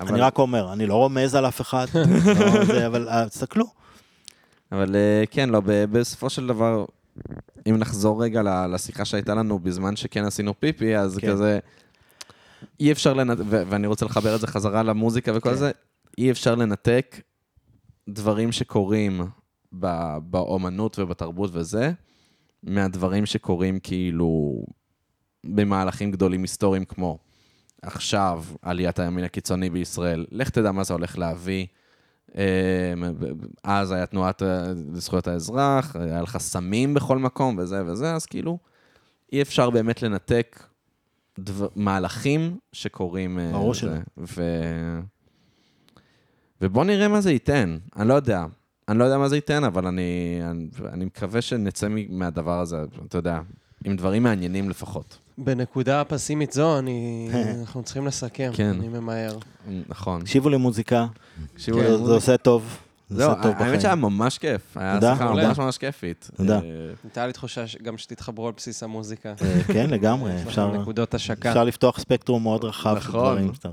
[0.00, 1.86] אני רק אומר, אני לא רומז על אף אחד,
[2.68, 3.66] לא אבל אה, תסתכלו.
[4.72, 4.96] אבל
[5.30, 6.84] כן, לא, ב- בסופו של דבר,
[7.68, 11.30] אם נחזור רגע לשיחה שהייתה לנו בזמן שכן עשינו פיפי, אז כן.
[11.30, 11.58] כזה,
[12.80, 15.56] אי אפשר לנתק, ואני רוצה לחבר את זה חזרה למוזיקה וכל כן.
[15.56, 15.70] זה,
[16.18, 17.20] אי אפשר לנתק
[18.08, 19.20] דברים שקורים
[19.78, 21.92] ב- באומנות ובתרבות וזה,
[22.62, 24.62] מהדברים שקורים כאילו
[25.46, 27.18] במהלכים גדולים היסטוריים כמו
[27.82, 30.26] עכשיו עליית הימין הקיצוני בישראל.
[30.30, 31.66] לך תדע מה זה הולך להביא.
[32.36, 32.94] אה,
[33.64, 38.58] אז היה תנועת אה, זכויות האזרח, היה לך סמים בכל מקום וזה וזה, אז כאילו,
[39.32, 40.66] אי אפשר באמת לנתק
[41.38, 43.38] דבר, מהלכים שקורים.
[43.38, 43.74] אה, ברור.
[43.74, 43.92] שלא.
[44.16, 44.42] ו...
[46.60, 47.78] ובוא נראה מה זה ייתן.
[47.96, 48.44] אני לא יודע.
[48.88, 53.18] אני לא יודע מה זה ייתן, אבל אני, אני, אני מקווה שנצא מהדבר הזה, אתה
[53.18, 53.40] יודע,
[53.84, 55.18] עם דברים מעניינים לפחות.
[55.44, 57.28] בנקודה פסימית זו, אני...
[57.60, 58.50] אנחנו צריכים לסכם.
[58.54, 58.68] כן.
[58.68, 59.38] אני ממהר.
[59.88, 60.20] נכון.
[60.20, 61.06] תקשיבו למוזיקה,
[61.54, 62.06] תקשיבו זה למוזיקה.
[62.06, 62.78] זה עושה טוב.
[63.08, 63.70] זה זהו, עושה טוב בחיים.
[63.70, 64.76] האמת שהיה ממש כיף.
[64.76, 65.12] היה תודה.
[65.12, 65.48] שיחה מעולה.
[65.48, 66.30] ממש ממש כיפית.
[66.36, 66.54] תודה.
[66.54, 66.60] אה,
[67.04, 69.34] הייתה לי תחושה גם שתתחברו על בסיס המוזיקה.
[69.42, 70.70] אה, כן, לגמרי, אפשר...
[70.70, 71.48] נקודות השקה.
[71.48, 73.20] אפשר לפתוח ספקטרום מאוד רחב של נכון.
[73.20, 73.68] דברים שאתה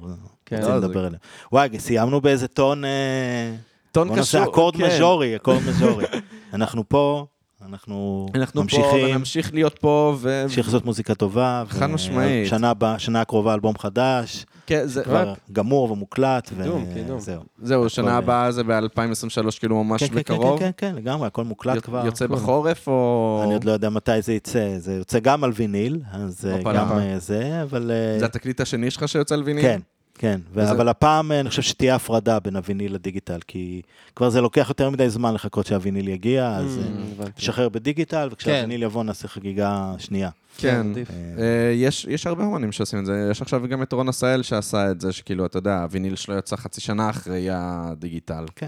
[0.45, 0.57] כן.
[0.57, 1.21] רוצה לא, לדבר עליהם.
[1.51, 2.85] וואי, סיימנו באיזה טון...
[2.85, 3.55] אה,
[3.91, 4.87] טון בוא נעשה קשור, אקורד כן.
[4.87, 6.05] מז'ורי, אקורד מז'ורי.
[6.53, 7.25] אנחנו פה,
[7.71, 10.41] אנחנו אנחנו פה ממשיכים, ונמשיך להיות פה, ו...
[10.43, 11.63] נמשיך לעשות מוזיקה טובה.
[11.69, 12.47] חד ו- משמעית.
[12.49, 16.49] שנה הבאה, שנה הקרובה אלבום חדש, כן, זה- כבר גמור ומוקלט.
[16.49, 17.17] קידום, קידום.
[17.17, 17.41] וזהו.
[17.61, 20.59] זהו, שנה הבאה זה ב-2023, כאילו ממש כן, כן, כן, בקרוב.
[20.59, 22.05] כן, כן, לגמרי, הכל מוקלט יוצ- כבר.
[22.05, 22.27] יוצא.
[22.27, 23.41] בחורף או...
[23.45, 26.73] אני עוד לא יודע מתי זה יצא, זה יוצא גם על ויניל, אז אה.
[26.73, 27.91] גם אה, זה, אבל...
[27.91, 29.61] אה, זה התקליט השני שלך שיוצא על ויניל?
[29.63, 29.79] כן,
[30.21, 33.81] כן, וזה- אבל הפעם אה, אני חושב שתהיה הפרדה בין הוויניל לדיגיטל, כי
[34.15, 36.87] כבר זה לוקח יותר מדי זמן לחכות שהוויניל יגיע, אז אה, Mm,
[37.21, 37.31] הבנתי.
[37.37, 40.29] נשחרר בדיגיטל, וכשהוויניל יבוא נעשה חגיגה שנייה.
[40.57, 40.87] כן.
[40.91, 41.09] עדיף.
[41.11, 44.41] אה, אה, יש, יש הרבה אומנים שעושים את זה, יש עכשיו גם את רון עשהאל
[44.43, 48.45] שעשה את זה, שכאילו, אתה יודע, הוויניל שלו יצא חצי שנה אחרי הדיגיטל.
[48.55, 48.67] כן.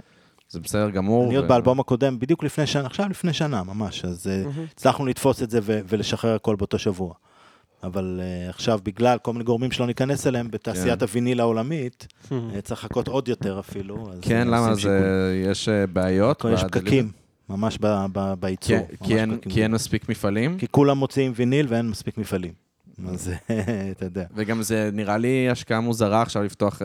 [0.49, 1.25] זה בסדר גמור.
[1.27, 4.43] אני עוד ו- באלבום הקודם, בדיוק לפני שנה, עכשיו לפני שנה ממש, אז אה.
[4.75, 7.13] הצלחנו לתפוס את זה ו- ולשחרר הכל באותו שבוע.
[7.83, 11.05] אבל אה, עכשיו, בגלל כל מיני גורמים שלא ניכנס אליהם, בתעשיית כן.
[11.05, 14.09] הוויניל העולמית, אה, צריך לחכות עוד יותר אפילו.
[14.21, 14.75] כן, למה?
[14.75, 15.43] זה.
[15.45, 16.45] יש אה, בעיות?
[16.53, 17.11] יש פקקים,
[17.49, 18.77] ממש ב- ב- כי, בייצור.
[18.87, 19.51] כי, ממש אין, פקקים.
[19.51, 22.51] כי אין מספיק מפעלים, כי כולם מוציאים ויניל ואין מספיק מפעלים.
[23.07, 23.31] אז
[23.91, 24.23] אתה יודע.
[24.35, 26.81] וגם זה נראה לי השקעה מוזרה עכשיו לפתוח...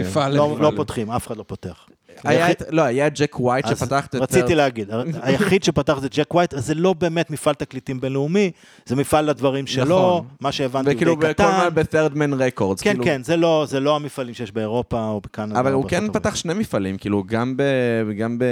[0.00, 0.62] מפעל לא למפעל.
[0.62, 1.86] לא פותחים, אף אחד לא פותח.
[2.24, 4.14] היה את, לא, היה ג'ק ווייט שפתח את...
[4.14, 4.90] רציתי להגיד,
[5.22, 8.50] היחיד שפתח זה ג'ק ווייט, אז זה לא באמת מפעל תקליטים בינלאומי,
[8.86, 10.26] זה מפעל לדברים שלו, נכון.
[10.40, 11.44] מה שהבנתי הוא וכאילו די בכל קטן.
[11.44, 12.82] מה ב-Third Man Records.
[12.82, 15.60] כן, כאילו, כן, זה לא, זה לא המפעלים שיש באירופה או בקנדה.
[15.60, 17.62] אבל הוא כן פתח שני מפעלים, כאילו, גם ב...
[18.18, 18.44] גם ב...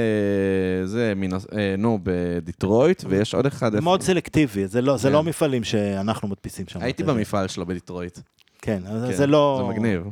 [0.84, 1.12] זה.
[1.56, 3.80] אה, נו, בדיטרויט, ויש עוד אחד.
[3.80, 5.14] מאוד סלקטיבי, זה לא, זה כן.
[5.14, 6.80] לא מפעלים שאנחנו מדפיסים שם.
[6.82, 7.12] הייתי יודע.
[7.12, 8.18] במפעל שלו בדיטרויט.
[8.62, 9.62] כן, כן, זה לא...
[9.62, 10.02] זה מגניב.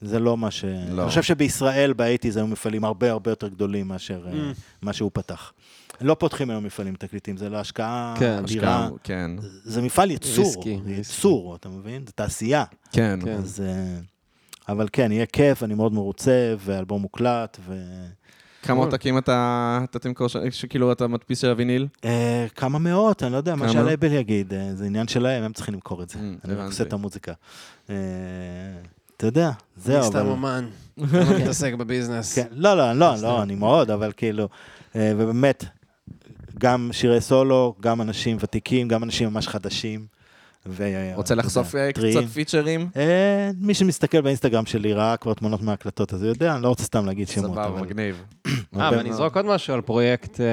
[0.00, 0.64] זה לא מה ש...
[0.64, 1.02] לא.
[1.02, 4.54] אני חושב שבישראל באייטיז היו מפעלים הרבה הרבה יותר גדולים מאשר אה, Mm.
[4.82, 5.52] מה שהוא פתח.
[6.00, 8.76] לא פותחים היום מפעלים תקליטים, זה להשקעה כן, אדירה.
[8.76, 9.30] השקעה, כן.
[9.64, 10.78] זה מפעל ייצור, ריסקי.
[10.86, 12.02] ייצור, אתה מבין?
[12.06, 12.64] זה תעשייה.
[12.92, 13.18] כן.
[13.24, 13.32] כן.
[13.32, 13.62] אז...
[13.66, 14.00] אה,
[14.68, 17.74] אבל כן, יהיה כיף, אני מאוד מרוצה, ואלבום מוקלט, ו...
[18.62, 21.86] כמה עותקים אתה אתה תמכור, שכאילו אתה מדפיס של הוויניל?
[22.04, 23.68] אה, כמה מאות, אני לא יודע, מה?
[23.72, 26.18] שהלייבל יגיד, זה עניין שלהם, הם צריכים למכור את זה.
[26.18, 26.66] Mm, אני רק.
[26.66, 27.32] עושה את המוזיקה.
[29.20, 30.26] אתה יודע, זהו, אני סתם.
[30.26, 30.68] אומן,
[30.98, 32.34] לא מתעסק בביזנס.
[32.34, 33.14] כן, לא, לא, לא.
[33.22, 34.48] לא, אני מאוד, אבל כאילו,
[34.96, 35.64] אה, ובאמת,
[36.58, 40.06] גם שירי סולו, גם אנשים ותיקים, גם אנשים ממש חדשים.
[40.66, 41.92] ו- רוצה לחשוף אה.
[41.92, 42.88] קצת פיצ'רים?
[42.96, 46.84] אה, מי שמסתכל באינסטגרם שלי ראה כבר תמונות מההקלטות, אז הוא יודע, אני לא רוצה
[46.84, 47.50] סתם להגיד שמות.
[47.50, 48.22] סבבה, מגניב.
[48.80, 49.10] אה, ואני.
[49.10, 50.46] אזרוק עוד משהו על פרויקט אה,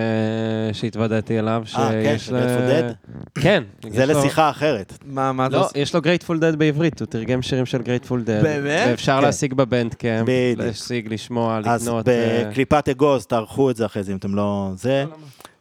[0.73, 3.63] שהתוודעתי אליו, אה, כן, שיש של ל- Grateful כן.
[3.93, 4.97] זה לו- לשיחה אחרת.
[5.05, 5.79] מה, מה אתה לא, עושה?
[5.79, 8.43] יש לו Grateful Dead בעברית, הוא תרגם שירים של Grateful Dead.
[8.43, 8.88] באמת?
[8.89, 9.23] ואפשר כן.
[9.23, 10.67] להשיג ב Bandcamp, בדיוק.
[10.67, 12.07] להשיג, לשמוע, אז לקנות.
[12.09, 14.71] אה, בקליפת אגוז, תערכו את זה אחרי זה, אם אתם לא...
[14.75, 15.05] זה.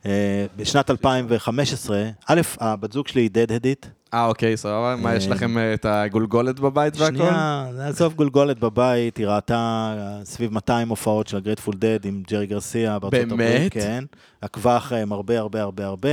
[0.07, 3.91] אה, בשנת 2015, א', הבת זוג שלי היא Deadhead ית.
[4.15, 4.97] אה, אוקיי, סבבה.
[4.97, 7.17] מה, יש לכם אה, את הגולגולת בבית והכל?
[7.17, 12.23] שנייה, עזוב גולגולת בבית, היא ראתה אה, סביב 200 הופעות של ה Grateful Dead עם
[12.31, 13.33] ג'רי גרסיה בארצות באמת?
[13.33, 13.73] הברית.
[13.73, 14.05] כן.
[14.41, 16.09] עקבה אחריהם הרבה הרבה הרבה הרבה.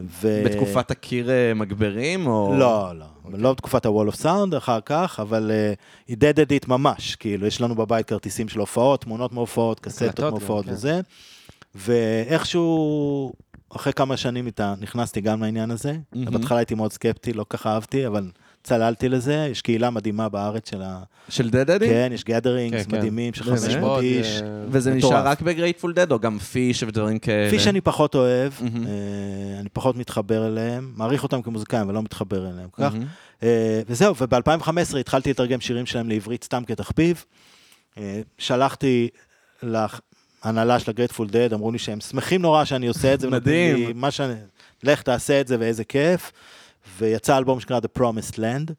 [0.00, 0.42] ו...
[0.44, 2.54] בתקופת הקיר אה, מגברים, או...
[2.58, 3.06] לא, לא.
[3.38, 5.50] לא בתקופת ה-wall of sound אחר כך, אבל
[6.08, 10.72] היא דדדית ממש, כאילו, יש לנו בבית כרטיסים של הופעות, תמונות מהופעות, קסטות מהופעות כן.
[10.72, 11.00] וזה.
[11.74, 13.32] ואיכשהו,
[13.76, 15.96] אחרי כמה שנים איתה, נכנסתי גם לעניין הזה.
[16.12, 16.30] מהמם.
[16.30, 18.30] בהתחלה הייתי מאוד סקפטי, לא ככה אהבתי, אבל
[18.62, 19.48] צללתי לזה.
[19.50, 21.02] יש קהילה מדהימה בארץ של ה...
[21.28, 21.88] של דדדי?
[21.88, 22.96] כן, יש גאדרינגס כן, כן.
[22.96, 23.58] מדהימים של באמת?
[23.58, 24.40] 500 מאוד, איש.
[24.68, 25.12] וזה מטורף.
[25.12, 27.48] נשאר רק ב Grateful Dead, או גם Phish ודברים כאלה?
[27.48, 28.86] כפי שאני פחות אוהב, מהמם.
[28.86, 32.92] אה, אני פחות מתחבר אליהם, מעריך אותם כמוזיקאים, אבל לא מתחבר אליהם כל כך.
[32.92, 33.06] מהמם.
[33.42, 37.24] אה, וזהו, וב-2015 התחלתי לתרגם שירים שלהם לעברית סתם כתחביב.
[37.98, 39.08] אה, שלחתי
[40.44, 43.30] להנהלה של ה Grateful Dead, אמרו לי שהם שמחים נורא שאני עושה את זה.
[43.30, 43.76] מדהים.
[43.76, 44.34] לי מה שאני...
[44.82, 46.32] לך תעשה את זה ואיזה כיף.
[46.98, 48.72] ויצא אלבום שנקרא The Promised Land.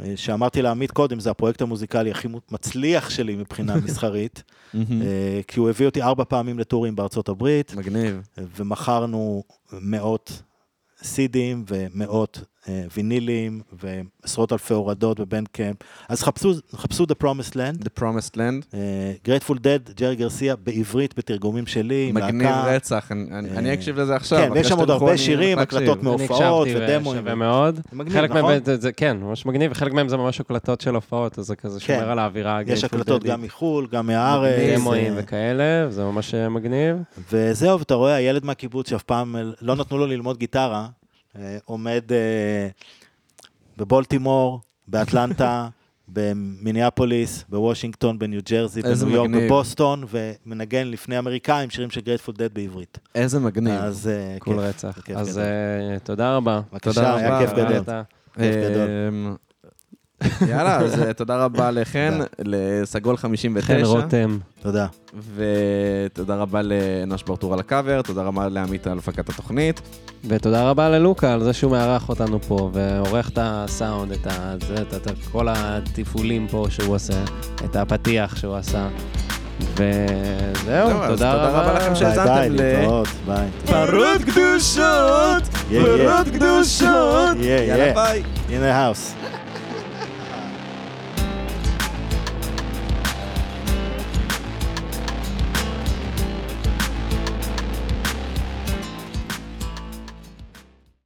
[0.00, 4.42] אה, שאמרתי לעמית קודם, זה הפרויקט המוזיקלי הכי מצליח שלי מבחינה מסחרית.
[4.74, 4.80] אה,
[5.48, 8.28] כי הוא הביא אותי ארבע פעמים לטורים בארצות הברית, מגניב.
[8.56, 9.42] ומכרנו
[9.72, 10.42] מאות
[11.02, 12.40] סידים ומאות
[12.96, 15.76] וינילים ועשרות אלפי הורדות ב Bandcamp.
[16.08, 18.76] אז חפשו, חפשו The Promised Land, The Promised Land.
[19.24, 22.64] Grateful Dead, ג'רי גרסיה, בעברית, בתרגומים שלי, עם מגניב להקה.
[22.74, 24.38] רצח, אני- אני אני אה, אקשיב לזה עכשיו.
[24.38, 25.58] כן, ויש שם עוד הרבה שירים.
[25.58, 27.18] הקלטות אני מהופעות הקשבתי ודמוים.
[27.18, 27.74] ושווה מאוד.
[27.76, 28.42] זה מגניב, חלק נכון?
[28.52, 31.56] מהם, זה- זה- כן, ממש מגניב, וחלק מהם זה ממש הקלטות של הופעות, אז זה
[31.56, 31.94] כזה כן.
[31.98, 32.60] שומר על האווירה.
[32.66, 34.78] יש Grateful הקלטות Dead, גם מחו"ל, גם מהארץ.
[34.80, 36.96] דמואים אה, וכאלה, זה ממש אה, מגניב.
[37.32, 40.86] וזהו, ואתה רואה, הילד מהקיבוץ שאף פעם אה, לא נתנו לו ללמוד גיטרה, אה,
[41.64, 42.68] עומד אה,
[43.76, 45.68] בבולטימור, באטלנטה,
[46.12, 49.30] במיניאפוליס, בוושינגטון, בניו ג'רזי, בניו יורק.
[49.30, 52.98] בבוסטון, ומנגן לפני אמריקאים שירים של Grateful Dead בעברית.
[53.14, 53.74] איזה מגניב.
[53.74, 54.64] אז אה, cool כיף.
[54.64, 55.00] רצח.
[55.04, 55.38] כיף אז.
[55.38, 56.60] אה, תודה רבה.
[56.72, 57.46] בבקשה, היה רבה.
[57.46, 58.02] כיף גדול.
[58.34, 58.88] כיף גדול.
[60.48, 63.66] יאללה, אז אה, תודה רבה לחן, לסגול 59.
[63.78, 64.38] חן רותם.
[64.62, 64.86] תודה.
[65.36, 69.80] ותודה רבה לאנוש ברטור על הקאבר, תודה רבה לעמית על הפקת התוכנית.
[70.28, 74.74] ותודה רבה ללוקה על זה שהוא מארח אותנו פה, ועורך את הסאונד, את, ה, זה,
[74.82, 77.22] את, את, את כל התפעולים פה שהוא עושה,
[77.64, 78.88] את הפתיח שהוא עשה.
[79.60, 79.78] וזהו,
[80.64, 81.62] זהו, אז תודה תודה רבה.
[81.62, 83.48] רבה לכם ביי שהאזנתם ביי, ל- להתראות, ביי.
[83.66, 85.42] פרות קדושות.
[85.68, 87.36] פרות קדושות.
[87.40, 87.92] יאללה.
[87.94, 88.22] ביי.
[88.48, 89.28] In the house.